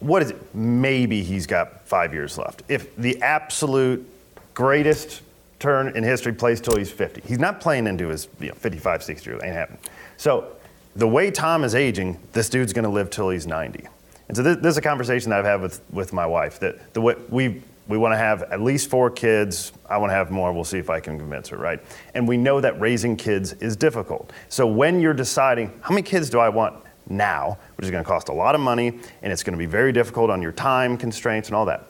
what 0.00 0.22
is 0.22 0.30
it? 0.30 0.54
Maybe 0.54 1.22
he's 1.22 1.46
got 1.46 1.86
five 1.86 2.12
years 2.12 2.38
left. 2.38 2.62
If 2.68 2.94
the 2.96 3.20
absolute 3.22 4.08
greatest 4.54 5.22
turn 5.58 5.94
in 5.96 6.02
history 6.02 6.32
plays 6.32 6.60
till 6.60 6.76
he's 6.76 6.90
50, 6.90 7.22
he's 7.26 7.38
not 7.38 7.60
playing 7.60 7.86
into 7.86 8.08
his 8.08 8.28
you 8.40 8.48
know, 8.48 8.54
55, 8.54 9.02
60 9.02 9.30
years. 9.30 9.42
Ain't 9.42 9.54
happening. 9.54 9.80
So, 10.16 10.56
the 10.94 11.08
way 11.08 11.30
Tom 11.30 11.64
is 11.64 11.74
aging, 11.74 12.18
this 12.32 12.48
dude's 12.48 12.72
going 12.72 12.84
to 12.84 12.90
live 12.90 13.10
till 13.10 13.30
he's 13.30 13.46
90. 13.46 13.86
And 14.28 14.36
so 14.36 14.42
this, 14.42 14.56
this, 14.56 14.70
is 14.72 14.76
a 14.76 14.82
conversation 14.82 15.30
that 15.30 15.40
I've 15.40 15.44
had 15.44 15.60
with, 15.60 15.80
with 15.90 16.12
my 16.12 16.26
wife 16.26 16.60
that 16.60 16.94
the 16.94 17.00
way 17.00 17.16
we 17.28 17.62
we 17.88 17.98
want 17.98 18.12
to 18.12 18.16
have 18.16 18.42
at 18.44 18.60
least 18.60 18.88
four 18.88 19.10
kids. 19.10 19.72
I 19.88 19.98
want 19.98 20.10
to 20.10 20.14
have 20.14 20.30
more. 20.30 20.52
We'll 20.52 20.64
see 20.64 20.78
if 20.78 20.88
I 20.88 21.00
can 21.00 21.18
convince 21.18 21.48
her, 21.48 21.56
right? 21.56 21.80
And 22.14 22.28
we 22.28 22.36
know 22.36 22.60
that 22.60 22.80
raising 22.80 23.16
kids 23.16 23.54
is 23.54 23.76
difficult. 23.76 24.32
So 24.48 24.66
when 24.66 25.00
you're 25.00 25.14
deciding 25.14 25.72
how 25.82 25.90
many 25.90 26.02
kids 26.02 26.30
do 26.30 26.38
I 26.38 26.48
want 26.48 26.76
now, 27.08 27.58
which 27.76 27.84
is 27.84 27.90
going 27.90 28.02
to 28.02 28.08
cost 28.08 28.28
a 28.28 28.32
lot 28.32 28.54
of 28.54 28.60
money 28.60 28.98
and 29.22 29.32
it's 29.32 29.42
going 29.42 29.52
to 29.52 29.58
be 29.58 29.66
very 29.66 29.92
difficult 29.92 30.30
on 30.30 30.40
your 30.40 30.52
time 30.52 30.96
constraints 30.96 31.48
and 31.48 31.56
all 31.56 31.66
that. 31.66 31.86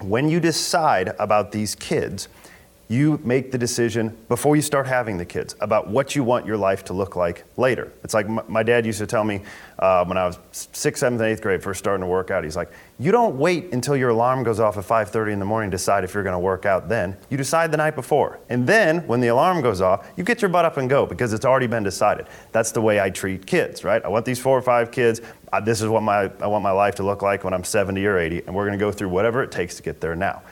When 0.00 0.28
you 0.28 0.40
decide 0.40 1.14
about 1.18 1.52
these 1.52 1.74
kids, 1.74 2.28
you 2.92 3.18
make 3.24 3.50
the 3.50 3.56
decision 3.56 4.14
before 4.28 4.54
you 4.54 4.60
start 4.60 4.86
having 4.86 5.16
the 5.16 5.24
kids 5.24 5.56
about 5.60 5.88
what 5.88 6.14
you 6.14 6.22
want 6.22 6.44
your 6.44 6.58
life 6.58 6.84
to 6.84 6.92
look 6.92 7.16
like 7.16 7.44
later. 7.56 7.90
It's 8.04 8.12
like 8.12 8.28
my, 8.28 8.62
dad 8.62 8.84
used 8.84 8.98
to 8.98 9.06
tell 9.06 9.24
me 9.24 9.40
uh, 9.78 10.04
when 10.04 10.18
I 10.18 10.26
was 10.26 10.38
sixth, 10.52 11.00
seventh, 11.00 11.20
and 11.22 11.30
eighth 11.30 11.40
grade, 11.40 11.62
first 11.62 11.78
starting 11.78 12.02
to 12.02 12.06
work 12.06 12.30
out. 12.30 12.44
He's 12.44 12.54
like, 12.54 12.70
you 12.98 13.10
don't 13.10 13.38
wait 13.38 13.72
until 13.72 13.96
your 13.96 14.10
alarm 14.10 14.44
goes 14.44 14.60
off 14.60 14.76
at 14.76 14.84
5:30 14.84 15.32
in 15.32 15.38
the 15.38 15.44
morning 15.44 15.70
to 15.70 15.76
decide 15.76 16.04
if 16.04 16.12
you're 16.12 16.22
going 16.22 16.34
to 16.34 16.38
work 16.38 16.66
out. 16.66 16.88
Then 16.88 17.16
you 17.30 17.36
decide 17.36 17.72
the 17.72 17.78
night 17.78 17.96
before, 17.96 18.38
and 18.48 18.66
then 18.66 19.06
when 19.06 19.20
the 19.20 19.28
alarm 19.28 19.62
goes 19.62 19.80
off, 19.80 20.06
you 20.16 20.22
get 20.22 20.42
your 20.42 20.50
butt 20.50 20.64
up 20.64 20.76
and 20.76 20.88
go 20.88 21.06
because 21.06 21.32
it's 21.32 21.44
already 21.44 21.66
been 21.66 21.82
decided. 21.82 22.26
That's 22.52 22.72
the 22.72 22.82
way 22.82 23.00
I 23.00 23.10
treat 23.10 23.46
kids, 23.46 23.84
right? 23.84 24.04
I 24.04 24.08
want 24.08 24.26
these 24.26 24.38
four 24.38 24.56
or 24.56 24.62
five 24.62 24.90
kids. 24.90 25.22
I, 25.52 25.60
this 25.60 25.80
is 25.80 25.88
what 25.88 26.02
my 26.02 26.30
I 26.40 26.46
want 26.46 26.62
my 26.62 26.70
life 26.70 26.94
to 26.96 27.02
look 27.02 27.22
like 27.22 27.42
when 27.42 27.54
I'm 27.54 27.64
70 27.64 28.04
or 28.06 28.18
80, 28.18 28.42
and 28.46 28.54
we're 28.54 28.66
going 28.66 28.78
to 28.78 28.84
go 28.84 28.92
through 28.92 29.08
whatever 29.08 29.42
it 29.42 29.50
takes 29.50 29.76
to 29.76 29.82
get 29.82 30.00
there 30.00 30.14
now. 30.14 30.42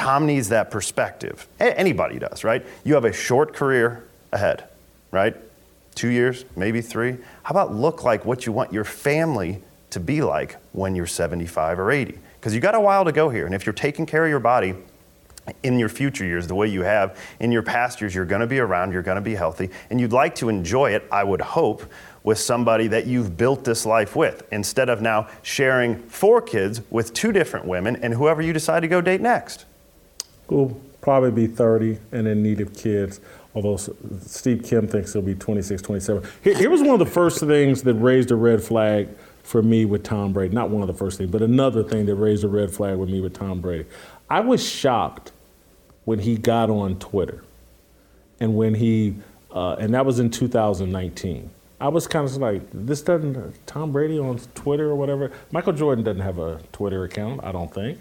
Tom 0.00 0.24
needs 0.24 0.48
that 0.48 0.70
perspective. 0.70 1.46
Anybody 1.60 2.18
does, 2.18 2.42
right? 2.42 2.64
You 2.84 2.94
have 2.94 3.04
a 3.04 3.12
short 3.12 3.52
career 3.52 4.02
ahead, 4.32 4.64
right? 5.10 5.36
Two 5.94 6.08
years, 6.08 6.46
maybe 6.56 6.80
three. 6.80 7.18
How 7.42 7.50
about 7.50 7.74
look 7.74 8.02
like 8.02 8.24
what 8.24 8.46
you 8.46 8.52
want 8.52 8.72
your 8.72 8.84
family 8.84 9.60
to 9.90 10.00
be 10.00 10.22
like 10.22 10.56
when 10.72 10.94
you're 10.94 11.06
75 11.06 11.78
or 11.78 11.92
80? 11.92 12.18
Because 12.40 12.54
you 12.54 12.60
got 12.60 12.74
a 12.74 12.80
while 12.80 13.04
to 13.04 13.12
go 13.12 13.28
here. 13.28 13.44
And 13.44 13.54
if 13.54 13.66
you're 13.66 13.74
taking 13.74 14.06
care 14.06 14.24
of 14.24 14.30
your 14.30 14.40
body, 14.40 14.74
in 15.62 15.78
your 15.78 15.90
future 15.90 16.24
years, 16.24 16.46
the 16.46 16.54
way 16.54 16.68
you 16.68 16.80
have 16.80 17.18
in 17.38 17.52
your 17.52 17.62
past 17.62 18.00
years, 18.00 18.14
you're 18.14 18.24
going 18.24 18.40
to 18.40 18.46
be 18.46 18.58
around, 18.58 18.92
you're 18.92 19.02
going 19.02 19.16
to 19.16 19.20
be 19.20 19.34
healthy, 19.34 19.68
and 19.90 20.00
you'd 20.00 20.14
like 20.14 20.34
to 20.36 20.48
enjoy 20.48 20.92
it, 20.92 21.06
I 21.12 21.24
would 21.24 21.42
hope, 21.42 21.82
with 22.22 22.38
somebody 22.38 22.86
that 22.86 23.06
you've 23.06 23.36
built 23.36 23.64
this 23.64 23.84
life 23.84 24.16
with, 24.16 24.46
instead 24.50 24.88
of 24.88 25.02
now 25.02 25.28
sharing 25.42 25.98
four 26.08 26.40
kids 26.40 26.80
with 26.88 27.12
two 27.12 27.32
different 27.32 27.66
women 27.66 27.96
and 27.96 28.14
whoever 28.14 28.40
you 28.40 28.54
decide 28.54 28.80
to 28.80 28.88
go 28.88 29.02
date 29.02 29.20
next 29.20 29.66
will 30.50 30.80
probably 31.00 31.30
be 31.30 31.46
30 31.46 31.98
and 32.12 32.26
in 32.26 32.42
need 32.42 32.60
of 32.60 32.74
kids, 32.74 33.20
although 33.54 33.76
Steve 33.76 34.62
Kim 34.64 34.86
thinks 34.86 35.12
he'll 35.12 35.22
be 35.22 35.34
26, 35.34 35.80
27. 35.82 36.22
Here, 36.42 36.56
here 36.56 36.70
was 36.70 36.80
one 36.80 36.90
of 36.90 36.98
the 36.98 37.06
first 37.06 37.40
things 37.40 37.82
that 37.82 37.94
raised 37.94 38.30
a 38.30 38.36
red 38.36 38.62
flag 38.62 39.08
for 39.42 39.62
me 39.62 39.84
with 39.84 40.02
Tom 40.02 40.32
Brady. 40.32 40.54
Not 40.54 40.70
one 40.70 40.82
of 40.82 40.88
the 40.88 40.94
first 40.94 41.18
things, 41.18 41.30
but 41.30 41.42
another 41.42 41.82
thing 41.82 42.06
that 42.06 42.14
raised 42.16 42.44
a 42.44 42.48
red 42.48 42.70
flag 42.70 42.96
with 42.98 43.08
me 43.08 43.20
with 43.20 43.34
Tom 43.34 43.60
Brady. 43.60 43.86
I 44.28 44.40
was 44.40 44.66
shocked 44.66 45.32
when 46.04 46.20
he 46.20 46.36
got 46.36 46.70
on 46.70 46.98
Twitter 46.98 47.42
and 48.38 48.54
when 48.54 48.74
he, 48.74 49.16
uh, 49.50 49.74
and 49.74 49.94
that 49.94 50.06
was 50.06 50.20
in 50.20 50.30
2019. 50.30 51.50
I 51.80 51.88
was 51.88 52.06
kind 52.06 52.26
of 52.26 52.36
like, 52.36 52.62
this 52.72 53.00
doesn't, 53.00 53.66
Tom 53.66 53.90
Brady 53.90 54.18
on 54.18 54.38
Twitter 54.54 54.90
or 54.90 54.94
whatever. 54.94 55.32
Michael 55.50 55.72
Jordan 55.72 56.04
doesn't 56.04 56.22
have 56.22 56.38
a 56.38 56.60
Twitter 56.72 57.04
account, 57.04 57.42
I 57.42 57.52
don't 57.52 57.72
think. 57.72 58.00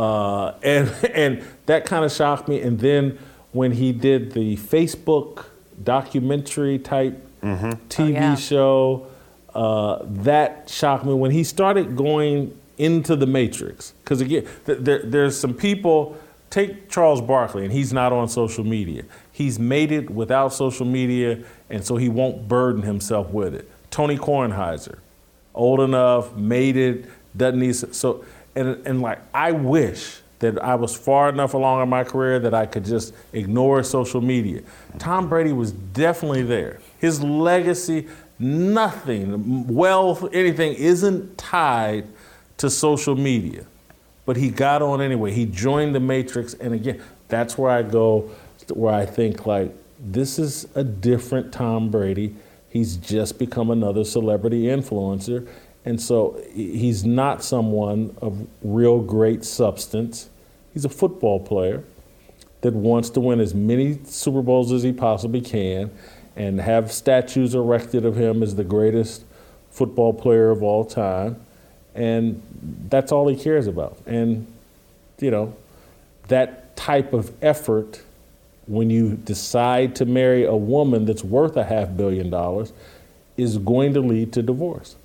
Uh, 0.00 0.54
and 0.62 0.88
and 1.14 1.44
that 1.66 1.84
kind 1.84 2.04
of 2.04 2.10
shocked 2.10 2.48
me. 2.48 2.60
And 2.60 2.80
then 2.80 3.18
when 3.52 3.72
he 3.72 3.92
did 3.92 4.32
the 4.32 4.56
Facebook 4.56 5.44
documentary 5.82 6.78
type 6.78 7.22
mm-hmm. 7.42 7.70
TV 7.88 8.00
oh, 8.00 8.06
yeah. 8.06 8.34
show, 8.34 9.06
uh, 9.54 9.98
that 10.04 10.70
shocked 10.70 11.04
me. 11.04 11.12
When 11.12 11.30
he 11.30 11.44
started 11.44 11.96
going 11.96 12.56
into 12.78 13.14
the 13.14 13.26
Matrix, 13.26 13.92
because 14.02 14.22
again, 14.22 14.46
th- 14.64 14.78
there, 14.80 15.02
there's 15.02 15.38
some 15.38 15.54
people. 15.54 16.16
Take 16.48 16.90
Charles 16.90 17.20
Barkley, 17.20 17.62
and 17.62 17.72
he's 17.72 17.92
not 17.92 18.12
on 18.12 18.28
social 18.28 18.64
media. 18.64 19.04
He's 19.30 19.60
made 19.60 19.92
it 19.92 20.10
without 20.10 20.52
social 20.52 20.84
media, 20.84 21.44
and 21.68 21.84
so 21.84 21.96
he 21.96 22.08
won't 22.08 22.48
burden 22.48 22.82
himself 22.82 23.30
with 23.30 23.54
it. 23.54 23.70
Tony 23.92 24.18
Kornheiser, 24.18 24.98
old 25.54 25.78
enough, 25.78 26.34
made 26.34 26.76
it, 26.76 27.04
doesn't 27.36 27.60
need 27.60 27.76
so 27.76 28.24
and, 28.54 28.86
and 28.86 29.00
like 29.00 29.20
I 29.34 29.52
wish 29.52 30.20
that 30.40 30.62
I 30.62 30.74
was 30.74 30.96
far 30.96 31.28
enough 31.28 31.54
along 31.54 31.82
in 31.82 31.88
my 31.88 32.02
career 32.02 32.38
that 32.40 32.54
I 32.54 32.64
could 32.64 32.84
just 32.84 33.14
ignore 33.32 33.82
social 33.82 34.22
media. 34.22 34.62
Tom 34.98 35.28
Brady 35.28 35.52
was 35.52 35.72
definitely 35.72 36.42
there. 36.42 36.80
His 36.98 37.22
legacy 37.22 38.08
nothing, 38.40 39.66
wealth, 39.68 40.26
anything 40.32 40.72
isn't 40.74 41.36
tied 41.38 42.06
to 42.56 42.70
social 42.70 43.14
media. 43.14 43.66
But 44.24 44.36
he 44.36 44.48
got 44.48 44.82
on 44.82 45.00
anyway. 45.00 45.32
He 45.32 45.44
joined 45.44 45.94
the 45.94 46.00
matrix, 46.00 46.54
and 46.54 46.74
again, 46.74 47.02
that's 47.28 47.58
where 47.58 47.70
I 47.70 47.82
go, 47.82 48.30
where 48.72 48.94
I 48.94 49.04
think 49.06 49.46
like 49.46 49.74
this 49.98 50.38
is 50.38 50.66
a 50.74 50.82
different 50.82 51.52
Tom 51.52 51.90
Brady. 51.90 52.34
He's 52.68 52.96
just 52.96 53.38
become 53.38 53.70
another 53.70 54.04
celebrity 54.04 54.64
influencer, 54.64 55.46
and 55.84 56.00
so 56.00 56.40
he's 56.52 57.04
not 57.04 57.42
someone 57.42 58.14
of 58.20 58.46
real 58.62 59.00
great 59.00 59.44
substance. 59.44 60.28
He's 60.74 60.84
a 60.84 60.90
football 60.90 61.40
player 61.40 61.84
that 62.60 62.74
wants 62.74 63.10
to 63.10 63.20
win 63.20 63.40
as 63.40 63.54
many 63.54 63.98
Super 64.04 64.42
Bowls 64.42 64.72
as 64.72 64.82
he 64.82 64.92
possibly 64.92 65.40
can 65.40 65.90
and 66.36 66.60
have 66.60 66.92
statues 66.92 67.54
erected 67.54 68.04
of 68.04 68.16
him 68.16 68.42
as 68.42 68.54
the 68.54 68.64
greatest 68.64 69.24
football 69.70 70.12
player 70.12 70.50
of 70.50 70.62
all 70.62 70.84
time. 70.84 71.36
And 71.94 72.42
that's 72.88 73.10
all 73.10 73.28
he 73.28 73.36
cares 73.36 73.66
about. 73.66 73.98
And, 74.06 74.46
you 75.18 75.30
know, 75.30 75.56
that 76.28 76.76
type 76.76 77.12
of 77.12 77.32
effort, 77.42 78.02
when 78.66 78.90
you 78.90 79.16
decide 79.16 79.96
to 79.96 80.04
marry 80.04 80.44
a 80.44 80.54
woman 80.54 81.04
that's 81.06 81.24
worth 81.24 81.56
a 81.56 81.64
half 81.64 81.96
billion 81.96 82.30
dollars, 82.30 82.72
is 83.36 83.58
going 83.58 83.94
to 83.94 84.00
lead 84.00 84.32
to 84.34 84.42
divorce. 84.42 84.96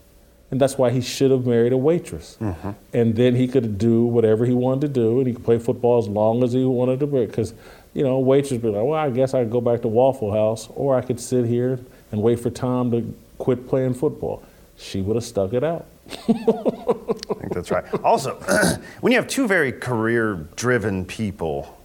And 0.56 0.62
that's 0.62 0.78
why 0.78 0.90
he 0.90 1.02
should 1.02 1.32
have 1.32 1.46
married 1.46 1.74
a 1.74 1.78
waitress. 1.78 2.38
Mm-hmm. 2.40 2.70
And 2.94 3.14
then 3.14 3.36
he 3.36 3.46
could 3.46 3.78
do 3.78 4.06
whatever 4.06 4.46
he 4.46 4.54
wanted 4.54 4.82
to 4.84 4.88
do, 4.88 5.18
and 5.18 5.28
he 5.28 5.34
could 5.34 5.44
play 5.44 5.60
football 5.60 5.98
as 5.98 6.08
long 6.08 6.46
as 6.46 6.54
he 6.54 6.64
wanted 6.64 7.02
to. 7.02 7.08
Because, 7.08 7.54
you 7.94 8.04
know, 8.04 8.20
waitress 8.20 8.62
be 8.62 8.70
like, 8.70 8.86
well, 8.86 8.94
I 8.94 9.10
guess 9.10 9.34
I 9.34 9.44
could 9.44 9.52
go 9.52 9.60
back 9.60 9.82
to 9.82 9.90
Waffle 9.90 10.32
House, 10.32 10.70
or 10.74 10.96
I 10.96 11.02
could 11.02 11.20
sit 11.20 11.46
here 11.46 11.82
and 12.14 12.22
wait 12.22 12.40
for 12.40 12.50
Tom 12.52 12.90
to 12.92 13.14
quit 13.38 13.68
playing 13.68 13.96
football. 13.96 14.44
She 14.78 15.02
would 15.02 15.18
have 15.18 15.26
stuck 15.26 15.52
it 15.52 15.66
out. 15.66 15.88
I 16.10 16.14
think 16.24 17.54
that's 17.54 17.70
right. 17.70 17.84
Also, 18.02 18.36
when 19.02 19.12
you 19.12 19.20
have 19.20 19.28
two 19.28 19.50
very 19.50 19.74
career-driven 19.74 21.04
people, 21.04 21.78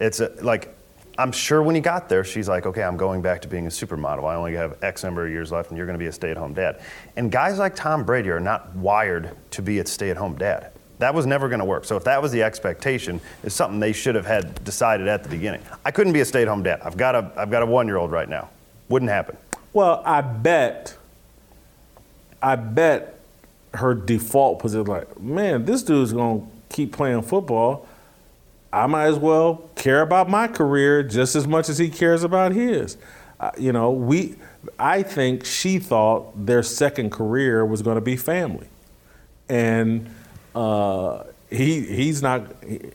it's 0.00 0.20
a, 0.20 0.32
like 0.40 0.74
I'm 1.18 1.32
sure 1.32 1.62
when 1.62 1.74
he 1.74 1.80
got 1.80 2.08
there, 2.08 2.24
she's 2.24 2.48
like, 2.48 2.66
okay, 2.66 2.82
I'm 2.82 2.96
going 2.96 3.22
back 3.22 3.40
to 3.42 3.48
being 3.48 3.66
a 3.66 3.70
supermodel. 3.70 4.24
I 4.24 4.34
only 4.34 4.54
have 4.54 4.76
X 4.82 5.02
number 5.02 5.24
of 5.24 5.32
years 5.32 5.50
left, 5.50 5.70
and 5.70 5.76
you're 5.78 5.86
going 5.86 5.98
to 5.98 6.02
be 6.02 6.08
a 6.08 6.12
stay-at-home 6.12 6.52
dad. 6.52 6.80
And 7.16 7.32
guys 7.32 7.58
like 7.58 7.74
Tom 7.74 8.04
Brady 8.04 8.28
are 8.30 8.40
not 8.40 8.74
wired 8.76 9.34
to 9.52 9.62
be 9.62 9.78
a 9.78 9.86
stay-at-home 9.86 10.36
dad. 10.36 10.72
That 10.98 11.14
was 11.14 11.26
never 11.26 11.48
going 11.48 11.58
to 11.58 11.64
work. 11.64 11.84
So 11.84 11.96
if 11.96 12.04
that 12.04 12.20
was 12.20 12.32
the 12.32 12.42
expectation, 12.42 13.20
it's 13.42 13.54
something 13.54 13.80
they 13.80 13.92
should 13.92 14.14
have 14.14 14.26
had 14.26 14.62
decided 14.64 15.08
at 15.08 15.22
the 15.22 15.28
beginning. 15.28 15.62
I 15.84 15.90
couldn't 15.90 16.12
be 16.12 16.20
a 16.20 16.24
stay-at-home 16.24 16.62
dad. 16.62 16.80
I've 16.82 16.96
got 16.96 17.14
a 17.14 17.30
I've 17.36 17.50
got 17.50 17.62
a 17.62 17.66
one-year-old 17.66 18.10
right 18.10 18.28
now. 18.28 18.50
Wouldn't 18.88 19.10
happen. 19.10 19.36
Well, 19.72 20.02
I 20.06 20.22
bet, 20.22 20.96
I 22.42 22.56
bet 22.56 23.18
her 23.74 23.94
default 23.94 24.58
position, 24.58 24.86
like, 24.86 25.20
man, 25.20 25.66
this 25.66 25.82
dude's 25.82 26.14
gonna 26.14 26.46
keep 26.70 26.92
playing 26.92 27.22
football. 27.22 27.86
I 28.72 28.86
might 28.86 29.06
as 29.06 29.18
well 29.18 29.70
care 29.74 30.02
about 30.02 30.28
my 30.28 30.48
career 30.48 31.02
just 31.02 31.36
as 31.36 31.46
much 31.46 31.68
as 31.68 31.78
he 31.78 31.88
cares 31.88 32.22
about 32.22 32.52
his. 32.52 32.96
Uh, 33.38 33.50
you 33.58 33.72
know, 33.72 33.90
we. 33.90 34.36
I 34.78 35.02
think 35.02 35.44
she 35.44 35.78
thought 35.78 36.46
their 36.46 36.62
second 36.62 37.10
career 37.10 37.64
was 37.64 37.82
going 37.82 37.96
to 37.96 38.00
be 38.00 38.16
family, 38.16 38.68
and 39.48 40.10
uh, 40.54 41.24
he 41.50 41.82
he's 41.82 42.22
not. 42.22 42.46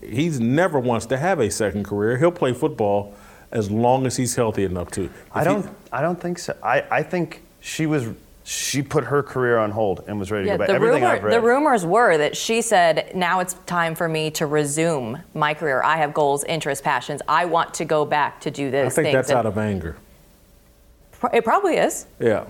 He's 0.02 0.40
never 0.40 0.80
wants 0.80 1.06
to 1.08 1.18
have 1.18 1.40
a 1.40 1.50
second 1.50 1.86
career. 1.86 2.18
He'll 2.18 2.32
play 2.32 2.54
football 2.54 3.14
as 3.52 3.70
long 3.70 4.06
as 4.06 4.18
he's 4.18 4.36
healthy 4.36 4.64
enough 4.64 4.90
to. 4.92 5.04
If 5.06 5.12
I 5.34 5.44
don't 5.44 5.70
I 5.92 6.02
don't 6.02 6.20
think 6.20 6.40
so. 6.40 6.58
I, 6.64 6.84
I 6.90 7.04
think 7.04 7.44
she 7.60 7.86
was 7.86 8.08
she 8.44 8.82
put 8.82 9.04
her 9.06 9.22
career 9.22 9.58
on 9.58 9.72
hold 9.72 10.04
and 10.08 10.18
was 10.20 10.32
ready 10.32 10.48
Yeah, 10.48 10.54
to 10.54 10.58
go 10.58 10.62
back. 10.64 10.68
the, 10.70 10.74
Everything 10.74 11.02
rumor, 11.04 11.14
I've 11.16 11.24
read. 11.24 11.34
the 11.34 11.42
rumors 11.42 11.86
were 11.86 12.18
that 12.18 12.36
she 12.36 12.62
said, 12.62 13.12
now 13.16 13.40
it's 13.40 13.54
time 13.66 13.94
for 13.96 14.10
me 14.10 14.32
to 14.32 14.46
resume 14.48 15.20
my 15.34 15.54
career. 15.54 15.82
I 15.84 15.98
have 15.98 16.14
goals, 16.14 16.44
interests, 16.46 16.82
passions. 16.84 17.22
I 17.28 17.46
want 17.46 17.74
to 17.76 17.86
go 17.86 18.04
back 18.06 18.42
to 18.42 18.52
do 18.52 18.72
this. 18.72 18.94
I 18.94 18.96
think 18.96 19.06
things. 19.08 19.14
that's 19.16 19.30
And 19.30 19.38
out 19.40 19.46
of 19.46 19.58
anger. 19.58 19.96
it 21.34 21.44
probably 21.44 21.78
is. 21.78 22.08
Yeah. 22.20 22.46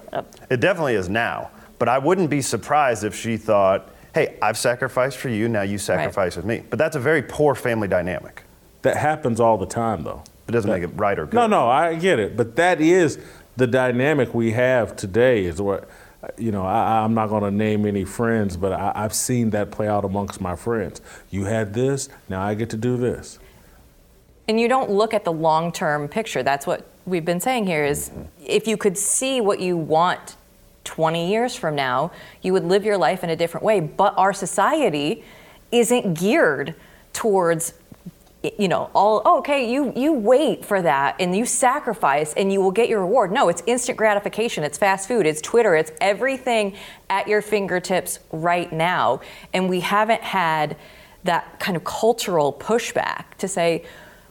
It 0.49 0.61
definitely 0.61 0.95
is 0.95 1.09
now. 1.09 1.51
But 1.77 1.89
I 1.89 1.97
wouldn't 1.97 2.29
be 2.29 2.41
surprised 2.41 3.03
if 3.03 3.13
she 3.15 3.35
thought, 3.37 3.89
hey, 4.13 4.37
I've 4.41 4.57
sacrificed 4.57 5.17
for 5.17 5.29
you, 5.29 5.49
now 5.49 5.63
you 5.63 5.77
sacrifice 5.77 6.35
with 6.35 6.45
me. 6.45 6.63
But 6.69 6.79
that's 6.79 6.95
a 6.95 6.99
very 6.99 7.21
poor 7.21 7.53
family 7.55 7.87
dynamic. 7.87 8.43
That 8.83 8.97
happens 8.97 9.39
all 9.39 9.57
the 9.57 9.65
time, 9.65 10.03
though. 10.03 10.23
It 10.47 10.51
doesn't 10.51 10.69
make 10.69 10.83
it 10.83 10.87
right 10.95 11.17
or 11.17 11.25
good. 11.25 11.35
No, 11.35 11.47
no, 11.47 11.67
I 11.69 11.95
get 11.95 12.19
it, 12.19 12.35
but 12.35 12.55
that 12.57 12.81
is 12.81 13.19
the 13.57 13.67
dynamic 13.67 14.33
we 14.33 14.51
have 14.51 14.95
today. 14.95 15.45
Is 15.45 15.61
what 15.61 15.89
you 16.37 16.51
know. 16.51 16.65
I, 16.65 17.03
I'm 17.03 17.13
not 17.13 17.29
going 17.29 17.43
to 17.43 17.51
name 17.51 17.85
any 17.85 18.05
friends, 18.05 18.57
but 18.57 18.73
I, 18.73 18.91
I've 18.95 19.13
seen 19.13 19.49
that 19.51 19.71
play 19.71 19.87
out 19.87 20.05
amongst 20.05 20.41
my 20.41 20.55
friends. 20.55 21.01
You 21.29 21.45
had 21.45 21.73
this, 21.73 22.09
now 22.29 22.41
I 22.41 22.53
get 22.55 22.69
to 22.71 22.77
do 22.77 22.97
this. 22.97 23.39
And 24.47 24.59
you 24.59 24.67
don't 24.67 24.89
look 24.89 25.13
at 25.13 25.23
the 25.23 25.31
long 25.31 25.71
term 25.71 26.07
picture. 26.07 26.43
That's 26.43 26.67
what 26.67 26.87
we've 27.05 27.25
been 27.25 27.39
saying 27.39 27.67
here 27.67 27.85
is 27.85 28.09
mm-hmm. 28.09 28.23
if 28.45 28.67
you 28.67 28.77
could 28.77 28.97
see 28.97 29.41
what 29.41 29.59
you 29.59 29.77
want 29.77 30.35
20 30.83 31.29
years 31.29 31.55
from 31.55 31.75
now, 31.75 32.11
you 32.41 32.53
would 32.53 32.65
live 32.65 32.83
your 32.83 32.97
life 32.97 33.23
in 33.23 33.29
a 33.29 33.35
different 33.35 33.63
way. 33.63 33.79
But 33.79 34.17
our 34.17 34.33
society 34.33 35.23
isn't 35.71 36.15
geared 36.15 36.75
towards 37.13 37.73
you 38.57 38.67
know 38.67 38.89
all 38.95 39.21
oh, 39.23 39.37
okay 39.39 39.71
you 39.71 39.93
you 39.95 40.13
wait 40.13 40.65
for 40.65 40.81
that 40.81 41.15
and 41.19 41.35
you 41.35 41.45
sacrifice 41.45 42.33
and 42.33 42.51
you 42.51 42.59
will 42.61 42.71
get 42.71 42.89
your 42.89 43.01
reward. 43.01 43.31
No 43.31 43.49
it's 43.49 43.61
instant 43.67 43.97
gratification. 43.97 44.63
It's 44.63 44.77
fast 44.77 45.07
food. 45.07 45.25
It's 45.25 45.41
twitter. 45.41 45.75
It's 45.75 45.91
everything 46.01 46.75
at 47.09 47.27
your 47.27 47.41
fingertips 47.41 48.19
right 48.31 48.71
now. 48.71 49.21
And 49.53 49.69
we 49.69 49.81
haven't 49.81 50.21
had 50.21 50.75
that 51.23 51.59
kind 51.59 51.77
of 51.77 51.83
cultural 51.83 52.51
pushback 52.51 53.35
to 53.37 53.47
say 53.47 53.85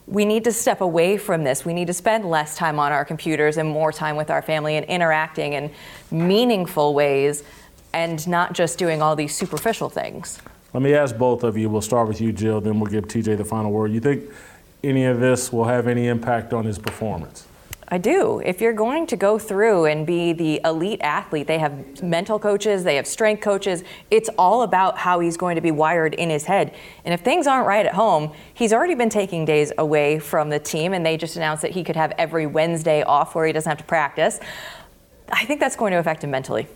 we 0.06 0.24
need 0.24 0.42
to 0.42 0.52
step 0.52 0.80
away 0.80 1.16
from 1.16 1.44
this. 1.44 1.64
We 1.64 1.72
need 1.72 1.86
to 1.86 1.92
spend 1.92 2.28
less 2.28 2.56
time 2.56 2.80
on 2.80 2.90
our 2.90 3.04
computers 3.04 3.58
and 3.58 3.68
more 3.68 3.92
time 3.92 4.16
with 4.16 4.28
our 4.28 4.42
family 4.42 4.76
and 4.76 4.84
interacting 4.86 5.52
in 5.52 5.70
meaningful 6.10 6.94
ways 6.94 7.44
and 7.92 8.26
not 8.26 8.52
just 8.52 8.76
doing 8.76 9.02
all 9.02 9.14
these 9.14 9.34
superficial 9.36 9.88
things. 9.88 10.40
Let 10.72 10.82
me 10.82 10.94
ask 10.94 11.16
both 11.16 11.42
of 11.42 11.56
you. 11.56 11.68
We'll 11.68 11.80
start 11.80 12.06
with 12.06 12.20
you, 12.20 12.32
Jill, 12.32 12.60
then 12.60 12.78
we'll 12.78 12.90
give 12.90 13.08
TJ 13.08 13.36
the 13.36 13.44
final 13.44 13.72
word. 13.72 13.92
You 13.92 14.00
think 14.00 14.30
any 14.84 15.04
of 15.04 15.20
this 15.20 15.52
will 15.52 15.64
have 15.64 15.88
any 15.88 16.06
impact 16.06 16.52
on 16.52 16.64
his 16.64 16.78
performance? 16.78 17.46
I 17.92 17.98
do. 17.98 18.40
If 18.44 18.60
you're 18.60 18.72
going 18.72 19.08
to 19.08 19.16
go 19.16 19.36
through 19.36 19.86
and 19.86 20.06
be 20.06 20.32
the 20.32 20.60
elite 20.64 21.00
athlete, 21.02 21.48
they 21.48 21.58
have 21.58 22.00
mental 22.00 22.38
coaches, 22.38 22.84
they 22.84 22.94
have 22.94 23.06
strength 23.06 23.42
coaches. 23.42 23.82
It's 24.12 24.28
all 24.38 24.62
about 24.62 24.96
how 24.96 25.18
he's 25.18 25.36
going 25.36 25.56
to 25.56 25.60
be 25.60 25.72
wired 25.72 26.14
in 26.14 26.30
his 26.30 26.44
head. 26.44 26.72
And 27.04 27.12
if 27.12 27.22
things 27.22 27.48
aren't 27.48 27.66
right 27.66 27.84
at 27.84 27.94
home, 27.94 28.32
he's 28.54 28.72
already 28.72 28.94
been 28.94 29.10
taking 29.10 29.44
days 29.44 29.72
away 29.76 30.20
from 30.20 30.50
the 30.50 30.60
team, 30.60 30.92
and 30.92 31.04
they 31.04 31.16
just 31.16 31.34
announced 31.34 31.62
that 31.62 31.72
he 31.72 31.82
could 31.82 31.96
have 31.96 32.12
every 32.16 32.46
Wednesday 32.46 33.02
off 33.02 33.34
where 33.34 33.44
he 33.44 33.52
doesn't 33.52 33.68
have 33.68 33.78
to 33.78 33.84
practice. 33.84 34.38
I 35.32 35.44
think 35.44 35.58
that's 35.58 35.74
going 35.74 35.90
to 35.90 35.98
affect 35.98 36.22
him 36.22 36.30
mentally. 36.30 36.68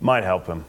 Might 0.00 0.24
help 0.24 0.46
him. 0.46 0.64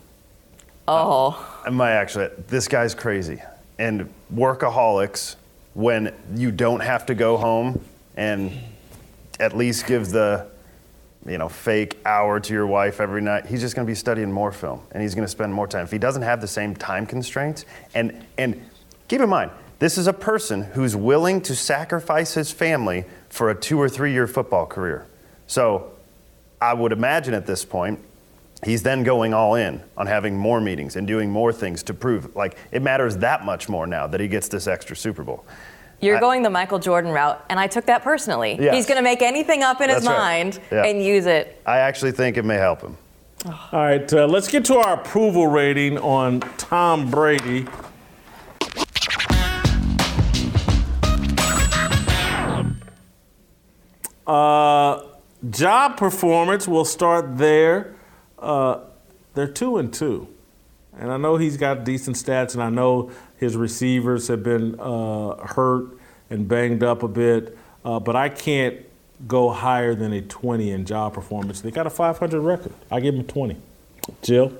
Oh. 0.87 1.63
Am 1.65 1.79
I 1.81 1.91
actually. 1.91 2.29
This 2.47 2.67
guy's 2.67 2.93
crazy. 2.93 3.41
And 3.79 4.09
workaholics, 4.33 5.35
when 5.73 6.13
you 6.35 6.51
don't 6.51 6.79
have 6.79 7.05
to 7.07 7.15
go 7.15 7.37
home 7.37 7.83
and 8.15 8.51
at 9.39 9.57
least 9.57 9.87
give 9.87 10.09
the 10.09 10.47
you 11.25 11.37
know, 11.39 11.49
fake 11.49 11.97
hour 12.05 12.39
to 12.39 12.53
your 12.53 12.67
wife 12.67 13.01
every 13.01 13.21
night. 13.21 13.47
He's 13.47 13.61
just 13.61 13.75
going 13.75 13.85
to 13.85 13.89
be 13.89 13.95
studying 13.95 14.31
more 14.31 14.51
film, 14.51 14.81
and 14.91 15.01
he's 15.01 15.15
going 15.15 15.25
to 15.25 15.31
spend 15.31 15.53
more 15.53 15.67
time. 15.67 15.83
If 15.83 15.91
he 15.91 15.97
doesn't 15.97 16.21
have 16.21 16.39
the 16.39 16.47
same 16.47 16.75
time 16.75 17.05
constraints, 17.05 17.65
and 17.95 18.23
and 18.37 18.63
keep 19.07 19.21
in 19.21 19.29
mind, 19.29 19.51
this 19.79 19.97
is 19.97 20.07
a 20.07 20.13
person 20.13 20.61
who's 20.61 20.95
willing 20.95 21.41
to 21.41 21.55
sacrifice 21.55 22.35
his 22.35 22.51
family 22.51 23.05
for 23.29 23.49
a 23.49 23.55
two 23.55 23.81
or 23.81 23.89
three 23.89 24.13
year 24.13 24.27
football 24.27 24.65
career. 24.67 25.07
So, 25.47 25.91
I 26.61 26.73
would 26.73 26.91
imagine 26.91 27.33
at 27.33 27.47
this 27.47 27.65
point, 27.65 27.99
he's 28.63 28.83
then 28.83 29.03
going 29.03 29.33
all 29.33 29.55
in 29.55 29.81
on 29.97 30.07
having 30.07 30.37
more 30.37 30.61
meetings 30.61 30.95
and 30.95 31.07
doing 31.07 31.29
more 31.29 31.51
things 31.51 31.83
to 31.83 31.93
prove 31.93 32.35
like 32.35 32.57
it 32.71 32.81
matters 32.81 33.17
that 33.17 33.43
much 33.45 33.67
more 33.69 33.85
now 33.87 34.07
that 34.07 34.19
he 34.19 34.27
gets 34.27 34.47
this 34.47 34.67
extra 34.67 34.95
Super 34.95 35.23
Bowl. 35.23 35.45
You're 36.01 36.17
I- 36.17 36.19
going 36.19 36.43
the 36.43 36.49
Michael 36.49 36.79
Jordan 36.79 37.11
route, 37.11 37.43
and 37.49 37.59
I 37.59 37.67
took 37.67 37.85
that 37.85 38.03
personally. 38.03 38.57
Yes. 38.59 38.75
He's 38.75 38.85
going 38.85 38.97
to 38.97 39.03
make 39.03 39.21
anything 39.21 39.63
up 39.63 39.79
in 39.81 39.89
his 39.89 40.03
That's 40.03 40.07
right. 40.07 40.17
mind 40.43 40.59
Yeah. 40.71 40.83
and 40.85 41.03
use 41.03 41.25
it. 41.25 41.61
I 41.65 41.77
actually 41.79 42.11
think 42.11 42.37
it 42.37 42.43
may 42.43 42.55
help 42.57 42.81
him. 42.81 42.97
All 43.45 43.53
right, 43.73 44.11
uh, 44.13 44.25
let's 44.27 44.47
get 44.47 44.65
to 44.65 44.75
our 44.77 44.95
approval 44.95 45.47
rating 45.47 45.97
on 45.99 46.39
Tom 46.57 47.09
Brady. 47.11 47.65
Uh, 54.25 55.01
job 55.49 55.97
performance, 55.97 56.67
we'll 56.67 56.85
start 56.85 57.37
there. 57.37 57.95
Uh, 58.45 58.79
they're 59.33 59.47
two 59.47 59.77
and 59.77 59.91
two. 59.93 60.27
And 60.97 61.11
I 61.11 61.17
know 61.17 61.35
he's 61.35 61.57
got 61.57 61.83
decent 61.83 62.15
stats, 62.15 62.53
and 62.53 62.63
I 62.63 62.69
know 62.69 63.11
his 63.37 63.57
receivers 63.57 64.27
have 64.29 64.43
been 64.43 64.79
uh, 64.79 65.35
hurt 65.45 65.87
and 66.29 66.47
banged 66.47 66.83
up 66.83 67.03
a 67.03 67.07
bit, 67.07 67.57
uh, 67.83 67.99
but 67.99 68.15
I 68.15 68.29
can't 68.29 68.77
go 69.27 69.49
higher 69.49 69.93
than 69.95 70.13
a 70.13 70.21
20 70.21 70.71
in 70.71 70.85
job 70.85 71.13
performance. 71.13 71.59
They 71.61 71.71
got 71.71 71.87
a 71.87 71.89
500 71.89 72.39
record. 72.39 72.71
I 72.91 72.99
give 73.01 73.15
them 73.15 73.25
a 73.25 73.27
20. 73.27 73.57
Jill? 74.21 74.53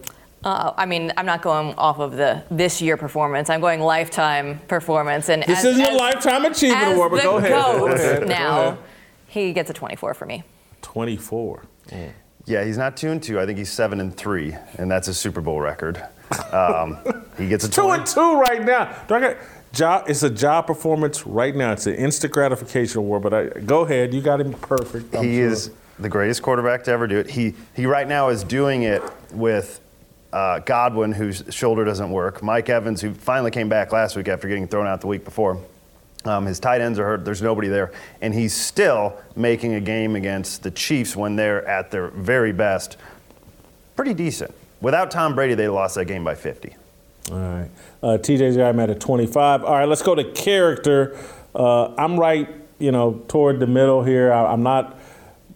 Uh, 0.44 0.74
I 0.76 0.86
mean, 0.86 1.12
I'm 1.18 1.26
not 1.26 1.42
going 1.42 1.74
off 1.76 2.00
of 2.00 2.12
the 2.18 2.44
this 2.52 2.82
year 2.82 2.98
performance. 2.98 3.50
I'm 3.50 3.62
going 3.62 3.80
lifetime 3.80 4.60
performance. 4.68 5.30
And 5.30 5.44
This 5.44 5.60
as- 5.60 5.66
isn't 5.66 5.86
a 5.86 5.96
lifetime 5.96 6.46
achievement 6.46 6.94
award, 6.94 7.12
but 7.12 7.24
go 7.24 7.38
ahead. 7.38 7.52
GOAT 7.52 7.78
Go 7.80 7.88
ahead. 7.88 8.28
Now, 8.28 8.78
he 9.28 9.54
gets 9.54 9.70
a 9.70 9.74
24 9.74 10.14
for 10.14 10.26
me. 10.26 10.44
24. 10.82 11.64
Yeah, 12.46 12.64
he's 12.64 12.78
not 12.78 12.96
two 12.96 13.10
and 13.10 13.22
two. 13.22 13.40
I 13.40 13.46
think 13.46 13.58
he's 13.58 13.72
seven 13.72 14.00
and 14.00 14.16
three, 14.16 14.56
and 14.78 14.90
that's 14.90 15.08
a 15.08 15.14
Super 15.14 15.42
Bowl 15.42 15.60
record. 15.60 16.04
Um, 16.52 16.98
he 17.38 17.48
gets 17.48 17.66
a 17.66 17.70
Two 17.72 17.82
20. 17.84 18.00
and 18.00 18.08
two 18.08 18.40
right 18.40 18.64
now. 18.64 18.96
Do 19.08 19.16
I 19.16 19.20
get 19.20 19.38
job? 19.74 20.06
It's 20.08 20.24
a 20.24 20.30
job 20.30 20.68
performance 20.68 21.26
right 21.26 21.56
now. 21.56 21.72
It's 21.72 21.88
an 21.88 21.96
instant 21.96 22.34
gratification 22.34 23.00
award. 23.00 23.24
But 23.24 23.34
I, 23.34 23.46
go 23.62 23.82
ahead. 23.82 24.14
You 24.14 24.22
got 24.22 24.42
him 24.42 24.54
perfect. 24.54 25.16
I'm 25.16 25.24
he 25.24 25.38
sure. 25.38 25.48
is 25.48 25.72
the 26.00 26.10
greatest 26.10 26.42
quarterback 26.44 26.84
to 26.86 26.92
ever 26.92 27.08
do 27.08 27.18
it. 27.18 27.30
He 27.30 27.54
he 27.76 27.86
right 27.86 28.08
now 28.08 28.30
is 28.30 28.44
doing 28.44 28.84
it 28.84 29.02
with 29.32 29.80
uh, 30.34 30.60
Godwin, 30.60 31.12
whose 31.14 31.44
shoulder 31.50 31.84
doesn't 31.86 32.12
work. 32.12 32.44
Mike 32.44 32.70
Evans, 32.70 33.02
who 33.02 33.14
finally 33.14 33.52
came 33.52 33.70
back 33.70 33.92
last 33.92 34.16
week 34.16 34.28
after 34.28 34.48
getting 34.48 34.68
thrown 34.68 34.86
out 34.88 35.02
the 35.02 35.08
week 35.08 35.24
before. 35.26 35.60
Um, 36.26 36.46
his 36.46 36.60
tight 36.60 36.82
ends 36.82 36.98
are 37.00 37.06
hurt. 37.06 37.26
There's 37.26 37.42
nobody 37.42 37.68
there, 37.68 37.92
and 38.22 38.34
he's 38.34 38.54
still 38.54 39.18
making 39.36 39.76
a 39.76 39.80
game 39.80 40.16
against 40.16 40.64
the 40.64 40.72
Chiefs 40.72 41.16
when 41.16 41.36
they're 41.36 41.66
at 41.68 41.92
their 41.92 42.08
very 42.08 42.52
best. 42.52 42.98
Pretty 43.96 44.14
decent. 44.14 44.54
Without 44.82 45.12
Tom 45.12 45.36
Brady, 45.36 45.54
they 45.54 45.68
lost 45.68 45.96
that 45.96 46.06
game 46.06 46.24
by 46.24 46.36
50. 46.36 46.76
All 47.32 47.38
right. 47.38 47.70
Uh, 48.04 48.18
TJ's 48.18 48.58
got 48.58 48.70
him 48.70 48.80
at 48.80 48.90
a 48.90 48.96
25. 48.96 49.64
All 49.64 49.74
right, 49.74 49.88
let's 49.88 50.04
go 50.04 50.16
to 50.16 50.24
character. 50.32 51.18
Uh, 51.54 51.94
I'm 51.96 52.20
right, 52.20 52.50
you 52.80 52.92
know, 52.92 53.24
toward 53.28 53.60
the 53.60 53.68
middle 53.68 54.04
here. 54.04 54.32
I, 54.32 54.52
I'm 54.52 54.64
not 54.64 55.00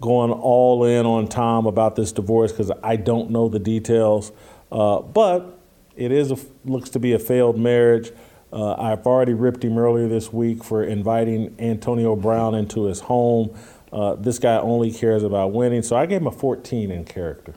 going 0.01 0.31
all 0.31 0.85
in 0.85 1.05
on 1.05 1.27
Tom 1.27 1.67
about 1.67 1.95
this 1.95 2.11
divorce 2.11 2.51
because 2.51 2.71
I 2.81 2.95
don't 2.95 3.31
know 3.31 3.49
the 3.49 3.59
details. 3.59 4.31
Uh, 4.71 5.01
but 5.01 5.59
it 5.95 6.11
is 6.11 6.31
a, 6.31 6.37
looks 6.65 6.89
to 6.91 6.99
be 6.99 7.13
a 7.13 7.19
failed 7.19 7.59
marriage. 7.59 8.11
Uh, 8.51 8.73
I've 8.73 9.05
already 9.05 9.33
ripped 9.33 9.63
him 9.63 9.77
earlier 9.77 10.07
this 10.07 10.33
week 10.33 10.63
for 10.63 10.83
inviting 10.83 11.55
Antonio 11.59 12.15
Brown 12.15 12.55
into 12.55 12.85
his 12.85 13.01
home. 13.01 13.55
Uh, 13.93 14.15
this 14.15 14.39
guy 14.39 14.57
only 14.57 14.91
cares 14.91 15.23
about 15.23 15.51
winning, 15.51 15.81
so 15.81 15.95
I 15.95 16.05
gave 16.05 16.21
him 16.21 16.27
a 16.27 16.31
14 16.31 16.91
in 16.91 17.05
character. 17.05 17.53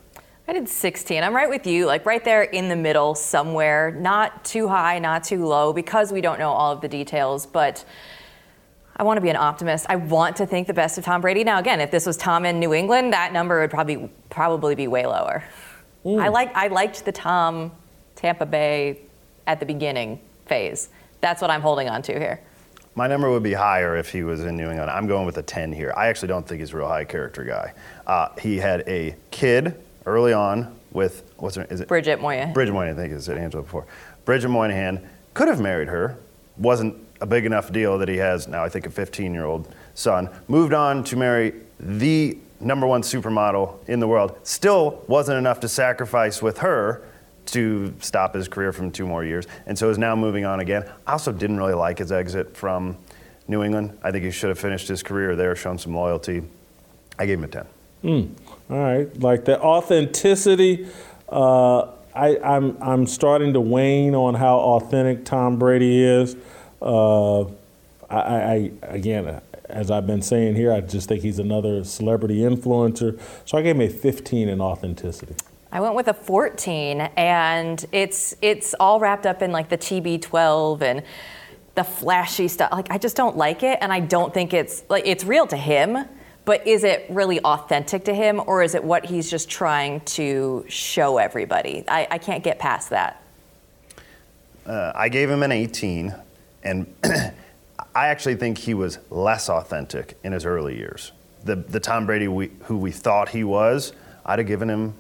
I 0.47 0.52
did 0.52 0.69
16. 0.69 1.23
I'm 1.23 1.35
right 1.35 1.48
with 1.48 1.66
you, 1.66 1.86
like 1.86 2.05
right 2.05 2.23
there 2.23 2.43
in 2.43 2.69
the 2.69 2.77
middle 2.77 3.14
somewhere. 3.14 3.90
Not 3.93 4.44
too 4.44 4.69
high, 4.69 4.98
not 4.98 5.24
too 5.24 5.47
low, 5.47 5.73
because 5.73 6.12
we 6.12 6.20
don't 6.20 6.39
know 6.39 6.51
all 6.51 6.73
of 6.73 6.81
the 6.81 6.89
details, 6.89 7.47
but. 7.47 7.85
I 8.94 9.05
want 9.05 9.16
to 9.16 9.23
be 9.23 9.31
an 9.31 9.36
optimist. 9.36 9.86
I 9.89 9.97
want 9.97 10.36
to 10.36 10.47
think 10.47 10.66
the 10.66 10.74
best 10.74 10.98
of 10.98 11.05
Tom 11.05 11.23
Brady. 11.23 11.44
Now, 11.44 11.59
again, 11.59 11.81
if 11.81 11.90
this 11.90 12.05
was 12.05 12.19
Tom 12.19 12.44
in 12.44 12.60
New 12.60 12.74
England, 12.74 13.14
that 13.14 13.32
number 13.32 13.62
would 13.62 13.70
probably 13.70 14.10
probably 14.28 14.74
be 14.74 14.86
way 14.86 15.06
lower. 15.06 15.43
I 16.05 16.28
like 16.28 16.55
I 16.55 16.69
liked 16.69 17.06
the 17.06 17.10
Tom 17.10 17.73
Tampa 18.16 18.44
Bay 18.44 19.01
at 19.47 19.60
the 19.60 19.66
beginning 19.66 20.20
phase. 20.53 20.91
That's 21.23 21.41
what 21.41 21.51
I'm 21.51 21.62
holding 21.62 21.89
on 21.89 22.03
to 22.03 22.12
here. 22.12 22.39
My 22.95 23.07
number 23.07 23.31
would 23.31 23.43
be 23.43 23.55
higher 23.55 23.97
if 23.97 24.12
he 24.12 24.23
was 24.23 24.45
in 24.45 24.55
New 24.55 24.69
England. 24.69 24.91
I'm 24.91 25.07
going 25.07 25.24
with 25.24 25.39
a 25.39 25.43
10 25.43 25.73
here. 25.73 25.95
I 25.97 26.09
actually 26.09 26.29
don't 26.29 26.47
think 26.47 26.61
he's 26.61 26.74
a 26.74 26.77
real 26.77 26.89
high 26.89 27.07
character 27.07 27.43
guy. 27.43 27.73
Uh, 28.07 28.29
he 28.39 28.59
had 28.59 28.87
a 28.87 29.16
kid 29.31 29.83
early 30.05 30.35
on 30.35 30.79
with, 30.91 31.23
what's 31.39 31.57
her, 31.57 31.65
is 31.70 31.81
it? 31.81 31.89
Bridget 31.89 32.20
Moynahan. 32.20 32.53
Bridget 32.53 32.73
Moynahan, 32.73 32.93
I 32.93 32.97
think 32.97 33.15
I 33.15 33.19
said 33.19 33.39
Angela 33.39 33.62
before. 33.62 33.87
Bridget 34.27 34.49
Moynahan 34.49 35.03
could 35.33 35.49
have 35.49 35.59
married 35.59 35.89
her, 35.89 36.19
wasn't 36.59 36.97
a 37.23 37.27
big 37.27 37.47
enough 37.47 37.73
deal 37.73 37.97
that 37.97 38.11
he 38.11 38.19
has 38.19 38.47
now, 38.47 38.62
I 38.62 38.69
think, 38.69 38.85
a 38.85 38.91
15 38.91 39.33
year 39.33 39.47
old 39.47 39.74
son. 39.95 40.29
Moved 40.49 40.74
on 40.74 41.03
to 41.05 41.16
marry 41.16 41.55
the 41.81 42.37
number 42.61 42.87
one 42.87 43.01
supermodel 43.01 43.89
in 43.89 44.01
the 44.01 44.07
world. 44.07 44.37
Still 44.43 45.03
wasn't 45.09 45.39
enough 45.39 45.61
to 45.61 45.69
sacrifice 45.69 46.43
with 46.43 46.59
her 46.59 47.03
to 47.47 47.94
stop 48.01 48.35
his 48.35 48.48
career 48.48 48.73
from 48.73 48.90
two 48.90 49.06
more 49.06 49.24
years, 49.24 49.47
and 49.66 49.78
so 49.78 49.90
is 49.90 49.98
now 49.98 50.14
moving 50.14 50.44
on 50.44 50.60
again. 50.60 50.85
I 51.06 51.12
also 51.12 51.32
didn't 51.32 51.59
really 51.59 51.74
like 51.74 51.98
his 51.98 52.12
exit 52.12 52.56
from 52.56 52.97
New 53.48 53.62
England. 53.62 53.98
I 54.02 54.10
think 54.10 54.24
he 54.24 54.31
should 54.31 54.48
have 54.48 54.59
finished 54.59 54.89
his 54.89 55.02
career 55.02 55.36
there, 55.36 55.55
shown 55.56 55.78
some 55.78 55.94
loyalty. 55.94 56.43
I 57.19 57.27
gave 57.27 57.39
him 57.39 57.44
a 57.44 57.48
10. 57.48 57.66
Mm. 58.05 58.31
All 58.70 58.78
right, 58.78 59.20
like 59.20 59.44
the 59.44 59.60
authenticity. 59.60 60.86
Uh, 61.28 61.89
I, 62.14 62.39
I'm 62.44 62.77
I'm 62.82 63.06
starting 63.06 63.55
to 63.55 63.60
wane 63.60 64.14
on 64.14 64.35
how 64.35 64.59
authentic 64.59 65.24
Tom 65.24 65.59
Brady 65.59 66.02
is. 66.02 66.36
Uh, 66.81 67.44
I, 68.10 68.19
I 68.19 68.70
again, 68.82 69.40
as 69.64 69.90
I've 69.90 70.06
been 70.06 70.20
saying 70.20 70.56
here, 70.56 70.73
I 70.73 70.81
just 70.81 71.09
think 71.09 71.23
he's 71.23 71.39
another 71.39 71.85
celebrity 71.85 72.40
influencer. 72.40 73.19
So 73.47 73.56
I 73.56 73.62
gave 73.62 73.77
him 73.77 73.82
a 73.82 73.89
15 73.89 74.48
in 74.48 74.60
authenticity. 74.60 75.35
I 75.73 75.81
went 75.81 75.94
with 75.94 76.09
a 76.09 76.15
14, 76.15 77.01
and 77.16 77.85
it's 77.93 78.36
it's 78.43 78.74
all 78.74 79.01
wrapped 79.01 79.24
up 79.24 79.40
in 79.40 79.53
like 79.53 79.70
the 79.70 79.78
TB12 79.78 80.82
and 80.82 81.03
the 81.74 81.82
flashy 81.82 82.47
stuff. 82.47 82.70
Like 82.70 82.90
I 82.90 82.99
just 82.99 83.16
don't 83.16 83.39
like 83.39 83.62
it, 83.62 83.78
and 83.81 83.90
I 83.90 84.01
don't 84.01 84.35
think 84.35 84.53
it's 84.53 84.85
like 84.90 85.07
it's 85.07 85.24
real 85.24 85.47
to 85.47 85.57
him. 85.57 86.07
But 86.44 86.66
is 86.66 86.82
it 86.85 87.07
really 87.09 87.40
authentic 87.40 88.05
to 88.05 88.15
him, 88.15 88.43
or 88.47 88.62
is 88.62 88.74
it 88.74 88.82
what 88.82 89.07
he's 89.07 89.31
just 89.31 89.49
trying 89.49 90.01
to 90.01 90.65
show 90.69 91.19
everybody? 91.19 91.85
I, 91.86 92.09
I 92.11 92.19
can't 92.19 92.43
get 92.43 92.59
past 92.59 92.90
that. 92.90 93.23
Uh, 94.66 94.93
I 94.94 95.09
gave 95.09 95.31
him 95.31 95.44
an 95.44 95.53
18, 95.53 96.12
and 96.65 96.93
I 97.94 98.09
actually 98.09 98.35
think 98.35 98.59
he 98.59 98.74
was 98.74 98.99
less 99.09 99.49
authentic 99.49 100.19
in 100.24 100.32
his 100.32 100.44
early 100.44 100.77
years. 100.77 101.12
The, 101.44 101.55
the 101.55 101.78
Tom 101.78 102.07
Brady 102.07 102.27
we, 102.27 102.51
who 102.65 102.77
we 102.77 102.90
thought 102.90 103.28
he 103.28 103.44
was, 103.44 103.93
I'd 104.27 104.40
have 104.40 104.49
given 104.49 104.69
him, 104.69 104.94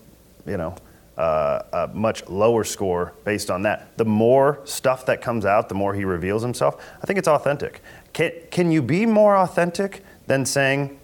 you 0.46 0.56
know, 0.56 0.74
uh, 1.16 1.62
a 1.72 1.88
much 1.88 2.26
lower 2.28 2.64
score 2.64 3.12
based 3.24 3.50
on 3.50 3.62
that. 3.62 3.96
The 3.98 4.04
more 4.04 4.60
stuff 4.64 5.06
that 5.06 5.20
comes 5.20 5.44
out, 5.44 5.68
the 5.68 5.74
more 5.74 5.94
he 5.94 6.04
reveals 6.04 6.42
himself. 6.42 6.82
I 7.02 7.06
think 7.06 7.18
it's 7.18 7.28
authentic. 7.28 7.82
Can, 8.12 8.32
can 8.50 8.70
you 8.70 8.82
be 8.82 9.06
more 9.06 9.36
authentic 9.36 10.02
than 10.26 10.46
saying, 10.46 10.98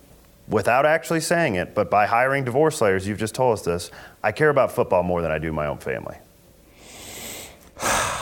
without 0.48 0.86
actually 0.86 1.20
saying 1.20 1.56
it, 1.56 1.74
but 1.74 1.90
by 1.90 2.06
hiring 2.06 2.44
divorce 2.44 2.80
lawyers, 2.80 3.06
you've 3.06 3.18
just 3.18 3.34
told 3.34 3.54
us 3.54 3.64
this, 3.64 3.90
I 4.22 4.32
care 4.32 4.50
about 4.50 4.72
football 4.72 5.02
more 5.02 5.22
than 5.22 5.30
I 5.30 5.38
do 5.38 5.52
my 5.52 5.66
own 5.66 5.78
family. 5.78 6.16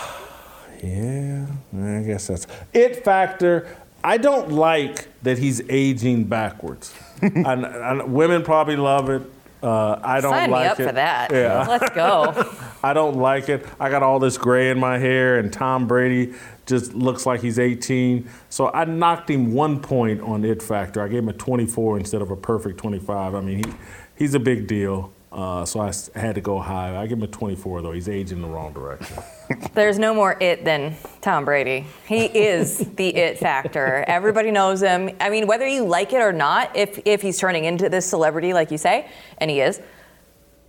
Yeah, 0.83 1.47
I 1.75 2.03
guess 2.03 2.27
that's 2.27 2.47
it. 2.75 3.03
Factor. 3.03 3.67
I 4.05 4.19
don't 4.19 4.53
like 4.53 5.09
that 5.23 5.39
he's 5.39 5.63
aging 5.71 6.25
backwards. 6.25 6.95
and, 7.23 7.65
and 7.65 8.13
women 8.13 8.45
probably 8.45 8.77
love 8.77 9.09
it. 9.09 9.23
Uh, 9.63 9.99
I 10.03 10.21
don't 10.21 10.33
Sign 10.33 10.51
me 10.51 10.57
like 10.57 10.71
up 10.71 10.81
it. 10.81 10.87
for 10.87 10.93
that. 10.93 11.33
Yeah. 11.33 11.67
Let's 11.67 11.91
go. 11.95 12.55
I 12.83 12.93
don't 12.93 13.17
like 13.17 13.49
it. 13.49 13.67
I 13.81 13.89
got 13.91 14.03
all 14.03 14.19
this 14.19 14.37
gray 14.39 14.71
in 14.71 14.79
my 14.79 14.99
hair, 14.99 15.39
and 15.39 15.53
Tom 15.53 15.87
Brady 15.87 16.35
just 16.67 16.95
looks 16.95 17.27
like 17.27 17.41
he's 17.41 17.59
18. 17.59 18.29
So 18.51 18.71
I 18.73 18.85
knocked 18.85 19.31
him 19.31 19.53
one 19.55 19.81
point 19.81 20.21
on 20.21 20.45
it 20.45 20.63
factor. 20.63 21.03
I 21.03 21.09
gave 21.09 21.21
him 21.21 21.29
a 21.29 21.33
24 21.33 21.99
instead 21.99 22.23
of 22.23 22.31
a 22.31 22.37
perfect 22.37 22.79
25. 22.79 23.35
I 23.35 23.41
mean, 23.41 23.65
he, 23.65 23.73
he's 24.17 24.35
a 24.35 24.41
big 24.41 24.67
deal. 24.67 25.13
Uh, 25.37 25.67
so 25.67 25.81
I 25.81 25.93
had 26.19 26.35
to 26.37 26.41
go 26.41 26.59
high. 26.59 26.97
I 26.97 27.07
give 27.07 27.19
him 27.19 27.25
a 27.25 27.27
24 27.27 27.83
though. 27.83 27.93
He's 27.93 28.09
aging 28.09 28.39
in 28.39 28.43
the 28.43 28.49
wrong 28.49 28.73
direction. 28.73 29.19
There's 29.75 29.99
no 29.99 30.15
more 30.15 30.39
it 30.41 30.65
than 30.65 30.97
Tom 31.21 31.45
Brady. 31.45 31.85
He 32.07 32.25
is 32.25 32.79
the 32.79 33.15
it 33.15 33.39
factor. 33.39 34.03
Everybody 34.09 34.51
knows 34.51 34.81
him. 34.81 35.15
I 35.21 35.29
mean, 35.29 35.47
whether 35.47 35.67
you 35.67 35.85
like 35.85 36.15
it 36.15 36.23
or 36.23 36.33
not, 36.33 36.75
if 36.75 36.99
if 37.05 37.21
he's 37.21 37.39
turning 37.39 37.67
into 37.67 37.91
this 37.91 38.07
celebrity, 38.07 38.55
like 38.55 38.71
you 38.71 38.79
say, 38.79 39.11
and 39.37 39.51
he 39.51 39.61
is, 39.61 39.79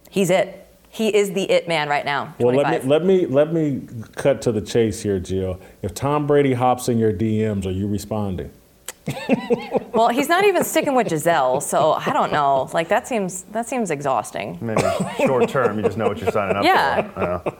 he's 0.10 0.30
it. 0.30 0.65
He 0.89 1.15
is 1.15 1.31
the 1.31 1.49
it 1.49 1.69
man 1.69 1.88
right 1.88 2.03
now. 2.03 2.35
Well, 2.38 2.53
let 2.53 2.84
me 2.84 2.89
let 2.89 3.06
me 3.06 3.26
let 3.26 3.53
me 3.53 3.88
cut 4.15 4.41
to 4.41 4.52
the 4.52 4.61
chase 4.61 5.02
here, 5.02 5.19
Jill. 5.19 5.61
If 5.81 5.94
Tom 5.94 6.27
Brady 6.27 6.53
hops 6.53 6.89
in 6.89 6.98
your 6.98 7.14
DMs, 7.14 7.65
are 7.65 7.72
you 7.72 7.88
responding? 7.88 8.52
Well, 9.93 10.09
he's 10.09 10.29
not 10.29 10.43
even 10.45 10.63
sticking 10.63 10.93
with 10.93 11.09
Gisele, 11.09 11.61
so 11.61 11.93
I 11.93 12.11
don't 12.13 12.31
know. 12.31 12.69
Like 12.73 12.88
that 12.89 13.07
seems 13.07 13.43
that 13.51 13.67
seems 13.67 13.89
exhausting. 13.89 14.57
Maybe 14.61 14.81
short 15.25 15.49
term, 15.49 15.77
you 15.77 15.84
just 15.84 15.97
know 15.97 16.07
what 16.07 16.19
you're 16.19 16.31
signing 16.31 16.55
up 16.57 16.63
Yeah. 16.63 17.01
for. 17.09 17.53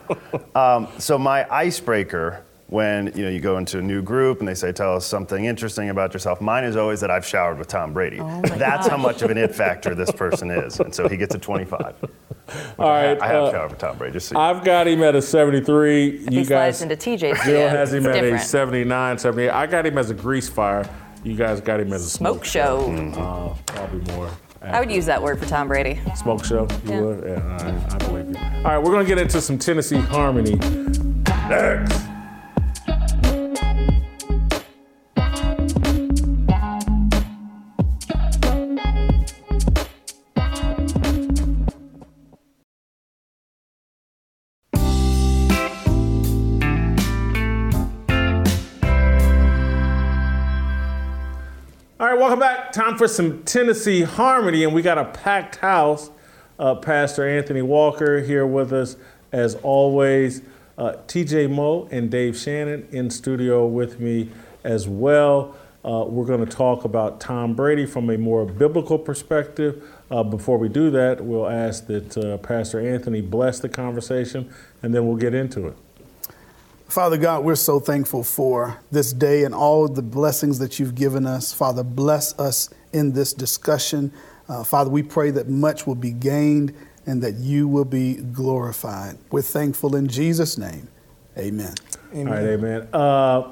Yeah. 0.56 0.76
Um, 0.76 0.88
so 1.00 1.18
my 1.18 1.48
icebreaker 1.52 2.44
when 2.68 3.14
you 3.16 3.24
know 3.24 3.30
you 3.30 3.40
go 3.40 3.58
into 3.58 3.80
a 3.80 3.82
new 3.82 4.02
group 4.02 4.40
and 4.40 4.48
they 4.48 4.54
say 4.54 4.72
tell 4.72 4.96
us 4.96 5.06
something 5.06 5.46
interesting 5.46 5.90
about 5.90 6.14
yourself, 6.14 6.42
mine 6.42 6.66
is 6.66 6.76
always 6.76 7.00
that 7.00 7.10
I've 7.10 7.26
showered 7.26 7.58
with 7.58 7.68
Tom 7.68 7.94
Brady. 7.94 8.18
That's 8.44 8.88
how 8.88 8.98
much 8.98 9.22
of 9.22 9.32
an 9.32 9.38
it 9.38 9.56
factor 9.56 9.96
this 9.96 10.12
person 10.12 10.52
is, 10.52 10.80
and 10.80 10.94
so 10.94 11.08
he 11.08 11.18
gets 11.18 11.34
a 11.34 11.40
25. 11.40 11.96
All 12.78 12.88
I, 12.88 13.06
right. 13.14 13.22
I 13.22 13.28
have 13.28 13.44
uh, 13.44 13.52
showered 13.52 13.70
with 13.72 13.80
Tom 13.80 13.98
Brady. 13.98 14.14
Just 14.14 14.30
so 14.30 14.38
I've 14.40 14.64
got 14.64 14.88
him 14.88 15.02
at 15.04 15.16
a 15.16 15.22
73. 15.22 16.08
If 16.08 16.32
you 16.32 16.40
he 16.40 16.46
slides 16.46 16.50
guys, 16.50 16.82
into 16.82 16.96
TJ's 16.96 17.44
Jill 17.46 17.70
has 17.70 17.94
him 17.94 18.06
it's 18.06 18.18
at 18.18 18.24
a 18.24 18.40
79, 18.40 19.18
78. 19.18 19.50
I 19.50 19.66
got 19.66 19.86
him 19.86 19.98
as 19.98 20.10
a 20.10 20.14
grease 20.14 20.50
fire. 20.50 20.90
You 21.28 21.36
guys 21.36 21.60
got 21.60 21.82
him 21.82 21.92
as 21.92 22.06
a 22.06 22.10
smoke, 22.10 22.46
Smoke 22.46 22.46
show. 22.46 23.12
Uh, 23.20 23.54
probably 23.66 24.14
more. 24.14 24.30
I 24.62 24.80
would 24.80 24.90
use 24.90 25.06
that 25.08 25.22
word 25.22 25.38
for 25.40 25.46
Tom 25.46 25.68
Brady. 25.68 26.00
Smoke 26.16 26.46
show? 26.46 26.68
You 26.86 26.92
Yeah. 26.92 27.02
would? 27.02 27.24
Yeah, 27.26 27.34
all 27.44 27.72
right. 27.72 27.94
I 27.94 27.98
believe 27.98 28.30
you. 28.30 28.36
All 28.38 28.64
right, 28.64 28.78
we're 28.78 28.92
going 28.92 29.06
to 29.06 29.08
get 29.08 29.18
into 29.18 29.42
some 29.42 29.58
Tennessee 29.58 29.98
Harmony 29.98 30.56
next. 31.50 32.02
Right, 52.18 52.22
welcome 52.22 52.40
back. 52.40 52.72
Time 52.72 52.98
for 52.98 53.08
some 53.08 53.44
Tennessee 53.44 54.02
Harmony, 54.02 54.64
and 54.64 54.74
we 54.74 54.82
got 54.82 54.98
a 54.98 55.06
packed 55.06 55.58
house. 55.58 56.10
Uh, 56.58 56.74
Pastor 56.74 57.28
Anthony 57.28 57.62
Walker 57.62 58.22
here 58.22 58.48
with 58.48 58.74
us, 58.74 58.98
as 59.32 59.54
always. 59.56 60.42
Uh, 60.80 60.94
TJ 61.08 61.50
Moe 61.50 61.88
and 61.92 62.10
Dave 62.10 62.36
Shannon 62.36 62.88
in 62.92 63.12
studio 63.12 63.68
with 63.68 64.00
me 64.00 64.32
as 64.64 64.88
well. 64.88 65.56
Uh, 65.86 66.06
we're 66.08 66.26
going 66.26 66.44
to 66.44 66.52
talk 66.52 66.86
about 66.86 67.20
Tom 67.20 67.54
Brady 67.54 67.86
from 67.86 68.10
a 68.10 68.18
more 68.18 68.46
biblical 68.46 68.98
perspective. 68.98 69.88
Uh, 70.10 70.24
before 70.24 70.58
we 70.58 70.70
do 70.70 70.90
that, 70.90 71.24
we'll 71.24 71.48
ask 71.48 71.86
that 71.86 72.18
uh, 72.18 72.38
Pastor 72.38 72.80
Anthony 72.80 73.22
bless 73.22 73.60
the 73.60 73.70
conversation, 73.70 74.52
and 74.82 74.94
then 74.94 75.06
we'll 75.06 75.18
get 75.18 75.36
into 75.36 75.68
it. 75.68 75.78
Father 76.88 77.18
God, 77.18 77.44
we're 77.44 77.56
so 77.56 77.82
thankful 77.82 78.24
for 78.24 78.80
this 78.92 79.12
day 79.12 79.44
and 79.44 79.54
all 79.54 79.90
the 79.90 80.02
blessings 80.02 80.58
that 80.60 80.80
you've 80.80 80.96
given 80.96 81.26
us. 81.26 81.52
Father, 81.52 81.84
bless 81.84 82.38
us 82.40 82.70
in 82.94 83.12
this 83.12 83.34
discussion. 83.34 84.12
Uh, 84.48 84.64
Father, 84.64 84.90
we 84.90 85.04
pray 85.04 85.30
that 85.32 85.50
much 85.50 85.86
will 85.86 85.96
be 85.96 86.12
gained 86.12 86.74
and 87.06 87.22
that 87.22 87.36
you 87.36 87.68
will 87.68 87.86
be 87.86 88.16
glorified. 88.16 89.18
We're 89.32 89.42
thankful 89.42 89.98
in 89.98 90.08
Jesus' 90.08 90.58
name. 90.58 90.88
Amen. 91.38 91.76
amen. 92.14 92.28
All 92.28 92.34
right, 92.34 92.46
amen. 92.46 92.88
Uh, 92.94 93.52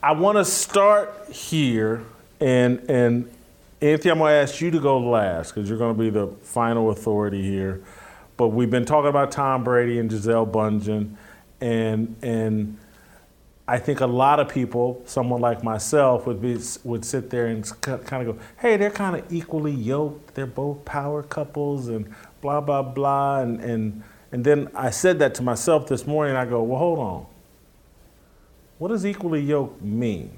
I 0.00 0.12
want 0.12 0.38
to 0.38 0.44
start 0.44 1.30
here, 1.30 2.04
and 2.40 2.78
and 2.88 3.30
Anthony, 3.82 4.12
I'm 4.12 4.18
going 4.18 4.30
to 4.30 4.36
ask 4.36 4.60
you 4.60 4.70
to 4.70 4.80
go 4.80 4.98
last 4.98 5.54
because 5.54 5.68
you're 5.68 5.78
going 5.78 5.94
to 5.94 6.00
be 6.00 6.10
the 6.10 6.28
final 6.42 6.90
authority 6.90 7.42
here. 7.42 7.82
But 8.36 8.48
we've 8.48 8.70
been 8.70 8.86
talking 8.86 9.10
about 9.10 9.30
Tom 9.32 9.62
Brady 9.62 9.98
and 9.98 10.08
Gisele 10.08 10.46
Bündchen 10.46 11.16
and 11.60 12.16
and 12.22 12.78
I 13.70 13.78
think 13.78 14.00
a 14.00 14.06
lot 14.06 14.40
of 14.40 14.48
people, 14.48 15.00
someone 15.04 15.40
like 15.40 15.62
myself, 15.62 16.26
would 16.26 16.42
be 16.42 16.58
would 16.82 17.04
sit 17.04 17.30
there 17.30 17.46
and 17.46 17.64
kind 17.80 18.28
of 18.28 18.36
go, 18.36 18.42
"Hey, 18.58 18.76
they're 18.76 18.90
kind 18.90 19.16
of 19.16 19.32
equally 19.32 19.70
yoked. 19.72 20.34
They're 20.34 20.46
both 20.46 20.84
power 20.84 21.22
couples, 21.22 21.88
and 21.88 22.12
blah 22.40 22.60
blah 22.60 22.82
blah." 22.82 23.40
And 23.40 23.60
and 23.60 24.02
and 24.32 24.44
then 24.44 24.68
I 24.74 24.90
said 24.90 25.20
that 25.20 25.36
to 25.36 25.42
myself 25.42 25.86
this 25.86 26.04
morning. 26.04 26.34
I 26.34 26.46
go, 26.46 26.62
"Well, 26.64 26.78
hold 26.78 26.98
on. 26.98 27.26
What 28.78 28.88
does 28.88 29.06
equally 29.06 29.40
yoked 29.40 29.80
mean?" 29.82 30.32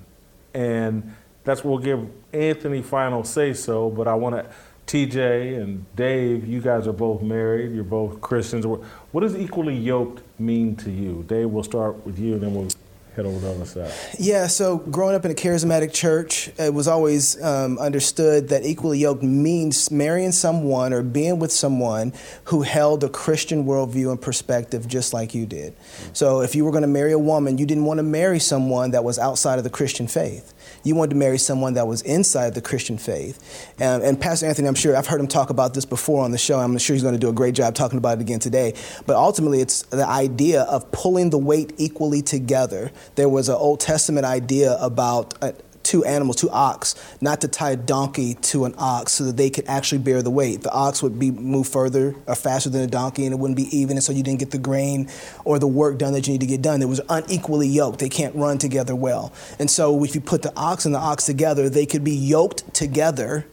And 0.52 1.14
that's 1.44 1.64
what 1.64 1.70
we'll 1.70 1.84
give 1.84 2.06
Anthony 2.34 2.82
final 2.82 3.24
say 3.24 3.54
so. 3.54 3.88
But 3.88 4.08
I 4.08 4.14
want 4.14 4.34
to 4.34 4.46
TJ 4.86 5.60
and 5.60 5.86
Dave, 5.96 6.46
you 6.46 6.60
guys 6.60 6.86
are 6.86 6.92
both 6.92 7.22
married. 7.22 7.72
You're 7.72 7.84
both 7.84 8.20
Christians. 8.20 8.66
What 8.66 9.20
does 9.20 9.36
equally 9.36 9.76
yoked 9.76 10.22
mean 10.38 10.76
to 10.76 10.90
you? 10.90 11.24
Dave, 11.26 11.48
we'll 11.50 11.62
start 11.62 12.04
with 12.04 12.18
you, 12.18 12.34
and 12.34 12.42
then 12.42 12.54
we'll 12.54 12.68
head 13.16 13.26
over 13.26 13.38
to 13.38 13.44
the 13.44 13.50
other 13.50 13.64
side. 13.64 13.92
Yeah, 14.18 14.46
so 14.46 14.78
growing 14.78 15.14
up 15.14 15.24
in 15.24 15.30
a 15.30 15.34
charismatic 15.34 15.92
church, 15.92 16.50
it 16.58 16.72
was 16.72 16.88
always 16.88 17.42
um, 17.42 17.78
understood 17.78 18.48
that 18.48 18.64
equally 18.64 18.98
yoked 18.98 19.22
means 19.22 19.90
marrying 19.90 20.32
someone 20.32 20.92
or 20.92 21.02
being 21.02 21.38
with 21.38 21.52
someone 21.52 22.12
who 22.44 22.62
held 22.62 23.04
a 23.04 23.08
Christian 23.08 23.64
worldview 23.64 24.10
and 24.10 24.20
perspective 24.20 24.88
just 24.88 25.12
like 25.12 25.34
you 25.34 25.46
did. 25.46 25.74
So 26.12 26.40
if 26.40 26.54
you 26.54 26.64
were 26.64 26.70
going 26.70 26.82
to 26.82 26.88
marry 26.88 27.12
a 27.12 27.18
woman, 27.18 27.58
you 27.58 27.66
didn't 27.66 27.84
want 27.84 27.98
to 27.98 28.02
marry 28.02 28.38
someone 28.38 28.92
that 28.92 29.04
was 29.04 29.18
outside 29.18 29.58
of 29.58 29.64
the 29.64 29.70
Christian 29.70 30.06
faith 30.06 30.54
you 30.82 30.94
wanted 30.94 31.10
to 31.10 31.16
marry 31.16 31.38
someone 31.38 31.74
that 31.74 31.86
was 31.86 32.02
inside 32.02 32.54
the 32.54 32.62
Christian 32.62 32.98
faith. 32.98 33.72
And, 33.78 34.02
and, 34.02 34.20
Pastor 34.20 34.46
Anthony, 34.46 34.68
I'm 34.68 34.74
sure 34.74 34.96
I've 34.96 35.06
heard 35.06 35.20
him 35.20 35.28
talk 35.28 35.50
about 35.50 35.74
this 35.74 35.84
before 35.84 36.24
on 36.24 36.30
the 36.30 36.38
show. 36.38 36.58
I'm 36.58 36.76
sure 36.78 36.94
he's 36.94 37.02
going 37.02 37.14
to 37.14 37.20
do 37.20 37.28
a 37.28 37.32
great 37.32 37.54
job 37.54 37.74
talking 37.74 37.98
about 37.98 38.18
it 38.18 38.20
again 38.20 38.38
today. 38.38 38.74
But 39.06 39.16
ultimately, 39.16 39.60
it's 39.60 39.82
the 39.82 40.06
idea 40.06 40.62
of 40.62 40.90
pulling 40.92 41.30
the 41.30 41.38
weight 41.38 41.72
equally 41.78 42.22
together. 42.22 42.90
There 43.14 43.28
was 43.28 43.48
an 43.48 43.56
Old 43.56 43.80
Testament 43.80 44.26
idea 44.26 44.76
about. 44.80 45.34
Uh, 45.42 45.52
two 45.82 46.04
animals, 46.04 46.36
two 46.36 46.50
ox, 46.50 46.94
not 47.20 47.40
to 47.40 47.48
tie 47.48 47.72
a 47.72 47.76
donkey 47.76 48.34
to 48.34 48.64
an 48.64 48.74
ox 48.78 49.12
so 49.12 49.24
that 49.24 49.36
they 49.36 49.50
could 49.50 49.66
actually 49.66 49.98
bear 49.98 50.22
the 50.22 50.30
weight. 50.30 50.62
The 50.62 50.72
ox 50.72 51.02
would 51.02 51.18
be 51.18 51.30
move 51.30 51.68
further 51.68 52.14
or 52.26 52.34
faster 52.34 52.70
than 52.70 52.82
a 52.82 52.86
donkey 52.86 53.24
and 53.24 53.32
it 53.32 53.38
wouldn't 53.38 53.56
be 53.56 53.76
even, 53.76 53.96
and 53.96 54.04
so 54.04 54.12
you 54.12 54.22
didn't 54.22 54.40
get 54.40 54.50
the 54.50 54.58
grain 54.58 55.08
or 55.44 55.58
the 55.58 55.66
work 55.66 55.98
done 55.98 56.12
that 56.12 56.26
you 56.26 56.32
need 56.32 56.40
to 56.40 56.46
get 56.46 56.62
done. 56.62 56.82
It 56.82 56.88
was 56.88 57.00
unequally 57.08 57.68
yoked. 57.68 57.98
They 57.98 58.08
can't 58.08 58.34
run 58.34 58.58
together 58.58 58.94
well. 58.94 59.32
And 59.58 59.70
so 59.70 60.02
if 60.04 60.14
you 60.14 60.20
put 60.20 60.42
the 60.42 60.52
ox 60.56 60.84
and 60.84 60.94
the 60.94 60.98
ox 60.98 61.26
together, 61.26 61.68
they 61.68 61.86
could 61.86 62.04
be 62.04 62.14
yoked 62.14 62.72
together 62.74 63.46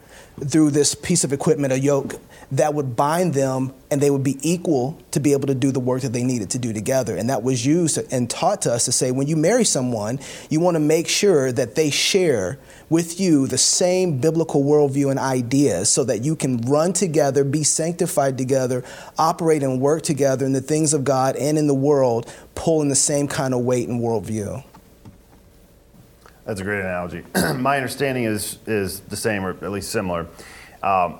through 0.45 0.71
this 0.71 0.95
piece 0.95 1.23
of 1.23 1.33
equipment, 1.33 1.73
a 1.73 1.79
yoke 1.79 2.15
that 2.51 2.73
would 2.73 2.95
bind 2.95 3.33
them 3.33 3.73
and 3.91 4.01
they 4.01 4.09
would 4.09 4.23
be 4.23 4.37
equal 4.41 4.97
to 5.11 5.19
be 5.19 5.33
able 5.33 5.47
to 5.47 5.53
do 5.53 5.71
the 5.71 5.79
work 5.79 6.01
that 6.01 6.13
they 6.13 6.23
needed 6.23 6.49
to 6.51 6.59
do 6.59 6.73
together. 6.73 7.15
And 7.15 7.29
that 7.29 7.43
was 7.43 7.63
used 7.65 7.99
and 8.11 8.29
taught 8.29 8.63
to 8.63 8.73
us 8.73 8.85
to 8.85 8.91
say 8.91 9.11
when 9.11 9.27
you 9.27 9.35
marry 9.35 9.63
someone, 9.63 10.19
you 10.49 10.59
want 10.59 10.75
to 10.75 10.79
make 10.79 11.07
sure 11.07 11.51
that 11.51 11.75
they 11.75 11.91
share 11.91 12.57
with 12.89 13.19
you 13.19 13.45
the 13.45 13.57
same 13.57 14.19
biblical 14.19 14.63
worldview 14.63 15.11
and 15.11 15.19
ideas 15.19 15.91
so 15.91 16.03
that 16.05 16.23
you 16.23 16.35
can 16.35 16.57
run 16.61 16.91
together, 16.91 17.43
be 17.43 17.63
sanctified 17.63 18.37
together, 18.37 18.83
operate 19.19 19.61
and 19.61 19.79
work 19.79 20.01
together 20.01 20.45
in 20.45 20.53
the 20.53 20.61
things 20.61 20.93
of 20.93 21.03
God 21.03 21.35
and 21.35 21.57
in 21.57 21.67
the 21.67 21.75
world, 21.75 22.31
pulling 22.55 22.89
the 22.89 22.95
same 22.95 23.27
kind 23.27 23.53
of 23.53 23.61
weight 23.61 23.87
and 23.87 24.01
worldview. 24.01 24.63
That's 26.45 26.61
a 26.61 26.63
great 26.63 26.79
analogy. 26.79 27.23
My 27.57 27.77
understanding 27.77 28.23
is, 28.23 28.57
is 28.65 29.01
the 29.01 29.15
same 29.15 29.45
or 29.45 29.51
at 29.51 29.69
least 29.69 29.91
similar. 29.91 30.25
Um, 30.81 31.19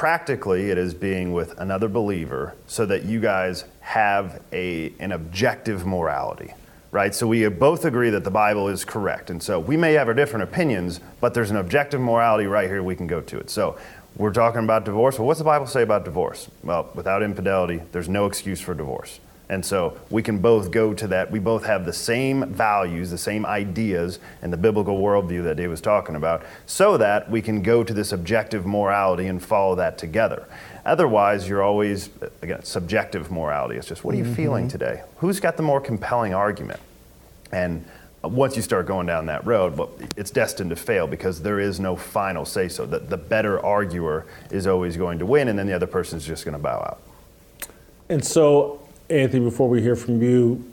practically 0.00 0.70
it 0.70 0.78
is 0.78 0.94
being 0.94 1.30
with 1.30 1.52
another 1.60 1.86
believer 1.86 2.56
so 2.66 2.86
that 2.86 3.04
you 3.04 3.20
guys 3.20 3.64
have 3.80 4.40
a, 4.50 4.90
an 4.98 5.12
objective 5.12 5.84
morality 5.84 6.54
right? 6.90 7.14
So 7.14 7.26
we 7.26 7.46
both 7.48 7.84
agree 7.84 8.08
that 8.08 8.24
the 8.24 8.30
bible 8.30 8.66
is 8.68 8.82
correct. 8.82 9.28
And 9.28 9.42
so 9.42 9.60
we 9.60 9.76
may 9.76 9.92
have 9.92 10.08
our 10.08 10.14
different 10.14 10.44
opinions 10.44 11.00
but 11.20 11.34
there's 11.34 11.50
an 11.50 11.58
objective 11.58 12.00
morality 12.00 12.46
right 12.46 12.66
here 12.66 12.82
we 12.82 12.96
can 12.96 13.06
go 13.06 13.20
to 13.20 13.38
it. 13.38 13.50
So 13.50 13.76
we're 14.16 14.32
talking 14.32 14.64
about 14.64 14.86
divorce. 14.86 15.18
Well 15.18 15.26
what's 15.26 15.38
the 15.38 15.44
bible 15.44 15.66
say 15.66 15.82
about 15.82 16.06
divorce? 16.06 16.48
Well 16.62 16.90
without 16.94 17.22
infidelity 17.22 17.82
there's 17.92 18.08
no 18.08 18.24
excuse 18.24 18.58
for 18.58 18.72
divorce 18.72 19.20
and 19.50 19.66
so 19.66 19.98
we 20.10 20.22
can 20.22 20.38
both 20.38 20.70
go 20.70 20.94
to 20.94 21.08
that. 21.08 21.32
We 21.32 21.40
both 21.40 21.64
have 21.64 21.84
the 21.84 21.92
same 21.92 22.52
values, 22.52 23.10
the 23.10 23.18
same 23.18 23.44
ideas 23.44 24.20
and 24.42 24.52
the 24.52 24.56
biblical 24.56 24.98
worldview 24.98 25.42
that 25.42 25.56
Dave 25.56 25.70
was 25.70 25.80
talking 25.80 26.14
about, 26.14 26.44
so 26.66 26.96
that 26.96 27.28
we 27.28 27.42
can 27.42 27.60
go 27.60 27.82
to 27.82 27.92
this 27.92 28.12
objective 28.12 28.64
morality 28.64 29.26
and 29.26 29.42
follow 29.42 29.74
that 29.74 29.98
together. 29.98 30.46
Otherwise, 30.86 31.48
you're 31.48 31.64
always, 31.64 32.10
again, 32.42 32.62
subjective 32.62 33.32
morality. 33.32 33.76
It's 33.76 33.88
just, 33.88 34.04
what 34.04 34.14
are 34.14 34.18
you 34.18 34.24
mm-hmm. 34.24 34.34
feeling 34.34 34.68
today? 34.68 35.02
Who's 35.16 35.40
got 35.40 35.56
the 35.56 35.64
more 35.64 35.80
compelling 35.80 36.32
argument? 36.32 36.78
And 37.50 37.84
once 38.22 38.54
you 38.54 38.62
start 38.62 38.86
going 38.86 39.08
down 39.08 39.26
that 39.26 39.44
road, 39.44 39.76
well, 39.76 39.90
it's 40.16 40.30
destined 40.30 40.70
to 40.70 40.76
fail 40.76 41.08
because 41.08 41.42
there 41.42 41.58
is 41.58 41.80
no 41.80 41.96
final 41.96 42.44
say 42.44 42.68
so. 42.68 42.86
The, 42.86 43.00
the 43.00 43.16
better 43.16 43.58
arguer 43.66 44.26
is 44.52 44.68
always 44.68 44.96
going 44.96 45.18
to 45.18 45.26
win, 45.26 45.48
and 45.48 45.58
then 45.58 45.66
the 45.66 45.74
other 45.74 45.88
person 45.88 46.18
is 46.18 46.24
just 46.24 46.44
going 46.44 46.56
to 46.56 46.62
bow 46.62 46.78
out. 46.78 47.00
And 48.08 48.24
so 48.24 48.80
Anthony, 49.10 49.44
before 49.44 49.68
we 49.68 49.82
hear 49.82 49.96
from 49.96 50.22
you, 50.22 50.64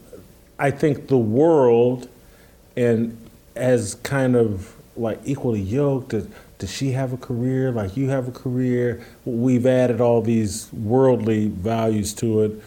I 0.59 0.71
think 0.71 1.07
the 1.07 1.17
world 1.17 2.07
and 2.75 3.17
as 3.55 3.95
kind 3.95 4.35
of 4.35 4.75
like 4.95 5.19
equally 5.25 5.61
yoked. 5.61 6.09
Does, 6.09 6.27
does 6.59 6.71
she 6.71 6.91
have 6.91 7.13
a 7.13 7.17
career 7.17 7.71
like 7.71 7.97
you 7.97 8.09
have 8.09 8.27
a 8.27 8.31
career? 8.31 9.03
We've 9.25 9.65
added 9.65 10.01
all 10.01 10.21
these 10.21 10.71
worldly 10.73 11.47
values 11.47 12.13
to 12.15 12.43
it. 12.43 12.63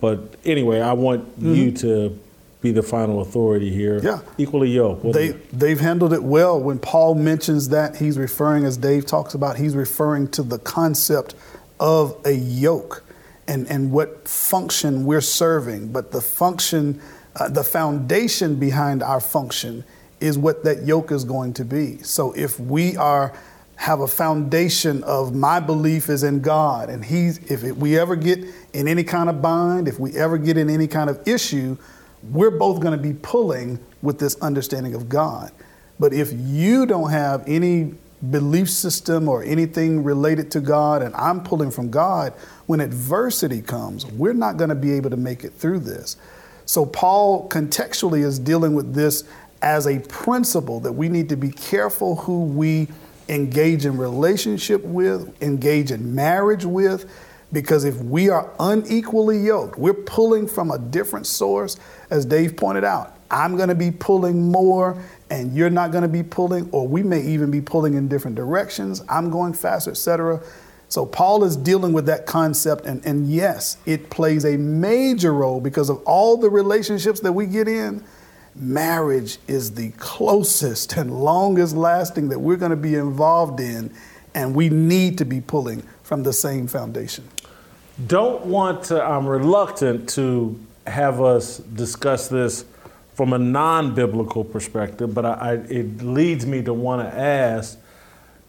But 0.00 0.34
anyway, 0.44 0.80
I 0.80 0.92
want 0.92 1.24
mm-hmm. 1.38 1.54
you 1.54 1.72
to 1.72 2.18
be 2.60 2.70
the 2.70 2.82
final 2.82 3.20
authority 3.20 3.72
here. 3.72 4.00
Yeah. 4.02 4.20
Equally 4.38 4.70
yoked. 4.70 5.12
They, 5.12 5.30
they've 5.52 5.80
handled 5.80 6.12
it 6.12 6.22
well. 6.22 6.60
When 6.60 6.78
Paul 6.78 7.16
mentions 7.16 7.68
that, 7.70 7.96
he's 7.96 8.18
referring, 8.18 8.64
as 8.64 8.76
Dave 8.76 9.06
talks 9.06 9.34
about, 9.34 9.56
he's 9.56 9.74
referring 9.74 10.28
to 10.28 10.42
the 10.42 10.58
concept 10.58 11.34
of 11.80 12.16
a 12.24 12.32
yoke 12.32 13.02
and, 13.48 13.68
and 13.68 13.90
what 13.90 14.26
function 14.28 15.04
we're 15.04 15.20
serving, 15.20 15.92
but 15.92 16.12
the 16.12 16.20
function, 16.20 17.00
uh, 17.36 17.48
the 17.48 17.64
foundation 17.64 18.56
behind 18.56 19.02
our 19.02 19.20
function 19.20 19.84
is 20.20 20.38
what 20.38 20.64
that 20.64 20.84
yoke 20.84 21.10
is 21.10 21.24
going 21.24 21.52
to 21.54 21.64
be. 21.64 21.98
So 22.02 22.32
if 22.32 22.58
we 22.60 22.96
are 22.96 23.32
have 23.76 24.00
a 24.00 24.06
foundation 24.06 25.02
of 25.02 25.34
my 25.34 25.58
belief 25.58 26.08
is 26.08 26.22
in 26.22 26.40
God, 26.40 26.88
and 26.88 27.04
He's 27.04 27.38
if 27.50 27.64
we 27.76 27.98
ever 27.98 28.14
get 28.14 28.38
in 28.72 28.86
any 28.86 29.02
kind 29.02 29.28
of 29.28 29.42
bind, 29.42 29.88
if 29.88 29.98
we 29.98 30.12
ever 30.16 30.38
get 30.38 30.56
in 30.56 30.70
any 30.70 30.86
kind 30.86 31.10
of 31.10 31.26
issue, 31.26 31.76
we're 32.30 32.50
both 32.50 32.80
going 32.80 32.96
to 32.96 33.02
be 33.02 33.12
pulling 33.12 33.80
with 34.00 34.20
this 34.20 34.40
understanding 34.40 34.94
of 34.94 35.08
God. 35.08 35.50
But 35.98 36.12
if 36.12 36.32
you 36.32 36.86
don't 36.86 37.10
have 37.10 37.42
any 37.48 37.94
belief 38.30 38.70
system 38.70 39.28
or 39.28 39.42
anything 39.42 40.04
related 40.04 40.50
to 40.52 40.60
God 40.60 41.02
and 41.02 41.14
I'm 41.16 41.42
pulling 41.42 41.72
from 41.72 41.90
God, 41.90 42.32
when 42.72 42.80
adversity 42.80 43.60
comes, 43.60 44.06
we're 44.06 44.32
not 44.32 44.56
going 44.56 44.70
to 44.70 44.74
be 44.74 44.92
able 44.92 45.10
to 45.10 45.16
make 45.18 45.44
it 45.44 45.52
through 45.52 45.78
this. 45.78 46.16
So, 46.64 46.86
Paul 46.86 47.46
contextually 47.50 48.24
is 48.24 48.38
dealing 48.38 48.72
with 48.72 48.94
this 48.94 49.24
as 49.60 49.86
a 49.86 49.98
principle 49.98 50.80
that 50.80 50.92
we 50.92 51.10
need 51.10 51.28
to 51.28 51.36
be 51.36 51.50
careful 51.50 52.16
who 52.16 52.46
we 52.46 52.88
engage 53.28 53.84
in 53.84 53.98
relationship 53.98 54.82
with, 54.84 55.42
engage 55.42 55.90
in 55.90 56.14
marriage 56.14 56.64
with, 56.64 57.12
because 57.52 57.84
if 57.84 57.96
we 57.96 58.30
are 58.30 58.50
unequally 58.58 59.40
yoked, 59.40 59.78
we're 59.78 59.92
pulling 59.92 60.48
from 60.48 60.70
a 60.70 60.78
different 60.78 61.26
source, 61.26 61.76
as 62.08 62.24
Dave 62.24 62.56
pointed 62.56 62.84
out. 62.84 63.18
I'm 63.30 63.54
going 63.54 63.68
to 63.68 63.74
be 63.74 63.90
pulling 63.90 64.50
more 64.50 64.98
and 65.28 65.54
you're 65.54 65.68
not 65.68 65.92
going 65.92 66.02
to 66.04 66.08
be 66.08 66.22
pulling, 66.22 66.70
or 66.72 66.88
we 66.88 67.02
may 67.02 67.20
even 67.20 67.50
be 67.50 67.60
pulling 67.60 67.92
in 67.94 68.08
different 68.08 68.34
directions. 68.34 69.02
I'm 69.10 69.28
going 69.28 69.52
faster, 69.52 69.90
etc. 69.90 70.42
So 70.92 71.06
Paul 71.06 71.42
is 71.44 71.56
dealing 71.56 71.94
with 71.94 72.04
that 72.04 72.26
concept, 72.26 72.84
and, 72.84 73.02
and 73.06 73.26
yes, 73.26 73.78
it 73.86 74.10
plays 74.10 74.44
a 74.44 74.58
major 74.58 75.32
role 75.32 75.58
because 75.58 75.88
of 75.88 76.02
all 76.04 76.36
the 76.36 76.50
relationships 76.50 77.20
that 77.20 77.32
we 77.32 77.46
get 77.46 77.66
in. 77.66 78.04
Marriage 78.54 79.38
is 79.48 79.72
the 79.72 79.92
closest 79.92 80.98
and 80.98 81.10
longest 81.10 81.74
lasting 81.74 82.28
that 82.28 82.38
we're 82.38 82.58
going 82.58 82.72
to 82.72 82.76
be 82.76 82.94
involved 82.94 83.58
in, 83.58 83.90
and 84.34 84.54
we 84.54 84.68
need 84.68 85.16
to 85.16 85.24
be 85.24 85.40
pulling 85.40 85.82
from 86.02 86.24
the 86.24 86.32
same 86.34 86.66
foundation. 86.66 87.26
Don't 88.06 88.44
want 88.44 88.84
to, 88.84 89.02
I'm 89.02 89.26
reluctant 89.26 90.10
to 90.10 90.60
have 90.86 91.22
us 91.22 91.56
discuss 91.56 92.28
this 92.28 92.66
from 93.14 93.32
a 93.32 93.38
non 93.38 93.94
biblical 93.94 94.44
perspective, 94.44 95.14
but 95.14 95.24
I, 95.24 95.32
I, 95.32 95.52
it 95.54 96.02
leads 96.02 96.44
me 96.44 96.60
to 96.64 96.74
want 96.74 97.00
to 97.00 97.18
ask 97.18 97.78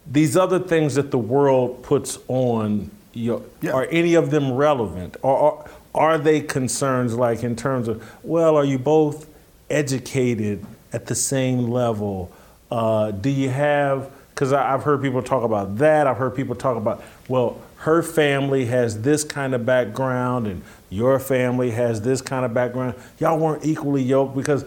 these 0.06 0.36
other 0.36 0.60
things 0.60 0.96
that 0.96 1.12
the 1.12 1.18
world 1.18 1.84
puts 1.84 2.20
on, 2.28 2.92
you 3.14 3.44
yeah. 3.62 3.72
are 3.72 3.86
any 3.86 4.16
of 4.16 4.32
them 4.32 4.54
relevant? 4.54 5.18
Or 5.22 5.38
are, 5.38 5.70
are 5.94 6.18
they 6.18 6.42
concerns 6.42 7.16
like 7.16 7.44
in 7.44 7.56
terms 7.56 7.88
of, 7.88 8.04
well, 8.24 8.56
are 8.56 8.66
you 8.66 8.80
both 8.80 9.30
educated 9.70 10.66
at 10.92 11.06
the 11.06 11.16
same 11.16 11.70
level? 11.70 12.32
Uh, 12.72 13.12
do 13.12 13.30
you 13.30 13.50
have, 13.50 14.12
because 14.30 14.52
I've 14.52 14.84
heard 14.84 15.02
people 15.02 15.22
talk 15.22 15.44
about 15.44 15.78
that. 15.78 16.08
I've 16.08 16.18
heard 16.18 16.36
people 16.36 16.56
talk 16.56 16.76
about, 16.76 17.04
well, 17.28 17.62
her 17.78 18.02
family 18.02 18.66
has 18.66 19.02
this 19.02 19.24
kind 19.24 19.54
of 19.54 19.66
background 19.66 20.48
and 20.48 20.62
your 20.90 21.20
family 21.20 21.72
has 21.72 22.02
this 22.02 22.22
kind 22.22 22.46
of 22.46 22.54
background. 22.54 22.96
Y'all 23.20 23.38
weren't 23.38 23.66
equally 23.66 24.02
yoked 24.02 24.36
because 24.36 24.66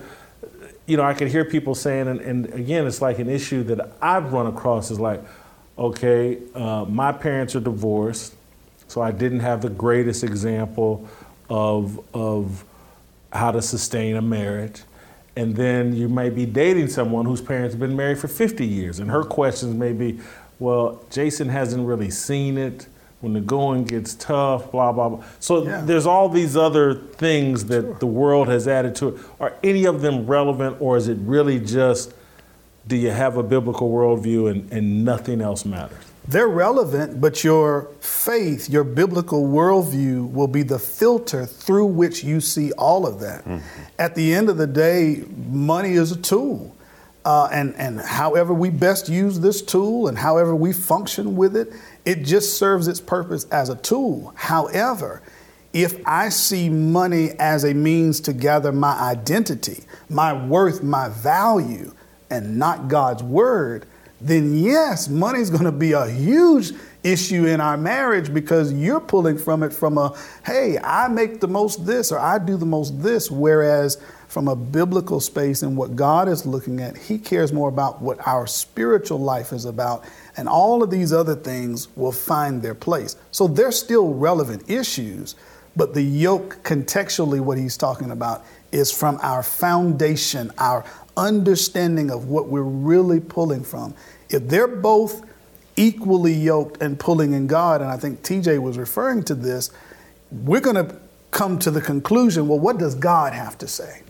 you 0.86 0.96
know, 0.96 1.02
I 1.02 1.14
could 1.14 1.28
hear 1.28 1.44
people 1.44 1.74
saying, 1.74 2.08
and, 2.08 2.20
and, 2.20 2.46
again, 2.54 2.86
it's 2.86 3.02
like 3.02 3.18
an 3.18 3.28
issue 3.28 3.64
that 3.64 3.92
I've 4.00 4.32
run 4.32 4.46
across 4.46 4.90
is 4.90 5.00
like, 5.00 5.22
okay, 5.76 6.38
uh, 6.54 6.84
my 6.88 7.12
parents 7.12 7.56
are 7.56 7.60
divorced, 7.60 8.34
so 8.86 9.02
I 9.02 9.10
didn't 9.10 9.40
have 9.40 9.62
the 9.62 9.68
greatest 9.68 10.22
example 10.22 11.08
of, 11.50 12.00
of 12.14 12.64
how 13.32 13.50
to 13.50 13.60
sustain 13.60 14.16
a 14.16 14.22
marriage. 14.22 14.82
And 15.34 15.54
then 15.54 15.94
you 15.94 16.08
may 16.08 16.30
be 16.30 16.46
dating 16.46 16.88
someone 16.88 17.26
whose 17.26 17.42
parents 17.42 17.74
have 17.74 17.80
been 17.80 17.96
married 17.96 18.18
for 18.18 18.28
50 18.28 18.64
years, 18.64 19.00
and 19.00 19.10
her 19.10 19.24
questions 19.24 19.74
may 19.74 19.92
be, 19.92 20.20
well, 20.58 21.02
Jason 21.10 21.48
hasn't 21.48 21.86
really 21.86 22.10
seen 22.10 22.56
it 22.56 22.86
when 23.20 23.32
the 23.32 23.40
going 23.40 23.84
gets 23.84 24.14
tough, 24.14 24.70
blah, 24.70 24.93
blah, 24.93 25.09
blah. 25.09 25.24
So 25.40 25.64
yeah. 25.64 25.80
there's 25.80 26.06
all 26.06 26.28
these 26.28 26.56
other 26.56 26.94
things 26.94 27.64
that 27.66 27.82
sure. 27.82 27.94
the 27.94 28.06
world 28.06 28.48
has 28.48 28.68
added 28.68 28.94
to 28.97 29.09
it. 29.09 29.20
Are 29.40 29.55
any 29.62 29.84
of 29.86 30.02
them 30.02 30.26
relevant, 30.26 30.76
or 30.80 30.97
is 30.97 31.09
it 31.09 31.18
really 31.20 31.59
just 31.59 32.14
do 32.86 32.97
you 32.97 33.10
have 33.10 33.36
a 33.36 33.43
biblical 33.43 33.90
worldview 33.90 34.51
and, 34.51 34.72
and 34.72 35.05
nothing 35.05 35.40
else 35.40 35.64
matters? 35.64 35.98
They're 36.28 36.48
relevant, 36.48 37.20
but 37.20 37.44
your 37.44 37.88
faith, 38.01 38.68
your 38.68 38.82
biblical 38.82 39.44
worldview 39.44 40.30
will 40.32 40.48
be 40.48 40.62
the 40.62 40.78
filter 40.78 41.47
through 41.47 41.86
which 41.86 42.24
you 42.24 42.40
see 42.40 42.72
all 42.72 43.06
of 43.06 43.20
that. 43.20 43.44
Mm-hmm. 43.44 43.82
At 43.98 44.16
the 44.16 44.34
end 44.34 44.48
of 44.48 44.56
the 44.56 44.66
day, 44.66 45.24
money 45.48 45.93
is 45.93 46.10
a 46.10 46.16
tool. 46.16 46.74
Uh, 47.24 47.48
and, 47.52 47.74
and 47.74 48.01
however 48.01 48.55
we 48.55 48.70
best 48.70 49.09
use 49.09 49.40
this 49.40 49.60
tool 49.60 50.06
and 50.06 50.16
however 50.16 50.55
we 50.55 50.72
function 50.72 51.34
with 51.34 51.56
it 51.56 51.72
it 52.06 52.22
just 52.22 52.56
serves 52.56 52.88
its 52.88 53.00
purpose 53.00 53.44
as 53.50 53.68
a 53.68 53.76
tool. 53.76 54.32
However, 54.36 55.20
if 55.72 56.00
I 56.06 56.30
see 56.30 56.70
money 56.70 57.32
as 57.38 57.64
a 57.64 57.74
means 57.74 58.20
to 58.20 58.32
gather 58.32 58.72
my 58.72 58.98
identity, 58.98 59.84
my 60.08 60.32
worth, 60.46 60.82
my 60.82 61.10
value, 61.10 61.92
and 62.30 62.58
not 62.58 62.88
God's 62.88 63.22
word, 63.22 63.86
then 64.20 64.56
yes, 64.56 65.08
money's 65.08 65.50
going 65.50 65.64
to 65.64 65.72
be 65.72 65.92
a 65.92 66.08
huge 66.08 66.72
issue 67.02 67.44
in 67.46 67.60
our 67.60 67.76
marriage 67.76 68.32
because 68.32 68.72
you're 68.72 69.00
pulling 69.00 69.36
from 69.36 69.62
it 69.62 69.72
from 69.72 69.98
a, 69.98 70.16
hey, 70.44 70.78
I 70.78 71.08
make 71.08 71.40
the 71.40 71.48
most 71.48 71.84
this 71.84 72.10
or 72.10 72.18
I 72.18 72.38
do 72.38 72.56
the 72.56 72.66
most 72.66 73.02
this. 73.02 73.30
Whereas 73.30 74.00
from 74.28 74.48
a 74.48 74.56
biblical 74.56 75.20
space 75.20 75.62
and 75.62 75.76
what 75.76 75.94
God 75.94 76.28
is 76.28 76.46
looking 76.46 76.80
at, 76.80 76.96
He 76.96 77.18
cares 77.18 77.52
more 77.52 77.68
about 77.68 78.00
what 78.00 78.26
our 78.26 78.46
spiritual 78.46 79.18
life 79.18 79.52
is 79.52 79.66
about 79.66 80.04
and 80.36 80.48
all 80.48 80.82
of 80.82 80.90
these 80.90 81.12
other 81.12 81.34
things 81.34 81.88
will 81.96 82.12
find 82.12 82.62
their 82.62 82.74
place. 82.74 83.16
So 83.30 83.46
they're 83.46 83.72
still 83.72 84.12
relevant 84.12 84.68
issues, 84.68 85.34
but 85.74 85.94
the 85.94 86.02
yoke, 86.02 86.58
contextually, 86.62 87.40
what 87.40 87.58
he's 87.58 87.76
talking 87.76 88.10
about 88.10 88.44
is 88.72 88.92
from 88.92 89.18
our 89.22 89.42
foundation, 89.42 90.50
our 90.58 90.84
understanding 91.16 92.10
of 92.10 92.28
what 92.28 92.48
we're 92.48 92.62
really 92.62 93.20
pulling 93.20 93.64
from. 93.64 93.94
If 94.28 94.48
they're 94.48 94.68
both 94.68 95.24
equally 95.76 96.32
yoked 96.32 96.82
and 96.82 96.98
pulling 96.98 97.32
in 97.32 97.46
God, 97.46 97.80
and 97.80 97.90
I 97.90 97.96
think 97.96 98.22
TJ 98.22 98.60
was 98.60 98.78
referring 98.78 99.22
to 99.24 99.34
this, 99.34 99.70
we're 100.30 100.60
going 100.60 100.76
to 100.76 100.96
come 101.30 101.58
to 101.58 101.70
the 101.70 101.80
conclusion 101.80 102.48
well, 102.48 102.58
what 102.58 102.78
does 102.78 102.94
God 102.94 103.32
have 103.32 103.58
to 103.58 103.68
say? 103.68 104.02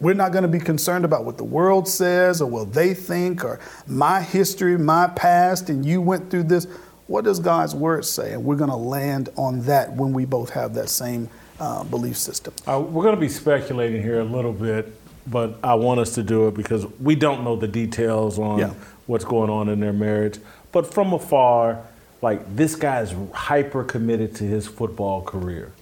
We're 0.00 0.14
not 0.14 0.32
going 0.32 0.42
to 0.42 0.48
be 0.48 0.58
concerned 0.58 1.04
about 1.04 1.24
what 1.24 1.36
the 1.36 1.44
world 1.44 1.86
says 1.86 2.40
or 2.40 2.50
what 2.50 2.72
they 2.72 2.94
think 2.94 3.44
or 3.44 3.60
my 3.86 4.22
history, 4.22 4.78
my 4.78 5.08
past, 5.08 5.68
and 5.68 5.84
you 5.84 6.00
went 6.00 6.30
through 6.30 6.44
this. 6.44 6.66
What 7.06 7.24
does 7.24 7.38
God's 7.38 7.74
word 7.74 8.04
say? 8.06 8.32
And 8.32 8.44
we're 8.44 8.56
going 8.56 8.70
to 8.70 8.76
land 8.76 9.28
on 9.36 9.60
that 9.62 9.92
when 9.92 10.12
we 10.12 10.24
both 10.24 10.50
have 10.50 10.74
that 10.74 10.88
same 10.88 11.28
uh, 11.58 11.84
belief 11.84 12.16
system. 12.16 12.54
Uh, 12.66 12.80
we're 12.80 13.02
going 13.02 13.14
to 13.14 13.20
be 13.20 13.28
speculating 13.28 14.02
here 14.02 14.20
a 14.20 14.24
little 14.24 14.52
bit, 14.52 14.98
but 15.26 15.58
I 15.62 15.74
want 15.74 16.00
us 16.00 16.14
to 16.14 16.22
do 16.22 16.48
it 16.48 16.54
because 16.54 16.86
we 16.98 17.14
don't 17.14 17.44
know 17.44 17.56
the 17.56 17.68
details 17.68 18.38
on 18.38 18.58
yeah. 18.58 18.72
what's 19.06 19.24
going 19.24 19.50
on 19.50 19.68
in 19.68 19.80
their 19.80 19.92
marriage. 19.92 20.38
But 20.72 20.92
from 20.92 21.12
afar, 21.12 21.84
like 22.22 22.56
this 22.56 22.74
guy's 22.74 23.14
hyper 23.32 23.84
committed 23.84 24.34
to 24.36 24.44
his 24.44 24.66
football 24.66 25.20
career. 25.22 25.72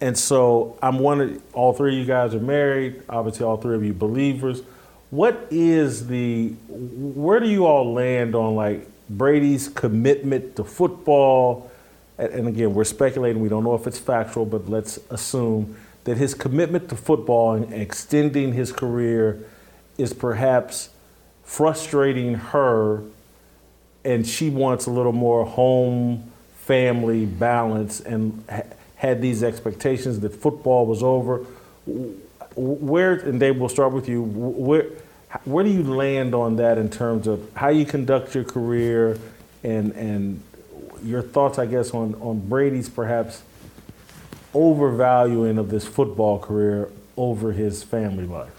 And 0.00 0.16
so 0.16 0.78
I'm 0.82 0.98
wondering, 1.00 1.42
all 1.52 1.72
three 1.72 1.94
of 1.94 1.98
you 1.98 2.04
guys 2.04 2.34
are 2.34 2.40
married, 2.40 3.02
obviously 3.08 3.44
all 3.44 3.56
three 3.56 3.74
of 3.74 3.84
you 3.84 3.92
believers. 3.92 4.62
What 5.10 5.48
is 5.50 6.06
the, 6.06 6.48
where 6.68 7.40
do 7.40 7.48
you 7.48 7.66
all 7.66 7.92
land 7.92 8.34
on 8.34 8.54
like 8.54 8.86
Brady's 9.08 9.68
commitment 9.68 10.56
to 10.56 10.64
football? 10.64 11.70
And 12.18 12.48
again, 12.48 12.74
we're 12.74 12.84
speculating, 12.84 13.42
we 13.42 13.48
don't 13.48 13.64
know 13.64 13.74
if 13.74 13.86
it's 13.86 13.98
factual, 13.98 14.44
but 14.44 14.68
let's 14.68 14.98
assume 15.10 15.76
that 16.04 16.16
his 16.16 16.34
commitment 16.34 16.88
to 16.90 16.96
football 16.96 17.54
and 17.54 17.72
extending 17.72 18.52
his 18.52 18.72
career 18.72 19.44
is 19.96 20.12
perhaps 20.12 20.90
frustrating 21.42 22.34
her 22.34 23.02
and 24.04 24.26
she 24.26 24.48
wants 24.48 24.86
a 24.86 24.90
little 24.90 25.12
more 25.12 25.44
home 25.44 26.30
family 26.54 27.26
balance 27.26 28.00
and 28.00 28.44
had 28.98 29.22
these 29.22 29.42
expectations 29.42 30.20
that 30.20 30.34
football 30.34 30.84
was 30.84 31.02
over. 31.02 31.46
Where, 32.56 33.12
and 33.14 33.38
Dave, 33.38 33.56
we'll 33.56 33.68
start 33.68 33.92
with 33.92 34.08
you. 34.08 34.22
Where, 34.22 34.86
where 35.44 35.64
do 35.64 35.70
you 35.70 35.84
land 35.84 36.34
on 36.34 36.56
that 36.56 36.78
in 36.78 36.90
terms 36.90 37.26
of 37.26 37.48
how 37.54 37.68
you 37.68 37.86
conduct 37.86 38.34
your 38.34 38.44
career 38.44 39.16
and, 39.62 39.92
and 39.92 40.42
your 41.04 41.22
thoughts, 41.22 41.58
I 41.58 41.66
guess, 41.66 41.92
on, 41.92 42.16
on 42.16 42.40
Brady's 42.48 42.88
perhaps 42.88 43.42
overvaluing 44.52 45.58
of 45.58 45.70
this 45.70 45.86
football 45.86 46.40
career 46.40 46.90
over 47.16 47.52
his 47.52 47.84
family 47.84 48.26
life? 48.26 48.57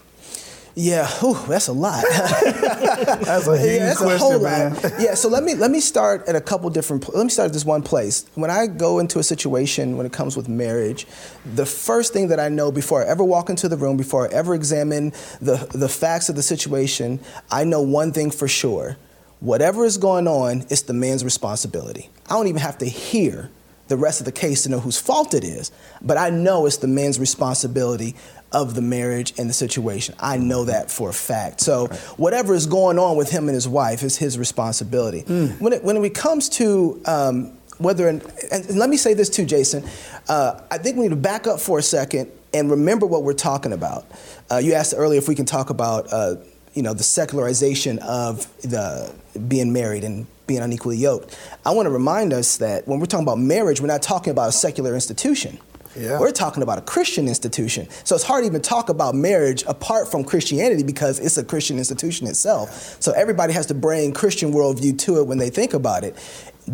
Yeah, 0.76 1.08
whew, 1.20 1.38
that's 1.48 1.68
a 1.68 1.74
lot. 1.74 2.04
that's 2.12 3.48
a 3.48 3.58
huge 3.58 3.72
yeah, 3.80 3.86
that's 3.86 4.00
question, 4.00 4.16
a 4.16 4.18
whole 4.18 4.40
man. 4.40 4.74
Lot. 4.76 4.94
Yeah, 5.00 5.14
so 5.16 5.28
let 5.30 5.44
me 5.44 5.56
let 5.56 5.72
me 5.72 5.80
start 5.80 6.28
at 6.28 6.36
a 6.36 6.42
couple 6.42 6.70
different. 6.70 7.14
Let 7.14 7.24
me 7.24 7.30
start 7.30 7.48
at 7.48 7.54
this 7.54 7.66
one 7.66 7.82
place. 7.82 8.26
When 8.36 8.50
I 8.50 8.68
go 8.68 9.00
into 9.00 9.20
a 9.20 9.24
situation 9.24 9.98
when 9.98 10.06
it 10.06 10.14
comes 10.14 10.38
with 10.38 10.48
marriage, 10.48 11.08
the 11.56 11.66
first 11.66 12.14
thing 12.14 12.28
that 12.30 12.40
I 12.40 12.50
know 12.50 12.72
before 12.72 13.04
I 13.04 13.08
ever 13.08 13.24
walk 13.24 13.50
into 13.50 13.68
the 13.68 13.78
room, 13.78 13.98
before 13.98 14.28
I 14.30 14.34
ever 14.34 14.54
examine 14.56 15.12
the 15.42 15.68
the 15.74 15.90
facts 15.90 16.30
of 16.30 16.36
the 16.36 16.44
situation, 16.44 17.20
I 17.52 17.64
know 17.64 17.82
one 17.82 18.12
thing 18.12 18.32
for 18.32 18.48
sure: 18.48 18.98
whatever 19.40 19.86
is 19.86 19.98
going 19.98 20.28
on, 20.28 20.66
it's 20.70 20.84
the 20.84 20.94
man's 20.94 21.24
responsibility. 21.24 22.10
I 22.28 22.34
don't 22.36 22.48
even 22.48 22.62
have 22.62 22.78
to 22.80 22.86
hear 22.86 23.50
the 23.90 23.98
rest 23.98 24.22
of 24.22 24.26
the 24.26 24.32
case 24.32 24.64
to 24.64 24.70
know 24.70 24.80
whose 24.80 25.00
fault 25.00 25.34
it 25.34 25.44
is, 25.44 25.72
but 26.02 26.18
I 26.18 26.30
know 26.30 26.66
it's 26.66 26.78
the 26.78 26.88
man's 26.88 27.20
responsibility 27.20 28.16
of 28.52 28.74
the 28.76 28.82
marriage 28.82 29.34
and 29.38 29.50
the 29.50 29.54
situation. 29.54 30.16
I 30.20 30.38
know 30.38 30.66
that 30.66 30.90
for 30.90 31.10
a 31.10 31.14
fact. 31.14 31.62
So 31.62 31.88
whatever 32.18 32.54
is 32.54 32.66
going 32.66 32.98
on 32.98 33.18
with 33.18 33.30
him 33.30 33.48
and 33.48 33.54
his 33.54 33.68
wife 33.68 34.02
is 34.02 34.18
his 34.18 34.40
responsibility. 34.40 35.24
Mm. 35.24 35.60
When, 35.60 35.74
it, 35.74 35.84
when 35.84 36.04
it 36.04 36.16
comes 36.16 36.50
to 36.50 37.02
um, 37.06 37.58
whether, 37.78 38.08
and, 38.08 38.24
and, 38.52 38.78
let 38.78 38.90
me 38.90 38.98
say 38.98 39.14
this 39.14 39.30
too, 39.30 39.46
Jason, 39.46 39.84
uh, 40.28 40.62
I 40.72 40.78
think 40.78 40.98
we 40.98 41.04
need 41.04 41.10
to 41.10 41.16
back 41.16 41.48
up 41.48 41.60
for 41.60 41.80
a 41.80 41.84
second 41.84 42.32
and 42.54 42.72
remember 42.72 43.06
what 43.06 43.24
we're 43.24 43.34
talking 43.34 43.74
about. 43.74 44.06
Uh, 44.52 44.58
you 44.58 44.74
asked 44.74 44.94
earlier 44.98 45.20
if 45.20 45.28
we 45.28 45.36
can 45.36 45.46
talk 45.46 45.70
about, 45.70 46.12
uh, 46.12 46.36
you 46.74 46.82
know, 46.82 46.94
the 46.94 47.04
secularization 47.04 48.00
of 48.00 48.48
the 48.62 49.14
being 49.48 49.72
married 49.72 50.04
and 50.04 50.28
being 50.50 50.62
unequally 50.62 50.98
yoked. 50.98 51.38
I 51.64 51.72
want 51.72 51.86
to 51.86 51.92
remind 51.92 52.34
us 52.34 52.58
that 52.58 52.88
when 52.88 53.00
we're 53.00 53.06
talking 53.06 53.24
about 53.26 53.40
marriage, 53.40 53.80
we're 53.80 53.88
not 53.88 54.02
talking 54.02 54.32
about 54.32 54.50
a 54.50 54.52
secular 54.52 54.96
institution. 54.96 55.60
Yeah. 55.96 56.20
We're 56.20 56.32
talking 56.32 56.64
about 56.64 56.80
a 56.80 56.82
Christian 56.82 57.28
institution. 57.28 57.88
So 58.04 58.16
it's 58.16 58.24
hard 58.24 58.44
to 58.44 58.48
even 58.48 58.62
talk 58.62 58.90
about 58.90 59.16
marriage 59.16 59.64
apart 59.68 60.10
from 60.10 60.24
Christianity 60.24 60.84
because 60.84 61.20
it's 61.20 61.38
a 61.38 61.44
Christian 61.44 61.78
institution 61.78 62.28
itself. 62.28 63.02
So 63.02 63.12
everybody 63.12 63.54
has 63.54 63.68
to 63.68 63.74
bring 63.74 64.12
Christian 64.12 64.52
worldview 64.52 64.98
to 65.00 65.20
it 65.20 65.28
when 65.28 65.38
they 65.38 65.50
think 65.50 65.74
about 65.74 66.04
it. 66.04 66.16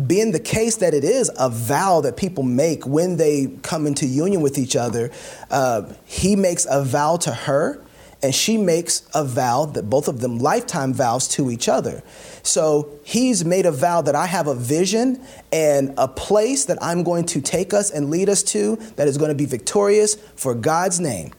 Being 0.06 0.32
the 0.32 0.40
case 0.40 0.76
that 0.76 0.94
it 0.94 1.04
is 1.04 1.30
a 1.38 1.48
vow 1.48 2.00
that 2.02 2.16
people 2.16 2.44
make 2.44 2.86
when 2.86 3.16
they 3.16 3.46
come 3.62 3.86
into 3.86 4.06
union 4.06 4.42
with 4.42 4.58
each 4.58 4.76
other, 4.76 5.10
uh, 5.50 5.92
he 6.04 6.34
makes 6.36 6.66
a 6.68 6.82
vow 6.82 7.16
to 7.18 7.32
her 7.32 7.82
and 8.26 8.34
she 8.34 8.58
makes 8.58 9.08
a 9.14 9.24
vow 9.24 9.66
that 9.66 9.88
both 9.88 10.08
of 10.08 10.18
them 10.18 10.40
lifetime 10.40 10.92
vows 10.92 11.28
to 11.28 11.48
each 11.48 11.68
other. 11.68 12.02
So 12.42 12.98
he's 13.04 13.44
made 13.44 13.66
a 13.66 13.70
vow 13.70 14.02
that 14.02 14.16
I 14.16 14.26
have 14.26 14.48
a 14.48 14.54
vision 14.56 15.24
and 15.52 15.94
a 15.96 16.08
place 16.08 16.64
that 16.64 16.76
I'm 16.82 17.04
going 17.04 17.26
to 17.26 17.40
take 17.40 17.72
us 17.72 17.88
and 17.92 18.10
lead 18.10 18.28
us 18.28 18.42
to 18.42 18.74
that 18.96 19.06
is 19.06 19.16
going 19.16 19.28
to 19.28 19.36
be 19.36 19.46
victorious 19.46 20.16
for 20.34 20.56
God's 20.56 20.98
name. 20.98 21.34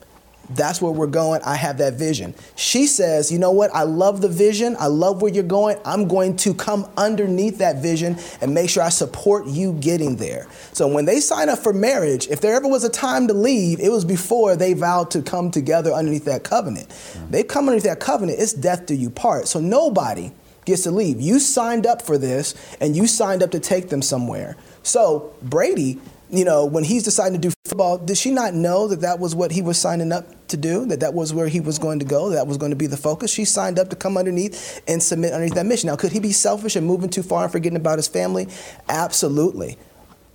That's 0.50 0.82
where 0.82 0.92
we're 0.92 1.08
going. 1.08 1.42
I 1.44 1.56
have 1.56 1.78
that 1.80 1.96
vision. 1.96 2.34
She 2.56 2.88
says, 2.88 3.32
You 3.32 3.40
know 3.40 3.52
what? 3.52 3.70
I 3.74 3.84
love 3.84 4.22
the 4.22 4.30
vision. 4.30 4.76
I 4.80 4.88
love 4.88 5.22
where 5.22 5.32
you're 5.32 5.44
going. 5.44 5.78
I'm 5.84 6.08
going 6.08 6.38
to 6.38 6.54
come 6.54 6.90
underneath 6.96 7.58
that 7.58 7.82
vision 7.82 8.18
and 8.42 8.54
make 8.54 8.70
sure 8.70 8.84
I 8.84 8.90
support 8.90 9.48
you 9.48 9.74
getting 9.74 10.16
there. 10.16 10.48
So 10.74 10.88
when 10.88 11.06
they 11.06 11.20
sign 11.20 11.50
up 11.50 11.60
for 11.60 11.74
marriage, 11.74 12.28
if 12.28 12.42
there 12.42 12.56
ever 12.56 12.68
was 12.68 12.84
a 12.84 12.90
time 12.90 13.28
to 13.28 13.34
leave, 13.34 13.80
it 13.80 13.90
was 13.90 14.06
before 14.06 14.56
they 14.56 14.74
vowed 14.74 15.12
to 15.12 15.22
come 15.22 15.52
together 15.52 15.92
underneath 15.92 16.26
that 16.26 16.44
covenant. 16.44 16.90
Mm-hmm. 16.90 17.32
They 17.32 17.44
come 17.44 17.66
underneath 17.68 17.84
that 17.84 18.00
covenant, 18.00 18.40
it's 18.40 18.54
death 18.54 18.86
do 18.86 18.96
you 18.96 19.10
part. 19.10 19.48
So 19.48 19.60
nobody 19.60 20.32
gets 20.66 20.84
to 20.84 20.92
leave. 20.92 21.20
You 21.20 21.40
signed 21.40 21.86
up 21.88 22.02
for 22.02 22.18
this 22.18 22.54
and 22.80 22.96
you 22.96 23.08
signed 23.08 23.42
up 23.42 23.52
to 23.52 23.60
take 23.60 23.90
them 23.90 24.02
somewhere. 24.02 24.56
So 24.84 25.34
Brady, 25.42 26.00
you 26.30 26.44
know, 26.44 26.66
when 26.66 26.84
he's 26.84 27.04
deciding 27.04 27.40
to 27.40 27.48
do 27.48 27.54
football, 27.66 27.98
did 27.98 28.18
she 28.18 28.32
not 28.32 28.54
know 28.54 28.88
that 28.88 29.02
that 29.02 29.20
was 29.20 29.34
what 29.34 29.52
he 29.52 29.62
was 29.62 29.78
signing 29.78 30.12
up 30.12 30.48
to 30.48 30.58
do? 30.58 30.86
That 30.86 31.00
that 31.00 31.14
was 31.14 31.34
where 31.34 31.48
he 31.48 31.60
was 31.60 31.80
going 31.80 32.00
to 32.00 32.06
go? 32.06 32.30
That 32.30 32.48
was 32.48 32.58
going 32.58 32.72
to 32.72 32.76
be 32.76 32.88
the 32.88 32.98
focus? 32.98 33.32
She 33.32 33.46
signed 33.46 33.80
up 33.80 33.90
to 33.90 33.96
come 33.96 34.18
underneath 34.18 34.82
and 34.88 35.02
submit 35.02 35.34
underneath 35.34 35.56
that 35.56 35.66
mission. 35.66 35.88
Now, 35.88 35.96
could 35.96 36.12
he 36.12 36.20
be 36.20 36.32
selfish 36.32 36.76
and 36.76 36.86
moving 36.86 37.10
too 37.10 37.24
far 37.24 37.44
and 37.44 37.52
forgetting 37.52 37.78
about 37.78 37.98
his 37.98 38.08
family? 38.08 38.48
Absolutely. 38.90 39.78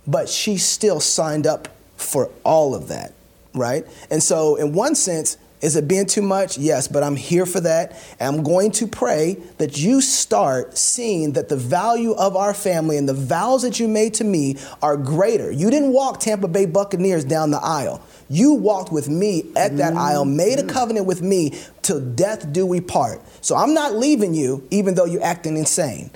But 0.07 0.29
she 0.29 0.57
still 0.57 0.99
signed 0.99 1.45
up 1.45 1.67
for 1.95 2.29
all 2.43 2.75
of 2.75 2.87
that, 2.87 3.13
right? 3.53 3.85
And 4.09 4.21
so, 4.21 4.55
in 4.55 4.73
one 4.73 4.95
sense, 4.95 5.37
is 5.63 5.77
it 5.77 5.87
being 5.87 6.05
too 6.05 6.21
much? 6.21 6.57
Yes, 6.57 6.89
but 6.89 7.03
I'm 7.03 7.15
here 7.15 7.45
for 7.45 7.61
that. 7.61 7.93
And 8.19 8.35
I'm 8.35 8.43
going 8.43 8.69
to 8.71 8.85
pray 8.85 9.37
that 9.59 9.79
you 9.79 10.01
start 10.01 10.77
seeing 10.77 11.33
that 11.33 11.47
the 11.47 11.55
value 11.55 12.11
of 12.11 12.35
our 12.35 12.53
family 12.53 12.97
and 12.97 13.07
the 13.07 13.13
vows 13.13 13.61
that 13.61 13.79
you 13.79 13.87
made 13.87 14.13
to 14.15 14.25
me 14.25 14.57
are 14.81 14.97
greater. 14.97 15.49
You 15.49 15.69
didn't 15.71 15.93
walk 15.93 16.19
Tampa 16.19 16.49
Bay 16.49 16.65
Buccaneers 16.65 17.23
down 17.23 17.51
the 17.51 17.61
aisle. 17.63 18.01
You 18.29 18.53
walked 18.55 18.91
with 18.91 19.07
me 19.07 19.51
at 19.55 19.77
that 19.77 19.93
mm-hmm. 19.93 19.99
aisle, 19.99 20.25
made 20.25 20.59
a 20.59 20.65
covenant 20.65 21.05
with 21.05 21.21
me 21.21 21.57
till 21.81 22.01
death 22.01 22.51
do 22.51 22.65
we 22.65 22.81
part. 22.81 23.21
So 23.39 23.55
I'm 23.55 23.73
not 23.73 23.95
leaving 23.95 24.33
you, 24.33 24.67
even 24.69 24.95
though 24.95 25.05
you're 25.05 25.23
acting 25.23 25.55
insane. 25.55 26.11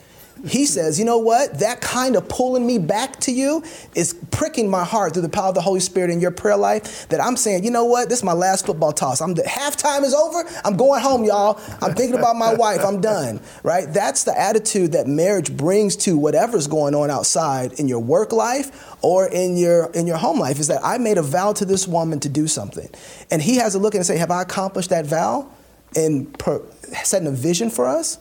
He 0.46 0.66
says, 0.66 1.00
you 1.00 1.06
know 1.06 1.18
what? 1.18 1.60
That 1.60 1.82
kind 1.82 2.16
of 2.16 2.28
pulling 2.30 2.66
me 2.66 2.78
back 2.78 3.20
to 3.22 3.32
you 3.32 3.64
is 3.96 4.14
pricking 4.32 4.70
my 4.70 4.84
heart 4.84 5.14
through 5.14 5.24
the 5.24 5.30
power 5.30 5.50
of 5.50 5.56
the 5.56 5.62
Holy 5.62 5.80
Spirit 5.80 6.10
in 6.10 6.20
your 6.20 6.32
prayer 6.32 6.58
life. 6.58 7.08
That 7.10 7.22
I'm 7.22 7.38
saying, 7.38 7.64
you 7.64 7.72
know 7.72 7.86
what? 7.86 8.10
This 8.10 8.20
is 8.20 8.24
my 8.24 8.34
last 8.34 8.66
football 8.66 8.92
toss. 8.92 9.22
I'm 9.22 9.34
the 9.34 9.44
halftime 9.44 10.04
is 10.04 10.14
over. 10.14 10.44
I'm 10.64 10.78
going 10.78 11.02
home, 11.02 11.24
y'all. 11.24 11.60
I'm 11.82 11.96
thinking 11.96 12.18
about 12.18 12.36
my 12.36 12.54
wife. 12.58 12.82
I'm 12.86 13.02
done. 13.02 13.40
Right? 13.64 13.92
That's 13.92 14.24
the 14.24 14.40
attitude 14.40 14.92
that 14.92 15.08
marriage 15.08 15.56
brings 15.56 15.96
to 15.98 16.18
whatever's 16.18 16.68
going 16.68 16.96
on 16.96 17.10
outside 17.10 17.74
in 17.74 17.88
your 17.88 18.00
work 18.00 18.32
life 18.32 18.96
or 19.02 19.28
in 19.28 19.58
your 19.58 19.92
in 19.94 20.08
your 20.08 20.18
home 20.18 20.40
life. 20.40 20.60
Is 20.60 20.68
that 20.68 20.84
I 20.84 20.98
made 20.98 21.18
a 21.18 21.24
vow 21.24 21.54
to 21.54 21.66
this 21.66 21.88
woman 21.88 22.20
to 22.22 22.30
do 22.30 22.48
something, 22.48 22.90
and 23.32 23.42
he 23.42 23.58
has 23.58 23.74
to 23.74 23.80
look 23.80 23.96
and 23.96 24.06
say, 24.06 24.18
have 24.18 24.32
I 24.32 24.42
accomplished 24.42 24.90
that 24.90 25.06
vow? 25.06 25.50
And 25.96 26.38
per, 26.38 26.62
setting 27.04 27.28
a 27.28 27.32
vision 27.32 27.70
for 27.70 27.88
us. 27.88 28.20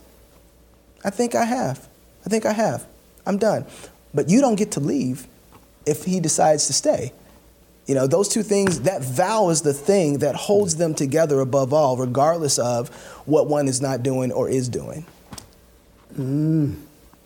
I 1.05 1.11
think 1.11 1.35
I 1.35 1.45
have. 1.45 1.89
I 2.27 2.29
think 2.29 2.45
I 2.45 2.53
have. 2.53 2.87
I'm 3.25 3.39
done. 3.39 3.65
But 4.13 4.29
you 4.29 4.41
don't 4.41 4.57
get 4.57 4.73
to 4.73 4.81
leave 4.81 5.27
if 5.87 6.05
he 6.05 6.21
decides 6.21 6.67
to 6.67 6.73
stay. 6.73 7.13
You 7.87 7.95
know, 7.95 8.09
those 8.09 8.29
two 8.29 8.43
things, 8.43 8.81
that 8.81 9.03
vow 9.03 9.49
is 9.51 9.63
the 9.63 9.73
thing 9.73 10.19
that 10.19 10.35
holds 10.35 10.77
them 10.77 10.93
together 10.93 11.39
above 11.39 11.73
all, 11.73 11.97
regardless 11.97 12.59
of 12.59 12.89
what 13.27 13.47
one 13.47 13.69
is 13.69 13.81
not 13.81 14.03
doing 14.03 14.33
or 14.33 14.49
is 14.49 14.69
doing. 14.69 15.07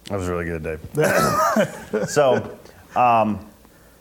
That 0.04 0.18
was 0.18 0.28
really 0.28 0.44
good, 0.44 0.62
Dave. 0.62 2.08
so, 2.08 2.58
um, 2.94 3.46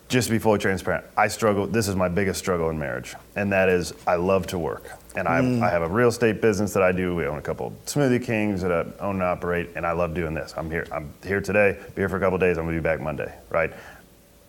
just 0.09 0.27
to 0.27 0.31
be 0.33 0.39
fully 0.39 0.57
transparent, 0.59 1.05
I 1.15 1.27
struggle. 1.27 1.67
This 1.67 1.87
is 1.87 1.95
my 1.95 2.09
biggest 2.09 2.39
struggle 2.39 2.69
in 2.71 2.79
marriage, 2.79 3.15
and 3.35 3.51
that 3.53 3.69
is 3.69 3.93
I 4.07 4.15
love 4.15 4.47
to 4.47 4.57
work. 4.59 4.83
And 5.15 5.27
I, 5.27 5.39
Mm. 5.41 5.61
I 5.63 5.69
have 5.69 5.83
a 5.83 5.87
real 5.87 6.07
estate 6.09 6.41
business 6.41 6.73
that 6.73 6.81
I 6.83 6.91
do. 6.91 7.15
We 7.15 7.25
own 7.25 7.37
a 7.37 7.41
couple 7.41 7.73
Smoothie 7.85 8.23
Kings 8.23 8.61
that 8.63 8.71
I 8.71 8.79
own 9.03 9.15
and 9.15 9.23
operate, 9.23 9.69
and 9.75 9.85
I 9.85 9.91
love 9.91 10.13
doing 10.15 10.33
this. 10.33 10.53
I'm 10.57 10.69
here. 10.71 10.85
I'm 10.91 11.13
here 11.23 11.41
today. 11.41 11.77
Be 11.95 12.01
here 12.01 12.09
for 12.09 12.17
a 12.17 12.19
couple 12.19 12.37
days. 12.39 12.57
I'm 12.57 12.65
gonna 12.65 12.77
be 12.77 12.81
back 12.81 12.99
Monday. 13.01 13.31
Right? 13.49 13.71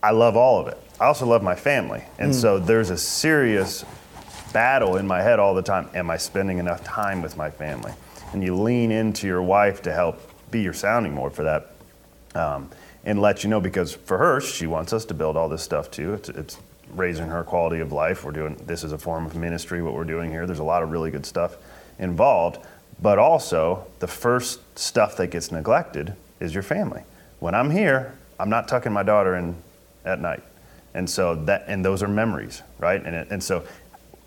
I 0.03 0.11
love 0.11 0.35
all 0.35 0.59
of 0.59 0.67
it. 0.67 0.77
I 0.99 1.05
also 1.05 1.27
love 1.27 1.43
my 1.43 1.55
family, 1.55 2.03
and 2.17 2.31
Mm. 2.31 2.35
so 2.41 2.57
there's 2.59 2.89
a 2.89 2.97
serious 2.97 3.85
battle 4.53 4.97
in 4.97 5.05
my 5.07 5.21
head 5.21 5.39
all 5.39 5.53
the 5.53 5.61
time. 5.61 5.89
Am 5.93 6.09
I 6.09 6.17
spending 6.17 6.57
enough 6.57 6.83
time 6.83 7.21
with 7.21 7.37
my 7.37 7.51
family? 7.51 7.91
And 8.33 8.43
you 8.43 8.55
lean 8.55 8.91
into 8.91 9.27
your 9.27 9.41
wife 9.43 9.81
to 9.83 9.93
help 9.93 10.19
be 10.49 10.61
your 10.61 10.73
sounding 10.73 11.15
board 11.15 11.33
for 11.33 11.43
that, 11.43 11.71
um, 12.33 12.69
and 13.05 13.19
let 13.21 13.43
you 13.43 13.49
know 13.49 13.59
because 13.59 13.93
for 13.93 14.17
her, 14.17 14.39
she 14.41 14.67
wants 14.67 14.93
us 14.93 15.05
to 15.05 15.13
build 15.13 15.35
all 15.37 15.49
this 15.49 15.63
stuff 15.63 15.89
too. 15.89 16.13
It's, 16.13 16.29
it's 16.29 16.57
raising 16.93 17.27
her 17.27 17.43
quality 17.43 17.79
of 17.79 17.91
life. 17.91 18.23
We're 18.23 18.31
doing 18.31 18.55
this 18.65 18.83
is 18.83 18.91
a 18.91 18.97
form 18.97 19.25
of 19.25 19.35
ministry. 19.35 19.81
What 19.81 19.93
we're 19.93 20.03
doing 20.03 20.29
here, 20.29 20.45
there's 20.45 20.59
a 20.59 20.63
lot 20.63 20.83
of 20.83 20.91
really 20.91 21.09
good 21.11 21.25
stuff 21.25 21.55
involved, 21.99 22.59
but 23.01 23.17
also 23.19 23.85
the 23.99 24.07
first 24.07 24.59
stuff 24.77 25.17
that 25.17 25.27
gets 25.27 25.51
neglected 25.51 26.13
is 26.39 26.53
your 26.53 26.63
family. 26.63 27.03
When 27.39 27.55
I'm 27.55 27.71
here, 27.71 28.13
I'm 28.39 28.49
not 28.49 28.67
tucking 28.67 28.91
my 28.91 29.03
daughter 29.03 29.35
in 29.35 29.55
at 30.05 30.19
night, 30.19 30.43
and 30.93 31.09
so 31.09 31.35
that 31.45 31.65
and 31.67 31.83
those 31.85 32.03
are 32.03 32.07
memories, 32.07 32.61
right? 32.79 33.03
And 33.03 33.15
it, 33.15 33.27
and 33.31 33.43
so 33.43 33.63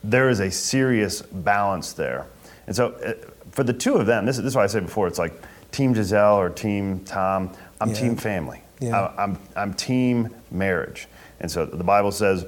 there 0.03 0.29
is 0.31 0.41
a 0.41 0.51
serious 0.51 1.23
balance 1.23 1.93
there. 1.93 2.27
And 2.67 2.75
so 2.75 2.93
uh, 2.93 3.13
for 3.53 3.63
the 3.63 3.73
two 3.73 3.95
of 3.97 4.07
them, 4.07 4.27
this, 4.27 4.37
is- 4.39 4.43
this 4.43 4.53
is 4.53 4.57
why 4.57 4.65
I 4.65 4.69
said 4.69 4.85
before, 4.85 5.07
it's 5.07 5.19
like 5.19 5.33
Team 5.71 5.95
Gisele 5.95 6.37
or 6.39 6.49
Team 6.51 7.01
Tom. 7.05 7.51
I'm 7.81 7.91
Yeah. 7.91 7.95
Team 7.95 8.17
Family. 8.17 8.63
Yeah. 8.81 8.99
I, 9.17 9.23
I'm, 9.25 9.39
I'm 9.57 9.75
Team 9.75 10.35
Marriage. 10.51 11.07
And 11.41 11.51
so 11.51 11.67
the 11.67 11.85
Bible 11.85 12.13
says, 12.13 12.47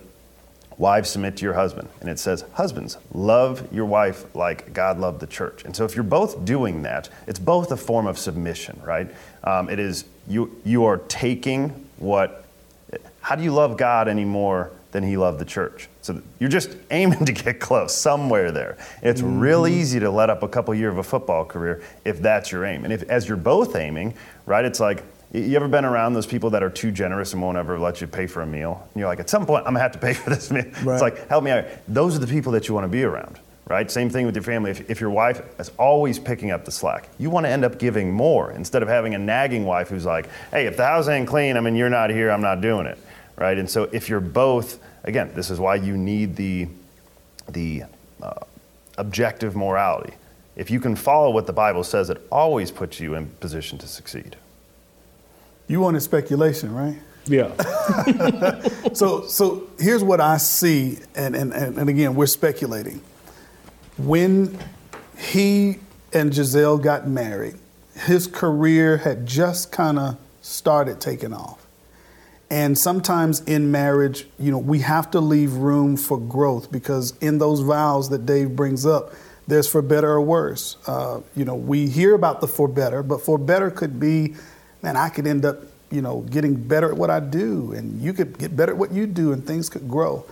Wives 0.78 1.09
submit 1.09 1.39
to 1.39 1.44
your 1.44 1.55
husband. 1.55 1.89
And 2.01 2.11
it 2.11 2.19
says, 2.19 2.44
Husbands, 2.53 2.98
love 3.15 3.66
your 3.73 3.86
wife 3.86 4.35
like 4.35 4.74
God 4.74 4.98
loved 4.98 5.20
the 5.20 5.27
church. 5.27 5.65
And 5.65 5.74
so 5.74 5.85
if 5.86 5.94
you're 5.94 6.05
both 6.05 6.44
doing 6.44 6.82
that, 6.82 7.09
it's 7.27 7.39
both 7.39 7.73
a 7.73 7.77
form 7.78 8.07
of 8.07 8.19
submission, 8.19 8.78
right? 8.85 9.09
Um, 9.43 9.70
it 9.70 9.78
is, 9.78 10.05
you, 10.28 10.55
you 10.65 10.85
are 10.85 10.98
taking 11.09 11.86
what, 11.97 12.44
how 13.23 13.36
do 13.36 13.43
you 13.43 13.53
love 13.53 13.78
God 13.78 14.07
any 14.07 14.24
more 14.27 14.70
than 14.93 15.03
he 15.03 15.16
loved 15.16 15.39
the 15.39 15.47
church? 15.47 15.89
So 16.03 16.20
you're 16.39 16.51
just 16.51 16.77
aiming 16.90 17.24
to 17.24 17.32
get 17.32 17.59
close 17.59 17.94
somewhere 17.97 18.53
there. 18.53 18.77
It's 19.03 19.23
real 19.23 19.62
Mhm. 19.62 19.70
easy 19.70 20.01
to 20.01 20.11
let 20.11 20.28
up 20.28 20.43
a 20.43 20.48
couple 20.48 20.74
years 20.74 20.93
of 20.93 20.98
a 20.98 21.03
football 21.03 21.47
career 21.47 21.82
if 22.05 22.20
that's 22.20 22.53
your 22.53 22.66
aim. 22.66 22.85
And 22.85 22.93
if 22.93 23.03
as 23.05 23.27
you're 23.28 23.39
both 23.39 23.74
aiming, 23.77 24.12
right, 24.44 24.65
it's 24.65 24.78
like, 24.78 25.03
you 25.32 25.57
ever 25.57 25.69
been 25.69 25.85
around 25.85 26.15
those 26.15 26.27
people 26.27 26.51
that 26.51 26.62
are 26.62 26.70
too 26.70 26.90
generous 26.90 27.32
and 27.32 27.43
won't 27.43 27.59
ever 27.59 27.78
let 27.78 28.01
you 28.01 28.07
pay 28.07 28.27
for 28.27 28.43
a 28.43 28.47
meal? 28.47 28.89
And 28.94 29.01
you're 29.01 29.09
like, 29.09 29.20
at 29.20 29.28
some 29.28 29.44
point, 29.44 29.66
I'm 29.66 29.74
gonna 29.74 29.81
have 29.81 29.93
to 29.93 29.98
pay 29.98 30.12
for 30.15 30.31
this 30.31 30.51
meal. 30.51 30.65
Right. 30.82 30.94
It's 30.94 31.03
like, 31.03 31.28
help 31.28 31.44
me 31.44 31.51
out. 31.51 31.66
Those 31.89 32.16
are 32.16 32.20
the 32.20 32.27
people 32.27 32.53
that 32.53 32.69
you 32.69 32.74
wanna 32.74 32.89
be 32.89 33.03
around, 33.03 33.39
right? 33.69 33.90
Same 33.90 34.09
thing 34.09 34.24
with 34.24 34.35
your 34.36 34.44
family. 34.44 34.70
If, 34.70 34.89
if 34.89 35.01
your 35.01 35.11
wife 35.11 35.43
is 35.59 35.70
always 35.78 36.19
picking 36.19 36.51
up 36.51 36.65
the 36.65 36.70
slack, 36.70 37.09
you 37.19 37.28
wanna 37.28 37.48
end 37.48 37.65
up 37.65 37.78
giving 37.78 38.12
more 38.12 38.53
instead 38.53 38.82
of 38.82 38.89
having 38.89 39.15
a 39.15 39.19
nagging 39.19 39.65
wife 39.65 39.89
who's 39.89 40.07
like, 40.07 40.28
hey, 40.51 40.66
if 40.66 40.77
the 40.77 40.86
house 40.86 41.09
ain't 41.09 41.28
clean, 41.28 41.57
I 41.57 41.61
mean, 41.61 41.77
you're 41.77 41.90
not 41.90 42.11
here, 42.11 42.31
I'm 42.31 42.43
not 42.43 42.61
doing 42.61 42.86
it, 42.86 42.98
right? 43.36 43.59
And 43.59 43.69
so 43.69 43.85
if 43.93 44.09
you're 44.09 44.20
both, 44.20 44.78
again, 45.05 45.32
this 45.35 45.51
is 45.51 45.59
why 45.59 45.74
you 45.74 45.97
need 45.97 46.36
the, 46.36 46.69
the 47.48 47.82
uh, 48.23 48.40
objective 48.97 49.57
morality. 49.57 50.15
If 50.55 50.70
you 50.70 50.81
can 50.81 50.97
follow 50.97 51.31
what 51.31 51.47
the 51.47 51.53
Bible 51.53 51.85
says, 51.85 52.09
it 52.09 52.27
always 52.32 52.70
puts 52.70 52.98
you 52.98 53.15
in 53.15 53.27
position 53.27 53.77
to 53.78 53.86
succeed. 53.86 54.36
You 55.68 55.80
wanted 55.80 56.01
speculation, 56.01 56.74
right? 56.74 56.98
Yeah. 57.26 57.56
so 58.93 59.26
so 59.26 59.68
here's 59.78 60.05
what 60.05 60.20
I 60.20 60.36
see, 60.36 60.98
and, 61.14 61.34
and, 61.34 61.52
and, 61.52 61.88
again, 61.88 62.14
we're 62.14 62.26
speculating. 62.26 63.02
When 63.98 64.59
he 65.18 65.78
and 66.12 66.32
Gisele 66.32 66.78
got 66.78 67.09
married, 67.09 67.56
his 67.94 68.26
career 68.26 68.98
had 68.98 69.26
just 69.26 69.72
kind 69.72 69.98
of 69.98 70.16
started 70.43 71.01
taking 71.01 71.32
off. 71.32 71.66
And 72.48 72.78
sometimes 72.78 73.40
in 73.40 73.72
marriage, 73.72 74.26
you 74.38 74.52
know, 74.52 74.59
we 74.59 74.78
have 74.80 75.10
to 75.12 75.20
leave 75.20 75.55
room 75.55 75.97
for 75.97 76.18
growth 76.18 76.70
because 76.70 77.16
in 77.20 77.38
those 77.38 77.60
vows 77.60 78.09
that 78.10 78.24
Dave 78.24 78.55
brings 78.55 78.86
up, 78.86 79.12
there's 79.48 79.68
for 79.68 79.82
better 79.82 80.10
or 80.10 80.20
worse. 80.20 80.76
Uh, 80.86 81.20
you 81.34 81.44
know, 81.44 81.56
we 81.56 81.88
hear 81.88 82.14
about 82.14 82.40
the 82.40 82.47
for 82.47 82.68
better, 82.68 83.02
but 83.02 83.20
for 83.20 83.38
better 83.38 83.70
could 83.70 83.98
be, 83.98 84.34
man, 84.87 84.97
I 84.97 85.09
could 85.09 85.27
end 85.27 85.45
up, 85.45 85.59
you 85.91 86.01
know, 86.01 86.21
getting 86.31 86.55
better 86.55 86.93
at 86.93 86.97
what 86.97 87.11
I 87.11 87.19
do, 87.19 87.73
and 87.73 88.01
you 88.01 88.13
could 88.13 88.39
get 88.39 88.57
better 88.57 88.71
at 88.71 88.79
what 88.79 88.93
you 88.93 89.09
do, 89.09 89.33
and 89.33 89.45
things 89.45 89.69
could 89.69 89.89
grow. 89.89 90.25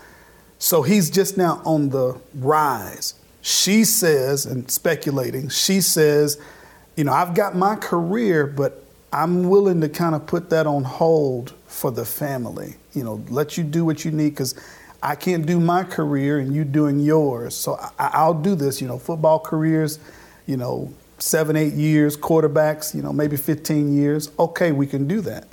So 0.60 0.82
he's 0.82 1.10
just 1.10 1.36
now 1.36 1.60
on 1.64 1.88
the 1.88 2.20
rise. 2.36 3.14
She 3.42 3.82
says, 3.82 4.46
and 4.46 4.70
speculating, 4.70 5.48
she 5.48 5.80
says, 5.80 6.40
you 6.94 7.02
know, 7.02 7.12
I've 7.12 7.34
got 7.34 7.56
my 7.56 7.74
career, 7.74 8.46
but 8.46 8.84
I'm 9.12 9.48
willing 9.48 9.80
to 9.80 9.88
kind 9.88 10.14
of 10.14 10.24
put 10.24 10.50
that 10.50 10.68
on 10.68 10.84
hold 10.84 11.52
for 11.66 11.90
the 11.90 12.04
family. 12.04 12.76
You 12.92 13.02
know, 13.02 13.24
let 13.28 13.58
you 13.58 13.64
do 13.64 13.84
what 13.84 14.04
you 14.04 14.12
need 14.12 14.30
because 14.30 14.54
I 15.02 15.16
can't 15.16 15.44
do 15.44 15.58
my 15.58 15.82
career 15.82 16.38
and 16.38 16.54
you 16.54 16.64
doing 16.64 17.00
yours. 17.00 17.56
So 17.56 17.74
I, 17.98 18.10
I'll 18.12 18.40
do 18.40 18.54
this. 18.54 18.80
You 18.80 18.86
know, 18.86 18.98
football 18.98 19.40
careers, 19.40 19.98
you 20.46 20.56
know, 20.56 20.94
seven, 21.18 21.56
eight 21.56 21.74
years, 21.74 22.16
quarterbacks, 22.16 22.94
you 22.94 23.02
know, 23.02 23.12
maybe 23.12 23.36
15 23.36 23.96
years. 23.96 24.30
Okay, 24.38 24.72
we 24.72 24.86
can 24.86 25.06
do 25.06 25.20
that. 25.22 25.48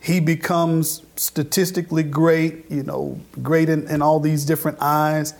He 0.00 0.20
becomes 0.20 1.02
statistically 1.16 2.02
great, 2.02 2.70
you 2.70 2.82
know, 2.82 3.20
great 3.42 3.68
in, 3.68 3.86
in 3.88 4.00
all 4.02 4.20
these 4.20 4.44
different 4.44 4.78
eyes. 4.80 5.34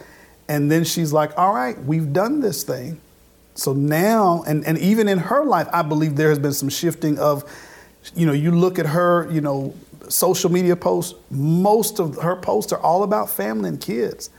And 0.48 0.70
then 0.70 0.84
she's 0.84 1.12
like, 1.12 1.36
all 1.38 1.54
right, 1.54 1.82
we've 1.84 2.12
done 2.12 2.40
this 2.40 2.62
thing. 2.62 3.00
So 3.54 3.72
now, 3.72 4.42
and, 4.46 4.64
and 4.66 4.78
even 4.78 5.08
in 5.08 5.18
her 5.18 5.44
life, 5.44 5.68
I 5.72 5.82
believe 5.82 6.16
there 6.16 6.28
has 6.28 6.38
been 6.38 6.52
some 6.52 6.68
shifting 6.68 7.18
of, 7.18 7.44
you 8.14 8.26
know, 8.26 8.32
you 8.32 8.50
look 8.50 8.78
at 8.78 8.86
her, 8.86 9.30
you 9.30 9.40
know, 9.40 9.74
social 10.08 10.50
media 10.50 10.76
posts, 10.76 11.14
most 11.30 12.00
of 12.00 12.16
her 12.16 12.36
posts 12.36 12.72
are 12.72 12.80
all 12.80 13.02
about 13.02 13.30
family 13.30 13.68
and 13.68 13.80
kids. 13.80 14.30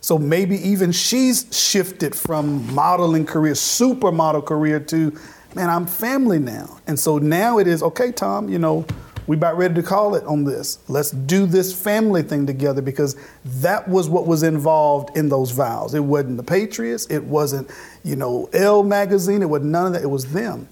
So 0.00 0.18
maybe 0.18 0.56
even 0.56 0.92
she's 0.92 1.46
shifted 1.50 2.14
from 2.14 2.72
modeling 2.74 3.26
career, 3.26 3.54
supermodel 3.54 4.46
career 4.46 4.80
to, 4.80 5.18
man, 5.54 5.68
I'm 5.68 5.86
family 5.86 6.38
now. 6.38 6.78
And 6.86 6.98
so 6.98 7.18
now 7.18 7.58
it 7.58 7.66
is, 7.66 7.82
okay, 7.82 8.12
Tom, 8.12 8.48
you 8.48 8.58
know, 8.58 8.86
we 9.26 9.36
about 9.36 9.58
ready 9.58 9.74
to 9.74 9.82
call 9.82 10.14
it 10.14 10.24
on 10.24 10.44
this. 10.44 10.78
Let's 10.88 11.10
do 11.10 11.44
this 11.44 11.78
family 11.78 12.22
thing 12.22 12.46
together 12.46 12.80
because 12.80 13.14
that 13.44 13.86
was 13.86 14.08
what 14.08 14.26
was 14.26 14.42
involved 14.42 15.16
in 15.18 15.28
those 15.28 15.50
vows. 15.50 15.94
It 15.94 16.00
wasn't 16.00 16.38
the 16.38 16.42
Patriots, 16.42 17.06
it 17.10 17.24
wasn't, 17.24 17.70
you 18.02 18.16
know, 18.16 18.48
Elle 18.54 18.84
magazine, 18.84 19.42
it 19.42 19.50
was 19.50 19.62
none 19.62 19.86
of 19.86 19.92
that, 19.92 20.02
it 20.02 20.08
was 20.08 20.32
them. 20.32 20.66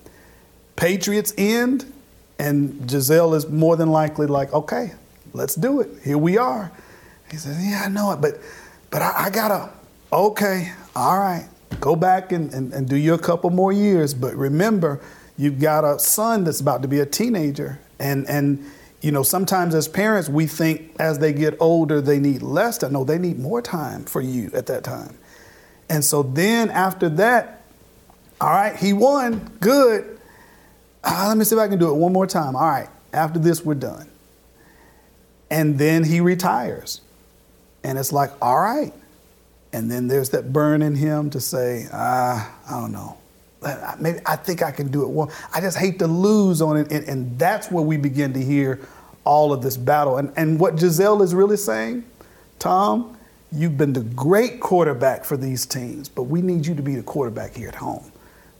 Patriots 0.76 1.34
end, 1.36 1.92
and 2.38 2.88
Gisele 2.88 3.34
is 3.34 3.46
more 3.48 3.76
than 3.76 3.90
likely 3.90 4.26
like, 4.26 4.52
okay, 4.54 4.92
let's 5.34 5.54
do 5.54 5.80
it. 5.80 5.90
Here 6.02 6.18
we 6.18 6.38
are. 6.38 6.72
He 7.30 7.36
says, 7.36 7.62
yeah, 7.62 7.82
I 7.84 7.88
know 7.88 8.12
it, 8.12 8.22
but 8.22 8.40
but 8.96 9.02
I, 9.02 9.26
I 9.26 9.30
gotta, 9.30 9.68
okay, 10.10 10.72
all 10.94 11.18
right, 11.18 11.46
go 11.80 11.94
back 11.94 12.32
and, 12.32 12.50
and, 12.54 12.72
and 12.72 12.88
do 12.88 12.96
you 12.96 13.12
a 13.12 13.18
couple 13.18 13.50
more 13.50 13.70
years. 13.70 14.14
But 14.14 14.34
remember, 14.34 15.02
you've 15.36 15.60
got 15.60 15.84
a 15.84 15.98
son 15.98 16.44
that's 16.44 16.60
about 16.60 16.80
to 16.80 16.88
be 16.88 17.00
a 17.00 17.04
teenager 17.04 17.78
and 17.98 18.26
and 18.26 18.64
you 19.02 19.12
know, 19.12 19.22
sometimes 19.22 19.74
as 19.74 19.86
parents, 19.86 20.30
we 20.30 20.46
think 20.46 20.96
as 20.98 21.18
they 21.18 21.34
get 21.34 21.58
older, 21.60 22.00
they 22.00 22.18
need 22.18 22.40
less 22.40 22.78
time. 22.78 22.94
No, 22.94 23.04
they 23.04 23.18
need 23.18 23.38
more 23.38 23.60
time 23.60 24.06
for 24.06 24.22
you 24.22 24.50
at 24.54 24.64
that 24.68 24.82
time. 24.82 25.18
And 25.90 26.02
so 26.02 26.22
then 26.22 26.70
after 26.70 27.10
that, 27.10 27.64
all 28.40 28.48
right, 28.48 28.76
he 28.76 28.94
won. 28.94 29.58
Good. 29.60 30.18
Uh, 31.04 31.26
let 31.28 31.36
me 31.36 31.44
see 31.44 31.54
if 31.54 31.60
I 31.60 31.68
can 31.68 31.78
do 31.78 31.90
it 31.90 31.96
one 31.96 32.14
more 32.14 32.26
time. 32.26 32.56
All 32.56 32.66
right, 32.66 32.88
after 33.12 33.38
this, 33.38 33.62
we're 33.62 33.74
done. 33.74 34.08
And 35.50 35.78
then 35.78 36.02
he 36.02 36.22
retires. 36.22 37.02
And 37.86 37.98
it's 37.98 38.12
like, 38.12 38.30
all 38.42 38.58
right. 38.58 38.92
And 39.72 39.90
then 39.90 40.08
there's 40.08 40.30
that 40.30 40.52
burn 40.52 40.82
in 40.82 40.94
him 40.94 41.30
to 41.30 41.40
say, 41.40 41.86
ah, 41.92 42.54
I 42.68 42.80
don't 42.80 42.92
know 42.92 43.16
maybe 43.98 44.18
I 44.26 44.36
think 44.36 44.62
I 44.62 44.70
can 44.70 44.90
do 44.90 45.02
it. 45.02 45.08
Well, 45.08 45.30
I 45.52 45.60
just 45.60 45.78
hate 45.78 45.98
to 46.00 46.06
lose 46.06 46.62
on 46.62 46.76
it. 46.76 46.92
And, 46.92 47.08
and, 47.08 47.38
that's 47.38 47.70
where 47.70 47.82
we 47.82 47.96
begin 47.96 48.32
to 48.34 48.42
hear 48.42 48.80
all 49.24 49.52
of 49.52 49.62
this 49.62 49.76
battle. 49.76 50.18
And, 50.18 50.32
and 50.36 50.60
what 50.60 50.76
Gisele 50.76 51.22
is 51.22 51.34
really 51.34 51.56
saying, 51.56 52.04
Tom, 52.58 53.16
you've 53.52 53.76
been 53.76 53.92
the 53.92 54.02
great 54.02 54.60
quarterback 54.60 55.24
for 55.24 55.36
these 55.36 55.66
teams, 55.66 56.08
but 56.08 56.24
we 56.24 56.42
need 56.42 56.66
you 56.66 56.74
to 56.74 56.82
be 56.82 56.94
the 56.94 57.02
quarterback 57.02 57.54
here 57.54 57.68
at 57.68 57.74
home. 57.74 58.10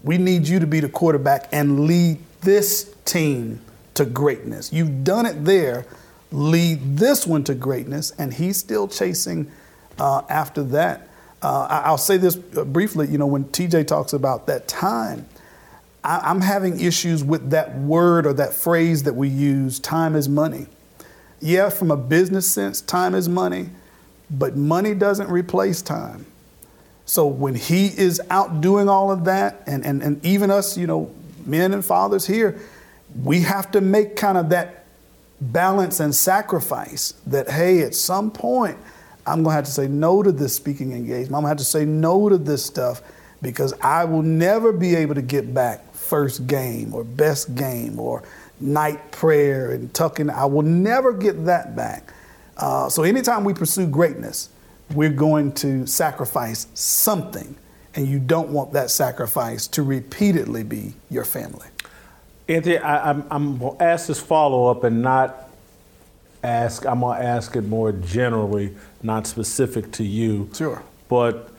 We 0.03 0.19
need 0.19 0.47
you 0.47 0.59
to 0.59 0.67
be 0.67 0.81
the 0.81 0.89
quarterback 0.89 1.49
and 1.53 1.87
lead 1.87 2.19
this 2.43 2.95
team 3.05 3.61
to 3.95 4.05
greatness. 4.05 4.73
You've 4.73 5.05
done 5.05 5.27
it 5.27 5.45
there. 5.45 5.87
Lead 6.33 6.99
this 6.99 7.27
one 7.27 7.45
to 7.45 7.55
greatness. 7.55 8.13
And 8.19 8.35
he's 8.35 8.57
still 8.57 8.89
chasing 8.89 9.51
uh, 9.99 10.23
after 10.29 10.63
that. 10.65 11.09
Uh, 11.43 11.83
I'll 11.85 11.99
say 11.99 12.17
this 12.17 12.39
uh, 12.57 12.65
briefly. 12.65 13.09
You 13.09 13.19
know, 13.19 13.27
when 13.27 13.45
TJ 13.45 13.87
talks 13.87 14.13
about 14.13 14.47
that 14.47 14.67
time, 14.67 15.27
I, 16.03 16.31
am 16.31 16.41
having 16.41 16.81
issues 16.81 17.23
with 17.23 17.51
that 17.51 17.77
word 17.77 18.27
or 18.27 18.33
that 18.35 18.55
phrase 18.55 19.03
that 19.03 19.15
we 19.15 19.29
use 19.29 19.79
time 19.79 20.17
is 20.17 20.29
money. 20.29 20.67
Yeah, 21.41 21.69
from 21.69 21.91
a 21.91 21.97
business 21.97 22.51
sense, 22.51 22.81
time 22.81 23.15
is 23.15 23.29
money, 23.29 23.71
but 24.31 24.57
money 24.57 24.95
doesn't 24.95 25.29
replace 25.29 25.83
time. 25.83 26.27
So 27.05 27.27
when 27.27 27.55
he 27.55 27.87
is 27.87 28.21
out 28.31 28.61
doing 28.61 28.89
all 28.89 29.11
of 29.11 29.25
that, 29.25 29.63
and, 29.67 29.85
and, 29.85 30.03
and 30.03 30.25
even 30.25 30.51
us, 30.51 30.77
you 30.77 30.87
know, 30.87 31.15
men 31.45 31.73
and 31.75 31.85
fathers 31.85 32.27
here, 32.27 32.59
we 33.23 33.43
have 33.43 33.71
to 33.73 33.81
make 33.81 34.17
kind 34.17 34.39
of 34.39 34.49
that 34.49 34.86
balance 35.41 36.01
and 36.01 36.15
sacrifice 36.15 37.15
that, 37.27 37.51
hey, 37.51 37.83
at 37.83 37.95
some 37.95 38.31
point, 38.31 38.79
I'm 39.27 39.43
going 39.43 39.53
to 39.53 39.57
have 39.57 39.65
to 39.65 39.71
say 39.71 39.89
no 39.89 40.23
to 40.23 40.33
this 40.33 40.55
speaking 40.55 40.93
engagement. 40.93 41.27
I'm 41.27 41.43
going 41.43 41.45
to 41.45 41.49
have 41.49 41.57
to 41.59 41.65
say 41.65 41.85
no 41.85 42.29
to 42.29 42.39
this 42.39 42.65
stuff 42.65 43.03
because 43.43 43.75
I 43.81 44.05
will 44.05 44.23
never 44.23 44.73
be 44.73 44.95
able 44.95 45.15
to 45.17 45.23
get 45.23 45.53
back 45.53 45.95
first 45.95 46.47
game 46.47 46.95
or 46.95 47.05
best 47.05 47.55
game 47.55 47.99
or 47.99 48.23
night 48.61 49.11
prayer 49.11 49.73
and 49.73 49.93
tucking. 49.93 50.31
I 50.31 50.47
will 50.47 50.63
never 50.63 51.13
get 51.13 51.45
that 51.47 51.77
back. 51.77 52.13
Uh, 52.57 52.89
so 52.89 53.03
anytime 53.03 53.45
we 53.45 53.53
pursue 53.53 53.87
greatness, 53.87 54.49
we're 54.95 55.11
going 55.11 55.53
to 55.53 55.87
sacrifice 55.87 56.69
something, 56.75 57.57
and 57.95 58.07
you 58.07 58.19
don't 58.19 58.51
want 58.51 58.73
that 58.73 58.91
sacrifice 58.91 59.67
to 59.69 59.83
repeatedly 59.83 60.63
be 60.63 60.95
your 61.11 61.25
family. 61.25 61.67
Anthony, 62.49 62.79
I, 62.79 63.11
I'm, 63.11 63.27
I'm 63.31 63.59
going 63.59 63.77
to 63.79 63.83
ask 63.83 64.07
this 64.07 64.21
follow 64.21 64.67
up 64.71 64.85
and 64.85 65.03
not 65.03 65.51
ask, 66.43 66.87
I'm 66.87 67.01
going 67.01 67.19
to 67.19 67.25
ask 67.25 67.57
it 67.57 67.63
more 67.63 67.93
generally, 67.93 68.77
not 69.03 69.27
specific 69.27 69.91
to 69.93 70.05
you. 70.05 70.49
Sure. 70.55 70.83
But 71.09 71.51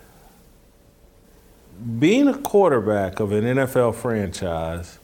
being 1.99 2.27
a 2.27 2.37
quarterback 2.37 3.19
of 3.19 3.31
an 3.31 3.43
NFL 3.43 3.95
franchise, 3.95 4.97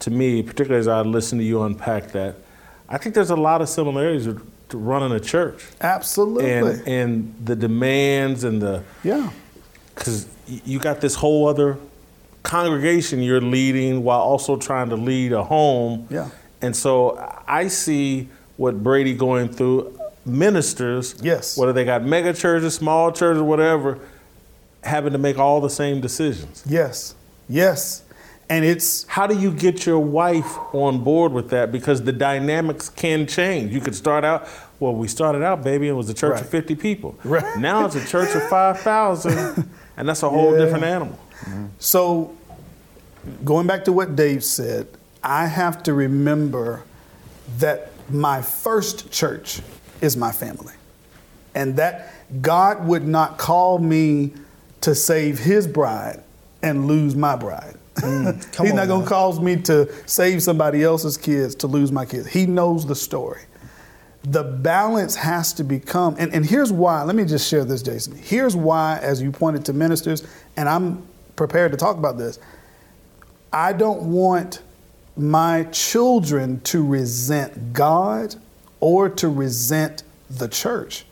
to 0.00 0.10
me, 0.10 0.42
particularly 0.42 0.80
as 0.80 0.88
I 0.88 1.00
listen 1.02 1.38
to 1.38 1.44
you 1.44 1.62
unpack 1.62 2.12
that, 2.12 2.36
I 2.88 2.98
think 2.98 3.14
there's 3.14 3.30
a 3.30 3.36
lot 3.36 3.62
of 3.62 3.68
similarities 3.68 4.26
to 4.68 4.78
running 4.78 5.12
a 5.12 5.20
church. 5.20 5.64
Absolutely. 5.80 6.50
And, 6.50 6.88
and 6.88 7.46
the 7.46 7.56
demands 7.56 8.44
and 8.44 8.60
the. 8.60 8.82
Yeah. 9.02 9.30
Because 9.94 10.28
you 10.46 10.78
got 10.80 11.00
this 11.00 11.14
whole 11.14 11.46
other 11.46 11.78
congregation 12.44 13.22
you're 13.22 13.40
leading 13.40 14.04
while 14.04 14.20
also 14.20 14.56
trying 14.56 14.90
to 14.90 14.96
lead 14.96 15.32
a 15.32 15.42
home. 15.42 16.06
Yeah. 16.08 16.30
And 16.62 16.76
so 16.76 17.18
I 17.48 17.66
see 17.66 18.28
what 18.56 18.84
Brady 18.84 19.14
going 19.14 19.48
through. 19.48 19.98
Ministers, 20.26 21.16
yes, 21.20 21.58
whether 21.58 21.74
they 21.74 21.84
got 21.84 22.02
mega 22.02 22.32
churches, 22.32 22.74
small 22.74 23.12
churches, 23.12 23.42
whatever, 23.42 23.98
having 24.82 25.12
to 25.12 25.18
make 25.18 25.38
all 25.38 25.60
the 25.60 25.68
same 25.68 26.00
decisions. 26.00 26.64
Yes, 26.66 27.14
yes, 27.46 28.04
and 28.48 28.64
it's 28.64 29.04
how 29.06 29.26
do 29.26 29.38
you 29.38 29.52
get 29.52 29.84
your 29.84 29.98
wife 29.98 30.56
on 30.72 31.04
board 31.04 31.32
with 31.32 31.50
that 31.50 31.72
because 31.72 32.04
the 32.04 32.12
dynamics 32.12 32.88
can 32.88 33.26
change. 33.26 33.74
You 33.74 33.82
could 33.82 33.94
start 33.94 34.24
out. 34.24 34.48
Well, 34.80 34.94
we 34.94 35.08
started 35.08 35.42
out, 35.42 35.62
baby, 35.62 35.88
it 35.88 35.92
was 35.92 36.08
a 36.08 36.14
church 36.14 36.32
right. 36.32 36.40
of 36.40 36.48
50 36.48 36.74
people. 36.76 37.18
Right. 37.22 37.58
Now 37.58 37.84
it's 37.84 37.94
a 37.94 38.06
church 38.06 38.34
of 38.34 38.48
5,000, 38.48 39.70
and 39.98 40.08
that's 40.08 40.22
a 40.22 40.30
whole 40.30 40.52
yeah. 40.58 40.64
different 40.64 40.84
animal. 40.84 41.18
Mm-hmm. 41.40 41.66
So, 41.78 42.36
going 43.44 43.66
back 43.66 43.84
to 43.84 43.92
what 43.92 44.16
Dave 44.16 44.44
said, 44.44 44.86
I 45.22 45.46
have 45.46 45.82
to 45.84 45.94
remember 45.94 46.84
that 47.58 47.92
my 48.10 48.42
first 48.42 49.10
church 49.10 49.60
is 50.00 50.16
my 50.16 50.32
family. 50.32 50.74
And 51.54 51.76
that 51.76 52.12
God 52.42 52.86
would 52.86 53.06
not 53.06 53.38
call 53.38 53.78
me 53.78 54.32
to 54.82 54.94
save 54.94 55.38
his 55.38 55.66
bride 55.66 56.22
and 56.62 56.86
lose 56.86 57.14
my 57.14 57.36
bride. 57.36 57.76
Mm, 57.96 58.62
He's 58.64 58.74
not 58.74 58.88
going 58.88 59.02
to 59.02 59.08
cause 59.08 59.40
me 59.40 59.56
to 59.62 59.90
save 60.06 60.42
somebody 60.42 60.82
else's 60.82 61.16
kids 61.16 61.54
to 61.56 61.66
lose 61.66 61.92
my 61.92 62.04
kids. 62.04 62.26
He 62.26 62.46
knows 62.46 62.86
the 62.86 62.94
story. 62.94 63.42
The 64.24 64.42
balance 64.42 65.14
has 65.16 65.52
to 65.54 65.64
become, 65.64 66.16
and, 66.18 66.32
and 66.34 66.44
here's 66.46 66.72
why. 66.72 67.02
Let 67.02 67.14
me 67.14 67.24
just 67.24 67.48
share 67.48 67.64
this, 67.64 67.82
Jason. 67.82 68.16
Here's 68.16 68.56
why, 68.56 68.98
as 69.02 69.20
you 69.20 69.30
pointed 69.30 69.66
to 69.66 69.74
ministers, 69.74 70.26
and 70.56 70.66
I'm 70.68 71.06
prepared 71.36 71.72
to 71.72 71.78
talk 71.78 71.96
about 71.96 72.18
this. 72.18 72.38
I 73.52 73.72
don't 73.72 74.12
want 74.12 74.62
my 75.16 75.64
children 75.64 76.60
to 76.62 76.84
resent 76.84 77.72
God 77.72 78.34
or 78.80 79.08
to 79.08 79.28
resent 79.28 80.02
the 80.28 80.48
church 80.48 81.04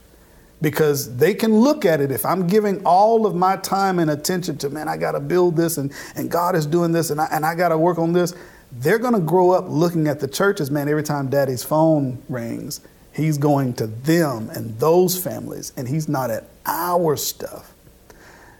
because 0.60 1.16
they 1.16 1.34
can 1.34 1.54
look 1.56 1.84
at 1.84 2.00
it 2.00 2.10
if 2.10 2.24
i'm 2.24 2.46
giving 2.46 2.84
all 2.84 3.26
of 3.26 3.34
my 3.34 3.56
time 3.56 3.98
and 3.98 4.10
attention 4.10 4.56
to 4.56 4.70
man 4.70 4.88
i 4.88 4.96
got 4.96 5.12
to 5.12 5.20
build 5.20 5.56
this 5.56 5.76
and, 5.76 5.92
and 6.16 6.30
god 6.30 6.56
is 6.56 6.66
doing 6.66 6.90
this 6.90 7.10
and 7.10 7.20
i, 7.20 7.28
and 7.30 7.44
I 7.44 7.54
got 7.54 7.68
to 7.68 7.78
work 7.78 7.98
on 7.98 8.12
this 8.12 8.34
they're 8.72 8.98
going 8.98 9.14
to 9.14 9.20
grow 9.20 9.50
up 9.50 9.66
looking 9.68 10.08
at 10.08 10.18
the 10.18 10.26
churches 10.26 10.70
man 10.70 10.88
every 10.88 11.02
time 11.02 11.28
daddy's 11.28 11.62
phone 11.62 12.20
rings 12.28 12.80
He's 13.12 13.36
going 13.36 13.74
to 13.74 13.86
them 13.86 14.48
and 14.50 14.78
those 14.78 15.22
families, 15.22 15.72
and 15.76 15.86
he's 15.86 16.08
not 16.08 16.30
at 16.30 16.48
our 16.64 17.16
stuff. 17.16 17.71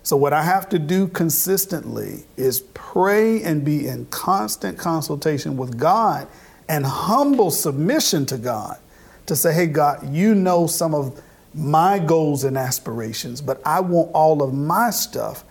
So, 0.05 0.17
what 0.17 0.33
I 0.33 0.43
have 0.43 0.69
to 0.71 0.79
do 0.79 1.07
consistently 1.07 2.25
is 2.37 2.61
pray 2.75 3.43
and 3.43 3.65
be 3.65 3.87
in 3.87 4.07
constant 4.07 4.79
consultation 4.79 5.57
with 5.57 5.79
God 5.79 6.27
and 6.69 6.85
humble 6.85 7.51
submission 7.51 8.27
to 8.27 8.39
God 8.39 8.79
to 9.27 9.37
say, 9.37 9.55
hey, 9.55 9.67
God, 9.67 10.13
you 10.13 10.35
know 10.35 10.67
some 10.67 10.95
of 10.95 11.23
my 11.55 11.99
goals 11.99 12.45
and 12.45 12.57
aspirations, 12.57 13.41
but 13.41 13.61
I 13.65 13.81
want 13.81 14.11
all 14.13 14.43
of 14.43 14.53
my 14.53 14.91
stuff 14.91 15.45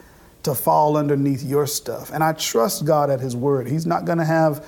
to 0.44 0.56
fall 0.56 0.98
underneath 0.98 1.44
your 1.44 1.68
stuff. 1.68 2.12
And 2.12 2.24
I 2.24 2.34
trust 2.34 2.86
God 2.86 3.10
at 3.10 3.20
His 3.20 3.36
word. 3.36 3.68
He's 3.68 3.86
not 3.86 4.06
going 4.06 4.18
to 4.18 4.26
have 4.26 4.66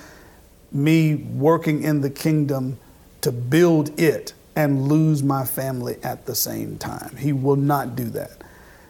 me 0.72 1.16
working 1.16 1.82
in 1.82 2.00
the 2.00 2.10
kingdom 2.10 2.78
to 3.20 3.32
build 3.32 3.98
it 3.98 4.32
and 4.56 4.88
lose 4.88 5.22
my 5.22 5.44
family 5.44 5.96
at 6.02 6.26
the 6.26 6.34
same 6.34 6.78
time. 6.78 7.16
He 7.16 7.32
will 7.32 7.56
not 7.56 7.96
do 7.96 8.04
that. 8.10 8.43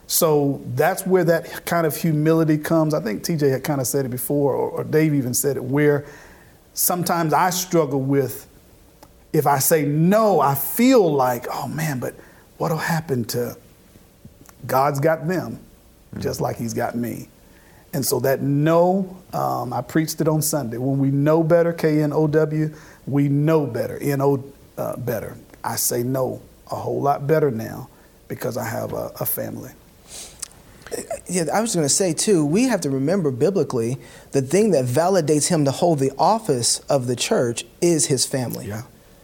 So 0.07 0.63
that's 0.75 1.07
where 1.07 1.25
that 1.25 1.65
kind 1.65 1.87
of 1.87 1.97
humility 1.97 2.59
comes. 2.59 2.95
I 2.95 3.01
think 3.01 3.23
TJ 3.23 3.51
had 3.51 3.65
kind 3.65 3.81
of 3.81 3.87
said 3.87 4.05
it 4.05 4.11
before, 4.11 4.55
or, 4.55 4.71
or 4.71 4.85
Dave 4.85 5.15
even 5.15 5.35
said 5.35 5.57
it, 5.57 5.65
where 5.65 6.05
sometimes 6.75 7.33
I 7.33 7.51
struggle 7.51 8.01
with 8.01 8.47
if 9.33 9.47
I 9.49 9.59
say 9.59 9.85
no, 9.85 10.41
I 10.41 10.55
feel 10.55 11.13
like, 11.13 11.47
oh 11.51 11.67
man, 11.67 11.99
but 11.99 12.15
what'll 12.59 12.77
happen 12.77 13.25
to 13.27 13.57
God's 14.67 15.01
got 15.01 15.27
them 15.27 15.59
just 16.19 16.41
like 16.41 16.57
He's 16.57 16.75
got 16.75 16.95
me. 16.95 17.29
And 17.93 18.05
so 18.05 18.21
that 18.21 18.41
no, 18.41 19.17
um, 19.33 19.73
I 19.73 19.81
preached 19.81 20.21
it 20.21 20.29
on 20.29 20.43
Sunday. 20.43 20.79
When 20.79 20.99
we 20.99 21.11
know 21.11 21.43
better, 21.43 21.73
K 21.73 22.03
N 22.03 22.13
O 22.13 22.27
W, 22.27 22.75
we 23.07 23.29
know 23.29 23.67
better, 23.67 23.99
N 23.99 24.21
O 24.21 24.45
uh, 24.79 24.97
better. 24.97 25.37
I 25.63 25.77
say 25.77 26.03
no 26.03 26.43
a 26.71 26.77
whole 26.77 27.01
lot 27.01 27.27
better 27.27 27.51
now 27.51 27.89
because 28.29 28.57
I 28.57 28.65
have 28.65 28.93
a, 28.93 29.13
a 29.21 29.27
family. 29.27 29.71
Yeah, 31.27 31.45
I 31.53 31.61
was 31.61 31.75
going 31.75 31.87
to 31.87 31.93
say 31.93 32.13
too, 32.13 32.45
we 32.45 32.65
have 32.65 32.81
to 32.83 32.91
remember 32.91 33.31
biblically 33.31 33.99
the 34.33 34.43
thing 34.43 34.71
that 34.73 34.85
validates 34.85 35.49
him 35.49 35.65
to 35.65 35.71
hold 35.71 35.99
the 35.99 36.13
office 36.19 36.81
of 36.81 37.07
the 37.07 37.17
church 37.17 37.65
is 37.81 38.07
his 38.07 38.27
family. 38.27 38.67
Yeah. 38.67 38.83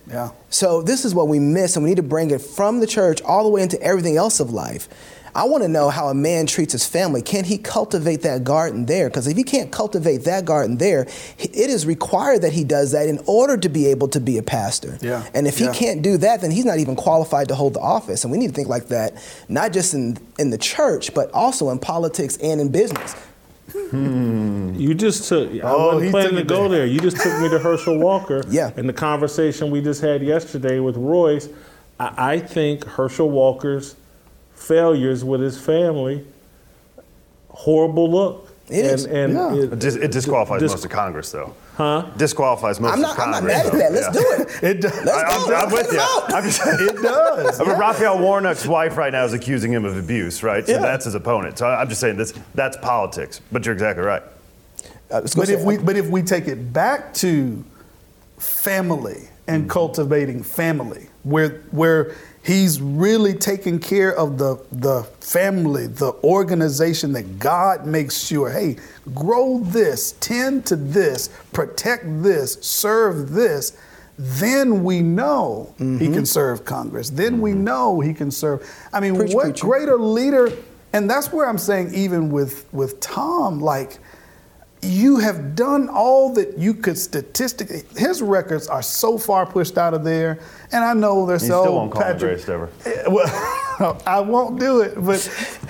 Yeah. 0.09 0.31
So 0.49 0.83
this 0.83 1.05
is 1.05 1.15
what 1.15 1.29
we 1.29 1.39
miss, 1.39 1.77
and 1.77 1.85
we 1.85 1.91
need 1.91 1.97
to 1.97 2.03
bring 2.03 2.31
it 2.31 2.41
from 2.41 2.81
the 2.81 2.87
church 2.87 3.23
all 3.23 3.45
the 3.45 3.51
way 3.51 3.63
into 3.63 3.81
everything 3.81 4.17
else 4.17 4.41
of 4.41 4.51
life. 4.51 4.89
I 5.35 5.45
want 5.45 5.63
to 5.63 5.69
know 5.69 5.91
how 5.91 6.09
a 6.09 6.15
man 6.15 6.47
treats 6.47 6.73
his 6.73 6.87
family. 6.87 7.23
Can 7.23 7.45
he 7.45 7.59
cultivate 7.59 8.23
that 8.23 8.45
garden 8.45 8.87
there? 8.87 9.09
Because 9.09 9.27
if 9.27 9.37
he 9.37 9.45
can't 9.45 9.71
cultivate 9.71 10.25
that 10.25 10.45
garden 10.45 10.79
there, 10.79 11.03
it 11.39 11.55
is 11.71 11.87
required 11.87 12.43
that 12.43 12.53
he 12.53 12.65
does 12.65 12.93
that 12.93 13.09
in 13.09 13.21
order 13.27 13.57
to 13.57 13.69
be 13.69 13.87
able 13.87 14.09
to 14.09 14.21
be 14.21 14.39
a 14.39 14.43
pastor. 14.43 14.99
Yeah. 15.01 15.23
And 15.35 15.47
if 15.47 15.61
Yeah. 15.61 15.73
he 15.73 15.79
can't 15.79 16.03
do 16.03 16.17
that, 16.19 16.41
then 16.41 16.51
he's 16.51 16.65
not 16.65 16.79
even 16.79 16.97
qualified 16.97 17.49
to 17.49 17.55
hold 17.55 17.75
the 17.75 17.81
office. 17.81 18.25
And 18.25 18.33
we 18.33 18.39
need 18.39 18.49
to 18.49 18.55
think 18.55 18.69
like 18.69 18.89
that, 18.89 19.15
not 19.49 19.73
just 19.73 19.95
in, 19.95 20.19
in 20.39 20.51
the 20.51 20.59
church, 20.59 21.15
but 21.15 21.31
also 21.33 21.71
in 21.71 21.79
politics 21.79 22.37
and 22.43 22.61
in 22.61 22.69
business. 22.71 23.15
Hmm. 23.91 24.75
You 24.75 24.95
just 24.95 25.29
took. 25.29 25.49
I 25.51 25.61
Oh, 25.63 25.91
he 25.99 26.07
wasn't 26.07 26.11
planning 26.11 26.37
to 26.37 26.43
go 26.45 26.69
there. 26.69 26.79
there. 26.81 26.87
You 26.87 26.99
just 27.01 27.17
took 27.19 27.41
me 27.41 27.49
to 27.51 27.59
Herschel 27.59 27.99
Walker. 27.99 28.43
Yeah. 28.51 28.71
And 28.77 28.89
the 28.89 28.93
conversation 28.93 29.71
we 29.71 29.81
just 29.81 30.01
had 30.01 30.23
yesterday 30.23 30.81
with 30.81 30.97
Royce, 30.97 31.49
I, 32.01 32.33
I 32.35 32.39
think 32.41 32.85
Herschel 32.85 33.31
Walker's 33.31 33.95
failures 34.61 35.25
with 35.25 35.41
his 35.41 35.59
family, 35.61 36.25
horrible 37.49 38.11
look. 38.11 38.47
It 38.69 38.85
is, 38.85 39.05
And, 39.05 39.37
and 39.37 39.57
yeah. 39.57 39.63
it, 39.65 39.73
It 39.73 39.79
dis- 39.81 39.97
it 39.97 40.13
disqualifies 40.13 40.61
dis- 40.61 40.71
most 40.71 40.85
of 40.85 40.93
Congress, 40.93 41.33
though. 41.33 41.55
Huh? 41.75 42.07
Disqualifies 42.17 42.79
most 42.79 42.93
I'm 42.93 43.05
of 43.05 43.17
Congress. 43.17 43.37
I'm 43.39 43.43
not 43.43 43.43
mad 43.43 43.67
at 43.67 43.73
that. 43.73 43.93
Let's 43.93 44.07
Yeah. 44.07 44.13
do 44.13 44.43
it. 44.43 44.63
It 44.63 44.81
does. 44.83 45.05
Let's 45.05 45.17
I, 45.17 45.37
go. 45.37 45.45
am 45.45 45.51
Let's 45.51 45.73
with 45.73 45.93
you. 45.93 45.99
it. 45.99 46.35
I'm 46.35 46.45
just, 46.45 46.61
It 46.81 47.03
does. 47.03 47.61
I 47.61 47.65
mean, 47.65 47.79
Raphael 47.79 48.19
Warnock's 48.21 48.67
wife 48.67 48.97
right 48.97 49.13
now 49.13 49.25
is 49.25 49.33
accusing 49.33 49.73
him 49.73 49.85
of 49.85 49.97
abuse, 49.97 50.43
right? 50.45 50.65
So 50.65 50.73
Yeah. 50.75 50.79
that's 50.79 51.05
his 51.07 51.17
opponent. 51.17 51.59
So 51.59 51.67
I'm 51.67 51.89
just 51.89 52.01
saying 52.01 52.17
this 52.17 52.33
that's 52.55 52.77
politics. 52.77 53.41
But 53.51 53.65
you're 53.67 53.73
exactly 53.73 54.05
right. 54.05 54.23
Uh, 55.11 55.23
but 55.35 55.49
if 55.49 55.63
we 55.65 55.77
but 55.79 55.97
if 55.97 56.07
we 56.09 56.23
take 56.23 56.47
it 56.47 56.73
back 56.73 57.13
to 57.15 57.65
family 58.39 59.29
and 59.49 59.63
mm-hmm. 59.63 59.71
cultivating 59.71 60.45
family, 60.45 61.09
where 61.25 61.63
where 61.73 62.15
he's 62.43 62.81
really 62.81 63.35
taking 63.35 63.79
care 63.79 64.15
of 64.17 64.39
the 64.39 64.65
the 64.73 65.05
family, 65.21 65.87
the 65.87 66.13
organization 66.25 67.13
that 67.13 67.39
God 67.39 67.87
makes 67.87 68.19
sure, 68.19 68.51
hey, 68.51 68.77
grow 69.15 69.61
this, 69.61 70.13
tend 70.21 70.67
to 70.67 70.77
this, 70.77 71.29
protect 71.53 72.05
this, 72.23 72.59
serve 72.61 73.31
this. 73.31 73.77
Then 74.19 74.85
we 74.85 75.01
know 75.01 75.75
he 75.79 75.85
mm-hmm. 75.85 76.13
can 76.13 76.27
serve 76.27 76.65
Congress. 76.67 77.09
Then 77.09 77.41
we 77.41 77.53
mm-hmm. 77.53 77.65
know 77.65 78.01
he 78.01 78.13
can 78.13 78.31
serve. 78.31 78.69
I 78.93 79.01
mean, 79.01 79.17
Preach, 79.17 79.33
what 79.33 79.45
preacher. 79.45 79.67
greater 79.67 79.97
leader? 79.99 80.51
And 80.93 81.09
that's 81.09 81.33
where 81.33 81.49
I'm 81.49 81.59
saying, 81.59 81.95
even 81.95 82.31
with 82.31 82.67
with 82.73 83.01
Tom, 83.01 83.61
like 83.61 83.99
you 84.83 85.19
have 85.19 85.55
done 85.55 85.89
all 85.89 86.33
that 86.35 86.57
you 86.59 86.75
could 86.75 86.97
statistically. 86.97 87.83
His 87.97 88.23
records 88.23 88.67
are 88.67 88.83
so 88.83 89.19
far 89.19 89.45
pushed 89.45 89.77
out 89.77 89.95
of 89.95 90.05
there, 90.05 90.39
and 90.73 90.85
I 90.85 90.95
know 90.95 91.27
they're 91.27 91.39
so. 91.39 91.63
still 91.63 91.75
won't 91.75 91.93
call 91.93 92.03
him 92.03 92.13
Patrick, 92.15 92.49
ever. 92.49 92.69
Eh, 92.87 93.05
Well, 93.09 94.03
I 94.07 94.21
won't 94.21 94.59
do 94.59 94.81
it, 94.81 94.95
but 94.97 95.21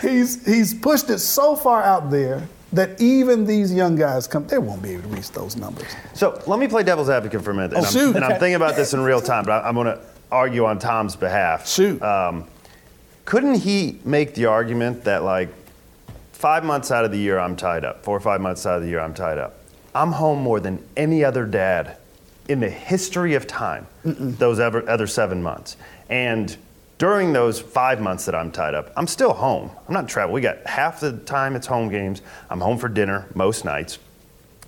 he's 0.01 0.45
he's 0.47 0.75
pushed 0.75 1.11
it 1.11 1.19
so 1.19 1.57
far 1.57 1.83
out 1.83 2.11
there 2.11 2.47
that 2.73 3.01
even 3.01 3.45
these 3.45 3.73
young 3.73 3.97
guys 3.97 4.27
come, 4.29 4.47
they 4.47 4.59
won't 4.59 4.83
be 4.83 4.91
able 4.91 5.03
to 5.03 5.09
reach 5.09 5.31
those 5.33 5.57
numbers. 5.57 5.89
So 6.15 6.41
let 6.47 6.61
me 6.61 6.69
play 6.69 6.85
devil's 6.85 7.11
advocate 7.11 7.43
for 7.43 7.51
a 7.51 7.55
minute. 7.55 7.73
Oh, 7.75 7.79
and 7.79 7.87
I'm, 7.87 7.93
shoot. 7.93 8.17
And 8.17 8.25
I'm 8.25 8.39
thinking 8.39 8.55
about 8.55 8.77
this 8.77 8.95
in 8.95 9.01
real 9.01 9.21
time, 9.21 9.45
but 9.45 9.65
I, 9.65 9.69
I'm 9.69 9.75
going 9.75 9.87
to 9.87 10.01
argue 10.31 10.65
on 10.67 10.79
Tom's 10.79 11.17
behalf. 11.17 11.67
Shoot. 11.67 12.01
Um, 12.01 12.47
couldn't 13.25 13.57
he 13.57 13.99
make 14.05 14.35
the 14.35 14.47
argument 14.47 15.05
that 15.05 15.25
like 15.25 15.49
five 16.41 16.65
months 16.65 16.91
out 16.91 17.05
of 17.05 17.13
the 17.13 17.19
year 17.19 17.39
I'm 17.39 17.55
tied 17.55 17.85
up, 17.85 18.03
four 18.03 18.17
or 18.17 18.21
five 18.21 18.41
months 18.41 18.65
out 18.65 18.79
of 18.79 18.83
the 18.83 18.89
year 18.89 19.01
I'm 19.01 19.13
tied 19.13 19.37
up. 19.37 19.57
I'm 19.95 20.11
home 20.11 20.39
more 20.41 20.59
than 20.59 20.83
any 20.97 21.23
other 21.23 21.45
dad 21.45 21.99
in 22.49 22.61
the 22.61 22.71
history 22.71 23.35
of 23.35 23.47
time. 23.47 23.87
Those 24.05 24.59
ever, 24.59 24.89
other 24.89 25.07
seven 25.07 25.43
months, 25.43 25.77
and 26.09 26.57
during 26.97 27.35
those 27.35 27.61
five 27.61 28.01
months 28.01 28.25
that 28.25 28.35
I'm 28.35 28.51
tied 28.51 28.75
up, 28.75 28.91
I'm 28.97 29.07
still 29.07 29.35
home. 29.35 29.71
I'm 29.87 29.93
not 29.93 30.09
traveling. 30.09 30.33
We 30.33 30.41
got 30.41 30.67
half 30.67 31.01
the 31.01 31.13
time 31.19 31.57
it's 31.57 31.67
home 31.67 31.91
games. 31.91 32.23
I'm 32.49 32.61
home 32.61 32.79
for 32.79 32.89
dinner 32.89 33.27
most 33.35 33.67
nights, 33.67 33.99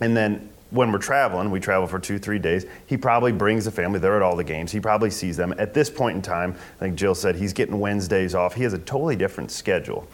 and 0.03 0.15
then 0.15 0.51
when 0.73 0.91
we're 0.91 0.99
traveling, 0.99 1.51
we 1.51 1.61
travel 1.61 1.87
for 1.87 1.99
two, 1.99 2.19
three 2.19 2.39
days. 2.39 2.65
He 2.87 2.97
probably 2.97 3.33
brings 3.33 3.67
the 3.67 3.71
family. 3.71 3.99
They're 3.99 4.17
at 4.17 4.23
all 4.23 4.37
the 4.37 4.45
games. 4.45 4.73
He 4.73 4.81
probably 4.81 5.11
sees 5.11 5.37
them. 5.37 5.55
At 5.59 5.75
this 5.75 5.91
point 5.91 6.17
in 6.17 6.23
time, 6.23 6.55
I 6.77 6.79
think 6.79 6.97
Jill 6.97 7.15
said 7.15 7.37
he's 7.37 7.53
getting 7.53 7.79
Wednesdays 7.79 8.35
off. 8.35 8.55
He 8.55 8.63
has 8.63 8.73
a 8.73 8.79
totally 8.79 9.15
different 9.15 9.51
schedule. 9.51 10.09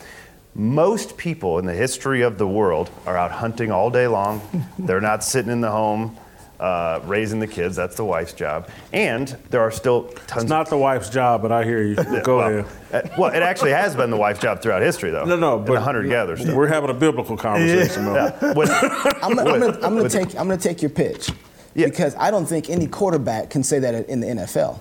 Most 0.58 1.16
people 1.16 1.58
in 1.60 1.66
the 1.66 1.72
history 1.72 2.22
of 2.22 2.36
the 2.36 2.46
world 2.46 2.90
are 3.06 3.16
out 3.16 3.30
hunting 3.30 3.70
all 3.70 3.90
day 3.90 4.08
long. 4.08 4.42
They're 4.78 5.00
not 5.00 5.22
sitting 5.22 5.52
in 5.52 5.60
the 5.60 5.70
home 5.70 6.16
uh, 6.58 7.00
raising 7.04 7.38
the 7.38 7.46
kids. 7.46 7.76
That's 7.76 7.94
the 7.94 8.04
wife's 8.04 8.32
job. 8.32 8.68
And 8.92 9.28
there 9.50 9.60
are 9.60 9.70
still 9.70 10.08
tons. 10.26 10.42
It's 10.42 10.50
not 10.50 10.68
the 10.68 10.76
wife's 10.76 11.10
job, 11.10 11.42
but 11.42 11.52
I 11.52 11.62
hear 11.62 11.82
you. 11.82 11.94
Go 12.22 12.38
well, 12.38 12.58
ahead. 12.90 13.04
uh, 13.04 13.08
well, 13.16 13.32
it 13.32 13.42
actually 13.42 13.70
has 13.70 13.94
been 13.94 14.10
the 14.10 14.16
wife's 14.16 14.40
job 14.40 14.60
throughout 14.60 14.82
history, 14.82 15.10
though. 15.10 15.24
No, 15.24 15.36
no, 15.36 15.58
but 15.60 15.74
the 15.74 15.80
hunter 15.80 16.02
gatherer 16.02 16.36
stuff. 16.36 16.54
We're 16.56 16.66
having 16.66 16.90
a 16.90 16.94
biblical 16.94 17.36
conversation, 17.36 18.06
though. 18.06 18.14
Yeah. 18.14 18.52
When- 18.54 18.68
I'm 18.68 19.36
gonna, 19.36 19.50
I'm 19.52 19.60
gonna, 19.60 19.72
I'm 19.74 19.80
gonna 19.80 20.02
With- 20.02 20.12
take 20.12 20.30
I'm 20.30 20.48
gonna 20.48 20.56
take 20.56 20.82
your 20.82 20.90
pitch 20.90 21.30
because 21.74 22.16
I 22.16 22.32
don't 22.32 22.46
think 22.46 22.68
any 22.68 22.88
quarterback 22.88 23.50
can 23.50 23.62
say 23.62 23.78
that 23.78 24.08
in 24.08 24.18
the 24.18 24.26
NFL. 24.26 24.80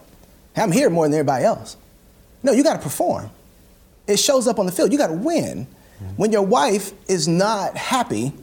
I'm 0.56 0.72
here 0.72 0.90
more 0.90 1.06
than 1.06 1.14
everybody 1.14 1.46
else. 1.46 1.78
No, 2.42 2.52
you 2.52 2.64
got 2.64 2.74
to 2.78 2.80
perform. 2.82 3.30
It 4.08 4.18
shows 4.20 4.48
up 4.48 4.60
on 4.60 4.66
the 4.66 4.72
field. 4.72 4.92
You 4.92 4.98
got 4.98 5.08
to 5.08 5.14
win. 5.14 5.68
Mm-hmm. 5.68 6.06
When 6.16 6.32
your 6.32 6.44
wife 6.44 6.92
is 7.10 7.28
not 7.28 7.76
happy, 7.78 8.34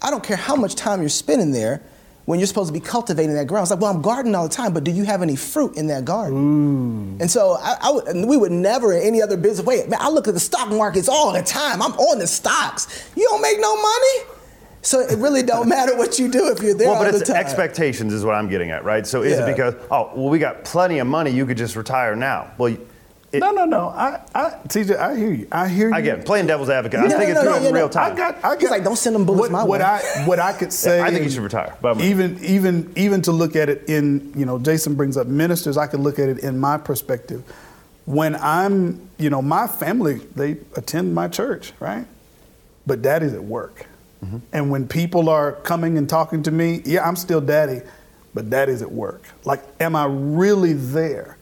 I 0.00 0.10
don't 0.10 0.24
care 0.24 0.36
how 0.36 0.56
much 0.56 0.74
time 0.74 1.00
you're 1.00 1.08
spending 1.08 1.52
there. 1.52 1.82
When 2.24 2.38
you're 2.38 2.46
supposed 2.46 2.68
to 2.68 2.72
be 2.72 2.84
cultivating 2.84 3.34
that 3.34 3.48
ground, 3.48 3.64
it's 3.64 3.72
like, 3.72 3.80
well, 3.80 3.90
I'm 3.92 4.00
gardening 4.00 4.36
all 4.36 4.46
the 4.48 4.54
time, 4.54 4.72
but 4.72 4.84
do 4.84 4.92
you 4.92 5.02
have 5.04 5.22
any 5.22 5.34
fruit 5.34 5.76
in 5.76 5.88
that 5.88 6.04
garden? 6.04 7.18
And 7.20 7.28
so 7.28 7.56
I, 7.60 7.76
I 7.82 7.90
would, 7.90 8.06
and 8.06 8.28
we 8.28 8.36
would 8.36 8.52
never 8.52 8.92
in 8.92 9.02
any 9.02 9.20
other 9.20 9.36
business. 9.36 9.66
Wait, 9.66 9.88
man, 9.88 9.98
I 10.00 10.08
look 10.08 10.28
at 10.28 10.34
the 10.34 10.40
stock 10.40 10.68
markets 10.70 11.08
all 11.08 11.32
the 11.32 11.42
time. 11.42 11.82
I'm 11.82 11.92
on 11.94 12.20
the 12.20 12.28
stocks. 12.28 13.10
You 13.16 13.24
don't 13.28 13.42
make 13.42 13.58
no 13.60 13.74
money. 13.74 14.30
So 14.82 15.00
it 15.00 15.18
really 15.18 15.42
don't 15.42 15.68
matter 15.76 15.96
what 15.96 16.20
you 16.20 16.28
do 16.30 16.48
if 16.52 16.62
you're 16.62 16.74
there 16.74 16.88
well, 16.90 17.02
but 17.02 17.10
the 17.12 17.18
it's 17.18 17.28
time. 17.28 17.38
expectations 17.38 18.12
is 18.12 18.24
what 18.24 18.36
I'm 18.36 18.48
getting 18.48 18.70
at, 18.70 18.84
right? 18.84 19.04
So 19.04 19.22
is 19.22 19.36
Yeah. 19.38 19.46
it 19.46 19.52
because 19.56 19.74
oh 19.90 20.12
well 20.14 20.28
we 20.28 20.38
got 20.38 20.64
plenty 20.64 20.98
of 21.00 21.06
money 21.08 21.30
you 21.32 21.44
could 21.44 21.56
just 21.56 21.74
retire 21.76 22.14
now? 22.16 22.52
Well, 22.56 22.76
it, 23.32 23.40
no, 23.40 23.50
no, 23.50 23.64
no. 23.64 23.88
I, 23.88 24.20
I, 24.34 24.50
TJ, 24.68 24.96
I 24.96 25.16
hear 25.16 25.32
you. 25.32 25.48
I 25.50 25.68
hear 25.68 25.88
you. 25.88 25.94
I 25.94 26.00
get 26.02 26.18
it. 26.20 26.26
playing 26.26 26.46
devil's 26.46 26.68
advocate. 26.68 27.00
I'm 27.00 27.08
No, 27.08 27.16
thinking 27.16 27.34
no, 27.34 27.42
through 27.42 27.50
no, 27.50 27.56
it 27.56 27.66
in 27.66 27.72
no. 27.74 27.80
real 27.80 27.88
time. 27.88 28.12
I 28.12 28.16
got, 28.16 28.36
I 28.38 28.40
got. 28.42 28.60
He's 28.60 28.70
like, 28.70 28.84
don't 28.84 28.96
send 28.96 29.16
them 29.16 29.24
bullets 29.24 29.50
what, 29.50 29.52
my 29.52 29.64
what 29.64 29.80
way. 29.80 29.86
I, 29.86 30.26
what 30.26 30.38
I 30.38 30.52
could 30.52 30.72
say. 30.84 31.00
I 31.00 31.10
think 31.10 31.24
he 31.24 31.30
should 31.30 31.42
retire. 31.42 31.76
But 31.80 32.00
even, 32.00 32.38
even, 32.44 32.92
even 32.96 33.22
to 33.22 33.32
look 33.32 33.56
at 33.56 33.68
it 33.68 33.88
in, 33.88 34.32
you 34.36 34.44
know, 34.44 34.58
Jason 34.58 34.94
brings 34.94 35.16
up 35.16 35.26
ministers. 35.26 35.76
I 35.76 35.86
could 35.86 36.00
look 36.00 36.18
at 36.18 36.28
it 36.28 36.38
in 36.40 36.58
my 36.58 36.76
perspective. 36.76 37.42
When 38.04 38.34
I'm, 38.36 39.08
you 39.18 39.30
know, 39.30 39.40
my 39.40 39.66
family, 39.66 40.14
they 40.34 40.58
attend 40.76 41.14
my 41.14 41.28
church, 41.28 41.72
right? 41.80 42.06
But 42.86 43.00
daddy's 43.00 43.32
at 43.32 43.44
work. 43.44 43.86
Mm-hmm. 44.24 44.38
And 44.52 44.70
when 44.70 44.86
people 44.88 45.28
are 45.28 45.52
coming 45.52 45.96
and 45.98 46.08
talking 46.08 46.42
to 46.44 46.50
me, 46.50 46.82
yeah, 46.84 47.06
I'm 47.06 47.16
still 47.16 47.40
daddy, 47.40 47.80
but 48.34 48.50
daddy's 48.50 48.82
at 48.82 48.90
work. 48.92 49.22
Like, 49.44 49.62
am 49.80 49.96
I 49.96 50.06
really 50.06 50.72
there? 50.74 51.38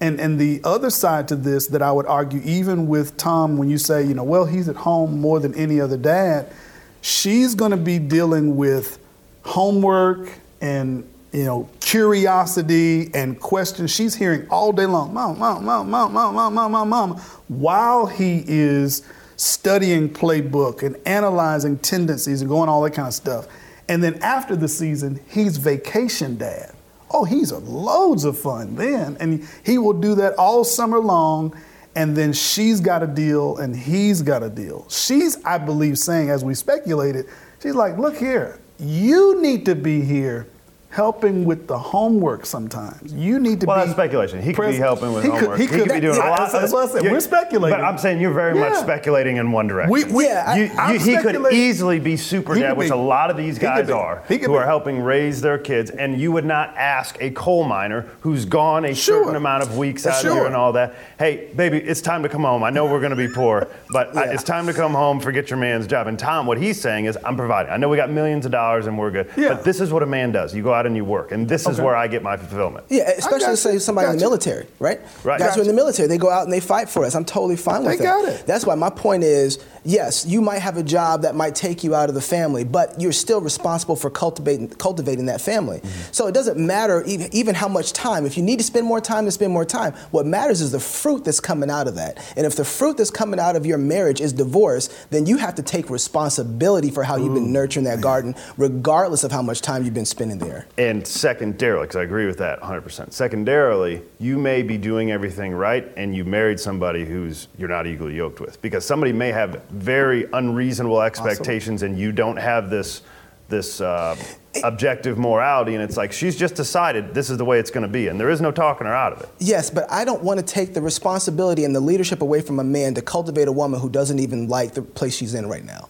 And 0.00 0.20
and 0.20 0.38
the 0.38 0.60
other 0.62 0.90
side 0.90 1.26
to 1.28 1.36
this 1.36 1.66
that 1.68 1.82
I 1.82 1.90
would 1.90 2.06
argue, 2.06 2.40
even 2.44 2.86
with 2.86 3.16
Tom, 3.16 3.56
when 3.56 3.68
you 3.68 3.78
say, 3.78 4.04
you 4.04 4.14
know, 4.14 4.22
well, 4.22 4.44
he's 4.44 4.68
at 4.68 4.76
home 4.76 5.20
more 5.20 5.40
than 5.40 5.54
any 5.54 5.80
other 5.80 5.96
dad, 5.96 6.52
she's 7.00 7.54
going 7.54 7.72
to 7.72 7.76
be 7.76 7.98
dealing 7.98 8.56
with 8.56 8.98
homework 9.42 10.30
and 10.60 11.08
you 11.32 11.44
know 11.44 11.68
curiosity 11.80 13.10
and 13.14 13.40
questions. 13.40 13.90
She's 13.90 14.14
hearing 14.14 14.46
all 14.50 14.72
day 14.72 14.86
long 14.86 15.12
mom 15.12 15.38
mom 15.38 15.64
mom 15.64 15.90
mom 15.90 16.12
mom 16.12 16.34
mom 16.34 16.54
mom 16.54 16.72
mom 16.72 16.88
mom 16.88 17.16
while 17.48 18.06
he 18.06 18.44
is 18.46 19.02
studying 19.36 20.08
playbook 20.08 20.82
and 20.82 20.96
analyzing 21.06 21.78
tendencies 21.78 22.40
and 22.40 22.48
going 22.48 22.68
all 22.68 22.82
that 22.82 22.92
kind 22.92 23.08
of 23.08 23.14
stuff. 23.14 23.46
And 23.88 24.02
then 24.02 24.22
after 24.22 24.54
the 24.54 24.68
season 24.68 25.20
he's 25.28 25.56
vacation 25.56 26.36
dad 26.36 26.74
oh 27.10 27.24
he's 27.24 27.52
loads 27.52 28.24
of 28.24 28.38
fun 28.38 28.74
then. 28.76 29.16
And 29.20 29.46
he 29.64 29.78
will 29.78 29.92
do 29.92 30.14
that 30.16 30.34
all 30.34 30.64
summer 30.64 30.98
long 30.98 31.56
and 31.96 32.16
then 32.16 32.32
she's 32.32 32.80
got 32.80 33.02
a 33.02 33.06
deal 33.06 33.56
and 33.56 33.74
he's 33.74 34.22
got 34.22 34.42
a 34.42 34.50
deal. 34.50 34.86
She's 34.88 35.42
i 35.44 35.58
believe 35.58 35.98
saying 35.98 36.30
as 36.30 36.44
we 36.44 36.54
speculated 36.54 37.26
she's 37.62 37.74
like 37.74 37.98
look 37.98 38.16
here 38.16 38.60
you 38.78 39.40
need 39.42 39.64
to 39.66 39.74
be 39.74 40.00
here 40.00 40.46
helping 40.90 41.44
with 41.44 41.66
the 41.68 41.78
homework 41.78 42.46
sometimes. 42.46 43.12
You 43.12 43.38
need 43.38 43.60
to 43.60 43.66
well, 43.66 43.76
be. 43.76 43.80
that's 43.80 43.92
speculation. 43.92 44.40
He 44.40 44.54
could 44.54 44.70
be 44.70 44.76
helping 44.78 45.12
with 45.12 45.22
he 45.24 45.30
could- 45.30 45.38
homework. 45.40 45.60
he 45.60 45.66
could- 45.66 45.84
be 45.90 46.00
doing 46.00 46.16
yeah, 46.16 46.28
a 46.28 46.30
lot. 46.30 46.38
that's- 46.38 46.52
that's 46.52 46.72
what 46.72 46.88
I 46.88 46.92
said. 47.00 47.12
We're 47.12 47.20
speculating. 47.20 47.78
But 47.78 47.84
I'm 47.84 47.98
saying 47.98 48.20
you're 48.22 48.32
very 48.32 48.54
much 48.58 48.74
speculating 48.74 49.36
in 49.36 49.52
one 49.52 49.66
direction. 49.66 49.92
We- 49.92 50.04
we- 50.04 50.24
Yeah, 50.24 50.44
I- 50.46 50.56
you, 50.56 50.70
I'm 50.78 50.94
you, 50.94 51.00
he 51.00 51.16
could 51.18 51.52
easily 51.52 51.98
be 52.00 52.16
super 52.16 52.54
dad, 52.54 52.70
could 52.70 52.78
which 52.78 52.90
a 52.90 52.96
lot 52.96 53.30
of 53.30 53.36
these 53.36 53.58
guys 53.58 53.86
be. 53.86 53.92
are, 53.92 54.22
who 54.28 54.38
be. 54.38 54.46
are 54.46 54.64
helping 54.64 55.00
raise 55.02 55.42
their 55.42 55.58
kids. 55.58 55.90
And 55.90 56.18
you 56.18 56.32
would 56.32 56.46
not 56.46 56.74
ask 56.76 57.16
a 57.20 57.30
coal 57.30 57.64
miner 57.64 58.06
who's 58.20 58.46
gone 58.46 58.84
a 58.86 58.94
certain 58.94 59.36
amount 59.36 59.62
of 59.64 59.76
weeks 59.76 60.06
out 60.06 60.22
Sure. 60.22 60.32
here 60.34 60.46
and 60.46 60.56
all 60.56 60.72
that. 60.72 60.94
Hey, 61.18 61.48
baby, 61.54 61.78
it's 61.78 62.00
time 62.00 62.22
to 62.22 62.28
come 62.30 62.42
home. 62.44 62.62
I 62.64 62.70
know 62.70 62.86
we're 62.86 63.00
going 63.00 63.10
to 63.10 63.16
be 63.16 63.28
poor, 63.28 63.68
but 63.92 64.16
uh, 64.16 64.20
I- 64.20 64.24
it's 64.32 64.42
time 64.42 64.66
to 64.66 64.72
come 64.72 64.94
home. 64.94 65.20
Forget 65.20 65.50
your 65.50 65.58
man's 65.58 65.86
job. 65.86 66.06
And 66.06 66.18
Tom, 66.18 66.46
what 66.46 66.56
he's 66.58 66.80
saying 66.80 67.04
is, 67.04 67.18
I'm 67.24 67.36
providing. 67.36 67.72
I 67.72 67.76
know 67.76 67.90
we 67.90 67.98
got 67.98 68.10
millions 68.10 68.46
of 68.46 68.52
dollars 68.52 68.86
and 68.86 68.98
we're 68.98 69.10
good, 69.10 69.28
Yeah. 69.36 69.48
but 69.50 69.64
this 69.64 69.80
is 69.82 69.92
what 69.92 70.02
a 70.02 70.06
man 70.06 70.32
does. 70.32 70.54
You 70.54 70.62
go 70.62 70.77
out 70.78 70.86
and 70.86 70.96
you 70.96 71.04
work, 71.04 71.32
and 71.32 71.48
this 71.48 71.66
is 71.66 71.80
where 71.80 71.96
I 71.96 72.08
get 72.08 72.22
my 72.22 72.36
fulfillment. 72.36 72.86
Yeah, 72.88 73.10
especially 73.10 73.56
say 73.56 73.78
somebody 73.78 74.08
in 74.08 74.16
the 74.16 74.22
military, 74.22 74.66
right? 74.78 75.00
Right. 75.24 75.38
Guys 75.38 75.54
who 75.54 75.60
are 75.60 75.62
in 75.62 75.68
the 75.68 75.74
military, 75.74 76.08
they 76.08 76.18
go 76.18 76.30
out 76.30 76.44
and 76.44 76.52
they 76.52 76.60
fight 76.60 76.88
for 76.88 77.04
us. 77.04 77.14
I'm 77.14 77.24
totally 77.24 77.56
fine 77.56 77.82
with 77.84 77.98
They 77.98 78.04
that. 78.04 78.04
got 78.04 78.24
it. 78.24 78.46
That's 78.46 78.64
why 78.64 78.74
my 78.76 78.90
point 78.90 79.24
is, 79.24 79.58
yes, 79.84 80.24
you 80.24 80.40
might 80.40 80.60
have 80.60 80.76
a 80.76 80.82
job 80.82 81.22
that 81.22 81.34
might 81.34 81.54
take 81.54 81.82
you 81.82 81.94
out 81.94 82.08
of 82.08 82.14
the 82.14 82.20
family, 82.20 82.64
but 82.64 83.00
you're 83.00 83.12
still 83.12 83.40
responsible 83.40 83.96
for 83.96 84.10
cultivating 84.10 84.68
cultivating 84.68 85.26
that 85.26 85.40
family. 85.40 85.78
Mm-hmm. 85.78 86.12
So 86.12 86.26
it 86.26 86.32
doesn't 86.32 86.58
matter 86.58 87.02
even, 87.04 87.28
even 87.34 87.54
how 87.54 87.68
much 87.68 87.92
time. 87.92 88.24
If 88.26 88.36
you 88.36 88.42
need 88.42 88.58
to 88.58 88.64
spend 88.64 88.86
more 88.86 89.00
time, 89.00 89.24
to 89.24 89.32
spend 89.32 89.52
more 89.52 89.64
time. 89.64 89.94
What 90.10 90.26
matters 90.26 90.60
is 90.60 90.72
the 90.72 90.80
fruit 90.80 91.24
that's 91.24 91.40
coming 91.40 91.70
out 91.70 91.88
of 91.88 91.96
that. 91.96 92.18
And 92.36 92.46
if 92.46 92.54
the 92.56 92.64
fruit 92.64 92.96
that's 92.96 93.10
coming 93.10 93.40
out 93.40 93.56
of 93.56 93.66
your 93.66 93.78
marriage 93.78 94.20
is 94.20 94.32
divorce, 94.32 94.88
then 95.10 95.26
you 95.26 95.38
have 95.38 95.54
to 95.56 95.62
take 95.62 95.90
responsibility 95.90 96.90
for 96.90 97.02
how 97.02 97.16
you've 97.16 97.34
been 97.34 97.52
nurturing 97.52 97.84
that 97.84 98.00
garden, 98.00 98.34
regardless 98.56 99.24
of 99.24 99.32
how 99.32 99.42
much 99.42 99.60
time 99.60 99.84
you've 99.84 99.94
been 99.94 100.04
spending 100.04 100.38
there. 100.38 100.67
And 100.76 101.06
secondarily, 101.06 101.84
because 101.84 101.96
I 101.96 102.02
agree 102.02 102.26
with 102.26 102.38
that 102.38 102.60
100%. 102.60 103.12
Secondarily, 103.12 104.02
you 104.18 104.38
may 104.38 104.62
be 104.62 104.78
doing 104.78 105.10
everything 105.10 105.52
right, 105.52 105.90
and 105.96 106.14
you 106.14 106.24
married 106.24 106.60
somebody 106.60 107.04
who's 107.04 107.48
you're 107.58 107.68
not 107.68 107.86
equally 107.86 108.14
yoked 108.14 108.40
with, 108.40 108.60
because 108.62 108.84
somebody 108.84 109.12
may 109.12 109.32
have 109.32 109.62
very 109.70 110.26
unreasonable 110.32 111.02
expectations, 111.02 111.82
and 111.82 111.98
you 111.98 112.12
don't 112.12 112.36
have 112.36 112.70
this 112.70 113.02
this 113.48 113.80
uh, 113.80 114.14
objective 114.62 115.18
morality, 115.18 115.74
and 115.74 115.82
it's 115.82 115.96
like 115.96 116.12
she's 116.12 116.36
just 116.36 116.54
decided 116.54 117.14
this 117.14 117.30
is 117.30 117.38
the 117.38 117.44
way 117.44 117.58
it's 117.58 117.70
going 117.70 117.82
to 117.82 117.92
be, 117.92 118.08
and 118.08 118.20
there 118.20 118.30
is 118.30 118.40
no 118.40 118.52
talking 118.52 118.86
her 118.86 118.94
out 118.94 119.12
of 119.12 119.22
it. 119.22 119.28
Yes, 119.38 119.70
but 119.70 119.90
I 119.90 120.04
don't 120.04 120.22
want 120.22 120.38
to 120.38 120.44
take 120.44 120.74
the 120.74 120.82
responsibility 120.82 121.64
and 121.64 121.74
the 121.74 121.80
leadership 121.80 122.20
away 122.22 122.40
from 122.40 122.60
a 122.60 122.64
man 122.64 122.94
to 122.94 123.02
cultivate 123.02 123.48
a 123.48 123.52
woman 123.52 123.80
who 123.80 123.88
doesn't 123.88 124.18
even 124.18 124.48
like 124.48 124.74
the 124.74 124.82
place 124.82 125.16
she's 125.16 125.34
in 125.34 125.48
right 125.48 125.64
now. 125.64 125.88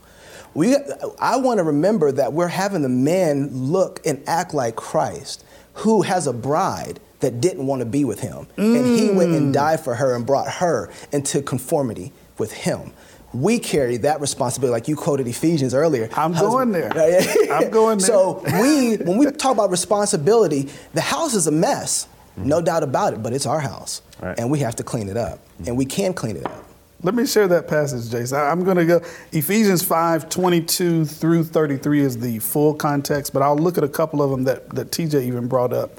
We, 0.55 0.77
I 1.21 1.37
want 1.37 1.59
to 1.59 1.65
remember 1.65 2.13
that 2.13 2.33
we're 2.33 2.49
having 2.49 2.83
the 2.83 2.89
man 2.89 3.49
look 3.53 4.01
and 4.05 4.23
act 4.27 4.55
like 4.55 4.77
Christ, 4.77 5.45
who 5.75 6.03
has 6.03 6.27
a 6.27 6.33
bride 6.33 7.01
that 7.21 7.41
didn't 7.41 7.67
want 7.67 7.81
to 7.81 7.87
be 7.87 8.05
with 8.05 8.21
him. 8.21 8.47
And 8.57 8.87
he 8.87 9.11
went 9.11 9.33
and 9.33 9.51
mm. 9.51 9.53
died 9.53 9.81
for 9.81 9.95
her 9.95 10.15
and 10.15 10.25
brought 10.27 10.49
her 10.49 10.91
into 11.13 11.43
conformity 11.43 12.13
with 12.39 12.53
him. 12.53 12.93
We 13.35 13.59
carry 13.59 13.99
that 13.99 14.21
responsibility, 14.21 14.73
like 14.73 14.89
you 14.89 14.97
quoted 14.97 15.27
Ephesians 15.27 15.75
earlier. 15.75 16.09
I'm 16.15 16.33
going 16.33 16.73
there. 16.73 16.91
I'm 17.53 17.71
going 17.71 17.99
there. 17.99 18.07
So 18.07 18.43
we, 18.45 18.97
when 18.97 19.19
we 19.19 19.31
talk 19.33 19.53
about 19.53 19.71
responsibility, 19.71 20.71
the 20.95 21.01
house 21.01 21.35
is 21.35 21.47
a 21.47 21.51
mess, 21.51 22.09
no 22.37 22.57
mm-hmm. 22.57 22.65
doubt 22.65 22.83
about 22.83 23.13
it, 23.13 23.23
but 23.23 23.33
it's 23.33 23.47
our 23.47 23.61
house, 23.61 24.01
and 24.21 24.51
we 24.51 24.61
have 24.61 24.77
to 24.77 24.83
clean 24.83 25.09
it 25.09 25.17
up, 25.17 25.41
and 25.67 25.77
we 25.77 25.85
can 25.85 26.15
clean 26.15 26.37
it 26.37 26.47
up. 26.47 26.68
Let 27.01 27.15
me 27.15 27.27
share 27.27 27.47
that 27.47 27.69
passage, 27.69 28.11
Jason. 28.11 28.39
I'm 28.39 28.65
going 28.65 28.77
to 28.77 28.85
go. 28.85 29.01
Ephesians 29.31 29.85
5 29.85 30.29
22 30.29 31.05
through 31.05 31.45
33 31.45 32.01
is 32.01 32.19
the 32.19 32.41
full 32.41 32.75
context, 32.75 33.33
but 33.33 33.41
I'll 33.41 33.57
look 33.57 33.79
at 33.79 33.85
a 33.85 33.89
couple 33.89 34.21
of 34.21 34.31
them 34.31 34.45
that, 34.45 34.69
that 34.71 34.91
TJ 34.91 35.23
even 35.23 35.47
brought 35.47 35.73
up. 35.73 35.93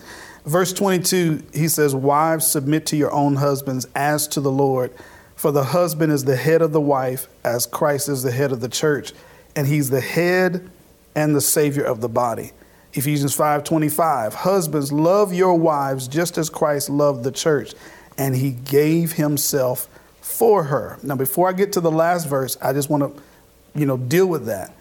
Verse 0.46 0.74
22, 0.74 1.44
he 1.54 1.70
says, 1.70 1.96
Wives, 1.96 2.46
submit 2.46 2.86
to 2.88 2.98
your 2.98 3.12
own 3.14 3.38
husbands 3.38 3.88
as 3.96 4.28
to 4.30 4.42
the 4.42 4.52
Lord. 4.52 4.94
For 5.36 5.54
the 5.54 5.64
husband 5.64 6.12
is 6.12 6.26
the 6.26 6.36
head 6.36 6.62
of 6.62 6.74
the 6.74 6.82
wife, 6.82 7.30
as 7.46 7.66
Christ 7.66 8.10
is 8.10 8.24
the 8.24 8.32
head 8.32 8.52
of 8.52 8.60
the 8.60 8.68
church, 8.68 9.14
and 9.56 9.68
he's 9.68 9.90
the 9.90 10.02
head 10.02 10.70
and 11.16 11.34
the 11.34 11.42
savior 11.42 11.84
of 11.84 12.02
the 12.02 12.10
body. 12.10 12.52
Ephesians 12.92 13.38
5:25 13.38 14.34
Husbands 14.34 14.92
love 14.92 15.34
your 15.34 15.56
wives 15.56 16.10
just 16.10 16.38
as 16.38 16.50
Christ 16.50 16.90
loved 16.90 17.24
the 17.24 17.32
church 17.32 17.74
and 18.20 18.36
he 18.36 18.52
gave 18.52 19.14
himself 19.14 19.88
for 20.30 20.64
her. 20.64 21.00
Now 21.02 21.16
before 21.16 21.50
I 21.50 21.54
get 21.54 21.74
to 21.74 21.82
the 21.82 21.92
last 21.92 22.30
verse, 22.30 22.56
I 22.62 22.72
just 22.72 22.90
want 22.90 23.04
to 23.04 23.22
you 23.78 23.86
know 23.86 23.98
deal 23.98 24.28
with 24.28 24.46
that. 24.46 24.74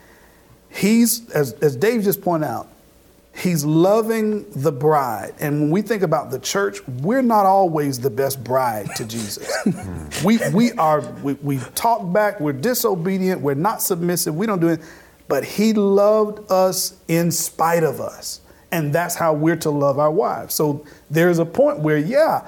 He's 0.69 1.29
as 1.31 1.55
as 1.55 1.75
Dave 1.75 2.05
just 2.05 2.21
pointed 2.21 2.47
out, 2.47 2.69
he's 3.35 3.65
loving 3.65 4.45
the 4.51 4.71
bride. 4.71 5.35
And 5.41 5.61
when 5.63 5.71
we 5.71 5.81
think 5.81 6.03
about 6.03 6.31
the 6.31 6.39
church, 6.39 6.87
we're 6.87 7.23
not 7.23 7.47
always 7.47 7.99
the 7.99 8.11
best 8.11 8.45
bride 8.45 8.89
to 8.97 9.07
Jesus. 9.07 9.51
we 10.25 10.39
we 10.53 10.73
are 10.73 11.01
we, 11.23 11.33
we 11.35 11.59
talk 11.75 12.13
back, 12.13 12.41
we're 12.41 12.53
disobedient, 12.53 13.41
we're 13.41 13.55
not 13.55 13.81
submissive, 13.81 14.37
we 14.37 14.47
don't 14.47 14.61
do 14.61 14.69
it. 14.69 14.81
But 15.29 15.45
he 15.45 15.73
loved 15.73 16.51
us 16.53 16.95
in 17.09 17.31
spite 17.31 17.85
of 17.85 18.01
us. 18.01 18.43
And 18.71 18.93
that's 18.93 19.15
how 19.15 19.33
we're 19.33 19.57
to 19.57 19.71
love 19.71 19.99
our 19.99 20.11
wives. 20.11 20.55
So 20.55 20.85
there's 21.11 21.39
a 21.39 21.47
point 21.47 21.79
where, 21.79 21.97
yeah, 21.97 22.47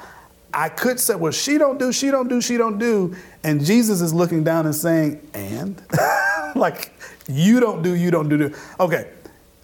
I 0.52 0.68
could 0.68 0.98
say, 0.98 1.14
well, 1.14 1.32
she 1.32 1.58
don't 1.58 1.78
do, 1.78 1.92
she 1.92 2.10
don't 2.10 2.28
do, 2.28 2.40
she 2.40 2.56
don't 2.56 2.78
do. 2.78 3.14
And 3.44 3.64
Jesus 3.64 4.00
is 4.00 4.12
looking 4.12 4.44
down 4.44 4.66
and 4.66 4.74
saying, 4.74 5.20
and? 5.34 5.80
like, 6.54 6.92
you 7.28 7.60
don't 7.60 7.82
do, 7.82 7.94
you 7.94 8.10
don't 8.10 8.28
do, 8.28 8.36
do. 8.36 8.54
Okay. 8.78 9.10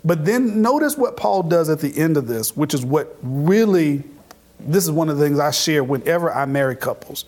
But 0.04 0.24
then 0.24 0.62
notice 0.62 0.96
what 0.96 1.16
Paul 1.16 1.42
does 1.42 1.68
at 1.68 1.80
the 1.80 1.96
end 1.96 2.16
of 2.16 2.28
this, 2.28 2.56
which 2.56 2.74
is 2.74 2.84
what 2.84 3.16
really, 3.22 4.04
this 4.60 4.84
is 4.84 4.92
one 4.92 5.08
of 5.08 5.18
the 5.18 5.24
things 5.24 5.40
I 5.40 5.50
share 5.50 5.82
whenever 5.82 6.32
I 6.32 6.46
marry 6.46 6.76
couples. 6.76 7.24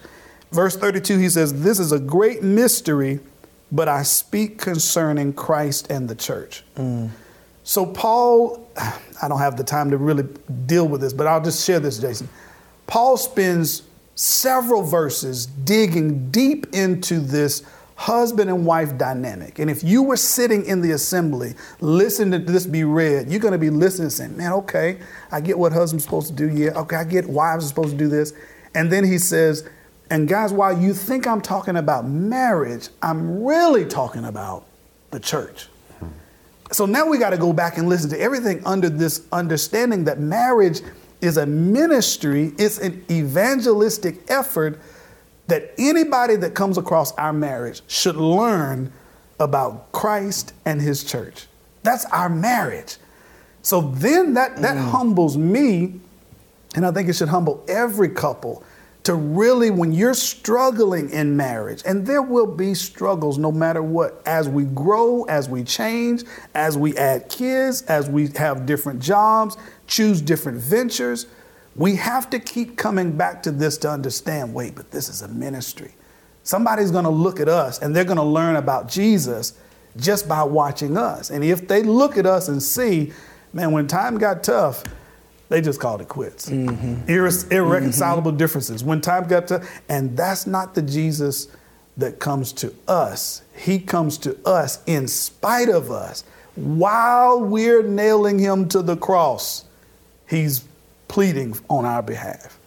Verse 0.53 0.77
32, 0.77 1.19
he 1.19 1.29
says, 1.29 1.63
This 1.63 1.81
is 1.81 1.91
a 1.93 1.99
great 1.99 2.43
mystery, 2.43 3.19
but 3.73 3.89
I 3.89 4.03
speak 4.05 4.59
concerning 4.59 5.33
Christ 5.33 5.91
and 5.91 6.09
the 6.09 6.15
church. 6.15 6.63
Mm. 6.77 7.11
So, 7.65 7.85
Paul, 7.85 8.71
I 9.23 9.29
don't 9.29 9.41
have 9.41 9.57
the 9.57 9.65
time 9.65 9.91
to 9.91 9.97
really 9.97 10.27
deal 10.67 10.87
with 10.87 11.01
this, 11.01 11.13
but 11.13 11.27
I'll 11.27 11.43
just 11.43 11.67
share 11.67 11.81
this, 11.81 11.99
Jason. 11.99 12.29
Paul 12.89 13.17
spends 13.19 13.83
several 14.17 14.83
verses 14.83 15.47
digging 15.47 16.31
deep 16.31 16.67
into 16.73 17.21
this 17.21 17.63
husband 17.95 18.49
and 18.49 18.65
wife 18.65 18.97
dynamic. 18.97 19.59
And 19.59 19.71
if 19.71 19.85
you 19.85 20.03
were 20.03 20.17
sitting 20.17 20.65
in 20.65 20.81
the 20.81 20.93
assembly 20.93 21.55
listening 21.81 22.45
to 22.45 22.53
this 22.53 22.67
be 22.67 22.85
read, 22.85 23.29
you're 23.29 23.41
going 23.41 23.53
to 23.53 23.59
be 23.59 23.71
listening 23.71 24.05
and 24.05 24.13
saying, 24.13 24.37
man, 24.37 24.53
okay, 24.55 24.99
I 25.31 25.41
get 25.41 25.59
what 25.59 25.73
husband's 25.73 26.05
supposed 26.05 26.29
to 26.29 26.35
do. 26.35 26.49
Yeah, 26.49 26.71
okay, 26.71 26.97
I 26.97 27.05
get 27.05 27.29
wives 27.29 27.67
are 27.67 27.69
supposed 27.69 27.91
to 27.91 27.97
do 27.97 28.09
this. 28.09 28.33
And 28.75 28.91
then 28.91 29.05
he 29.05 29.19
says, 29.19 29.69
and 30.11 30.27
guys, 30.27 30.53
while 30.53 30.77
you 30.77 30.95
think 30.95 31.27
I'm 31.27 31.43
talking 31.43 31.77
about 31.77 32.07
marriage, 32.07 32.89
I'm 33.03 33.45
really 33.45 33.85
talking 33.85 34.25
about 34.25 34.65
the 35.11 35.21
church. 35.21 35.69
So 36.71 36.87
now 36.87 37.07
we 37.07 37.19
got 37.19 37.31
to 37.31 37.39
go 37.39 37.53
back 37.53 37.79
and 37.79 37.89
listen 37.89 38.11
to 38.11 38.21
everything 38.21 38.63
under 38.65 38.89
this 38.89 39.27
understanding 39.33 40.05
that 40.05 40.19
marriage 40.21 40.81
is 41.21 41.37
a 41.37 41.47
ministry, 41.47 42.53
it's 42.59 42.79
an 42.79 43.05
evangelistic 43.11 44.31
effort 44.31 44.79
that 45.49 45.73
anybody 45.79 46.37
that 46.37 46.55
comes 46.55 46.79
across 46.79 47.13
our 47.13 47.33
marriage 47.33 47.83
should 47.89 48.17
learn 48.17 48.93
about 49.41 49.91
Christ 49.93 50.53
and 50.65 50.81
his 50.81 51.05
church. 51.05 51.47
That's 51.83 52.05
our 52.07 52.29
marriage. 52.29 52.97
So 53.63 53.81
then 53.81 54.35
that, 54.35 54.57
that 54.59 54.77
mm. 54.77 54.91
humbles 54.91 55.37
me, 55.37 56.01
and 56.75 56.87
I 56.87 56.93
think 56.93 57.09
it 57.09 57.15
should 57.15 57.29
humble 57.29 57.65
every 57.69 58.09
couple 58.09 58.63
to 59.09 59.15
really, 59.15 59.71
when 59.71 59.91
you're 59.91 60.13
struggling 60.13 61.09
in 61.09 61.35
marriage, 61.35 61.83
and 61.87 62.07
there 62.07 62.21
will 62.21 62.47
be 62.47 62.75
struggles 62.75 63.39
no 63.39 63.51
matter 63.51 63.83
what, 63.83 64.21
as 64.27 64.51
we 64.51 64.65
grow, 64.65 65.25
as 65.25 65.49
we 65.49 65.65
change, 65.65 66.25
as 66.55 66.77
we 66.77 66.95
add 66.99 67.27
kids, 67.31 67.81
as 67.85 68.11
we 68.11 68.29
have 68.37 68.67
different 68.67 69.01
jobs, 69.01 69.57
choose 69.87 70.21
different 70.21 70.59
ventures, 70.59 71.27
We 71.79 71.95
have 71.95 72.29
to 72.31 72.41
keep 72.41 72.77
coming 72.77 73.17
back 73.17 73.41
to 73.45 73.53
this 73.53 73.79
to 73.79 73.91
understand 73.91 74.53
wait, 74.53 74.75
but 74.75 74.91
this 74.91 75.09
is 75.09 75.23
a 75.23 75.29
ministry. 75.29 75.95
Somebody's 76.43 76.91
to 77.05 77.11
look 77.11 77.39
at 77.39 77.49
us 77.49 77.79
and 77.81 77.95
they're 77.95 78.05
to 78.17 78.23
learn 78.25 78.57
about 78.57 78.89
Jesus 78.89 79.57
just 79.97 80.29
by 80.29 80.43
watching 80.43 80.97
us. 80.97 81.31
And 81.31 81.45
if 81.45 81.69
they 81.69 81.85
look 81.85 82.19
at 82.19 82.27
us 82.27 82.49
and 82.49 82.61
see, 82.61 83.13
man, 83.53 83.71
when 83.71 83.87
time 83.87 84.19
got 84.19 84.43
tough, 84.43 84.83
they 85.49 85.61
just 85.61 85.81
called 85.81 86.01
it 86.01 86.09
quits. 86.09 86.51
Irre- 86.51 87.53
irreconcilable 87.53 88.31
mm-hmm. 88.33 88.39
differences. 88.39 88.85
When 88.85 89.01
time 89.01 89.27
got 89.27 89.49
to, 89.49 89.67
and 89.89 90.17
that's 90.17 90.47
not 90.47 90.75
the 90.75 90.83
Jesus 90.83 91.49
that 91.97 92.21
comes 92.21 92.53
to 92.55 92.75
us. 92.87 93.43
He 93.57 93.79
comes 93.79 94.19
to 94.19 94.39
us 94.47 94.83
in 94.87 95.09
spite 95.09 95.69
of 95.69 95.91
us. 95.91 96.25
While 96.55 97.41
we're 97.41 97.83
nailing 97.83 98.39
him 98.39 98.69
to 98.69 98.83
the 98.83 98.97
cross, 98.97 99.65
he's 100.29 100.65
pleading 101.09 101.57
on 101.69 101.85
our 101.85 102.03
behalf. 102.03 102.59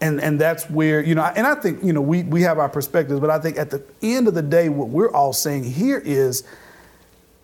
And, 0.00 0.20
and 0.20 0.40
that's 0.40 0.68
where, 0.68 1.02
you 1.02 1.14
know, 1.14 1.22
and 1.22 1.46
I 1.46 1.54
think, 1.54 1.82
you 1.82 1.92
know, 1.92 2.00
we, 2.00 2.22
we 2.24 2.42
have 2.42 2.58
our 2.58 2.68
perspectives, 2.68 3.20
but 3.20 3.30
I 3.30 3.38
think 3.38 3.58
at 3.58 3.70
the 3.70 3.82
end 4.02 4.28
of 4.28 4.34
the 4.34 4.42
day, 4.42 4.68
what 4.68 4.88
we're 4.88 5.10
all 5.10 5.32
saying 5.32 5.64
here 5.64 5.98
is 6.04 6.44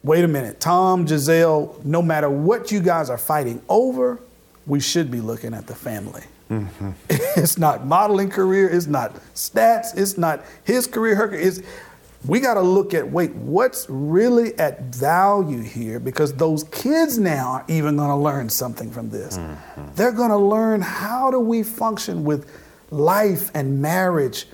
wait 0.02 0.24
a 0.24 0.28
minute, 0.28 0.60
Tom, 0.60 1.06
Gisele, 1.06 1.78
no 1.84 2.02
matter 2.02 2.30
what 2.30 2.72
you 2.72 2.80
guys 2.80 3.10
are 3.10 3.18
fighting 3.18 3.62
over, 3.68 4.20
we 4.66 4.80
should 4.80 5.10
be 5.10 5.20
looking 5.20 5.54
at 5.54 5.66
the 5.66 5.74
family. 5.74 6.22
Mm-hmm. 6.50 6.90
It's 7.36 7.58
not 7.58 7.86
modeling 7.86 8.28
career, 8.28 8.68
it's 8.68 8.86
not 8.86 9.14
stats, 9.34 9.96
it's 9.96 10.18
not 10.18 10.44
his 10.64 10.86
career, 10.86 11.14
her 11.14 11.28
career. 11.28 11.40
It's, 11.40 11.60
we 12.26 12.40
got 12.40 12.54
to 12.54 12.60
look 12.60 12.92
at 12.92 13.10
wait, 13.10 13.34
what's 13.34 13.86
really 13.88 14.58
at 14.58 14.94
value 14.94 15.62
here? 15.62 15.98
Because 15.98 16.34
those 16.34 16.64
kids 16.64 17.18
now 17.18 17.52
are 17.52 17.64
even 17.68 17.96
going 17.96 18.10
to 18.10 18.16
learn 18.16 18.50
something 18.50 18.90
from 18.90 19.10
this. 19.10 19.38
Mm-hmm. 19.38 19.94
They're 19.94 20.12
going 20.12 20.30
to 20.30 20.36
learn 20.36 20.82
how 20.82 21.30
do 21.30 21.40
we 21.40 21.62
function 21.62 22.24
with 22.24 22.50
life 22.90 23.50
and 23.54 23.80
marriage 23.80 24.46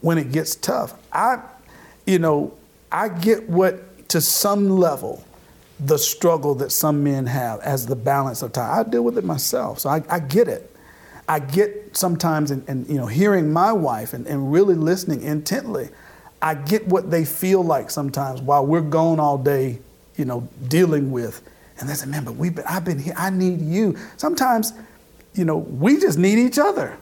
when 0.00 0.18
it 0.18 0.32
gets 0.32 0.56
tough. 0.56 0.94
I, 1.12 1.42
you 2.06 2.18
know, 2.18 2.54
I 2.90 3.08
get 3.08 3.48
what 3.48 4.08
to 4.08 4.20
some 4.20 4.68
level 4.68 5.24
the 5.84 5.98
struggle 5.98 6.54
that 6.56 6.70
some 6.70 7.02
men 7.02 7.26
have 7.26 7.60
as 7.60 7.86
the 7.86 7.96
balance 7.96 8.42
of 8.42 8.52
time. 8.52 8.86
I 8.86 8.88
deal 8.88 9.02
with 9.02 9.18
it 9.18 9.24
myself, 9.24 9.80
so 9.80 9.90
I, 9.90 10.02
I 10.08 10.20
get 10.20 10.48
it. 10.48 10.74
I 11.28 11.38
get 11.38 11.96
sometimes, 11.96 12.50
and, 12.50 12.68
and 12.68 12.86
you 12.88 12.96
know, 12.96 13.06
hearing 13.06 13.52
my 13.52 13.72
wife 13.72 14.12
and, 14.12 14.26
and 14.26 14.52
really 14.52 14.74
listening 14.74 15.22
intently, 15.22 15.88
I 16.40 16.54
get 16.54 16.86
what 16.88 17.10
they 17.10 17.24
feel 17.24 17.62
like 17.62 17.90
sometimes 17.90 18.40
while 18.40 18.66
we're 18.66 18.80
gone 18.80 19.20
all 19.20 19.38
day, 19.38 19.78
you 20.16 20.24
know, 20.24 20.48
dealing 20.68 21.10
with. 21.12 21.40
And 21.78 21.88
they 21.88 21.94
say, 21.94 22.06
man, 22.06 22.24
but 22.24 22.36
we've 22.36 22.54
been, 22.54 22.64
I've 22.68 22.84
been 22.84 22.98
here, 22.98 23.14
I 23.16 23.30
need 23.30 23.60
you. 23.60 23.96
Sometimes, 24.16 24.72
you 25.34 25.44
know, 25.44 25.58
we 25.58 25.98
just 26.00 26.18
need 26.18 26.38
each 26.38 26.58
other. 26.58 26.96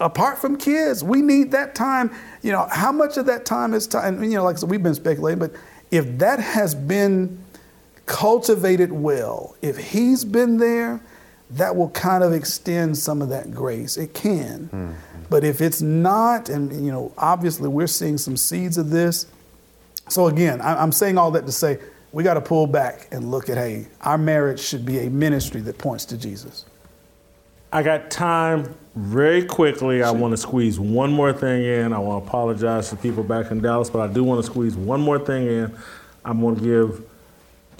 Apart 0.00 0.38
from 0.38 0.56
kids, 0.56 1.04
we 1.04 1.20
need 1.20 1.52
that 1.52 1.74
time. 1.74 2.10
You 2.42 2.52
know, 2.52 2.66
how 2.70 2.90
much 2.90 3.18
of 3.18 3.26
that 3.26 3.44
time 3.44 3.74
is 3.74 3.86
time? 3.86 4.22
You 4.24 4.30
know, 4.30 4.44
like 4.44 4.56
said, 4.56 4.70
we've 4.70 4.82
been 4.82 4.94
speculating, 4.94 5.38
but 5.38 5.52
if 5.90 6.18
that 6.18 6.40
has 6.40 6.74
been 6.74 7.38
cultivated 8.06 8.92
well, 8.92 9.56
if 9.62 9.76
he's 9.76 10.24
been 10.24 10.56
there, 10.58 11.00
that 11.50 11.74
will 11.74 11.90
kind 11.90 12.22
of 12.22 12.32
extend 12.32 12.96
some 12.96 13.22
of 13.22 13.28
that 13.30 13.52
grace. 13.52 13.96
It 13.96 14.14
can. 14.14 14.68
Mm-hmm. 14.72 14.92
But 15.28 15.44
if 15.44 15.60
it's 15.60 15.80
not, 15.80 16.48
and 16.48 16.84
you 16.84 16.92
know, 16.92 17.12
obviously 17.18 17.68
we're 17.68 17.86
seeing 17.86 18.18
some 18.18 18.36
seeds 18.36 18.78
of 18.78 18.90
this. 18.90 19.26
So 20.08 20.26
again, 20.26 20.60
I- 20.60 20.80
I'm 20.80 20.92
saying 20.92 21.18
all 21.18 21.30
that 21.32 21.46
to 21.46 21.52
say 21.52 21.78
we 22.12 22.24
got 22.24 22.34
to 22.34 22.40
pull 22.40 22.66
back 22.66 23.08
and 23.12 23.30
look 23.30 23.48
at 23.48 23.56
hey, 23.56 23.86
our 24.02 24.18
marriage 24.18 24.60
should 24.60 24.84
be 24.84 24.98
a 25.00 25.10
ministry 25.10 25.60
that 25.62 25.78
points 25.78 26.04
to 26.06 26.16
Jesus. 26.16 26.64
I 27.72 27.84
got 27.84 28.10
time 28.10 28.74
very 28.96 29.44
quickly. 29.44 30.02
I 30.02 30.10
want 30.10 30.32
to 30.32 30.36
squeeze 30.36 30.80
one 30.80 31.12
more 31.12 31.32
thing 31.32 31.64
in. 31.64 31.92
I 31.92 31.98
want 32.00 32.24
to 32.24 32.28
apologize 32.28 32.90
to 32.90 32.96
people 32.96 33.22
back 33.22 33.52
in 33.52 33.60
Dallas, 33.60 33.88
but 33.88 34.00
I 34.00 34.12
do 34.12 34.24
want 34.24 34.44
to 34.44 34.46
squeeze 34.50 34.74
one 34.74 35.00
more 35.00 35.20
thing 35.20 35.46
in. 35.46 35.72
I'm 36.24 36.40
going 36.40 36.56
to 36.56 36.62
give 36.62 37.04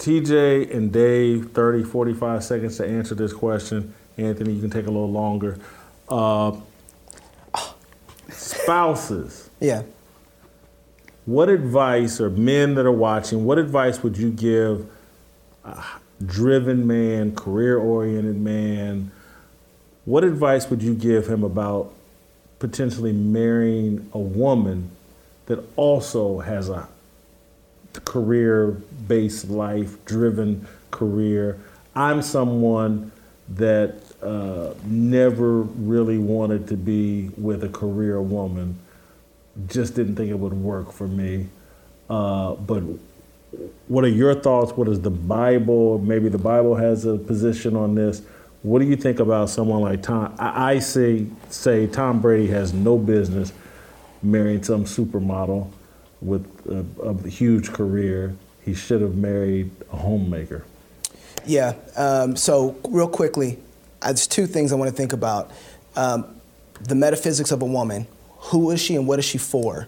TJ 0.01 0.73
and 0.75 0.91
Dave 0.91 1.51
30, 1.51 1.83
45 1.83 2.43
seconds 2.43 2.77
to 2.77 2.87
answer 2.87 3.13
this 3.13 3.33
question. 3.33 3.93
Anthony, 4.17 4.53
you 4.53 4.59
can 4.59 4.71
take 4.71 4.87
a 4.87 4.91
little 4.91 5.11
longer. 5.11 5.59
Uh, 6.09 6.59
spouses. 8.29 9.51
Yeah. 9.59 9.83
What 11.25 11.49
advice, 11.49 12.19
or 12.19 12.31
men 12.31 12.73
that 12.75 12.85
are 12.87 12.91
watching, 12.91 13.45
what 13.45 13.59
advice 13.59 14.01
would 14.01 14.17
you 14.17 14.31
give 14.31 14.89
a 15.63 15.83
driven 16.25 16.87
man, 16.87 17.35
career 17.35 17.77
oriented 17.77 18.37
man? 18.37 19.11
What 20.05 20.23
advice 20.23 20.67
would 20.71 20.81
you 20.81 20.95
give 20.95 21.27
him 21.27 21.43
about 21.43 21.93
potentially 22.57 23.13
marrying 23.13 24.09
a 24.13 24.19
woman 24.19 24.89
that 25.45 25.63
also 25.75 26.39
has 26.39 26.69
a 26.69 26.89
career 27.93 28.81
based 29.07 29.49
life, 29.49 30.03
driven 30.05 30.67
career? 30.91 31.59
I'm 31.95 32.21
someone 32.21 33.11
that 33.49 34.01
uh, 34.21 34.73
never 34.85 35.61
really 35.61 36.17
wanted 36.17 36.67
to 36.67 36.77
be 36.77 37.29
with 37.37 37.63
a 37.63 37.69
career 37.69 38.21
woman 38.21 38.79
just 39.67 39.95
didn't 39.95 40.15
think 40.15 40.29
it 40.29 40.39
would 40.39 40.53
work 40.53 40.91
for 40.91 41.07
me. 41.07 41.47
Uh, 42.09 42.53
but 42.53 42.83
what 43.87 44.03
are 44.03 44.09
your 44.09 44.35
thoughts? 44.35 44.71
What 44.73 44.87
is 44.87 45.01
the 45.01 45.09
Bible? 45.09 45.99
Maybe 45.99 46.29
the 46.29 46.37
Bible 46.37 46.75
has 46.75 47.05
a 47.05 47.17
position 47.17 47.75
on 47.75 47.95
this. 47.95 48.21
What 48.63 48.79
do 48.79 48.85
you 48.85 48.95
think 48.95 49.19
about 49.19 49.49
someone 49.49 49.81
like 49.81 50.03
Tom? 50.03 50.33
I, 50.37 50.73
I 50.73 50.79
say 50.79 51.25
say 51.49 51.87
Tom 51.87 52.21
Brady 52.21 52.47
has 52.47 52.73
no 52.73 52.97
business 52.97 53.51
marrying 54.23 54.63
some 54.63 54.85
supermodel 54.85 55.71
with 56.21 56.45
a, 56.69 57.07
a 57.07 57.29
huge 57.29 57.71
career. 57.71 58.35
He 58.63 58.73
should 58.73 59.01
have 59.01 59.15
married 59.15 59.71
a 59.91 59.97
homemaker. 59.97 60.63
Yeah. 61.45 61.73
Um, 61.95 62.35
so, 62.35 62.77
real 62.87 63.07
quickly, 63.07 63.57
there's 64.01 64.27
two 64.27 64.45
things 64.45 64.71
I 64.71 64.75
want 64.75 64.91
to 64.91 64.95
think 64.95 65.13
about. 65.13 65.51
Um, 65.95 66.41
the 66.81 66.95
metaphysics 66.95 67.51
of 67.51 67.61
a 67.61 67.65
woman. 67.65 68.07
Who 68.45 68.71
is 68.71 68.81
she 68.81 68.95
and 68.95 69.07
what 69.07 69.19
is 69.19 69.25
she 69.25 69.37
for? 69.37 69.87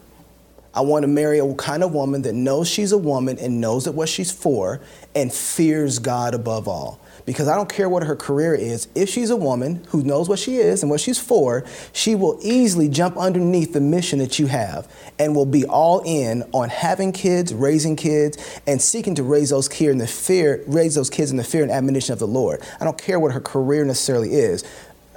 I 0.75 0.81
want 0.81 1.03
to 1.03 1.07
marry 1.07 1.39
a 1.39 1.53
kind 1.55 1.83
of 1.83 1.93
woman 1.93 2.23
that 2.23 2.33
knows 2.33 2.67
she's 2.67 2.91
a 2.91 2.97
woman 2.97 3.37
and 3.37 3.61
knows 3.61 3.85
that 3.85 3.91
what 3.91 4.09
she's 4.09 4.31
for 4.31 4.81
and 5.13 5.31
fears 5.31 5.99
God 5.99 6.33
above 6.33 6.67
all. 6.67 6.99
Because 7.25 7.47
I 7.47 7.55
don't 7.55 7.69
care 7.69 7.87
what 7.87 8.03
her 8.03 8.15
career 8.15 8.53
is, 8.53 8.87
if 8.95 9.07
she's 9.07 9.29
a 9.29 9.37
woman 9.37 9.83
who 9.89 10.03
knows 10.03 10.27
what 10.27 10.39
she 10.39 10.57
is 10.57 10.83
and 10.83 10.89
what 10.89 10.99
she's 10.99 11.19
for, 11.19 11.63
she 11.93 12.15
will 12.15 12.37
easily 12.41 12.89
jump 12.89 13.17
underneath 13.17 13.71
the 13.73 13.79
mission 13.79 14.19
that 14.19 14.39
you 14.39 14.47
have 14.47 14.91
and 15.17 15.35
will 15.35 15.45
be 15.45 15.65
all 15.65 16.01
in 16.05 16.43
on 16.51 16.69
having 16.69 17.13
kids, 17.13 17.53
raising 17.53 17.95
kids, 17.95 18.37
and 18.67 18.81
seeking 18.81 19.15
to 19.15 19.23
raise 19.23 19.51
those 19.51 19.69
kids 19.69 19.91
in 19.91 19.99
the 19.99 20.07
fear, 20.07 20.63
raise 20.67 20.95
those 20.95 21.09
kids 21.09 21.31
in 21.31 21.37
the 21.37 21.43
fear 21.43 21.63
and 21.63 21.71
admonition 21.71 22.11
of 22.11 22.19
the 22.19 22.27
Lord. 22.27 22.61
I 22.79 22.83
don't 22.83 22.97
care 22.97 23.19
what 23.19 23.31
her 23.31 23.41
career 23.41 23.85
necessarily 23.85 24.33
is. 24.33 24.65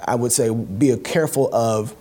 I 0.05 0.15
would 0.15 0.31
say 0.31 0.49
be 0.53 0.95
careful 0.97 1.53
of 1.53 1.93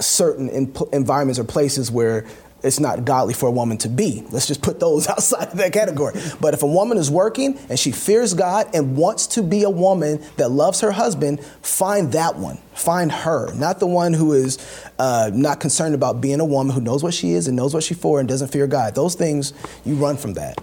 certain 0.00 0.48
in- 0.48 0.74
environments 0.92 1.38
or 1.38 1.44
places 1.44 1.90
where 1.90 2.24
it's 2.62 2.80
not 2.80 3.04
godly 3.04 3.34
for 3.34 3.46
a 3.46 3.50
woman 3.50 3.78
to 3.78 3.88
be. 3.88 4.24
Let's 4.30 4.46
just 4.46 4.62
put 4.62 4.80
those 4.80 5.08
outside 5.08 5.48
of 5.48 5.58
that 5.58 5.72
category. 5.72 6.20
But 6.40 6.54
if 6.54 6.62
a 6.62 6.66
woman 6.66 6.98
is 6.98 7.10
working 7.10 7.58
and 7.68 7.78
she 7.78 7.92
fears 7.92 8.34
God 8.34 8.68
and 8.74 8.96
wants 8.96 9.26
to 9.28 9.42
be 9.42 9.62
a 9.62 9.70
woman 9.70 10.22
that 10.36 10.50
loves 10.50 10.80
her 10.80 10.90
husband, 10.90 11.44
find 11.62 12.12
that 12.12 12.36
one. 12.36 12.58
Find 12.74 13.10
her, 13.10 13.52
not 13.54 13.80
the 13.80 13.86
one 13.88 14.12
who 14.12 14.32
is 14.32 14.58
uh, 15.00 15.30
not 15.34 15.58
concerned 15.58 15.96
about 15.96 16.20
being 16.20 16.38
a 16.38 16.44
woman 16.44 16.74
who 16.74 16.80
knows 16.80 17.02
what 17.02 17.12
she 17.12 17.32
is 17.32 17.48
and 17.48 17.56
knows 17.56 17.74
what 17.74 17.82
she's 17.82 17.98
for 17.98 18.20
and 18.20 18.28
doesn't 18.28 18.48
fear 18.48 18.68
God. 18.68 18.94
Those 18.94 19.16
things, 19.16 19.52
you 19.84 19.96
run 19.96 20.16
from 20.16 20.34
that. 20.34 20.58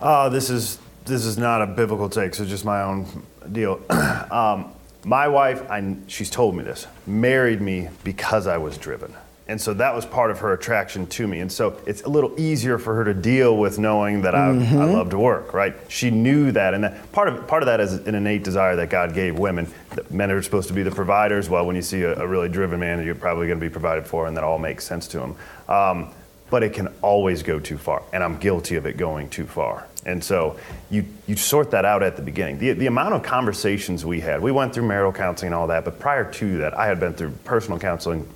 Uh, 0.00 0.28
this 0.28 0.50
is 0.50 0.78
this 1.04 1.24
is 1.24 1.38
not 1.38 1.62
a 1.62 1.66
biblical 1.66 2.08
take, 2.08 2.34
so 2.34 2.44
just 2.44 2.64
my 2.64 2.82
own 2.82 3.06
deal. 3.52 3.80
um, 4.30 4.72
my 5.04 5.28
wife, 5.28 5.68
I, 5.70 5.96
she's 6.08 6.30
told 6.30 6.56
me 6.56 6.64
this, 6.64 6.86
married 7.06 7.60
me 7.60 7.88
because 8.02 8.46
I 8.46 8.58
was 8.58 8.76
driven. 8.76 9.14
And 9.48 9.60
so 9.60 9.74
that 9.74 9.94
was 9.94 10.04
part 10.04 10.32
of 10.32 10.40
her 10.40 10.52
attraction 10.52 11.06
to 11.06 11.26
me. 11.28 11.38
And 11.38 11.52
so 11.52 11.76
it's 11.86 12.02
a 12.02 12.08
little 12.08 12.32
easier 12.36 12.78
for 12.78 12.96
her 12.96 13.04
to 13.04 13.14
deal 13.14 13.56
with 13.56 13.78
knowing 13.78 14.22
that 14.22 14.34
I, 14.34 14.50
I 14.50 14.52
Mhm. 14.54 14.92
love 14.92 15.10
to 15.10 15.18
work, 15.18 15.54
right? 15.54 15.76
She 15.86 16.10
knew 16.10 16.50
that. 16.50 16.74
And 16.74 16.82
that, 16.82 17.12
part, 17.12 17.28
of, 17.28 17.46
part 17.46 17.62
of 17.62 17.66
that 17.66 17.78
is 17.80 17.92
an 17.92 18.14
innate 18.16 18.42
desire 18.42 18.74
that 18.76 18.90
God 18.90 19.14
gave 19.14 19.38
women. 19.38 19.68
That 19.94 20.10
men 20.10 20.32
are 20.32 20.42
supposed 20.42 20.66
to 20.68 20.74
be 20.74 20.82
the 20.82 20.90
providers. 20.90 21.48
Well, 21.48 21.64
when 21.64 21.76
you 21.76 21.82
see 21.82 22.02
a, 22.02 22.18
a 22.18 22.26
really 22.26 22.48
driven 22.48 22.80
man, 22.80 23.04
you're 23.04 23.14
probably 23.14 23.46
going 23.46 23.60
to 23.60 23.64
be 23.64 23.70
provided 23.70 24.04
for, 24.04 24.26
and 24.26 24.36
that 24.36 24.42
all 24.42 24.58
makes 24.58 24.84
sense 24.84 25.06
to 25.08 25.20
him. 25.20 25.34
Um, 25.68 26.08
but 26.50 26.62
it 26.64 26.72
can 26.72 26.88
always 27.00 27.42
go 27.44 27.58
too 27.60 27.78
far. 27.78 28.02
And 28.12 28.24
I'm 28.24 28.38
guilty 28.38 28.74
of 28.76 28.84
it 28.86 28.96
going 28.96 29.28
too 29.28 29.46
far. 29.46 29.86
And 30.04 30.22
so 30.22 30.56
you, 30.90 31.04
you 31.26 31.34
sort 31.36 31.70
that 31.72 31.84
out 31.84 32.02
at 32.04 32.14
the 32.16 32.22
beginning. 32.22 32.58
The, 32.58 32.72
the 32.72 32.86
amount 32.86 33.14
of 33.14 33.22
conversations 33.24 34.04
we 34.04 34.20
had, 34.20 34.40
we 34.40 34.52
went 34.52 34.72
through 34.72 34.86
marital 34.86 35.12
counseling 35.12 35.48
and 35.48 35.54
all 35.56 35.66
that, 35.68 35.84
but 35.84 35.98
prior 35.98 36.24
to 36.34 36.58
that, 36.58 36.76
I 36.78 36.86
had 36.86 37.00
been 37.00 37.14
through 37.14 37.30
personal 37.44 37.78
counseling 37.80 38.28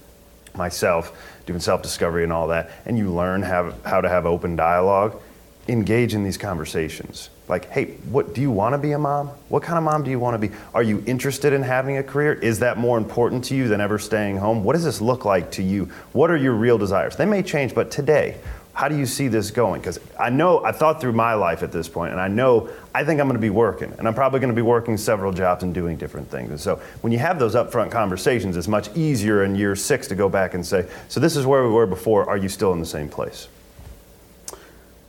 myself, 0.60 1.16
doing 1.46 1.58
self 1.58 1.82
discovery 1.82 2.22
and 2.22 2.32
all 2.32 2.48
that. 2.48 2.70
And 2.84 2.96
you 2.96 3.10
learn 3.10 3.42
how, 3.42 3.72
how 3.84 4.00
to 4.00 4.08
have 4.08 4.26
open 4.26 4.54
dialogue. 4.56 5.20
engage 5.68 6.14
in 6.14 6.24
these 6.24 6.38
conversations. 6.38 7.30
Like, 7.48 7.70
hey, 7.70 7.96
what 8.10 8.34
do 8.34 8.40
you 8.40 8.50
want 8.50 8.74
to 8.74 8.78
be 8.78 8.92
a 8.92 8.98
mom? 8.98 9.28
What 9.48 9.62
kind 9.62 9.78
of 9.78 9.84
mom 9.84 10.04
do 10.04 10.10
you 10.10 10.18
want 10.18 10.40
to 10.40 10.48
be? 10.48 10.54
Are 10.74 10.82
you 10.82 11.02
interested 11.06 11.52
in 11.52 11.62
having 11.62 11.96
a 11.96 12.02
career? 12.02 12.32
Is 12.32 12.58
that 12.60 12.76
more 12.78 12.98
important 12.98 13.44
to 13.46 13.54
you 13.54 13.68
than 13.68 13.80
ever 13.80 13.98
staying 13.98 14.36
home? 14.36 14.62
What 14.64 14.74
does 14.74 14.84
this 14.84 15.00
look 15.00 15.24
like 15.24 15.50
to 15.52 15.62
you? 15.62 15.86
What 16.12 16.30
are 16.30 16.36
your 16.36 16.54
real 16.54 16.78
desires? 16.78 17.16
They 17.16 17.26
may 17.26 17.42
change, 17.42 17.74
but 17.74 17.90
today, 17.90 18.36
how 18.80 18.88
do 18.88 18.96
you 18.96 19.04
see 19.04 19.28
this 19.28 19.50
going? 19.50 19.78
Because 19.78 20.00
I 20.18 20.30
know 20.30 20.64
I 20.64 20.72
thought 20.72 21.02
through 21.02 21.12
my 21.12 21.34
life 21.34 21.62
at 21.62 21.70
this 21.70 21.86
point, 21.86 22.12
and 22.12 22.20
I 22.20 22.28
know 22.28 22.70
I 22.94 23.04
think 23.04 23.20
I'm 23.20 23.26
going 23.26 23.36
to 23.36 23.38
be 23.38 23.50
working, 23.50 23.92
and 23.98 24.08
I'm 24.08 24.14
probably 24.14 24.40
going 24.40 24.48
to 24.48 24.56
be 24.56 24.62
working 24.62 24.96
several 24.96 25.34
jobs 25.34 25.62
and 25.62 25.74
doing 25.74 25.98
different 25.98 26.30
things. 26.30 26.48
And 26.48 26.58
so 26.58 26.80
when 27.02 27.12
you 27.12 27.18
have 27.18 27.38
those 27.38 27.54
upfront 27.54 27.90
conversations, 27.90 28.56
it's 28.56 28.68
much 28.68 28.88
easier 28.96 29.44
in 29.44 29.54
year 29.54 29.76
six 29.76 30.08
to 30.08 30.14
go 30.14 30.30
back 30.30 30.54
and 30.54 30.64
say, 30.64 30.88
"So 31.08 31.20
this 31.20 31.36
is 31.36 31.44
where 31.44 31.62
we 31.62 31.68
were 31.68 31.84
before. 31.84 32.26
Are 32.26 32.38
you 32.38 32.48
still 32.48 32.72
in 32.72 32.80
the 32.80 32.86
same 32.86 33.10
place?" 33.10 33.48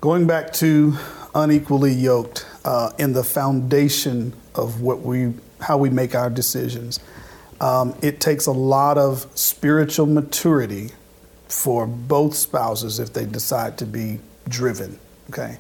Going 0.02 0.28
back 0.28 0.52
to 0.56 0.98
unequally 1.34 1.94
yoked 1.94 2.46
uh, 2.66 2.92
in 3.00 3.14
the 3.14 3.24
foundation 3.24 4.34
of 4.54 4.82
what 4.82 5.00
we, 5.00 5.34
how 5.62 5.78
we 5.78 5.90
make 5.90 6.14
our 6.14 6.30
decisions. 6.30 7.00
Um, 7.62 7.96
it 8.02 8.20
takes 8.20 8.48
a 8.48 8.52
lot 8.52 8.98
of 8.98 9.28
spiritual 9.34 10.08
maturity 10.08 10.90
for 11.52 11.86
both 11.86 12.36
spouses 12.36 13.00
if 13.00 13.14
they 13.14 13.26
decide 13.26 13.78
to 13.80 13.86
be 13.86 14.20
driven. 14.48 15.00
Okay, 15.30 15.58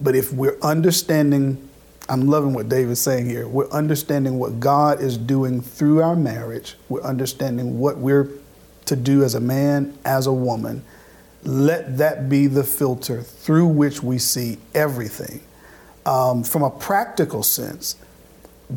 but 0.00 0.14
if 0.14 0.32
we're 0.32 0.58
understanding, 0.62 1.68
I'm 2.08 2.26
loving 2.28 2.54
what 2.54 2.68
David's 2.68 3.00
saying 3.00 3.26
here. 3.26 3.46
We're 3.46 3.70
understanding 3.70 4.38
what 4.38 4.60
God 4.60 5.00
is 5.00 5.18
doing 5.18 5.60
through 5.60 6.02
our 6.02 6.16
marriage. 6.16 6.76
We're 6.88 7.02
understanding 7.02 7.78
what 7.78 7.98
we're 7.98 8.28
to 8.86 8.96
do 8.96 9.22
as 9.22 9.34
a 9.34 9.40
man, 9.40 9.98
as 10.04 10.26
a 10.26 10.32
woman 10.32 10.84
let 11.44 11.98
that 11.98 12.28
be 12.28 12.46
the 12.46 12.64
filter 12.64 13.22
through 13.22 13.66
which 13.66 14.02
we 14.02 14.18
see 14.18 14.58
everything. 14.74 15.40
Um, 16.04 16.42
from 16.42 16.62
a 16.62 16.70
practical 16.70 17.42
sense, 17.42 17.96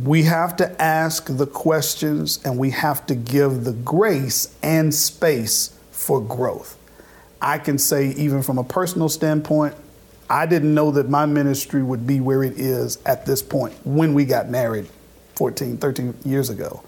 we 0.03 0.23
have 0.23 0.55
to 0.57 0.81
ask 0.81 1.25
the 1.29 1.47
questions 1.47 2.39
and 2.45 2.57
we 2.57 2.69
have 2.71 3.05
to 3.07 3.15
give 3.15 3.63
the 3.63 3.73
grace 3.73 4.55
and 4.61 4.93
space 4.93 5.77
for 6.01 6.19
growth. 6.19 6.77
I 7.41 7.59
can 7.59 7.77
say, 7.77 8.09
even 8.11 8.41
from 8.41 8.57
a 8.57 8.63
personal 8.63 9.07
standpoint, 9.07 9.75
I 10.29 10.45
didn't 10.45 10.73
know 10.73 10.91
that 10.91 11.09
my 11.09 11.25
ministry 11.25 11.83
would 11.83 12.07
be 12.07 12.19
where 12.19 12.43
it 12.43 12.59
is 12.59 12.97
at 13.05 13.25
this 13.25 13.41
point 13.41 13.73
when 13.83 14.13
we 14.13 14.25
got 14.25 14.49
married 14.49 14.87
14, 15.35 15.77
13 15.77 16.15
years 16.25 16.49
ago. 16.49 16.83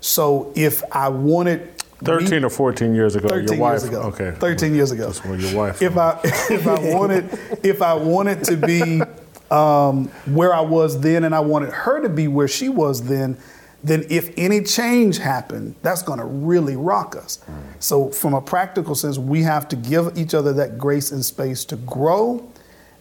So 0.00 0.52
if 0.54 0.82
I 0.92 1.08
wanted 1.08 1.70
13 2.04 2.44
or 2.44 2.50
14 2.50 2.94
years 2.94 3.14
ago. 3.14 3.28
13 3.28 3.48
your 3.48 3.58
wife. 3.58 3.72
years 3.72 3.84
ago. 3.84 4.00
Okay. 4.02 4.32
13 4.32 4.74
years 4.74 4.90
ago. 4.90 5.06
That's 5.06 5.24
when 5.24 5.40
your 5.40 5.56
wife. 5.56 5.80
If 5.80 5.96
I 5.96 6.18
if 6.24 6.66
I 6.66 6.94
wanted 6.94 7.38
if 7.62 7.80
I 7.80 7.94
wanted 7.94 8.44
to 8.44 8.56
be 8.56 9.02
um, 9.50 10.08
where 10.26 10.52
I 10.52 10.60
was 10.60 11.00
then, 11.00 11.24
and 11.24 11.34
I 11.34 11.40
wanted 11.40 11.70
her 11.70 12.00
to 12.00 12.08
be 12.08 12.26
where 12.26 12.48
she 12.48 12.68
was 12.68 13.04
then, 13.04 13.38
then 13.84 14.04
if 14.08 14.32
any 14.36 14.62
change 14.62 15.18
happened, 15.18 15.74
that's 15.82 16.02
going 16.02 16.18
to 16.18 16.24
really 16.24 16.76
rock 16.76 17.16
us. 17.16 17.40
So, 17.80 18.10
from 18.10 18.34
a 18.34 18.40
practical 18.40 18.94
sense, 18.94 19.18
we 19.18 19.42
have 19.42 19.68
to 19.68 19.76
give 19.76 20.16
each 20.16 20.34
other 20.34 20.52
that 20.54 20.78
grace 20.78 21.10
and 21.10 21.24
space 21.24 21.64
to 21.66 21.76
grow. 21.76 22.48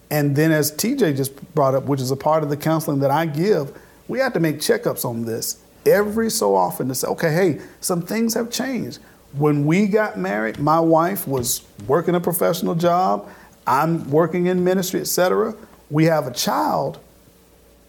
And 0.09 0.35
then, 0.35 0.51
as 0.51 0.71
TJ 0.71 1.15
just 1.15 1.53
brought 1.53 1.75
up, 1.75 1.83
which 1.83 2.01
is 2.01 2.11
a 2.11 2.15
part 2.15 2.43
of 2.43 2.49
the 2.49 2.57
counseling 2.57 2.99
that 2.99 3.11
I 3.11 3.27
give, 3.27 3.77
we 4.07 4.19
have 4.19 4.33
to 4.33 4.39
make 4.39 4.57
checkups 4.57 5.05
on 5.05 5.25
this 5.25 5.61
every 5.85 6.29
so 6.29 6.55
often 6.55 6.87
to 6.87 6.95
say, 6.95 7.07
okay, 7.07 7.31
hey, 7.31 7.61
some 7.79 8.01
things 8.01 8.33
have 8.33 8.51
changed. 8.51 8.99
When 9.33 9.65
we 9.65 9.87
got 9.87 10.17
married, 10.17 10.59
my 10.59 10.79
wife 10.79 11.27
was 11.27 11.61
working 11.87 12.15
a 12.15 12.19
professional 12.19 12.75
job. 12.75 13.29
I'm 13.65 14.09
working 14.09 14.47
in 14.47 14.63
ministry, 14.63 14.99
etc. 14.99 15.55
We 15.89 16.05
have 16.05 16.27
a 16.27 16.31
child. 16.33 16.99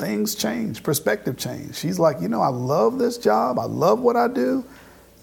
Things 0.02 0.34
change, 0.34 0.82
perspective 0.82 1.36
change. 1.36 1.76
She's 1.76 2.00
like, 2.00 2.20
you 2.20 2.26
know, 2.26 2.40
I 2.40 2.48
love 2.48 2.98
this 2.98 3.16
job. 3.18 3.56
I 3.56 3.66
love 3.66 4.00
what 4.00 4.16
I 4.16 4.26
do, 4.26 4.64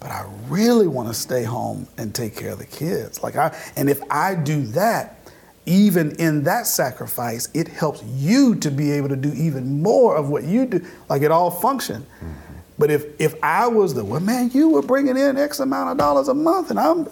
but 0.00 0.10
I 0.10 0.24
really 0.48 0.86
want 0.86 1.08
to 1.08 1.12
stay 1.12 1.44
home 1.44 1.86
and 1.98 2.14
take 2.14 2.34
care 2.34 2.52
of 2.52 2.60
the 2.60 2.64
kids. 2.64 3.22
Like 3.22 3.36
I, 3.36 3.54
and 3.76 3.90
if 3.90 4.00
I 4.10 4.34
do 4.34 4.62
that, 4.68 5.18
even 5.66 6.12
in 6.12 6.44
that 6.44 6.66
sacrifice, 6.66 7.50
it 7.52 7.68
helps 7.68 8.02
you 8.04 8.54
to 8.54 8.70
be 8.70 8.90
able 8.92 9.10
to 9.10 9.16
do 9.16 9.30
even 9.34 9.82
more 9.82 10.16
of 10.16 10.30
what 10.30 10.44
you 10.44 10.64
do. 10.64 10.82
Like 11.10 11.20
it 11.20 11.30
all 11.30 11.50
function. 11.50 12.00
Mm-hmm. 12.00 12.54
But 12.78 12.90
if 12.90 13.04
if 13.20 13.34
I 13.42 13.66
was 13.66 13.92
the 13.92 14.02
well, 14.02 14.20
man, 14.20 14.50
you 14.54 14.70
were 14.70 14.80
bringing 14.80 15.18
in 15.18 15.36
X 15.36 15.60
amount 15.60 15.90
of 15.90 15.98
dollars 15.98 16.28
a 16.28 16.34
month, 16.34 16.70
and 16.70 16.80
I'm 16.80 17.06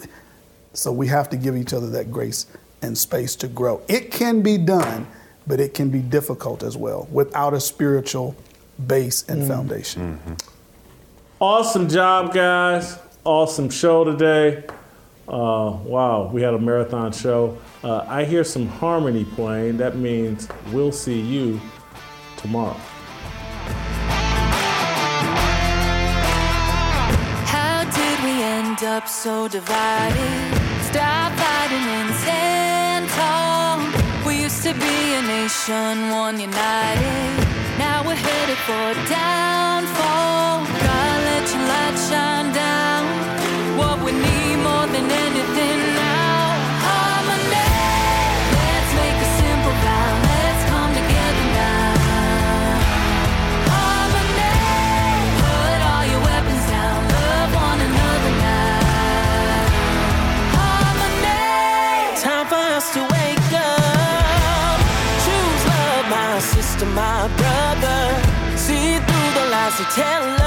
so 0.72 0.90
we 0.90 1.06
have 1.08 1.28
to 1.28 1.36
give 1.36 1.54
each 1.54 1.74
other 1.74 1.90
that 1.90 2.10
grace 2.10 2.46
and 2.80 2.96
space 2.96 3.36
to 3.36 3.46
grow. 3.46 3.82
It 3.88 4.10
can 4.10 4.40
be 4.40 4.56
done, 4.56 5.06
but 5.48 5.58
it 5.58 5.74
can 5.74 5.88
be 5.88 6.00
difficult 6.00 6.62
as 6.62 6.76
well 6.76 7.08
without 7.10 7.54
a 7.54 7.60
spiritual 7.60 8.36
base 8.86 9.28
and 9.28 9.42
mm 9.42 9.48
foundation. 9.48 10.18
Mm-hmm. 10.18 10.34
Awesome 11.40 11.88
job, 11.88 12.34
guys. 12.34 12.98
Awesome 13.24 13.70
show 13.70 14.04
today. 14.04 14.64
Uh, 15.26 15.76
wow, 15.84 16.30
we 16.32 16.42
had 16.42 16.54
a 16.54 16.58
marathon 16.58 17.12
show. 17.12 17.58
Uh, 17.82 18.04
I 18.08 18.24
hear 18.24 18.44
some 18.44 18.66
harmony 18.66 19.24
playing. 19.24 19.78
That 19.78 19.96
means 19.96 20.48
we'll 20.72 20.92
see 20.92 21.20
you 21.20 21.60
tomorrow. 22.36 22.76
end 28.78 28.84
up 28.84 29.08
so 29.08 29.48
divided. 29.48 30.58
Stop 30.82 31.27
to 34.68 34.74
be 34.74 35.14
a 35.14 35.22
nation, 35.22 36.10
one 36.10 36.38
united. 36.38 37.48
Now 37.78 38.04
we're 38.06 38.14
headed 38.14 38.58
for 38.68 39.08
downfall. 39.08 40.77
Tell 69.90 70.37